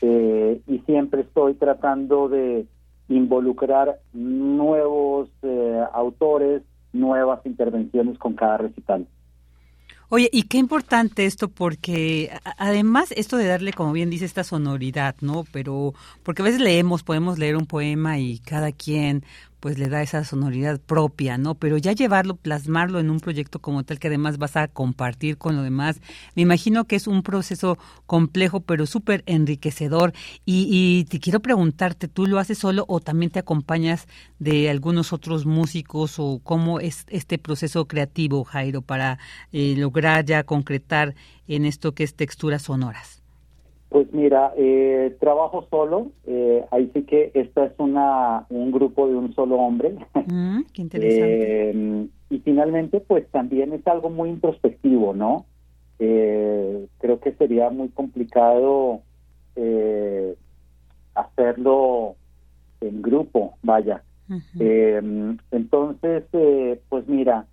eh, 0.00 0.60
y 0.66 0.78
siempre 0.80 1.22
estoy 1.22 1.54
tratando 1.54 2.28
de 2.28 2.66
involucrar 3.08 4.00
nuevos 4.12 5.28
eh, 5.42 5.84
autores, 5.92 6.62
nuevas 6.92 7.44
intervenciones 7.44 8.18
con 8.18 8.34
cada 8.34 8.58
recital. 8.58 9.06
Oye, 10.08 10.28
y 10.30 10.42
qué 10.42 10.58
importante 10.58 11.24
esto 11.24 11.48
porque 11.48 12.30
además 12.58 13.12
esto 13.16 13.38
de 13.38 13.46
darle, 13.46 13.72
como 13.72 13.92
bien 13.92 14.10
dice, 14.10 14.26
esta 14.26 14.44
sonoridad, 14.44 15.16
¿no? 15.22 15.44
Pero 15.52 15.94
porque 16.22 16.42
a 16.42 16.44
veces 16.44 16.60
leemos, 16.60 17.02
podemos 17.02 17.38
leer 17.38 17.56
un 17.56 17.66
poema 17.66 18.18
y 18.18 18.38
cada 18.40 18.72
quien 18.72 19.24
pues 19.62 19.78
le 19.78 19.88
da 19.88 20.02
esa 20.02 20.24
sonoridad 20.24 20.80
propia, 20.80 21.38
¿no? 21.38 21.54
Pero 21.54 21.78
ya 21.78 21.92
llevarlo, 21.92 22.34
plasmarlo 22.34 22.98
en 22.98 23.10
un 23.10 23.20
proyecto 23.20 23.60
como 23.60 23.84
tal 23.84 24.00
que 24.00 24.08
además 24.08 24.36
vas 24.38 24.56
a 24.56 24.66
compartir 24.66 25.38
con 25.38 25.54
lo 25.54 25.62
demás, 25.62 26.00
me 26.34 26.42
imagino 26.42 26.86
que 26.86 26.96
es 26.96 27.06
un 27.06 27.22
proceso 27.22 27.78
complejo 28.06 28.62
pero 28.62 28.86
súper 28.86 29.22
enriquecedor. 29.26 30.14
Y, 30.44 30.66
y 30.68 31.04
te 31.04 31.20
quiero 31.20 31.40
preguntarte, 31.40 32.08
¿tú 32.08 32.26
lo 32.26 32.40
haces 32.40 32.58
solo 32.58 32.84
o 32.88 32.98
también 32.98 33.30
te 33.30 33.38
acompañas 33.38 34.08
de 34.40 34.68
algunos 34.68 35.12
otros 35.12 35.46
músicos 35.46 36.18
o 36.18 36.40
cómo 36.42 36.80
es 36.80 37.06
este 37.08 37.38
proceso 37.38 37.86
creativo, 37.86 38.42
Jairo, 38.42 38.82
para 38.82 39.20
eh, 39.52 39.76
lograr 39.78 40.24
ya 40.24 40.42
concretar 40.42 41.14
en 41.46 41.66
esto 41.66 41.94
que 41.94 42.02
es 42.02 42.16
texturas 42.16 42.62
sonoras? 42.62 43.21
Pues 43.92 44.10
mira, 44.10 44.54
eh, 44.56 45.14
trabajo 45.20 45.66
solo, 45.68 46.12
eh, 46.26 46.64
ahí 46.70 46.90
sí 46.94 47.02
que 47.02 47.30
esta 47.34 47.66
es 47.66 47.72
una 47.76 48.46
un 48.48 48.72
grupo 48.72 49.06
de 49.06 49.16
un 49.16 49.34
solo 49.34 49.56
hombre. 49.56 49.94
Mm, 50.28 50.62
qué 50.72 50.80
interesante. 50.82 51.70
Eh, 51.70 52.06
y 52.30 52.38
finalmente, 52.38 53.00
pues 53.00 53.28
también 53.30 53.74
es 53.74 53.86
algo 53.86 54.08
muy 54.08 54.30
introspectivo, 54.30 55.12
¿no? 55.12 55.44
Eh, 55.98 56.86
creo 57.00 57.20
que 57.20 57.32
sería 57.32 57.68
muy 57.68 57.90
complicado 57.90 59.02
eh, 59.56 60.36
hacerlo 61.14 62.16
en 62.80 63.02
grupo, 63.02 63.58
vaya. 63.62 64.02
Eh, 64.58 65.36
entonces, 65.50 66.24
eh, 66.32 66.80
pues 66.88 67.06
mira, 67.08 67.44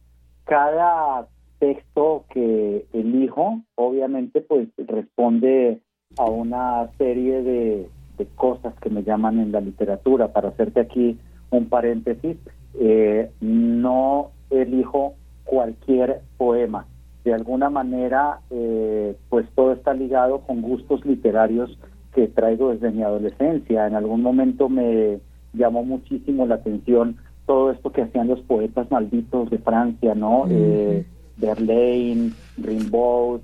cada 0.45 1.27
texto 1.59 2.23
que 2.33 2.85
elijo, 2.93 3.59
obviamente, 3.75 4.39
pues 4.39 4.69
responde 4.77 5.81
a 6.19 6.25
una 6.25 6.89
serie 6.97 7.41
de, 7.41 7.89
de 8.17 8.25
cosas 8.35 8.73
que 8.81 8.89
me 8.89 9.03
llaman 9.03 9.39
en 9.39 9.53
la 9.53 9.61
literatura. 9.61 10.33
Para 10.33 10.49
hacerte 10.49 10.81
aquí 10.81 11.17
un 11.49 11.69
paréntesis, 11.69 12.37
eh, 12.79 13.31
no 13.39 14.31
elijo 14.49 15.15
cualquier 15.45 16.21
poema. 16.37 16.85
De 17.23 17.33
alguna 17.33 17.69
manera, 17.69 18.41
eh, 18.51 19.15
pues 19.29 19.47
todo 19.55 19.71
está 19.71 19.93
ligado 19.93 20.41
con 20.41 20.61
gustos 20.61 21.05
literarios 21.05 21.77
que 22.13 22.27
traigo 22.27 22.71
desde 22.71 22.91
mi 22.91 23.01
adolescencia. 23.01 23.87
En 23.87 23.95
algún 23.95 24.21
momento 24.21 24.67
me 24.67 25.19
llamó 25.53 25.83
muchísimo 25.83 26.45
la 26.45 26.55
atención 26.55 27.15
todo 27.45 27.71
esto 27.71 27.91
que 27.91 28.01
hacían 28.03 28.27
los 28.27 28.41
poetas 28.41 28.91
malditos 28.91 29.49
de 29.49 29.57
Francia, 29.57 30.15
¿no? 30.15 30.45
Eh, 30.49 31.05
Verlaine, 31.37 32.31
Rimbaud, 32.57 33.41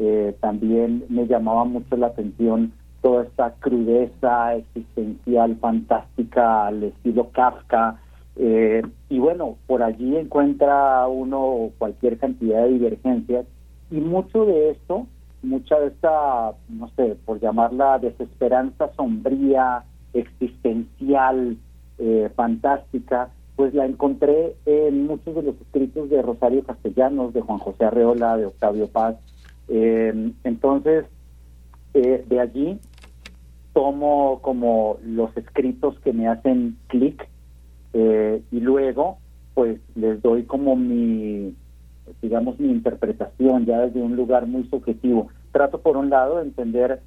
eh, 0.00 0.36
también 0.40 1.04
me 1.08 1.26
llamaba 1.26 1.64
mucho 1.64 1.96
la 1.96 2.08
atención 2.08 2.72
toda 3.02 3.24
esta 3.24 3.54
crudeza 3.54 4.54
existencial 4.54 5.56
fantástica 5.56 6.66
al 6.66 6.84
estilo 6.84 7.30
Kafka. 7.30 8.00
eh, 8.36 8.82
y 9.08 9.18
bueno, 9.18 9.56
por 9.66 9.82
allí 9.82 10.16
encuentra 10.16 11.06
uno 11.08 11.70
cualquier 11.78 12.18
cantidad 12.18 12.62
de 12.62 12.74
divergencias 12.74 13.46
y 13.90 13.96
mucho 13.96 14.44
de 14.44 14.70
esto, 14.70 15.06
mucha 15.42 15.78
de 15.80 15.88
esta, 15.88 16.52
no 16.68 16.88
sé, 16.96 17.16
por 17.24 17.40
llamarla 17.40 17.98
desesperanza 17.98 18.92
sombría, 18.94 19.84
existencial, 20.12 21.56
eh, 21.98 22.30
fantástica, 22.34 23.30
pues 23.56 23.74
la 23.74 23.86
encontré 23.86 24.54
en 24.66 25.06
muchos 25.06 25.34
de 25.34 25.42
los 25.42 25.60
escritos 25.60 26.08
de 26.10 26.22
Rosario 26.22 26.62
Castellanos, 26.62 27.34
de 27.34 27.40
Juan 27.40 27.58
José 27.58 27.86
Arreola, 27.86 28.36
de 28.36 28.46
Octavio 28.46 28.86
Paz. 28.86 29.16
Eh, 29.68 30.32
entonces, 30.44 31.06
eh, 31.94 32.24
de 32.26 32.40
allí 32.40 32.78
tomo 33.72 34.40
como 34.42 34.98
los 35.04 35.36
escritos 35.36 35.98
que 36.00 36.12
me 36.12 36.28
hacen 36.28 36.76
clic 36.88 37.28
eh, 37.92 38.42
y 38.50 38.60
luego 38.60 39.18
pues 39.54 39.80
les 39.94 40.20
doy 40.22 40.44
como 40.44 40.76
mi 40.76 41.54
digamos 42.22 42.58
mi 42.58 42.70
interpretación 42.70 43.66
ya 43.66 43.80
desde 43.80 44.00
un 44.00 44.16
lugar 44.16 44.46
muy 44.46 44.64
subjetivo. 44.68 45.28
Trato 45.52 45.80
por 45.80 45.96
un 45.96 46.10
lado 46.10 46.36
de 46.36 46.44
entender 46.44 47.00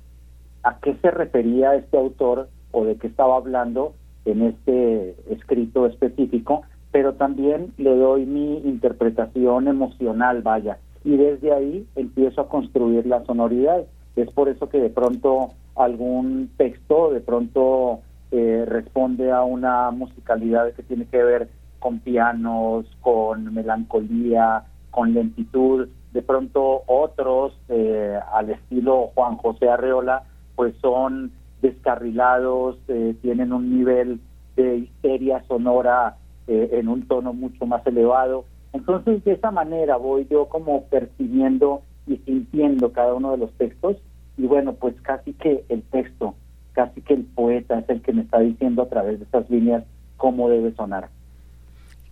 a 0.64 0.78
qué 0.80 0.96
se 1.02 1.12
refería 1.12 1.76
este 1.76 1.98
autor 1.98 2.50
o 2.72 2.86
de 2.86 2.96
qué 2.98 3.08
estaba 3.08 3.36
hablando 3.38 3.94
en 4.26 4.44
este 4.44 5.16
escrito 5.30 5.88
específico 5.88 6.62
pero 6.92 7.14
también 7.14 7.74
le 7.78 7.96
doy 7.96 8.26
mi 8.26 8.58
interpretación 8.60 9.68
emocional 9.68 10.42
vaya 10.42 10.78
y 11.04 11.18
desde 11.18 11.54
ahí 11.54 11.88
empiezo 11.96 12.42
a 12.42 12.50
construir 12.50 13.06
la 13.06 13.24
sonoridad 13.26 13.84
es 14.16 14.30
por 14.32 14.50
eso 14.50 14.70
que 14.70 14.80
de 14.80 14.90
pronto 14.90 15.52
algún 15.76 16.50
texto 16.58 17.12
de 17.12 17.22
pronto 17.22 18.02
eh, 18.32 18.66
responde 18.68 19.32
a 19.32 19.44
una 19.44 19.92
musicalidad 19.92 20.74
que 20.74 20.84
tiene 20.84 21.06
que 21.06 21.24
ver 21.24 21.50
con 21.80 22.00
pianos, 22.00 22.86
con 23.02 23.54
melancolía, 23.54 24.64
con 24.92 25.14
lentitud. 25.14 25.90
De 26.14 26.22
pronto 26.22 26.84
otros, 26.86 27.58
eh, 27.70 28.18
al 28.34 28.52
estilo 28.52 29.12
Juan 29.16 29.38
José 29.38 29.68
Arreola, 29.68 30.24
pues 30.56 30.76
son 30.82 31.32
descarrilados, 31.62 32.78
eh, 32.88 33.16
tienen 33.22 33.52
un 33.52 33.76
nivel 33.76 34.20
de 34.56 34.78
histeria 34.78 35.44
sonora 35.48 36.18
eh, 36.48 36.70
en 36.74 36.88
un 36.88 37.08
tono 37.08 37.34
mucho 37.34 37.66
más 37.66 37.86
elevado. 37.88 38.46
Entonces, 38.74 39.24
de 39.24 39.34
esa 39.34 39.52
manera 39.52 39.98
voy 39.98 40.28
yo 40.30 40.46
como 40.46 40.84
percibiendo 40.86 41.82
y 42.08 42.18
sintiendo 42.18 42.92
cada 42.92 43.14
uno 43.14 43.32
de 43.32 43.38
los 43.38 43.52
textos 43.54 43.98
y 44.38 44.48
bueno, 44.48 44.74
pues 44.74 44.96
casi 45.02 45.34
que 45.34 45.64
el 45.70 45.84
texto, 45.84 46.36
casi 46.74 47.02
que 47.02 47.14
el 47.14 47.24
poeta 47.24 47.80
es 47.80 47.90
el 47.90 48.02
que 48.02 48.14
me 48.14 48.22
está 48.24 48.40
diciendo 48.40 48.82
a 48.84 48.90
través 48.90 49.20
de 49.20 49.26
estas 49.26 49.50
líneas 49.50 49.84
cómo 50.18 50.50
debe 50.50 50.74
sonar. 50.74 51.10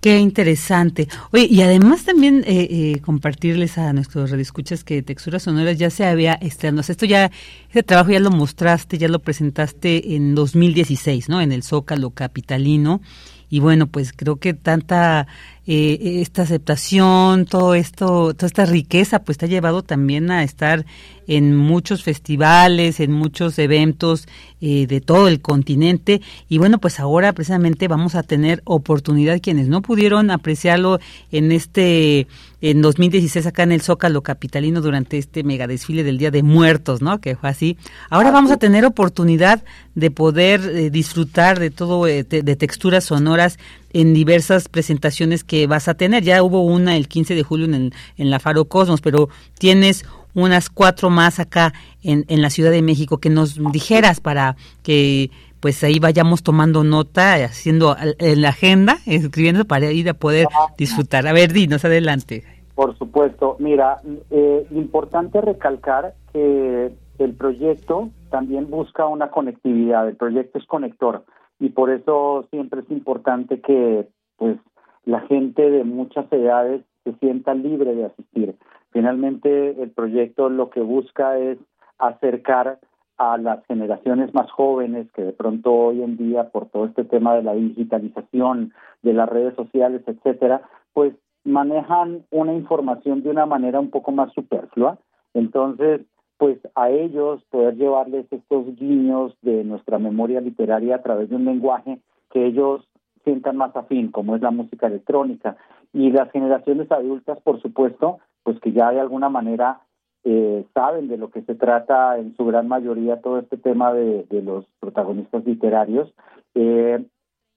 Qué 0.02 0.18
interesante. 0.18 1.10
Oye, 1.34 1.48
y 1.49 1.61
además 1.61 2.06
también 2.06 2.45
eh, 2.48 2.68
eh, 2.69 3.02
compartirles 3.02 3.77
a 3.77 3.91
nuestros 3.91 4.31
redescuchas 4.31 4.86
que 4.86 5.02
Texturas 5.02 5.44
Sonoras 5.44 5.77
ya 5.77 5.90
se 5.90 6.06
había 6.06 6.36
estrenado. 6.36 6.90
Esto 6.90 7.06
ya, 7.06 7.31
ese 7.69 7.84
trabajo 7.84 8.11
ya 8.11 8.22
lo 8.22 8.31
mostraste, 8.31 8.98
ya 8.98 9.10
lo 9.10 9.19
presentaste 9.19 10.15
en 10.15 10.36
2016, 10.36 11.27
¿no? 11.27 11.41
En 11.41 11.52
el 11.52 11.64
Zócalo 11.64 12.11
Capitalino. 12.11 13.02
Y 13.49 13.60
bueno, 13.60 13.88
pues 13.88 14.14
creo 14.14 14.38
que 14.38 14.53
tanta 14.53 15.27
eh, 15.71 16.21
esta 16.21 16.41
aceptación, 16.41 17.45
todo 17.45 17.75
esto, 17.75 18.33
toda 18.33 18.47
esta 18.47 18.65
riqueza, 18.65 19.19
pues 19.19 19.37
te 19.37 19.45
ha 19.45 19.49
llevado 19.49 19.83
también 19.83 20.31
a 20.31 20.43
estar 20.43 20.83
en 21.27 21.55
muchos 21.55 22.03
festivales, 22.03 22.99
en 22.99 23.11
muchos 23.11 23.59
eventos 23.59 24.27
eh, 24.61 24.87
de 24.87 24.99
todo 24.99 25.27
el 25.27 25.41
continente. 25.41 26.21
Y 26.49 26.57
bueno, 26.57 26.79
pues 26.79 26.99
ahora 26.99 27.33
precisamente 27.33 27.87
vamos 27.87 28.15
a 28.15 28.23
tener 28.23 28.63
oportunidad 28.65 29.39
quienes 29.39 29.67
no 29.67 29.83
pudieron 29.83 30.31
apreciarlo 30.31 30.99
en 31.31 31.51
este, 31.51 32.25
en 32.61 32.81
2016 32.81 33.45
acá 33.45 33.61
en 33.61 33.73
el 33.73 33.81
Zócalo 33.81 34.23
Capitalino 34.23 34.81
durante 34.81 35.19
este 35.19 35.43
mega 35.43 35.67
desfile 35.67 36.03
del 36.03 36.17
Día 36.17 36.31
de 36.31 36.41
Muertos, 36.41 37.03
¿no? 37.03 37.21
Que 37.21 37.35
fue 37.35 37.49
así. 37.49 37.77
Ahora 38.09 38.31
vamos 38.31 38.49
a 38.49 38.57
tener 38.57 38.83
oportunidad 38.85 39.63
de 39.93 40.09
poder 40.09 40.61
eh, 40.61 40.89
disfrutar 40.89 41.59
de 41.59 41.69
todo, 41.69 42.07
eh, 42.07 42.23
de 42.23 42.55
texturas 42.55 43.03
sonoras 43.03 43.59
en 43.91 44.14
diversas 44.14 44.70
presentaciones 44.70 45.44
que 45.44 45.68
vas 45.68 45.88
a 45.88 45.95
tener. 45.95 46.24
Ya 46.24 46.44
hubo 46.44 46.64
una 46.64 46.95
el 46.95 47.07
15 47.07 47.36
de 47.36 47.44
julio 47.44 47.66
en, 47.66 47.91
en 48.18 48.30
la 48.30 48.40
Faro 48.40 48.66
Cosmos, 48.66 49.02
pero 49.02 49.30
tienes 49.57 50.06
unas 50.34 50.70
cuatro 50.70 51.10
más 51.10 51.40
acá 51.40 51.74
en, 52.03 52.26
en 52.28 52.41
la 52.41 52.49
Ciudad 52.49 52.72
de 52.72 52.82
México 52.82 53.18
que 53.18 53.30
nos 53.30 53.60
dijeras 53.72 54.20
para 54.20 54.56
que 54.84 55.32
pues 55.60 55.84
ahí 55.84 55.99
vayamos 55.99 56.41
tomando 56.41 56.84
nota, 56.84 57.34
haciendo 57.44 57.95
en 57.99 58.41
la 58.41 58.49
agenda, 58.49 58.98
escribiendo 59.06 59.66
para 59.66 59.91
ir 59.91 60.10
a 60.10 60.14
poder 60.14 60.48
disfrutar. 60.78 61.28
A 61.28 61.34
ver, 61.34 61.52
dinos 61.52 61.84
adelante. 61.84 62.44
Por 62.76 62.98
supuesto. 62.98 63.57
Mira, 63.60 63.98
eh, 64.32 64.66
importante 64.72 65.41
recalcar 65.41 66.14
que 66.32 66.94
el 67.18 67.34
proyecto 67.34 68.10
también 68.30 68.70
busca 68.70 69.06
una 69.06 69.32
conectividad. 69.32 70.07
El 70.07 70.16
proyecto 70.16 70.60
es 70.60 70.66
conector 70.66 71.26
y 71.60 71.69
por 71.69 71.90
eso 71.90 72.48
siempre 72.52 72.81
es 72.81 72.91
importante 72.91 73.60
que 73.61 74.07
pues 74.38 74.57
la 75.06 75.22
gente 75.22 75.69
de 75.69 75.84
muchas 75.84 76.31
edades 76.31 76.81
se 77.03 77.14
sienta 77.15 77.53
libre 77.53 77.95
de 77.95 78.06
asistir. 78.06 78.56
Finalmente, 78.91 79.81
el 79.81 79.91
proyecto 79.91 80.49
lo 80.49 80.69
que 80.69 80.81
busca 80.81 81.38
es 81.38 81.57
acercar 81.98 82.80
a 83.18 83.38
las 83.38 83.65
generaciones 83.65 84.34
más 84.34 84.49
jóvenes 84.49 85.11
que 85.11 85.23
de 85.23 85.34
pronto 85.34 85.73
hoy 85.73 86.02
en 86.02 86.15
día 86.15 86.49
por 86.49 86.68
todo 86.69 86.86
este 86.86 87.03
tema 87.03 87.36
de 87.36 87.44
la 87.44 87.53
digitalización, 87.53 88.73
de 89.02 89.14
las 89.14 89.27
redes 89.27 89.56
sociales, 89.56 90.02
etcétera, 90.07 90.61
pues 90.94 91.14
manejan 91.44 92.26
una 92.31 92.53
información 92.53 93.22
de 93.22 93.30
una 93.30 93.45
manera 93.45 93.80
un 93.80 93.90
poco 93.90 94.14
más 94.14 94.31
superflua. 94.34 94.98
Entonces, 95.34 96.02
pues 96.40 96.57
a 96.74 96.90
ellos 96.90 97.44
poder 97.49 97.76
llevarles 97.76 98.26
estos 98.32 98.66
guiños 98.78 99.36
de 99.41 99.66
nuestra 99.66 99.99
memoria 99.99 100.40
literaria 100.40 100.95
a 100.95 101.03
través 101.03 101.30
de 101.30 101.36
un 101.36 101.44
lenguaje 101.44 101.99
que 102.32 102.45
ellos 102.45 102.88
sientan 103.26 103.57
más 103.57 103.76
afín, 103.76 104.10
como 104.10 104.38
es 104.38 104.41
la 104.41 104.49
música 104.49 104.88
electrónica. 104.88 105.57
Y 105.91 106.11
las 106.11 106.32
generaciones 106.32 106.90
adultas, 106.94 107.41
por 107.41 107.61
supuesto, 107.61 108.20
pues 108.44 108.57
que 108.61 108.72
ya 108.72 108.90
de 108.91 109.02
alguna 109.02 109.28
manera 109.28 109.82
eh, 110.24 110.66
saben 110.74 111.10
de 111.10 111.18
lo 111.18 111.30
que 111.30 111.41
se 111.41 111.56
trata 111.56 112.18
en 112.18 112.34
su 112.38 112.45
gran 112.45 112.70
mayoría 112.70 113.20
todo 113.22 113.40
este 113.40 113.57
tema 113.57 113.91
de, 113.94 114.26
los 114.41 114.66
protagonistas 114.80 115.44
literarios, 115.45 116.10
eh, 116.56 117.03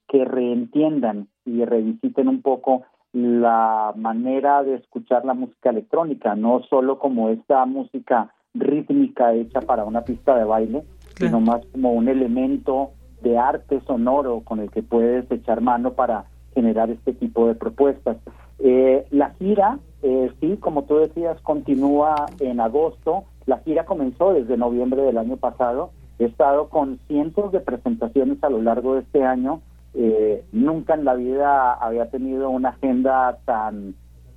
que 0.08 0.24
reentiendan 0.24 1.28
y 1.44 1.64
revisiten 1.64 2.26
un 2.26 2.42
poco 2.42 2.82
la 3.12 3.92
manera 3.94 4.64
de 4.64 4.74
escuchar 4.74 5.24
la 5.24 5.34
música 5.34 5.70
electrónica, 5.70 6.34
no 6.34 6.62
solo 6.68 6.98
como 6.98 7.28
esta 7.28 7.64
música 7.64 8.34
rítmica 8.54 9.32
hecha 9.34 9.60
para 9.60 9.84
una 9.84 10.02
pista 10.02 10.36
de 10.36 10.44
baile, 10.44 10.84
sino 11.16 11.40
más 11.40 11.64
como 11.72 11.92
un 11.92 12.08
elemento 12.08 12.92
de 13.22 13.38
arte 13.38 13.80
sonoro 13.86 14.40
con 14.40 14.60
el 14.60 14.70
que 14.70 14.82
puedes 14.82 15.30
echar 15.30 15.60
mano 15.60 15.92
para 15.92 16.24
generar 16.54 16.90
este 16.90 17.12
tipo 17.12 17.46
de 17.48 17.54
propuestas. 17.54 18.16
Eh, 18.58 19.06
la 19.10 19.30
gira, 19.38 19.78
eh, 20.02 20.30
sí, 20.40 20.56
como 20.58 20.84
tú 20.84 20.96
decías, 20.96 21.40
continúa 21.40 22.26
en 22.40 22.60
agosto. 22.60 23.24
La 23.46 23.58
gira 23.58 23.86
comenzó 23.86 24.34
desde 24.34 24.56
noviembre 24.56 25.02
del 25.02 25.18
año 25.18 25.36
pasado. 25.36 25.90
He 26.18 26.24
estado 26.26 26.68
con 26.68 26.98
cientos 27.08 27.52
de 27.52 27.60
presentaciones 27.60 28.42
a 28.44 28.50
lo 28.50 28.60
largo 28.62 28.94
de 28.94 29.00
este 29.00 29.24
año. 29.24 29.62
Eh, 29.94 30.44
nunca 30.52 30.94
en 30.94 31.04
la 31.04 31.14
vida 31.14 31.74
había 31.74 32.10
tenido 32.10 32.50
una 32.50 32.70
agenda 32.70 33.38
tan, 33.44 33.94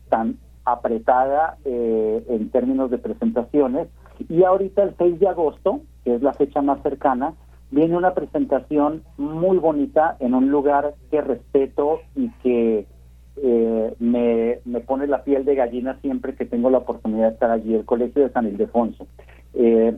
tan 0.10 0.38
apretada 0.66 1.58
eh, 1.64 2.26
en 2.30 2.50
términos 2.50 2.90
de 2.92 2.98
presentaciones. 2.98 3.88
Y 4.30 4.44
ahorita 4.44 4.84
el 4.84 4.96
6 4.98 5.20
de 5.20 5.28
agosto, 5.28 5.82
que 6.04 6.16
es 6.16 6.22
la 6.22 6.34
fecha 6.34 6.62
más 6.62 6.82
cercana, 6.82 7.34
viene 7.72 7.98
una 7.98 8.14
presentación 8.14 9.04
muy 9.18 9.58
bonita 9.58 10.18
en 10.20 10.34
un 10.34 10.50
lugar 10.50 10.94
que 11.12 11.22
respeto 11.22 12.00
y 12.16 12.30
que 12.44 12.86
eh, 13.38 13.96
me, 14.00 14.60
me 14.66 14.80
pone 14.80 15.08
la 15.08 15.24
piel 15.24 15.46
de 15.46 15.56
gallina 15.56 16.00
siempre 16.02 16.36
que 16.36 16.46
tengo 16.46 16.70
la 16.70 16.78
oportunidad 16.80 17.28
de 17.28 17.34
estar 17.34 17.52
allí, 17.52 17.74
el 17.74 17.86
Colegio 17.86 18.24
de 18.24 18.32
San 18.32 18.48
Ildefonso. 18.48 19.08
Eh, 19.54 19.98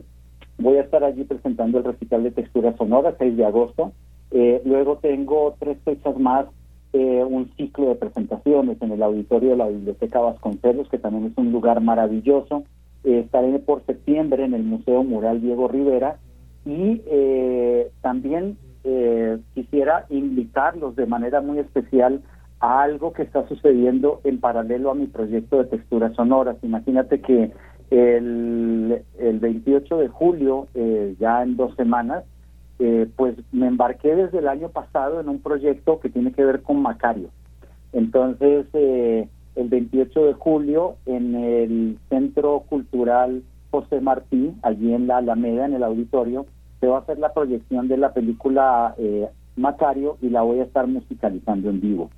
voy 0.58 0.76
a 0.76 0.82
estar 0.82 1.04
allí 1.04 1.24
presentando 1.24 1.78
el 1.78 1.84
recital 1.84 2.24
de 2.24 2.32
textura 2.32 2.76
sonora, 2.76 3.14
6 3.18 3.36
de 3.36 3.44
agosto. 3.44 3.92
Eh, 4.30 4.60
luego 4.64 4.98
tengo 4.98 5.54
tres 5.58 5.78
fechas 5.84 6.18
más, 6.18 6.46
eh, 6.92 7.24
un 7.24 7.50
ciclo 7.56 7.88
de 7.88 7.94
presentaciones 7.94 8.80
en 8.82 8.92
el 8.92 9.02
auditorio 9.02 9.50
de 9.50 9.56
la 9.56 9.68
Biblioteca 9.68 10.20
Vasconcelos, 10.20 10.88
que 10.88 10.98
también 10.98 11.26
es 11.26 11.38
un 11.38 11.52
lugar 11.52 11.80
maravilloso. 11.80 12.64
Eh, 13.04 13.20
estaré 13.20 13.58
por 13.60 13.84
septiembre 13.86 14.44
en 14.44 14.54
el 14.54 14.64
Museo 14.64 15.04
Mural 15.04 15.40
Diego 15.40 15.68
Rivera 15.68 16.18
y 16.64 17.02
eh, 17.06 17.90
también 18.00 18.58
eh, 18.84 19.38
quisiera 19.54 20.06
invitarlos 20.10 20.96
de 20.96 21.06
manera 21.06 21.40
muy 21.40 21.58
especial 21.58 22.22
a 22.60 22.82
algo 22.82 23.12
que 23.12 23.22
está 23.22 23.46
sucediendo 23.48 24.20
en 24.24 24.40
paralelo 24.40 24.90
a 24.90 24.94
mi 24.94 25.06
proyecto 25.06 25.58
de 25.58 25.66
texturas 25.66 26.14
sonoras. 26.14 26.56
Imagínate 26.62 27.20
que 27.20 27.52
el, 27.90 29.02
el 29.18 29.38
28 29.38 29.96
de 29.98 30.08
julio, 30.08 30.68
eh, 30.74 31.14
ya 31.18 31.42
en 31.42 31.56
dos 31.56 31.74
semanas, 31.76 32.24
eh, 32.78 33.08
pues 33.16 33.36
me 33.52 33.66
embarqué 33.66 34.14
desde 34.14 34.38
el 34.38 34.48
año 34.48 34.68
pasado 34.68 35.20
en 35.20 35.28
un 35.28 35.40
proyecto 35.40 36.00
que 36.00 36.10
tiene 36.10 36.32
que 36.32 36.44
ver 36.44 36.62
con 36.62 36.82
Macario. 36.82 37.30
Entonces, 37.92 38.66
eh, 38.74 39.28
el 39.58 39.68
28 39.68 40.26
de 40.26 40.32
julio, 40.34 40.96
en 41.06 41.34
el 41.34 41.98
Centro 42.08 42.60
Cultural 42.68 43.42
José 43.70 44.00
Martí, 44.00 44.54
allí 44.62 44.94
en 44.94 45.06
la 45.06 45.18
Alameda, 45.18 45.66
en 45.66 45.74
el 45.74 45.82
auditorio, 45.82 46.46
se 46.80 46.86
va 46.86 46.98
a 46.98 47.00
hacer 47.00 47.18
la 47.18 47.34
proyección 47.34 47.88
de 47.88 47.96
la 47.96 48.12
película 48.12 48.94
eh, 48.98 49.28
Macario 49.56 50.16
y 50.22 50.30
la 50.30 50.42
voy 50.42 50.60
a 50.60 50.64
estar 50.64 50.86
musicalizando 50.86 51.70
en 51.70 51.80
vivo. 51.80 52.10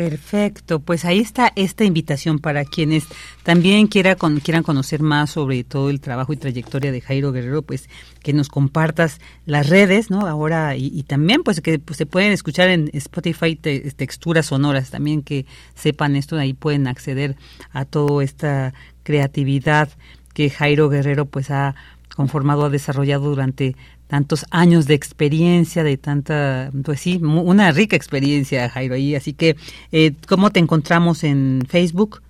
Perfecto, 0.00 0.80
pues 0.80 1.04
ahí 1.04 1.18
está 1.18 1.52
esta 1.56 1.84
invitación 1.84 2.38
para 2.38 2.64
quienes 2.64 3.04
también 3.42 3.86
quiera 3.86 4.16
con, 4.16 4.40
quieran 4.40 4.62
conocer 4.62 5.02
más 5.02 5.28
sobre 5.28 5.62
todo 5.62 5.90
el 5.90 6.00
trabajo 6.00 6.32
y 6.32 6.38
trayectoria 6.38 6.90
de 6.90 7.02
Jairo 7.02 7.32
Guerrero, 7.32 7.60
pues 7.60 7.90
que 8.22 8.32
nos 8.32 8.48
compartas 8.48 9.20
las 9.44 9.68
redes, 9.68 10.10
¿no? 10.10 10.26
Ahora 10.26 10.74
y, 10.74 10.86
y 10.86 11.02
también 11.02 11.42
pues 11.42 11.60
que 11.60 11.78
pues, 11.78 11.98
se 11.98 12.06
pueden 12.06 12.32
escuchar 12.32 12.70
en 12.70 12.88
Spotify 12.94 13.56
te, 13.56 13.90
texturas 13.90 14.46
sonoras, 14.46 14.88
también 14.88 15.20
que 15.20 15.44
sepan 15.74 16.16
esto, 16.16 16.38
ahí 16.38 16.54
pueden 16.54 16.86
acceder 16.86 17.36
a 17.70 17.84
toda 17.84 18.24
esta 18.24 18.72
creatividad 19.02 19.90
que 20.32 20.48
Jairo 20.48 20.88
Guerrero 20.88 21.26
pues 21.26 21.50
ha 21.50 21.74
conformado, 22.16 22.64
ha 22.64 22.70
desarrollado 22.70 23.28
durante 23.28 23.76
tantos 24.10 24.44
años 24.50 24.88
de 24.88 24.94
experiencia, 24.94 25.84
de 25.84 25.96
tanta, 25.96 26.72
pues 26.84 26.98
sí, 26.98 27.20
una 27.22 27.70
rica 27.70 27.94
experiencia, 27.94 28.68
Jairo, 28.68 28.96
ahí. 28.96 29.14
Así 29.14 29.34
que, 29.34 29.54
eh, 29.92 30.14
¿cómo 30.28 30.50
te 30.50 30.58
encontramos 30.58 31.22
en 31.22 31.62
Facebook? 31.68 32.20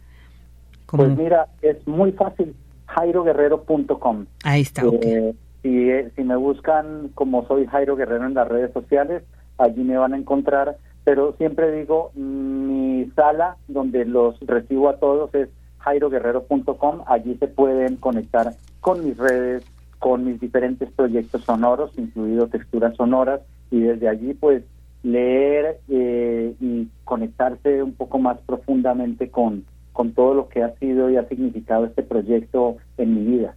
¿Cómo? 0.84 1.04
Pues 1.04 1.16
mira, 1.16 1.46
es 1.62 1.78
muy 1.88 2.12
fácil, 2.12 2.54
jairoguerrero.com. 2.86 4.26
Ahí 4.44 4.60
está, 4.60 4.82
eh, 5.00 5.34
si, 5.62 5.88
si 6.14 6.22
me 6.22 6.36
buscan 6.36 7.08
como 7.14 7.46
soy 7.46 7.66
Jairo 7.66 7.96
Guerrero 7.96 8.26
en 8.26 8.34
las 8.34 8.48
redes 8.48 8.74
sociales, 8.74 9.22
allí 9.56 9.82
me 9.82 9.96
van 9.96 10.12
a 10.12 10.18
encontrar, 10.18 10.76
pero 11.04 11.34
siempre 11.38 11.72
digo, 11.72 12.12
mi 12.14 13.10
sala 13.16 13.56
donde 13.68 14.04
los 14.04 14.38
recibo 14.40 14.90
a 14.90 14.98
todos 14.98 15.34
es 15.34 15.48
jairoguerrero.com, 15.78 17.04
allí 17.06 17.36
se 17.36 17.48
pueden 17.48 17.96
conectar 17.96 18.52
con 18.80 19.02
mis 19.02 19.16
redes, 19.16 19.64
con 20.00 20.24
mis 20.24 20.40
diferentes 20.40 20.90
proyectos 20.90 21.44
sonoros, 21.44 21.92
incluido 21.96 22.48
texturas 22.48 22.96
sonoras, 22.96 23.42
y 23.70 23.80
desde 23.80 24.08
allí 24.08 24.34
pues 24.34 24.64
leer 25.04 25.78
eh, 25.88 26.54
y 26.60 26.88
conectarse 27.04 27.82
un 27.82 27.92
poco 27.92 28.18
más 28.18 28.38
profundamente 28.40 29.30
con, 29.30 29.64
con 29.92 30.12
todo 30.12 30.34
lo 30.34 30.48
que 30.48 30.62
ha 30.62 30.74
sido 30.78 31.10
y 31.10 31.16
ha 31.16 31.28
significado 31.28 31.86
este 31.86 32.02
proyecto 32.02 32.78
en 32.96 33.14
mi 33.14 33.36
vida. 33.36 33.54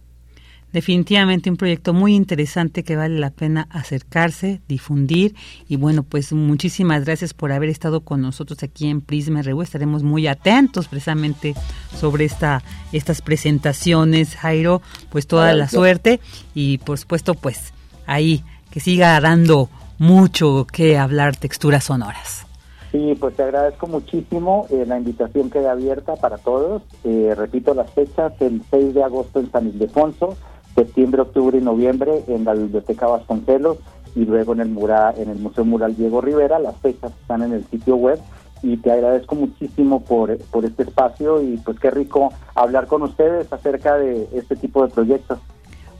Definitivamente 0.74 1.50
un 1.50 1.56
proyecto 1.56 1.94
muy 1.94 2.16
interesante 2.16 2.82
que 2.82 2.96
vale 2.96 3.20
la 3.20 3.30
pena 3.30 3.68
acercarse, 3.70 4.60
difundir 4.66 5.36
y 5.68 5.76
bueno, 5.76 6.02
pues 6.02 6.32
muchísimas 6.32 7.04
gracias 7.04 7.32
por 7.32 7.52
haber 7.52 7.68
estado 7.68 8.00
con 8.00 8.20
nosotros 8.20 8.60
aquí 8.64 8.88
en 8.88 9.00
Prisma 9.00 9.40
RU. 9.42 9.62
Estaremos 9.62 10.02
muy 10.02 10.26
atentos 10.26 10.88
precisamente 10.88 11.54
sobre 11.96 12.24
esta 12.24 12.64
estas 12.90 13.22
presentaciones, 13.22 14.34
Jairo, 14.34 14.82
pues 15.10 15.28
toda 15.28 15.54
la 15.54 15.68
suerte 15.68 16.18
y 16.56 16.78
por 16.78 16.98
supuesto 16.98 17.34
pues 17.34 17.72
ahí 18.04 18.42
que 18.72 18.80
siga 18.80 19.20
dando 19.20 19.70
mucho 20.00 20.66
que 20.66 20.98
hablar 20.98 21.36
texturas 21.36 21.84
sonoras. 21.84 22.48
Sí, 22.90 23.16
pues 23.20 23.36
te 23.36 23.44
agradezco 23.44 23.86
muchísimo. 23.86 24.66
Eh, 24.70 24.84
la 24.88 24.98
invitación 24.98 25.50
queda 25.50 25.70
abierta 25.70 26.16
para 26.16 26.38
todos. 26.38 26.82
Eh, 27.04 27.32
repito 27.36 27.74
las 27.74 27.92
fechas, 27.92 28.32
el 28.40 28.60
6 28.70 28.94
de 28.94 29.04
agosto 29.04 29.38
en 29.38 29.50
San 29.50 29.68
Ildefonso, 29.68 30.36
septiembre, 30.74 31.22
octubre 31.22 31.58
y 31.58 31.60
noviembre 31.60 32.24
en 32.28 32.44
la 32.44 32.54
Biblioteca 32.54 33.06
Vasconcelos 33.06 33.78
y 34.14 34.24
luego 34.24 34.52
en 34.52 34.60
el, 34.60 34.68
mural, 34.68 35.14
en 35.18 35.30
el 35.30 35.38
Museo 35.38 35.64
Mural 35.64 35.96
Diego 35.96 36.20
Rivera. 36.20 36.58
Las 36.58 36.76
fechas 36.78 37.12
están 37.20 37.42
en 37.42 37.52
el 37.52 37.64
sitio 37.66 37.96
web 37.96 38.18
y 38.62 38.76
te 38.78 38.90
agradezco 38.90 39.34
muchísimo 39.34 40.00
por, 40.00 40.38
por 40.50 40.64
este 40.64 40.84
espacio 40.84 41.42
y 41.42 41.58
pues 41.58 41.78
qué 41.78 41.90
rico 41.90 42.32
hablar 42.54 42.86
con 42.86 43.02
ustedes 43.02 43.52
acerca 43.52 43.96
de 43.96 44.28
este 44.34 44.56
tipo 44.56 44.82
de 44.84 44.92
proyectos. 44.92 45.38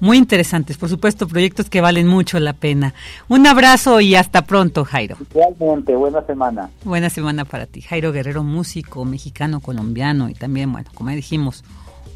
Muy 0.00 0.18
interesantes, 0.18 0.76
por 0.76 0.88
supuesto, 0.88 1.28
proyectos 1.28 1.70
que 1.70 1.80
valen 1.80 2.08
mucho 2.08 2.40
la 2.40 2.52
pena. 2.52 2.94
Un 3.28 3.46
abrazo 3.46 4.00
y 4.00 4.16
hasta 4.16 4.42
pronto, 4.42 4.84
Jairo. 4.84 5.16
Realmente, 5.32 5.94
buena 5.94 6.22
semana. 6.22 6.68
Buena 6.84 7.10
semana 7.10 7.44
para 7.44 7.66
ti. 7.66 7.80
Jairo 7.80 8.12
Guerrero, 8.12 8.42
músico 8.42 9.04
mexicano, 9.04 9.60
colombiano 9.60 10.28
y 10.28 10.34
también, 10.34 10.72
bueno, 10.72 10.90
como 10.94 11.10
dijimos, 11.10 11.64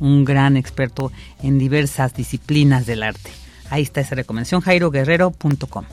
un 0.00 0.24
gran 0.24 0.56
experto 0.56 1.12
en 1.42 1.58
diversas 1.58 2.14
disciplinas 2.14 2.86
del 2.86 3.02
arte. 3.02 3.30
Ahí 3.70 3.82
está 3.82 4.00
esa 4.00 4.14
recomendación, 4.14 4.60
jairoguerrero.com. 4.60 5.84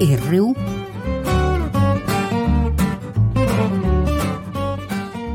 RU. 0.00 0.54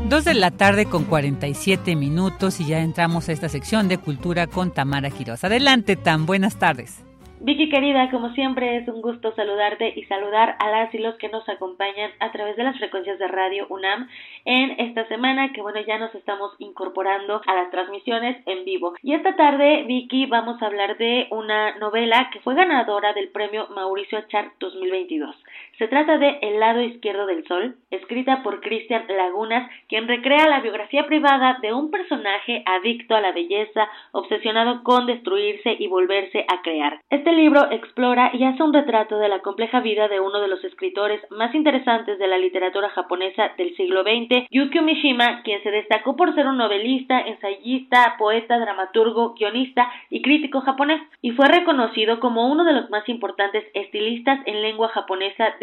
Dos 0.08 0.24
de 0.24 0.34
la 0.34 0.50
tarde 0.50 0.86
con 0.86 1.04
47 1.04 1.96
minutos 1.96 2.60
y 2.60 2.66
ya 2.66 2.80
entramos 2.80 3.28
a 3.28 3.32
esta 3.32 3.48
sección 3.48 3.88
de 3.88 3.98
cultura 3.98 4.46
con 4.46 4.70
Tamara 4.70 5.10
Quiroz. 5.10 5.44
Adelante, 5.44 5.96
Tam, 5.96 6.24
buenas 6.24 6.56
tardes. 6.56 7.04
Vicky 7.44 7.68
querida, 7.68 8.10
como 8.10 8.30
siempre 8.30 8.78
es 8.78 8.88
un 8.88 9.02
gusto 9.02 9.34
saludarte 9.34 9.92
y 9.94 10.04
saludar 10.04 10.56
a 10.60 10.70
las 10.70 10.94
y 10.94 10.98
los 10.98 11.14
que 11.16 11.28
nos 11.28 11.46
acompañan 11.46 12.10
a 12.18 12.32
través 12.32 12.56
de 12.56 12.62
las 12.62 12.78
frecuencias 12.78 13.18
de 13.18 13.28
Radio 13.28 13.66
UNAM 13.68 14.08
en 14.46 14.80
esta 14.80 15.06
semana 15.08 15.52
que 15.52 15.60
bueno 15.60 15.78
ya 15.86 15.98
nos 15.98 16.14
estamos 16.14 16.52
incorporando 16.58 17.42
a 17.46 17.54
las 17.54 17.70
transmisiones 17.70 18.42
en 18.46 18.64
vivo. 18.64 18.94
Y 19.02 19.12
esta 19.12 19.36
tarde 19.36 19.84
Vicky 19.86 20.24
vamos 20.24 20.62
a 20.62 20.66
hablar 20.68 20.96
de 20.96 21.26
una 21.32 21.76
novela 21.76 22.30
que 22.32 22.40
fue 22.40 22.54
ganadora 22.54 23.12
del 23.12 23.28
premio 23.28 23.68
Mauricio 23.74 24.16
Achar 24.16 24.52
2022. 24.58 25.36
Se 25.78 25.88
trata 25.88 26.18
de 26.18 26.38
El 26.40 26.60
lado 26.60 26.80
izquierdo 26.82 27.26
del 27.26 27.44
sol, 27.48 27.74
escrita 27.90 28.44
por 28.44 28.60
Cristian 28.60 29.06
Lagunas, 29.08 29.68
quien 29.88 30.06
recrea 30.06 30.48
la 30.48 30.60
biografía 30.60 31.04
privada 31.04 31.58
de 31.62 31.72
un 31.72 31.90
personaje 31.90 32.62
adicto 32.64 33.16
a 33.16 33.20
la 33.20 33.32
belleza, 33.32 33.88
obsesionado 34.12 34.84
con 34.84 35.06
destruirse 35.06 35.74
y 35.76 35.88
volverse 35.88 36.46
a 36.46 36.62
crear. 36.62 37.00
Este 37.10 37.32
libro 37.32 37.72
explora 37.72 38.30
y 38.34 38.44
hace 38.44 38.62
un 38.62 38.72
retrato 38.72 39.18
de 39.18 39.28
la 39.28 39.40
compleja 39.40 39.80
vida 39.80 40.06
de 40.06 40.20
uno 40.20 40.40
de 40.40 40.46
los 40.46 40.62
escritores 40.62 41.20
más 41.30 41.52
interesantes 41.56 42.20
de 42.20 42.28
la 42.28 42.38
literatura 42.38 42.90
japonesa 42.90 43.50
del 43.58 43.74
siglo 43.74 44.04
XX, 44.04 44.46
Yukio 44.52 44.82
Mishima, 44.82 45.42
quien 45.42 45.60
se 45.64 45.72
destacó 45.72 46.14
por 46.14 46.36
ser 46.36 46.46
un 46.46 46.56
novelista, 46.56 47.20
ensayista, 47.20 48.14
poeta, 48.16 48.60
dramaturgo, 48.60 49.34
guionista 49.34 49.90
y 50.08 50.22
crítico 50.22 50.60
japonés, 50.60 51.02
y 51.20 51.32
fue 51.32 51.48
reconocido 51.48 52.20
como 52.20 52.46
uno 52.46 52.62
de 52.62 52.74
los 52.74 52.90
más 52.90 53.08
importantes 53.08 53.64
estilistas 53.74 54.38
en 54.46 54.62
lengua 54.62 54.88
japonesa 54.90 55.56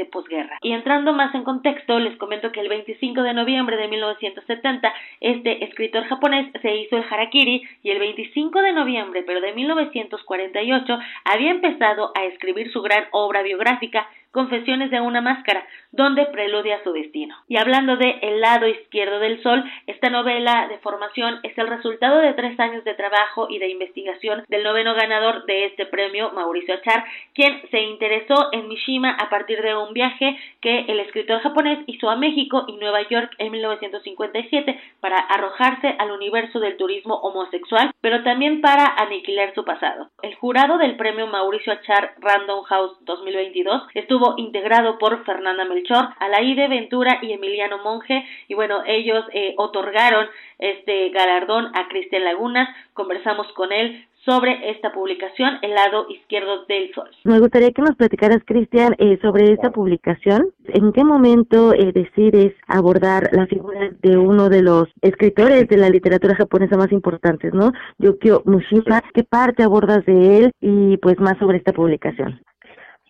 Y 0.62 0.74
entrando 0.74 1.14
más 1.14 1.34
en 1.36 1.44
contexto, 1.44 2.00
les 2.00 2.18
comento 2.18 2.52
que 2.52 2.60
el 2.60 2.70
25 2.70 3.24
de 3.24 3.34
noviembre 3.34 3.78
de 3.78 3.88
1970, 3.88 4.94
este 5.20 5.64
escritor 5.64 6.04
japonés 6.06 6.52
se 6.62 6.76
hizo 6.76 6.98
el 6.98 7.06
harakiri 7.10 7.64
y 7.84 7.90
el 7.90 8.00
25 8.00 8.62
de 8.62 8.74
noviembre, 8.74 9.24
pero 9.26 9.42
de 9.42 9.54
1948, 9.54 11.00
había 11.26 11.52
empezado 11.52 12.12
a 12.16 12.26
escribir 12.26 12.72
su 12.72 12.82
gran 12.82 13.06
obra 13.12 13.42
biográfica 13.42 14.08
Confesiones 14.32 14.92
de 14.92 15.02
una 15.02 15.22
máscara, 15.22 15.66
donde 15.92 16.26
preludia 16.28 16.82
su 16.84 16.94
destino. 16.94 17.36
Y 17.48 17.58
hablando 17.58 17.98
de 17.98 18.20
El 18.22 18.40
lado 18.40 18.68
izquierdo 18.68 19.20
del 19.20 19.44
sol, 19.44 19.64
esta 19.88 20.10
novela 20.10 20.68
de 20.70 20.78
formación 20.80 21.40
es 21.44 21.58
el 21.58 21.68
resultado 21.68 22.20
de 22.20 22.34
tres 22.34 22.58
años 22.60 22.84
de 22.86 22.94
trabajo 22.94 23.48
y 23.50 23.60
de 23.60 23.70
investigación 23.70 24.44
del 24.48 24.64
noveno 24.64 24.94
ganador 24.96 25.46
de 25.46 25.66
este 25.66 25.86
premio, 25.86 26.32
Mauricio 26.32 26.76
Achar, 26.76 27.04
quien 27.34 27.62
se 27.72 27.82
interesó 27.82 28.50
en 28.54 28.68
Mishima 28.68 29.12
a 29.12 29.30
partir 29.30 29.62
de 29.62 29.76
un 29.76 29.94
viaje 29.94 30.38
que 30.62 30.86
el 30.88 31.00
escritor 31.02 31.42
japonés 31.42 31.80
hizo 31.88 32.10
a 32.10 32.16
México 32.16 32.64
y 32.68 32.78
Nueva 32.78 33.02
York 33.10 33.34
en 33.38 33.52
1957 33.52 34.80
para 35.02 35.18
arrojarse 35.18 35.96
al 36.00 36.12
universo 36.12 36.60
del 36.60 36.78
turismo 36.78 37.16
homosexual, 37.16 37.92
pero 38.00 38.24
también 38.24 38.62
para 38.62 38.86
aniquilar 38.86 39.54
su 39.54 39.66
pasado. 39.66 40.10
El 40.22 40.36
jurado 40.36 40.78
del 40.78 40.96
premio 40.96 41.28
Mauricio 41.28 41.74
Achar 41.74 42.14
Random 42.20 42.64
House 42.64 42.98
2022 43.02 43.84
estuvo 43.94 44.21
integrado 44.38 44.98
por 44.98 45.24
Fernanda 45.26 45.66
Melchor, 45.66 46.10
Alaide 46.20 46.68
Ventura 46.68 47.20
y 47.22 47.34
Emiliano 47.34 47.80
Monge 47.84 48.26
y 48.48 48.54
bueno, 48.54 48.84
ellos 48.86 49.26
eh, 49.34 49.54
otorgaron 49.58 50.28
este 50.60 51.10
galardón 51.10 51.68
a 51.76 51.88
Cristian 51.90 52.24
Lagunas, 52.24 52.70
conversamos 52.94 53.52
con 53.54 53.72
él 53.72 54.06
sobre 54.26 54.70
esta 54.70 54.92
publicación, 54.92 55.58
El 55.62 55.72
lado 55.72 56.06
izquierdo 56.10 56.66
del 56.66 56.94
sol. 56.94 57.10
Me 57.24 57.40
gustaría 57.40 57.72
que 57.72 57.82
nos 57.82 57.96
platicaras, 57.96 58.44
Cristian, 58.46 58.96
eh, 59.00 59.18
sobre 59.22 59.52
esta 59.52 59.72
publicación. 59.72 60.52
¿En 60.66 60.92
qué 60.92 61.04
momento 61.04 61.74
eh, 61.74 61.92
decides 61.92 62.54
abordar 62.68 63.30
la 63.32 63.48
figura 63.48 63.90
de 64.02 64.18
uno 64.18 64.50
de 64.50 64.62
los 64.62 64.90
escritores 65.02 65.68
de 65.68 65.78
la 65.78 65.90
literatura 65.90 66.36
japonesa 66.36 66.78
más 66.78 66.92
importantes, 66.92 67.54
¿no? 67.54 67.72
Yukio 67.98 68.44
Mushima. 68.46 69.02
¿Qué 69.14 69.24
parte 69.24 69.64
abordas 69.64 70.06
de 70.06 70.38
él? 70.38 70.52
Y 70.62 70.98
pues 70.98 71.20
más 71.20 71.38
sobre 71.40 71.58
esta 71.58 71.74
publicación. 71.74 72.40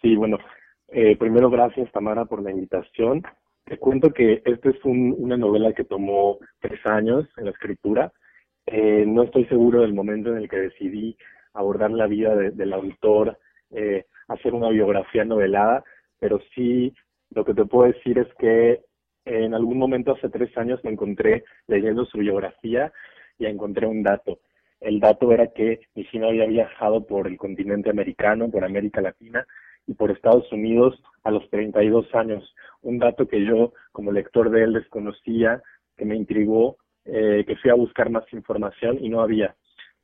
Sí, 0.01 0.15
bueno, 0.15 0.37
eh, 0.91 1.15
primero, 1.17 1.49
gracias 1.49 1.91
Tamara 1.91 2.25
por 2.25 2.41
la 2.41 2.51
invitación. 2.51 3.23
Te 3.65 3.77
cuento 3.77 4.11
que 4.11 4.41
esta 4.45 4.69
es 4.69 4.77
una 4.83 5.37
novela 5.37 5.73
que 5.73 5.83
tomó 5.83 6.39
tres 6.59 6.85
años 6.85 7.27
en 7.37 7.45
la 7.45 7.51
escritura. 7.51 8.11
Eh, 8.65 9.05
no 9.07 9.23
estoy 9.23 9.45
seguro 9.45 9.81
del 9.81 9.93
momento 9.93 10.31
en 10.31 10.37
el 10.37 10.49
que 10.49 10.57
decidí 10.57 11.17
abordar 11.53 11.91
la 11.91 12.07
vida 12.07 12.35
del 12.35 12.73
autor, 12.73 13.37
eh, 13.71 14.05
hacer 14.27 14.53
una 14.53 14.69
biografía 14.69 15.25
novelada, 15.25 15.83
pero 16.19 16.39
sí 16.55 16.93
lo 17.31 17.45
que 17.45 17.53
te 17.53 17.65
puedo 17.65 17.91
decir 17.91 18.19
es 18.19 18.27
que 18.39 18.81
en 19.25 19.53
algún 19.53 19.77
momento 19.77 20.13
hace 20.13 20.29
tres 20.29 20.55
años 20.57 20.83
me 20.83 20.91
encontré 20.91 21.43
leyendo 21.67 22.05
su 22.05 22.17
biografía 22.17 22.91
y 23.37 23.45
encontré 23.45 23.87
un 23.87 24.03
dato. 24.03 24.39
El 24.79 24.99
dato 24.99 25.31
era 25.31 25.47
que 25.47 25.81
Mishima 25.95 26.27
había 26.27 26.47
viajado 26.47 27.05
por 27.05 27.27
el 27.27 27.37
continente 27.37 27.89
americano, 27.89 28.49
por 28.49 28.65
América 28.65 28.99
Latina, 28.99 29.45
y 29.91 29.93
por 29.93 30.09
Estados 30.09 30.49
Unidos 30.51 31.01
a 31.23 31.31
los 31.31 31.47
32 31.49 32.13
años. 32.15 32.55
Un 32.81 32.97
dato 32.97 33.27
que 33.27 33.45
yo 33.45 33.73
como 33.91 34.11
lector 34.11 34.49
de 34.49 34.63
él 34.63 34.73
desconocía, 34.73 35.61
que 35.97 36.05
me 36.05 36.15
intrigó, 36.15 36.77
eh, 37.05 37.43
que 37.45 37.57
fui 37.57 37.69
a 37.69 37.75
buscar 37.75 38.09
más 38.09 38.23
información 38.33 38.97
y 39.01 39.09
no 39.09 39.21
había. 39.21 39.55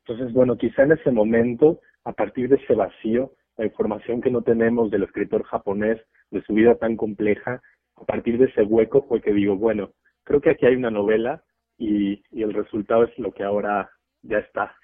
Entonces, 0.06 0.34
bueno, 0.34 0.58
quizá 0.58 0.84
en 0.84 0.92
ese 0.92 1.12
momento, 1.12 1.80
a 2.04 2.12
partir 2.12 2.50
de 2.50 2.58
ese 2.58 2.76
vacío, 2.76 3.32
la 3.58 3.66
información 3.66 4.22
que 4.22 4.30
no 4.30 4.42
tenemos 4.42 4.92
del 4.92 5.04
escritor 5.04 5.44
japonés, 5.44 6.00
de 6.32 6.42
su 6.44 6.54
vida 6.54 6.76
tan 6.76 6.98
compleja, 6.98 7.62
a 7.96 8.04
partir 8.04 8.38
de 8.38 8.46
ese 8.46 8.64
hueco 8.64 9.06
fue 9.08 9.22
que 9.22 9.34
digo, 9.34 9.56
bueno, 9.56 9.92
creo 10.24 10.42
que 10.42 10.52
aquí 10.52 10.66
hay 10.66 10.76
una 10.76 10.92
novela 10.92 11.44
y, 11.78 12.22
y 12.32 12.44
el 12.44 12.54
resultado 12.54 13.06
es 13.06 13.18
lo 13.18 13.32
que 13.32 13.44
ahora 13.44 13.90
ya 14.22 14.40
está 14.40 14.76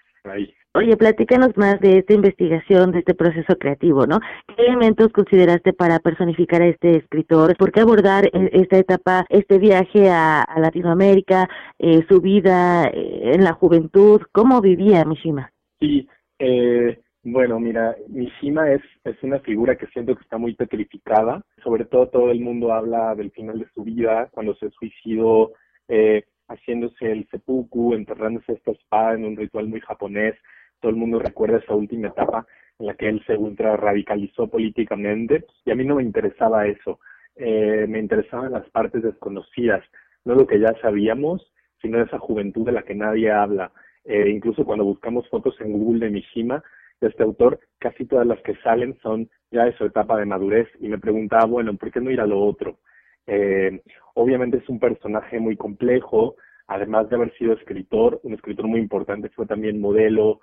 Oye, 0.75 0.97
platícanos 0.97 1.55
más 1.57 1.79
de 1.81 1.99
esta 1.99 2.13
investigación, 2.13 2.91
de 2.91 2.99
este 2.99 3.13
proceso 3.13 3.55
creativo, 3.57 4.07
¿no? 4.07 4.19
¿Qué 4.47 4.65
elementos 4.65 5.11
consideraste 5.11 5.73
para 5.73 5.99
personificar 5.99 6.61
a 6.61 6.67
este 6.67 6.97
escritor? 6.97 7.55
¿Por 7.57 7.71
qué 7.71 7.81
abordar 7.81 8.25
e, 8.25 8.49
esta 8.53 8.77
etapa, 8.77 9.25
este 9.29 9.59
viaje 9.59 10.09
a, 10.09 10.45
Latinoamérica, 10.57 11.47
eh, 11.77 12.05
su 12.07 12.21
vida 12.21 12.87
eh, 12.87 13.33
en 13.33 13.43
la 13.43 13.53
juventud? 13.53 14.21
¿Cómo 14.31 14.61
vivía 14.61 15.05
Mishima? 15.05 15.51
Sí, 15.79 16.07
eh, 16.39 16.99
bueno, 17.23 17.59
mira, 17.59 17.95
Mishima 18.07 18.71
es, 18.71 18.81
es 19.03 19.21
una 19.23 19.39
figura 19.39 19.75
que 19.75 19.87
siento 19.87 20.15
que 20.15 20.23
está 20.23 20.37
muy 20.37 20.55
petrificada. 20.55 21.41
Sobre 21.63 21.85
todo 21.85 22.07
todo 22.07 22.31
el 22.31 22.39
mundo 22.39 22.73
habla 22.73 23.13
del 23.15 23.31
final 23.31 23.59
de 23.59 23.67
su 23.73 23.83
vida, 23.83 24.29
cuando 24.31 24.55
se 24.55 24.69
suicidó, 24.71 25.51
eh, 25.87 26.23
haciéndose 26.47 27.11
el 27.11 27.27
seppuku, 27.29 27.93
enterrándose 27.93 28.53
esta 28.53 28.71
espada 28.71 29.13
en 29.13 29.25
un 29.25 29.37
ritual 29.37 29.67
muy 29.67 29.81
japonés 29.81 30.35
todo 30.83 30.89
el 30.89 30.97
mundo 30.97 31.17
recuerda 31.17 31.59
esa 31.59 31.73
última 31.73 32.09
etapa, 32.09 32.45
en 32.77 32.87
la 32.87 32.95
que 32.95 33.07
él 33.07 33.23
se 33.25 33.37
ultra 33.37 33.77
radicalizó 33.77 34.49
políticamente 34.49 35.45
y 35.63 35.71
a 35.71 35.75
mí 35.75 35.85
no 35.85 35.95
me 35.95 36.03
interesaba 36.03 36.67
eso. 36.67 36.99
Eh, 37.37 37.85
me 37.87 37.99
interesaban 37.99 38.51
las 38.51 38.69
partes 38.69 39.01
desconocidas, 39.01 39.81
no 40.25 40.35
lo 40.35 40.45
que 40.45 40.59
ya 40.59 40.75
sabíamos, 40.81 41.53
sino 41.81 42.01
esa 42.01 42.19
juventud 42.19 42.65
de 42.65 42.73
la 42.73 42.83
que 42.83 42.95
nadie 42.95 43.31
habla. 43.31 43.71
Eh, 44.03 44.29
incluso 44.29 44.65
cuando 44.65 44.83
buscamos 44.83 45.27
fotos 45.29 45.55
en 45.61 45.71
Google 45.71 46.07
de 46.07 46.11
Mishima, 46.11 46.61
de 46.99 47.07
este 47.07 47.23
autor, 47.23 47.61
casi 47.79 48.03
todas 48.03 48.27
las 48.27 48.41
que 48.41 48.55
salen 48.57 48.97
son 49.01 49.29
ya 49.51 49.63
de 49.63 49.77
su 49.77 49.85
etapa 49.85 50.19
de 50.19 50.25
madurez 50.25 50.67
y 50.81 50.89
me 50.89 50.97
preguntaba, 50.99 51.45
bueno, 51.45 51.73
¿por 51.77 51.91
qué 51.91 52.01
no 52.01 52.11
ir 52.11 52.19
a 52.19 52.27
lo 52.27 52.41
otro? 52.41 52.79
Eh, 53.27 53.81
obviamente 54.15 54.57
es 54.57 54.69
un 54.69 54.79
personaje 54.79 55.39
muy 55.39 55.55
complejo, 55.55 56.35
además 56.67 57.09
de 57.09 57.15
haber 57.15 57.33
sido 57.37 57.53
escritor, 57.53 58.19
un 58.23 58.33
escritor 58.33 58.67
muy 58.67 58.79
importante, 58.79 59.29
fue 59.29 59.45
también 59.45 59.79
modelo, 59.79 60.39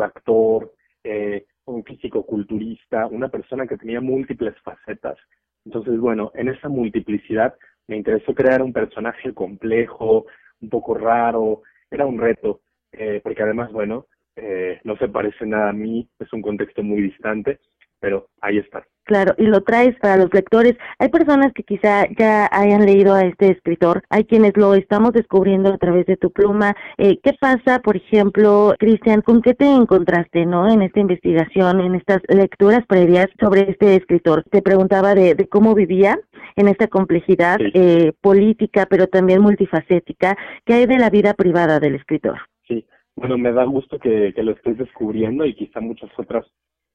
actor, 0.00 0.72
eh, 1.02 1.46
un 1.64 1.84
físico 1.84 2.24
culturista, 2.24 3.06
una 3.06 3.28
persona 3.28 3.66
que 3.66 3.76
tenía 3.76 4.00
múltiples 4.00 4.54
facetas. 4.62 5.18
Entonces, 5.64 5.98
bueno, 5.98 6.30
en 6.34 6.48
esa 6.48 6.68
multiplicidad 6.68 7.54
me 7.86 7.96
interesó 7.96 8.34
crear 8.34 8.62
un 8.62 8.72
personaje 8.72 9.34
complejo, 9.34 10.26
un 10.60 10.68
poco 10.68 10.94
raro, 10.94 11.62
era 11.90 12.06
un 12.06 12.18
reto, 12.18 12.60
eh, 12.92 13.20
porque 13.22 13.42
además, 13.42 13.72
bueno, 13.72 14.06
eh, 14.36 14.80
no 14.84 14.96
se 14.96 15.08
parece 15.08 15.44
nada 15.46 15.70
a 15.70 15.72
mí, 15.72 16.08
es 16.18 16.32
un 16.32 16.42
contexto 16.42 16.82
muy 16.82 17.02
distante, 17.02 17.58
pero 18.00 18.28
ahí 18.40 18.58
está. 18.58 18.84
Claro, 19.04 19.34
y 19.38 19.46
lo 19.46 19.62
traes 19.62 19.98
para 19.98 20.16
los 20.16 20.32
lectores. 20.32 20.76
Hay 20.98 21.08
personas 21.08 21.52
que 21.52 21.64
quizá 21.64 22.06
ya 22.16 22.48
hayan 22.52 22.86
leído 22.86 23.14
a 23.14 23.24
este 23.24 23.50
escritor, 23.50 24.02
hay 24.08 24.24
quienes 24.24 24.56
lo 24.56 24.74
estamos 24.74 25.12
descubriendo 25.12 25.72
a 25.72 25.78
través 25.78 26.06
de 26.06 26.16
tu 26.16 26.30
pluma. 26.30 26.76
Eh, 26.96 27.18
¿Qué 27.20 27.32
pasa, 27.40 27.80
por 27.80 27.96
ejemplo, 27.96 28.74
Cristian, 28.78 29.22
con 29.22 29.42
qué 29.42 29.54
te 29.54 29.66
encontraste, 29.66 30.46
no, 30.46 30.70
en 30.70 30.82
esta 30.82 31.00
investigación, 31.00 31.80
en 31.80 31.96
estas 31.96 32.20
lecturas 32.28 32.86
previas 32.86 33.26
sobre 33.40 33.70
este 33.70 33.96
escritor? 33.96 34.44
Te 34.50 34.62
preguntaba 34.62 35.14
de, 35.14 35.34
de 35.34 35.48
cómo 35.48 35.74
vivía 35.74 36.16
en 36.54 36.68
esta 36.68 36.86
complejidad 36.86 37.58
eh, 37.60 38.12
política, 38.20 38.86
pero 38.88 39.08
también 39.08 39.42
multifacética. 39.42 40.36
¿Qué 40.64 40.74
hay 40.74 40.86
de 40.86 40.98
la 40.98 41.10
vida 41.10 41.34
privada 41.34 41.80
del 41.80 41.96
escritor? 41.96 42.38
Sí, 42.68 42.86
bueno, 43.16 43.36
me 43.38 43.52
da 43.52 43.64
gusto 43.64 43.98
que, 43.98 44.32
que 44.34 44.42
lo 44.44 44.52
estés 44.52 44.78
descubriendo 44.78 45.44
y 45.44 45.54
quizá 45.54 45.80
muchas 45.80 46.10
otras 46.16 46.46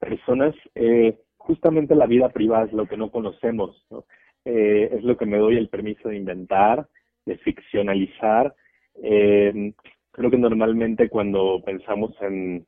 personas, 0.06 0.54
eh, 0.76 1.18
justamente 1.38 1.96
la 1.96 2.06
vida 2.06 2.30
privada 2.30 2.66
es 2.66 2.74
lo 2.74 2.86
que 2.86 2.98
no 2.98 3.10
conocemos, 3.10 3.86
¿no? 3.90 4.06
Eh, 4.46 4.90
es 4.94 5.04
lo 5.04 5.18
que 5.18 5.26
me 5.26 5.38
doy 5.38 5.58
el 5.58 5.70
permiso 5.70 6.10
de 6.10 6.18
inventar, 6.18 6.88
de 7.26 7.38
ficcionalizar. 7.40 8.54
Eh, 9.02 9.74
creo 10.12 10.30
que 10.30 10.38
normalmente 10.38 11.10
cuando 11.10 11.62
pensamos 11.66 12.12
en, 12.22 12.66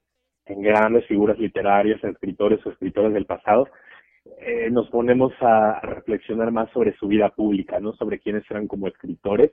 grandes 0.49 1.05
figuras 1.07 1.37
literarias, 1.37 2.01
escritores 2.03 2.65
o 2.65 2.71
escritores 2.71 3.13
del 3.13 3.25
pasado, 3.25 3.67
eh, 4.39 4.69
nos 4.71 4.89
ponemos 4.89 5.33
a, 5.41 5.79
reflexionar 5.81 6.51
más 6.51 6.71
sobre 6.71 6.95
su 6.95 7.07
vida 7.07 7.29
pública, 7.29 7.79
¿no? 7.79 7.93
Sobre 7.93 8.19
quiénes 8.19 8.49
eran 8.49 8.67
como 8.67 8.87
escritores. 8.87 9.51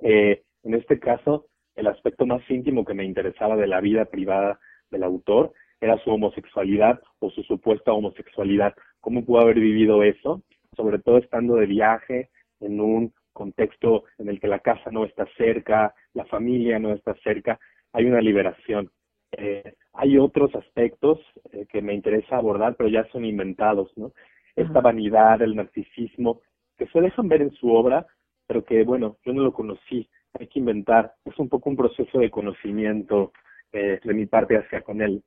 En 0.00 0.74
este 0.74 0.98
caso, 0.98 1.46
el 1.76 1.86
aspecto 1.86 2.26
más 2.26 2.42
íntimo 2.50 2.84
que 2.84 2.94
me 2.94 3.04
interesaba 3.04 3.56
de 3.56 3.68
la 3.68 3.80
vida 3.80 4.06
privada 4.06 4.58
del 4.90 5.04
autor 5.04 5.52
era 5.84 5.98
su 5.98 6.10
homosexualidad 6.10 6.98
o 7.18 7.30
su 7.30 7.42
supuesta 7.42 7.92
homosexualidad. 7.92 8.74
¿Cómo 9.00 9.24
pudo 9.24 9.40
haber 9.40 9.60
vivido 9.60 10.02
eso? 10.02 10.42
Sobre 10.76 10.98
todo 10.98 11.18
estando 11.18 11.56
de 11.56 11.66
viaje 11.66 12.30
en 12.60 12.80
un 12.80 13.12
contexto 13.34 14.04
en 14.16 14.30
el 14.30 14.40
que 14.40 14.48
la 14.48 14.60
casa 14.60 14.90
no 14.90 15.04
está 15.04 15.26
cerca, 15.36 15.94
la 16.14 16.24
familia 16.24 16.78
no 16.78 16.92
está 16.92 17.14
cerca, 17.22 17.60
hay 17.92 18.06
una 18.06 18.22
liberación. 18.22 18.90
Eh, 19.36 19.74
hay 19.92 20.16
otros 20.16 20.54
aspectos 20.54 21.20
eh, 21.52 21.66
que 21.70 21.82
me 21.82 21.92
interesa 21.92 22.36
abordar, 22.36 22.76
pero 22.76 22.88
ya 22.88 23.04
son 23.12 23.26
inventados, 23.26 23.92
¿no? 23.96 24.12
Esta 24.56 24.80
vanidad, 24.80 25.42
el 25.42 25.54
narcisismo, 25.54 26.40
que 26.78 26.86
se 26.86 27.00
dejan 27.00 27.28
ver 27.28 27.42
en 27.42 27.50
su 27.50 27.74
obra, 27.74 28.06
pero 28.46 28.64
que, 28.64 28.84
bueno, 28.84 29.18
yo 29.24 29.34
no 29.34 29.42
lo 29.42 29.52
conocí, 29.52 30.08
hay 30.38 30.46
que 30.46 30.60
inventar. 30.60 31.12
Es 31.24 31.38
un 31.38 31.48
poco 31.48 31.68
un 31.68 31.76
proceso 31.76 32.20
de 32.20 32.30
conocimiento 32.30 33.32
eh, 33.72 33.98
de 34.02 34.14
mi 34.14 34.26
parte 34.26 34.56
hacia 34.56 34.82
con 34.82 35.02
él. 35.02 35.22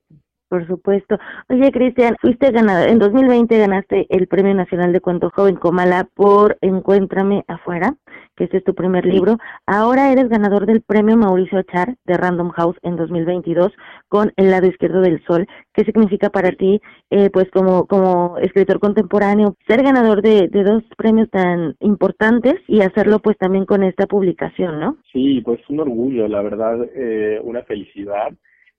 Por 0.48 0.66
supuesto. 0.66 1.18
Oye, 1.50 1.70
Cristian, 1.70 2.16
fuiste 2.22 2.50
ganador. 2.50 2.88
En 2.88 2.98
2020 2.98 3.58
ganaste 3.58 4.06
el 4.08 4.28
Premio 4.28 4.54
Nacional 4.54 4.94
de 4.94 5.02
Cuento 5.02 5.30
Joven 5.30 5.56
Comala 5.56 6.08
por 6.14 6.56
Encuéntrame 6.62 7.44
Afuera, 7.48 7.94
que 8.34 8.44
este 8.44 8.58
es 8.58 8.64
tu 8.64 8.74
primer 8.74 9.04
libro. 9.04 9.36
Ahora 9.66 10.10
eres 10.10 10.30
ganador 10.30 10.64
del 10.64 10.80
Premio 10.80 11.18
Mauricio 11.18 11.58
Achar 11.58 11.96
de 12.06 12.16
Random 12.16 12.48
House 12.50 12.78
en 12.82 12.96
2022 12.96 13.72
con 14.08 14.32
El 14.36 14.50
lado 14.50 14.66
izquierdo 14.66 15.02
del 15.02 15.22
sol. 15.26 15.46
¿Qué 15.74 15.84
significa 15.84 16.30
para 16.30 16.50
ti, 16.52 16.80
eh, 17.10 17.28
pues 17.30 17.50
como, 17.50 17.86
como 17.86 18.38
escritor 18.38 18.80
contemporáneo, 18.80 19.54
ser 19.66 19.82
ganador 19.82 20.22
de, 20.22 20.48
de 20.48 20.64
dos 20.64 20.82
premios 20.96 21.28
tan 21.28 21.76
importantes 21.80 22.54
y 22.68 22.80
hacerlo 22.80 23.18
pues 23.18 23.36
también 23.36 23.66
con 23.66 23.82
esta 23.82 24.06
publicación, 24.06 24.80
¿no? 24.80 24.96
Sí, 25.12 25.42
pues 25.42 25.60
un 25.68 25.80
orgullo, 25.80 26.26
la 26.26 26.40
verdad, 26.40 26.88
eh, 26.94 27.38
una 27.44 27.62
felicidad 27.64 28.32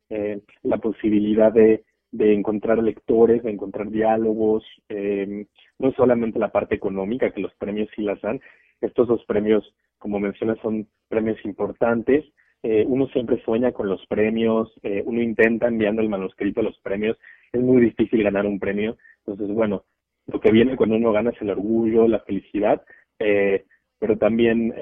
eh, 0.10 0.42
la 0.64 0.78
posibilidad 0.78 1.52
de, 1.52 1.84
de 2.12 2.34
encontrar 2.34 2.82
lectores, 2.82 3.44
de 3.44 3.52
encontrar 3.52 3.90
diálogos, 3.90 4.64
eh, 4.90 5.46
no 5.78 5.92
solamente 5.94 6.40
la 6.40 6.52
parte 6.52 6.76
económica, 6.76 7.32
que 7.32 7.42
los 7.42 7.54
premios 7.56 7.90
sí 7.96 8.02
las 8.02 8.22
dan, 8.22 8.40
estos 8.82 9.08
dos 9.08 9.24
premios, 9.26 9.74
como 9.98 10.20
mencionas, 10.20 10.58
son 10.62 10.88
premios 11.08 11.38
importantes, 11.46 12.26
eh, 12.64 12.84
uno 12.88 13.08
siempre 13.08 13.42
sueña 13.44 13.72
con 13.72 13.88
los 13.88 14.06
premios, 14.08 14.72
eh, 14.84 15.02
uno 15.06 15.22
intenta 15.22 15.68
enviando 15.68 16.02
el 16.02 16.10
manuscrito 16.10 16.60
a 16.60 16.64
los 16.64 16.78
premios, 16.80 17.18
es 17.54 17.62
muy 17.62 17.82
difícil 17.82 18.22
ganar 18.24 18.46
un 18.46 18.60
premio, 18.60 18.98
entonces 19.26 19.54
bueno, 19.56 19.86
lo 20.28 20.40
que 20.42 20.52
viene 20.52 20.76
cuando 20.76 20.96
uno 20.96 21.12
gana 21.12 21.30
es 21.30 21.42
el 21.42 21.52
orgullo, 21.52 22.08
la 22.08 22.20
felicidad, 22.20 22.84
eh, 23.18 23.66
pero 23.98 24.18
también 24.18 24.74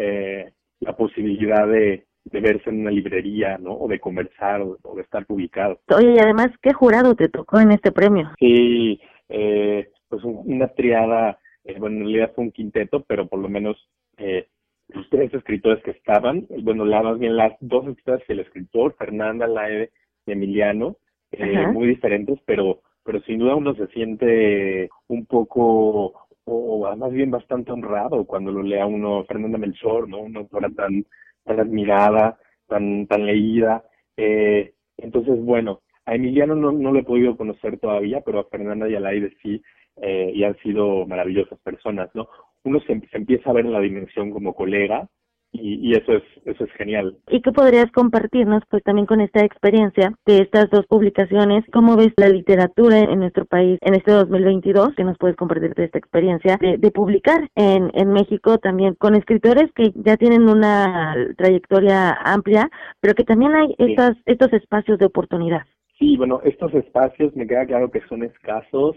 la 0.80 0.95
posibilidad 0.95 1.68
de, 1.68 2.06
de 2.30 2.41
verse 2.41 2.70
en 2.70 2.82
una 2.82 2.91
librería, 2.91 3.58
¿no? 3.58 3.74
O 3.74 3.88
de 3.88 3.99
conversar 3.99 4.62
o, 4.62 4.78
o, 4.84 4.95
de 4.95 5.02
estar 5.02 5.26
publicado. 5.26 5.80
Oye, 5.95 6.14
y 6.14 6.20
además, 6.20 6.49
¿qué 6.62 6.74
jurado 6.74 7.16
te 7.16 7.30
tocó 7.30 7.60
en 7.60 7.72
este 7.72 7.91
premio? 7.91 8.32
Sí, 8.40 8.99
eh, 9.30 9.90
pues 10.10 10.24
una 10.24 10.68
triada, 10.70 11.40
eh, 11.64 11.78
bueno, 11.80 11.98
en 11.98 12.04
realidad 12.04 12.32
fue 12.36 12.45
un 12.45 12.52
quinteto, 12.52 13.04
pero 13.08 13.28
por 13.28 13.40
lo 13.40 13.49
menos 13.49 13.78
eh, 14.18 14.48
los 14.90 15.10
tres 15.10 15.34
escritores 15.34 15.84
que 15.84 15.91
estaban, 15.91 16.48
bueno, 16.62 16.86
la, 16.86 17.04
más 17.04 17.20
bien 17.20 17.36
las 17.36 17.54
dos 17.60 17.88
escritoras 17.88 18.24
y 18.28 18.32
el 18.32 18.40
escritor, 18.40 18.95
Fernanda, 18.98 19.48
Laede 19.48 19.91
y 20.26 20.32
Emiliano, 20.32 20.98
eh, 21.32 21.68
muy 21.68 21.88
diferentes, 21.88 22.40
pero 22.45 22.82
pero 23.04 23.22
sin 23.22 23.40
duda 23.40 23.56
uno 23.56 23.74
se 23.74 23.88
siente 23.88 24.90
un 25.08 25.26
poco 25.26 26.28
o 26.44 26.95
más 26.98 27.12
bien 27.12 27.32
bastante 27.32 27.72
honrado 27.72 28.26
cuando 28.26 28.52
lo 28.52 28.62
lea 28.64 28.86
uno 28.86 29.24
Fernanda 29.24 29.58
Melchor, 29.58 30.10
¿no? 30.10 30.20
Una 30.20 30.41
autora 30.41 30.70
tan 30.70 31.06
tan 31.48 31.60
admirada, 31.60 32.38
tan, 32.68 33.07
tan 33.07 33.26
leída. 33.26 33.84
Eh, 34.15 34.74
entonces, 34.98 35.40
bueno, 35.44 35.82
a 36.06 36.15
Emiliano 36.15 36.56
no, 36.56 36.72
no 36.72 36.91
lo 36.91 36.99
he 36.99 37.03
podido 37.03 37.36
conocer 37.36 37.80
todavía, 37.80 38.22
pero 38.22 38.40
a 38.40 38.45
Fernanda 38.45 38.88
y 38.88 38.95
a 38.95 38.99
Laide 38.99 39.34
sí, 39.41 39.61
eh, 40.02 40.32
y 40.34 40.44
han 40.44 40.56
sido 40.57 41.07
maravillosas 41.07 41.60
personas, 41.60 42.10
¿no? 42.14 42.28
Uno 42.64 42.80
se, 42.82 42.99
se, 43.11 43.18
empieza 43.18 43.49
a 43.49 43.53
ver 43.53 43.65
en 43.65 43.74
la 43.74 43.80
dimensión 43.80 44.32
como 44.32 44.53
colega, 44.53 45.07
y, 45.52 45.90
y, 45.90 45.94
eso 45.94 46.14
es 46.14 46.24
eso 46.45 46.64
es 46.64 46.72
genial. 46.74 47.18
¿Y 47.30 47.41
qué 47.41 47.52
podrías 47.52 47.91
compartirnos 47.91 48.64
pues 48.69 48.84
también 48.84 49.06
con 49.06 49.22
esta 49.22 49.44
experiencia 49.44 50.14
de 50.26 50.40
estas 50.40 50.69
dos 50.69 50.86
publicaciones? 50.88 51.64
¿Cómo 51.72 51.95
ves 51.95 52.14
la 52.18 52.30
literatura 52.30 52.99
en 52.99 53.19
nuestro 53.19 53.45
país 53.45 53.80
en 53.82 53.95
este 53.95 54.11
2022? 54.11 54.95
¿Qué 54.95 55.03
nos 55.03 55.18
puedes 55.18 55.36
compartir 55.36 55.74
de 55.74 55.86
esta 55.86 55.98
experiencia 55.98 56.57
de, 56.60 56.78
de 56.78 56.91
publicar 56.91 57.49
en, 57.56 57.91
en 57.94 58.11
México 58.11 58.57
también 58.57 58.95
con 58.95 59.15
escritores 59.15 59.72
que 59.74 59.91
ya 59.95 60.18
tienen 60.18 60.48
una 60.49 61.15
trayectoria 61.38 62.11
amplia, 62.24 62.69
pero 62.99 63.14
que 63.14 63.24
también 63.24 63.56
hay 63.56 63.68
sí. 63.68 63.91
estas, 63.91 64.18
estos 64.26 64.53
espacios 64.53 64.99
de 64.99 65.06
oportunidad? 65.06 65.61
Sí, 65.98 66.15
bueno, 66.18 66.41
estos 66.44 66.74
espacios 66.76 67.36
me 67.36 67.48
queda 67.48 67.65
claro 67.65 67.90
que 67.90 68.02
son 68.07 68.24
escasos, 68.24 68.95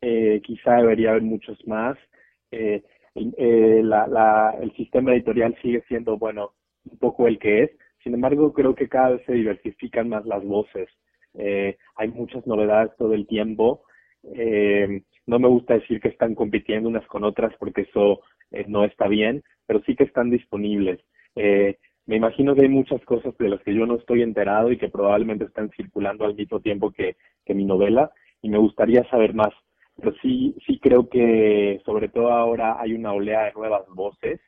eh, 0.00 0.40
quizá 0.42 0.76
debería 0.76 1.10
haber 1.10 1.22
muchos 1.22 1.56
más. 1.66 1.96
Eh, 2.50 2.82
eh, 3.14 3.80
la, 3.84 4.06
la, 4.06 4.56
el 4.60 4.72
sistema 4.72 5.12
editorial 5.12 5.56
sigue 5.62 5.82
siendo, 5.88 6.18
bueno, 6.18 6.52
un 6.90 6.98
poco 6.98 7.26
el 7.26 7.38
que 7.38 7.64
es. 7.64 7.70
Sin 8.02 8.14
embargo, 8.14 8.52
creo 8.52 8.74
que 8.74 8.88
cada 8.88 9.10
vez 9.10 9.22
se 9.26 9.34
diversifican 9.34 10.08
más 10.08 10.26
las 10.26 10.44
voces. 10.44 10.88
Eh, 11.34 11.76
hay 11.96 12.08
muchas 12.08 12.46
novedades 12.46 12.92
todo 12.98 13.14
el 13.14 13.26
tiempo. 13.26 13.84
Eh, 14.24 15.02
no 15.26 15.38
me 15.38 15.48
gusta 15.48 15.74
decir 15.74 16.00
que 16.00 16.08
están 16.08 16.34
compitiendo 16.34 16.88
unas 16.88 17.06
con 17.06 17.24
otras 17.24 17.54
porque 17.58 17.82
eso 17.82 18.20
eh, 18.50 18.64
no 18.68 18.84
está 18.84 19.08
bien, 19.08 19.42
pero 19.66 19.80
sí 19.84 19.94
que 19.94 20.04
están 20.04 20.30
disponibles. 20.30 21.00
Eh, 21.36 21.78
me 22.06 22.16
imagino 22.16 22.54
que 22.54 22.62
hay 22.62 22.68
muchas 22.68 23.02
cosas 23.04 23.36
de 23.38 23.48
las 23.48 23.62
que 23.62 23.74
yo 23.74 23.86
no 23.86 23.96
estoy 23.96 24.22
enterado 24.22 24.72
y 24.72 24.78
que 24.78 24.88
probablemente 24.88 25.44
están 25.44 25.70
circulando 25.70 26.24
al 26.24 26.34
mismo 26.34 26.60
tiempo 26.60 26.90
que, 26.90 27.16
que 27.44 27.54
mi 27.54 27.64
novela 27.64 28.10
y 28.42 28.50
me 28.50 28.58
gustaría 28.58 29.08
saber 29.08 29.34
más 29.34 29.54
pero 30.02 30.16
sí, 30.20 30.52
sí 30.66 30.80
creo 30.80 31.08
que 31.08 31.80
sobre 31.84 32.08
todo 32.08 32.32
ahora 32.32 32.80
hay 32.80 32.92
una 32.92 33.12
oleada 33.12 33.44
de 33.44 33.52
nuevas 33.52 33.86
voces. 33.94 34.40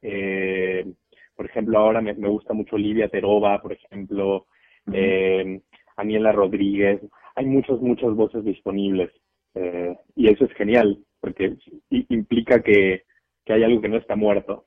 Eh, 0.00 0.90
por 1.36 1.44
ejemplo, 1.44 1.78
ahora 1.78 2.00
me, 2.00 2.14
me, 2.14 2.28
gusta 2.28 2.54
mucho 2.54 2.78
Livia 2.78 3.08
Terova, 3.08 3.60
por 3.60 3.74
ejemplo, 3.74 4.46
eh, 4.92 5.60
Aniela 5.96 6.32
Rodríguez. 6.32 7.02
hay 7.36 7.44
muchas, 7.44 7.80
muchas 7.80 8.14
voces 8.14 8.44
disponibles 8.44 9.10
eh, 9.54 9.94
y 10.16 10.28
eso 10.28 10.46
es 10.46 10.52
genial 10.54 10.98
porque 11.20 11.54
implica 11.90 12.62
que, 12.62 13.02
que 13.44 13.52
hay 13.52 13.62
algo 13.62 13.82
que 13.82 13.88
no 13.90 13.98
está 13.98 14.16
muerto. 14.16 14.64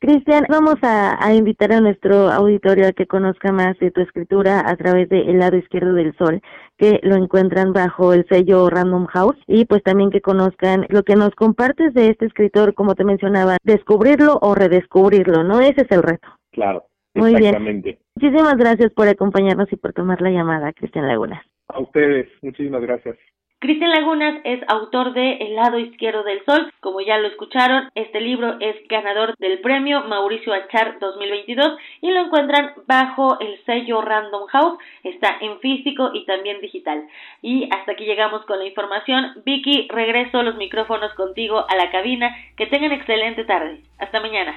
Cristian, 0.00 0.44
vamos 0.48 0.76
a, 0.82 1.34
invitar 1.34 1.72
a 1.72 1.80
nuestro 1.80 2.30
auditorio 2.30 2.86
a 2.86 2.92
que 2.92 3.08
conozca 3.08 3.50
más 3.50 3.76
de 3.80 3.90
tu 3.90 4.00
escritura 4.00 4.62
a 4.64 4.76
través 4.76 5.08
de 5.08 5.22
El 5.22 5.40
lado 5.40 5.56
izquierdo 5.56 5.92
del 5.92 6.16
sol, 6.16 6.40
que 6.76 7.00
lo 7.02 7.16
encuentran 7.16 7.72
bajo 7.72 8.12
el 8.12 8.24
sello 8.28 8.70
Random 8.70 9.06
House 9.06 9.36
y 9.48 9.64
pues 9.64 9.82
también 9.82 10.10
que 10.10 10.20
conozcan 10.20 10.86
lo 10.88 11.02
que 11.02 11.16
nos 11.16 11.34
compartes 11.34 11.94
de 11.94 12.10
este 12.10 12.26
escritor, 12.26 12.74
como 12.74 12.94
te 12.94 13.02
mencionaba, 13.02 13.56
descubrirlo 13.64 14.38
o 14.40 14.54
redescubrirlo, 14.54 15.42
¿no? 15.42 15.60
Ese 15.60 15.82
es 15.82 15.90
el 15.90 16.04
reto. 16.04 16.28
Claro, 16.52 16.84
Muy 17.14 17.34
exactamente. 17.34 17.88
Bien. 17.88 17.98
Muchísimas 18.14 18.56
gracias 18.56 18.92
por 18.92 19.08
acompañarnos 19.08 19.72
y 19.72 19.76
por 19.76 19.92
tomar 19.94 20.22
la 20.22 20.30
llamada, 20.30 20.72
Cristian 20.74 21.08
Lagunas. 21.08 21.44
A 21.66 21.80
ustedes, 21.80 22.28
muchísimas 22.42 22.82
gracias. 22.82 23.16
Cristian 23.60 23.90
Lagunas 23.90 24.40
es 24.44 24.60
autor 24.68 25.14
de 25.14 25.32
El 25.38 25.56
lado 25.56 25.80
izquierdo 25.80 26.22
del 26.22 26.44
sol. 26.44 26.72
Como 26.78 27.00
ya 27.00 27.18
lo 27.18 27.26
escucharon, 27.26 27.90
este 27.96 28.20
libro 28.20 28.56
es 28.60 28.76
ganador 28.88 29.36
del 29.38 29.58
premio 29.58 30.04
Mauricio 30.04 30.54
Achar 30.54 31.00
2022 31.00 31.76
y 32.00 32.10
lo 32.12 32.26
encuentran 32.26 32.74
bajo 32.86 33.40
el 33.40 33.58
sello 33.66 34.00
Random 34.00 34.46
House. 34.46 34.78
Está 35.02 35.38
en 35.40 35.58
físico 35.58 36.10
y 36.14 36.24
también 36.24 36.60
digital. 36.60 37.08
Y 37.42 37.68
hasta 37.74 37.92
aquí 37.92 38.04
llegamos 38.04 38.44
con 38.44 38.60
la 38.60 38.66
información. 38.66 39.42
Vicky, 39.44 39.88
regreso 39.88 40.44
los 40.44 40.54
micrófonos 40.54 41.12
contigo 41.14 41.64
a 41.68 41.74
la 41.74 41.90
cabina. 41.90 42.32
Que 42.56 42.66
tengan 42.66 42.92
excelente 42.92 43.42
tarde. 43.42 43.80
Hasta 43.98 44.20
mañana. 44.20 44.54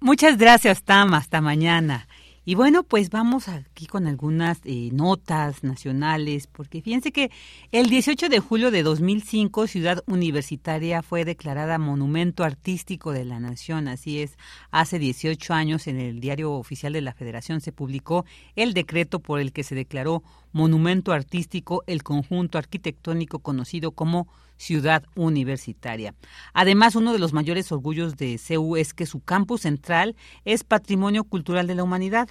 Muchas 0.00 0.38
gracias, 0.38 0.82
Tam. 0.84 1.12
Hasta 1.12 1.42
mañana. 1.42 2.06
Y 2.44 2.56
bueno, 2.56 2.82
pues 2.82 3.10
vamos 3.10 3.46
aquí 3.46 3.86
con 3.86 4.08
algunas 4.08 4.58
eh, 4.64 4.90
notas 4.92 5.62
nacionales, 5.62 6.48
porque 6.48 6.82
fíjense 6.82 7.12
que 7.12 7.30
el 7.70 7.88
18 7.88 8.28
de 8.28 8.40
julio 8.40 8.72
de 8.72 8.82
2005 8.82 9.68
Ciudad 9.68 10.02
Universitaria 10.08 11.02
fue 11.02 11.24
declarada 11.24 11.78
Monumento 11.78 12.42
Artístico 12.42 13.12
de 13.12 13.24
la 13.24 13.38
Nación, 13.38 13.86
así 13.86 14.20
es, 14.20 14.36
hace 14.72 14.98
18 14.98 15.54
años 15.54 15.86
en 15.86 16.00
el 16.00 16.18
Diario 16.18 16.50
Oficial 16.54 16.92
de 16.94 17.00
la 17.02 17.14
Federación 17.14 17.60
se 17.60 17.70
publicó 17.70 18.24
el 18.56 18.74
decreto 18.74 19.20
por 19.20 19.38
el 19.38 19.52
que 19.52 19.62
se 19.62 19.76
declaró 19.76 20.24
Monumento 20.50 21.12
Artístico 21.12 21.84
el 21.86 22.02
conjunto 22.02 22.58
arquitectónico 22.58 23.38
conocido 23.38 23.92
como 23.92 24.26
ciudad 24.62 25.02
universitaria. 25.16 26.14
Además, 26.54 26.94
uno 26.94 27.12
de 27.12 27.18
los 27.18 27.32
mayores 27.32 27.72
orgullos 27.72 28.16
de 28.16 28.38
CEU 28.38 28.76
es 28.76 28.94
que 28.94 29.06
su 29.06 29.20
campus 29.20 29.62
central 29.62 30.14
es 30.44 30.62
Patrimonio 30.62 31.24
Cultural 31.24 31.66
de 31.66 31.74
la 31.74 31.82
Humanidad. 31.82 32.28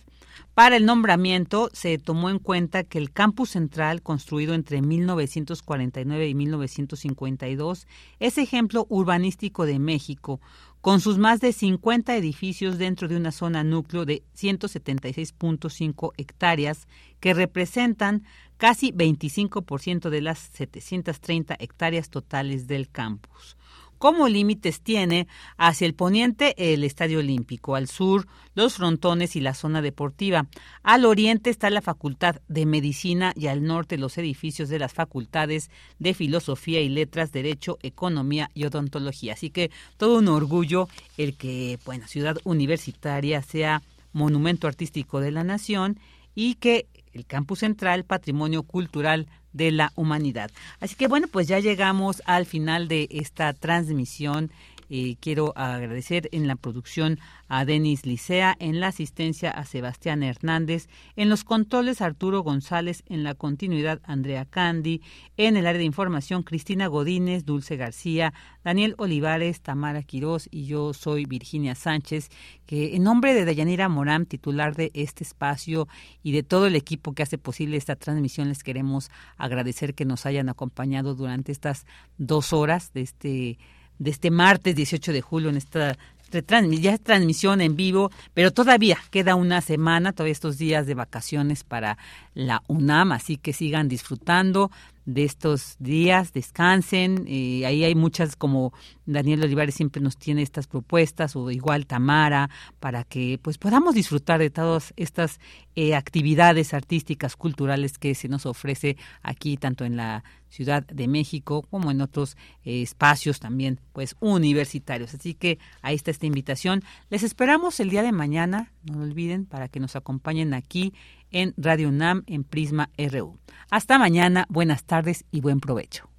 Para 0.53 0.77
el 0.77 0.85
nombramiento 0.85 1.69
se 1.73 1.97
tomó 1.97 2.29
en 2.29 2.39
cuenta 2.39 2.85
que 2.85 2.99
el 2.99 3.11
campus 3.11 3.49
central, 3.49 4.01
construido 4.01 4.53
entre 4.53 4.81
1949 4.81 6.29
y 6.29 6.35
1952, 6.35 7.85
es 8.19 8.37
ejemplo 8.37 8.85
urbanístico 8.89 9.65
de 9.65 9.79
México, 9.79 10.39
con 10.79 10.99
sus 10.99 11.17
más 11.17 11.41
de 11.41 11.53
50 11.53 12.15
edificios 12.15 12.77
dentro 12.77 13.07
de 13.07 13.17
una 13.17 13.31
zona 13.31 13.63
núcleo 13.63 14.05
de 14.05 14.23
176.5 14.35 16.11
hectáreas 16.17 16.87
que 17.19 17.33
representan 17.33 18.23
casi 18.61 18.91
25% 18.91 20.11
de 20.11 20.21
las 20.21 20.37
730 20.37 21.55
hectáreas 21.57 22.11
totales 22.11 22.67
del 22.67 22.89
campus. 22.89 23.57
Como 23.97 24.27
límites 24.27 24.81
tiene 24.81 25.27
hacia 25.57 25.87
el 25.87 25.95
poniente 25.95 26.53
el 26.73 26.83
Estadio 26.83 27.17
Olímpico, 27.17 27.73
al 27.73 27.87
sur 27.87 28.27
los 28.53 28.75
frontones 28.75 29.35
y 29.35 29.41
la 29.41 29.55
zona 29.55 29.81
deportiva. 29.81 30.45
Al 30.83 31.05
oriente 31.05 31.49
está 31.49 31.71
la 31.71 31.81
Facultad 31.81 32.35
de 32.49 32.67
Medicina 32.67 33.33
y 33.35 33.47
al 33.47 33.63
norte 33.63 33.97
los 33.97 34.19
edificios 34.19 34.69
de 34.69 34.77
las 34.77 34.93
facultades 34.93 35.71
de 35.97 36.13
Filosofía 36.13 36.81
y 36.81 36.89
Letras, 36.89 37.31
Derecho, 37.31 37.79
Economía 37.81 38.51
y 38.53 38.65
Odontología. 38.65 39.33
Así 39.33 39.49
que 39.49 39.71
todo 39.97 40.19
un 40.19 40.27
orgullo 40.27 40.87
el 41.17 41.35
que, 41.35 41.79
bueno, 41.83 42.07
Ciudad 42.07 42.37
Universitaria 42.43 43.41
sea 43.41 43.81
monumento 44.13 44.67
artístico 44.67 45.19
de 45.19 45.31
la 45.31 45.43
nación 45.43 45.99
y 46.35 46.55
que 46.55 46.87
el 47.13 47.25
campus 47.25 47.59
central, 47.59 48.03
patrimonio 48.05 48.63
cultural 48.63 49.27
de 49.53 49.71
la 49.71 49.91
humanidad. 49.95 50.51
Así 50.79 50.95
que 50.95 51.07
bueno, 51.07 51.27
pues 51.27 51.47
ya 51.47 51.59
llegamos 51.59 52.21
al 52.25 52.45
final 52.45 52.87
de 52.87 53.07
esta 53.11 53.53
transmisión 53.53 54.51
eh, 54.93 55.15
quiero 55.21 55.53
agradecer 55.55 56.27
en 56.33 56.47
la 56.47 56.57
producción 56.57 57.17
a 57.47 57.63
Denis 57.63 58.05
Licea, 58.05 58.57
en 58.59 58.81
la 58.81 58.87
asistencia 58.87 59.49
a 59.49 59.63
Sebastián 59.63 60.21
Hernández, 60.21 60.89
en 61.15 61.29
los 61.29 61.45
controles 61.45 62.01
Arturo 62.01 62.41
González, 62.41 63.01
en 63.07 63.23
la 63.23 63.33
continuidad 63.33 64.01
Andrea 64.03 64.43
Candy, 64.43 65.01
en 65.37 65.55
el 65.55 65.65
área 65.65 65.79
de 65.79 65.85
información 65.85 66.43
Cristina 66.43 66.87
Godínez, 66.87 67.45
Dulce 67.45 67.77
García, 67.77 68.33
Daniel 68.65 68.95
Olivares, 68.97 69.61
Tamara 69.61 70.03
Quirós 70.03 70.49
y 70.51 70.65
yo 70.65 70.93
soy 70.93 71.25
Virginia 71.25 71.73
Sánchez, 71.73 72.27
que 72.65 72.93
en 72.93 73.03
nombre 73.03 73.33
de 73.33 73.45
Dayanira 73.45 73.87
Morán, 73.87 74.25
titular 74.25 74.75
de 74.75 74.91
este 74.93 75.23
espacio 75.23 75.87
y 76.21 76.33
de 76.33 76.43
todo 76.43 76.67
el 76.67 76.75
equipo 76.75 77.13
que 77.13 77.23
hace 77.23 77.37
posible 77.37 77.77
esta 77.77 77.95
transmisión, 77.95 78.49
les 78.49 78.61
queremos 78.61 79.09
agradecer 79.37 79.95
que 79.95 80.03
nos 80.03 80.25
hayan 80.25 80.49
acompañado 80.49 81.15
durante 81.15 81.53
estas 81.53 81.85
dos 82.17 82.51
horas 82.51 82.91
de 82.91 83.01
este 83.03 83.57
de 84.01 84.09
este 84.09 84.31
martes 84.31 84.75
18 84.75 85.13
de 85.13 85.21
julio 85.21 85.49
en 85.51 85.57
esta 85.57 85.95
ya 86.31 86.97
transmisión 86.97 87.61
en 87.61 87.75
vivo, 87.75 88.09
pero 88.33 88.51
todavía 88.51 88.97
queda 89.09 89.35
una 89.35 89.61
semana, 89.61 90.13
todavía 90.13 90.31
estos 90.31 90.57
días 90.57 90.87
de 90.87 90.93
vacaciones 90.93 91.63
para 91.63 91.97
la 92.33 92.63
UNAM, 92.67 93.11
así 93.11 93.37
que 93.37 93.53
sigan 93.53 93.89
disfrutando 93.89 94.71
de 95.05 95.25
estos 95.25 95.75
días, 95.79 96.31
descansen, 96.31 97.25
eh, 97.27 97.65
ahí 97.65 97.83
hay 97.83 97.95
muchas 97.95 98.35
como 98.35 98.71
Daniel 99.05 99.43
Olivares 99.43 99.75
siempre 99.75 100.01
nos 100.01 100.15
tiene 100.15 100.41
estas 100.41 100.67
propuestas 100.67 101.35
o 101.35 101.51
igual 101.51 101.85
Tamara 101.85 102.49
para 102.79 103.03
que 103.03 103.39
pues 103.41 103.57
podamos 103.57 103.95
disfrutar 103.95 104.39
de 104.39 104.51
todas 104.51 104.93
estas 104.95 105.39
eh, 105.75 105.95
actividades 105.95 106.73
artísticas, 106.73 107.35
culturales 107.35 107.97
que 107.97 108.15
se 108.15 108.29
nos 108.29 108.45
ofrece 108.45 108.95
aquí 109.21 109.57
tanto 109.57 109.85
en 109.85 109.97
la 109.97 110.23
Ciudad 110.51 110.85
de 110.85 111.07
México 111.07 111.63
como 111.63 111.89
en 111.91 112.01
otros 112.01 112.37
eh, 112.63 112.81
espacios 112.81 113.39
también 113.39 113.79
pues 113.93 114.15
universitarios. 114.19 115.13
Así 115.13 115.33
que 115.33 115.57
ahí 115.81 115.95
está 115.95 116.11
esta 116.11 116.25
invitación. 116.25 116.83
Les 117.09 117.23
esperamos 117.23 117.79
el 117.79 117.89
día 117.89 118.03
de 118.03 118.11
mañana, 118.11 118.71
no 118.83 118.99
lo 118.99 119.03
olviden, 119.05 119.45
para 119.45 119.69
que 119.69 119.79
nos 119.79 119.95
acompañen 119.95 120.53
aquí 120.53 120.93
en 121.31 121.53
Radio 121.57 121.87
UNAM 121.87 122.23
en 122.27 122.43
Prisma 122.43 122.89
RU. 122.97 123.39
Hasta 123.69 123.97
mañana, 123.97 124.45
buenas 124.49 124.83
tardes 124.83 125.25
y 125.31 125.39
buen 125.39 125.61
provecho. 125.61 126.09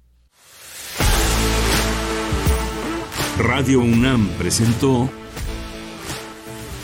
Radio 3.37 3.81
UNAM 3.81 4.27
presentó 4.37 5.09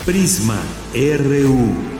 Prisma 0.04 0.60
RU. 0.94 1.99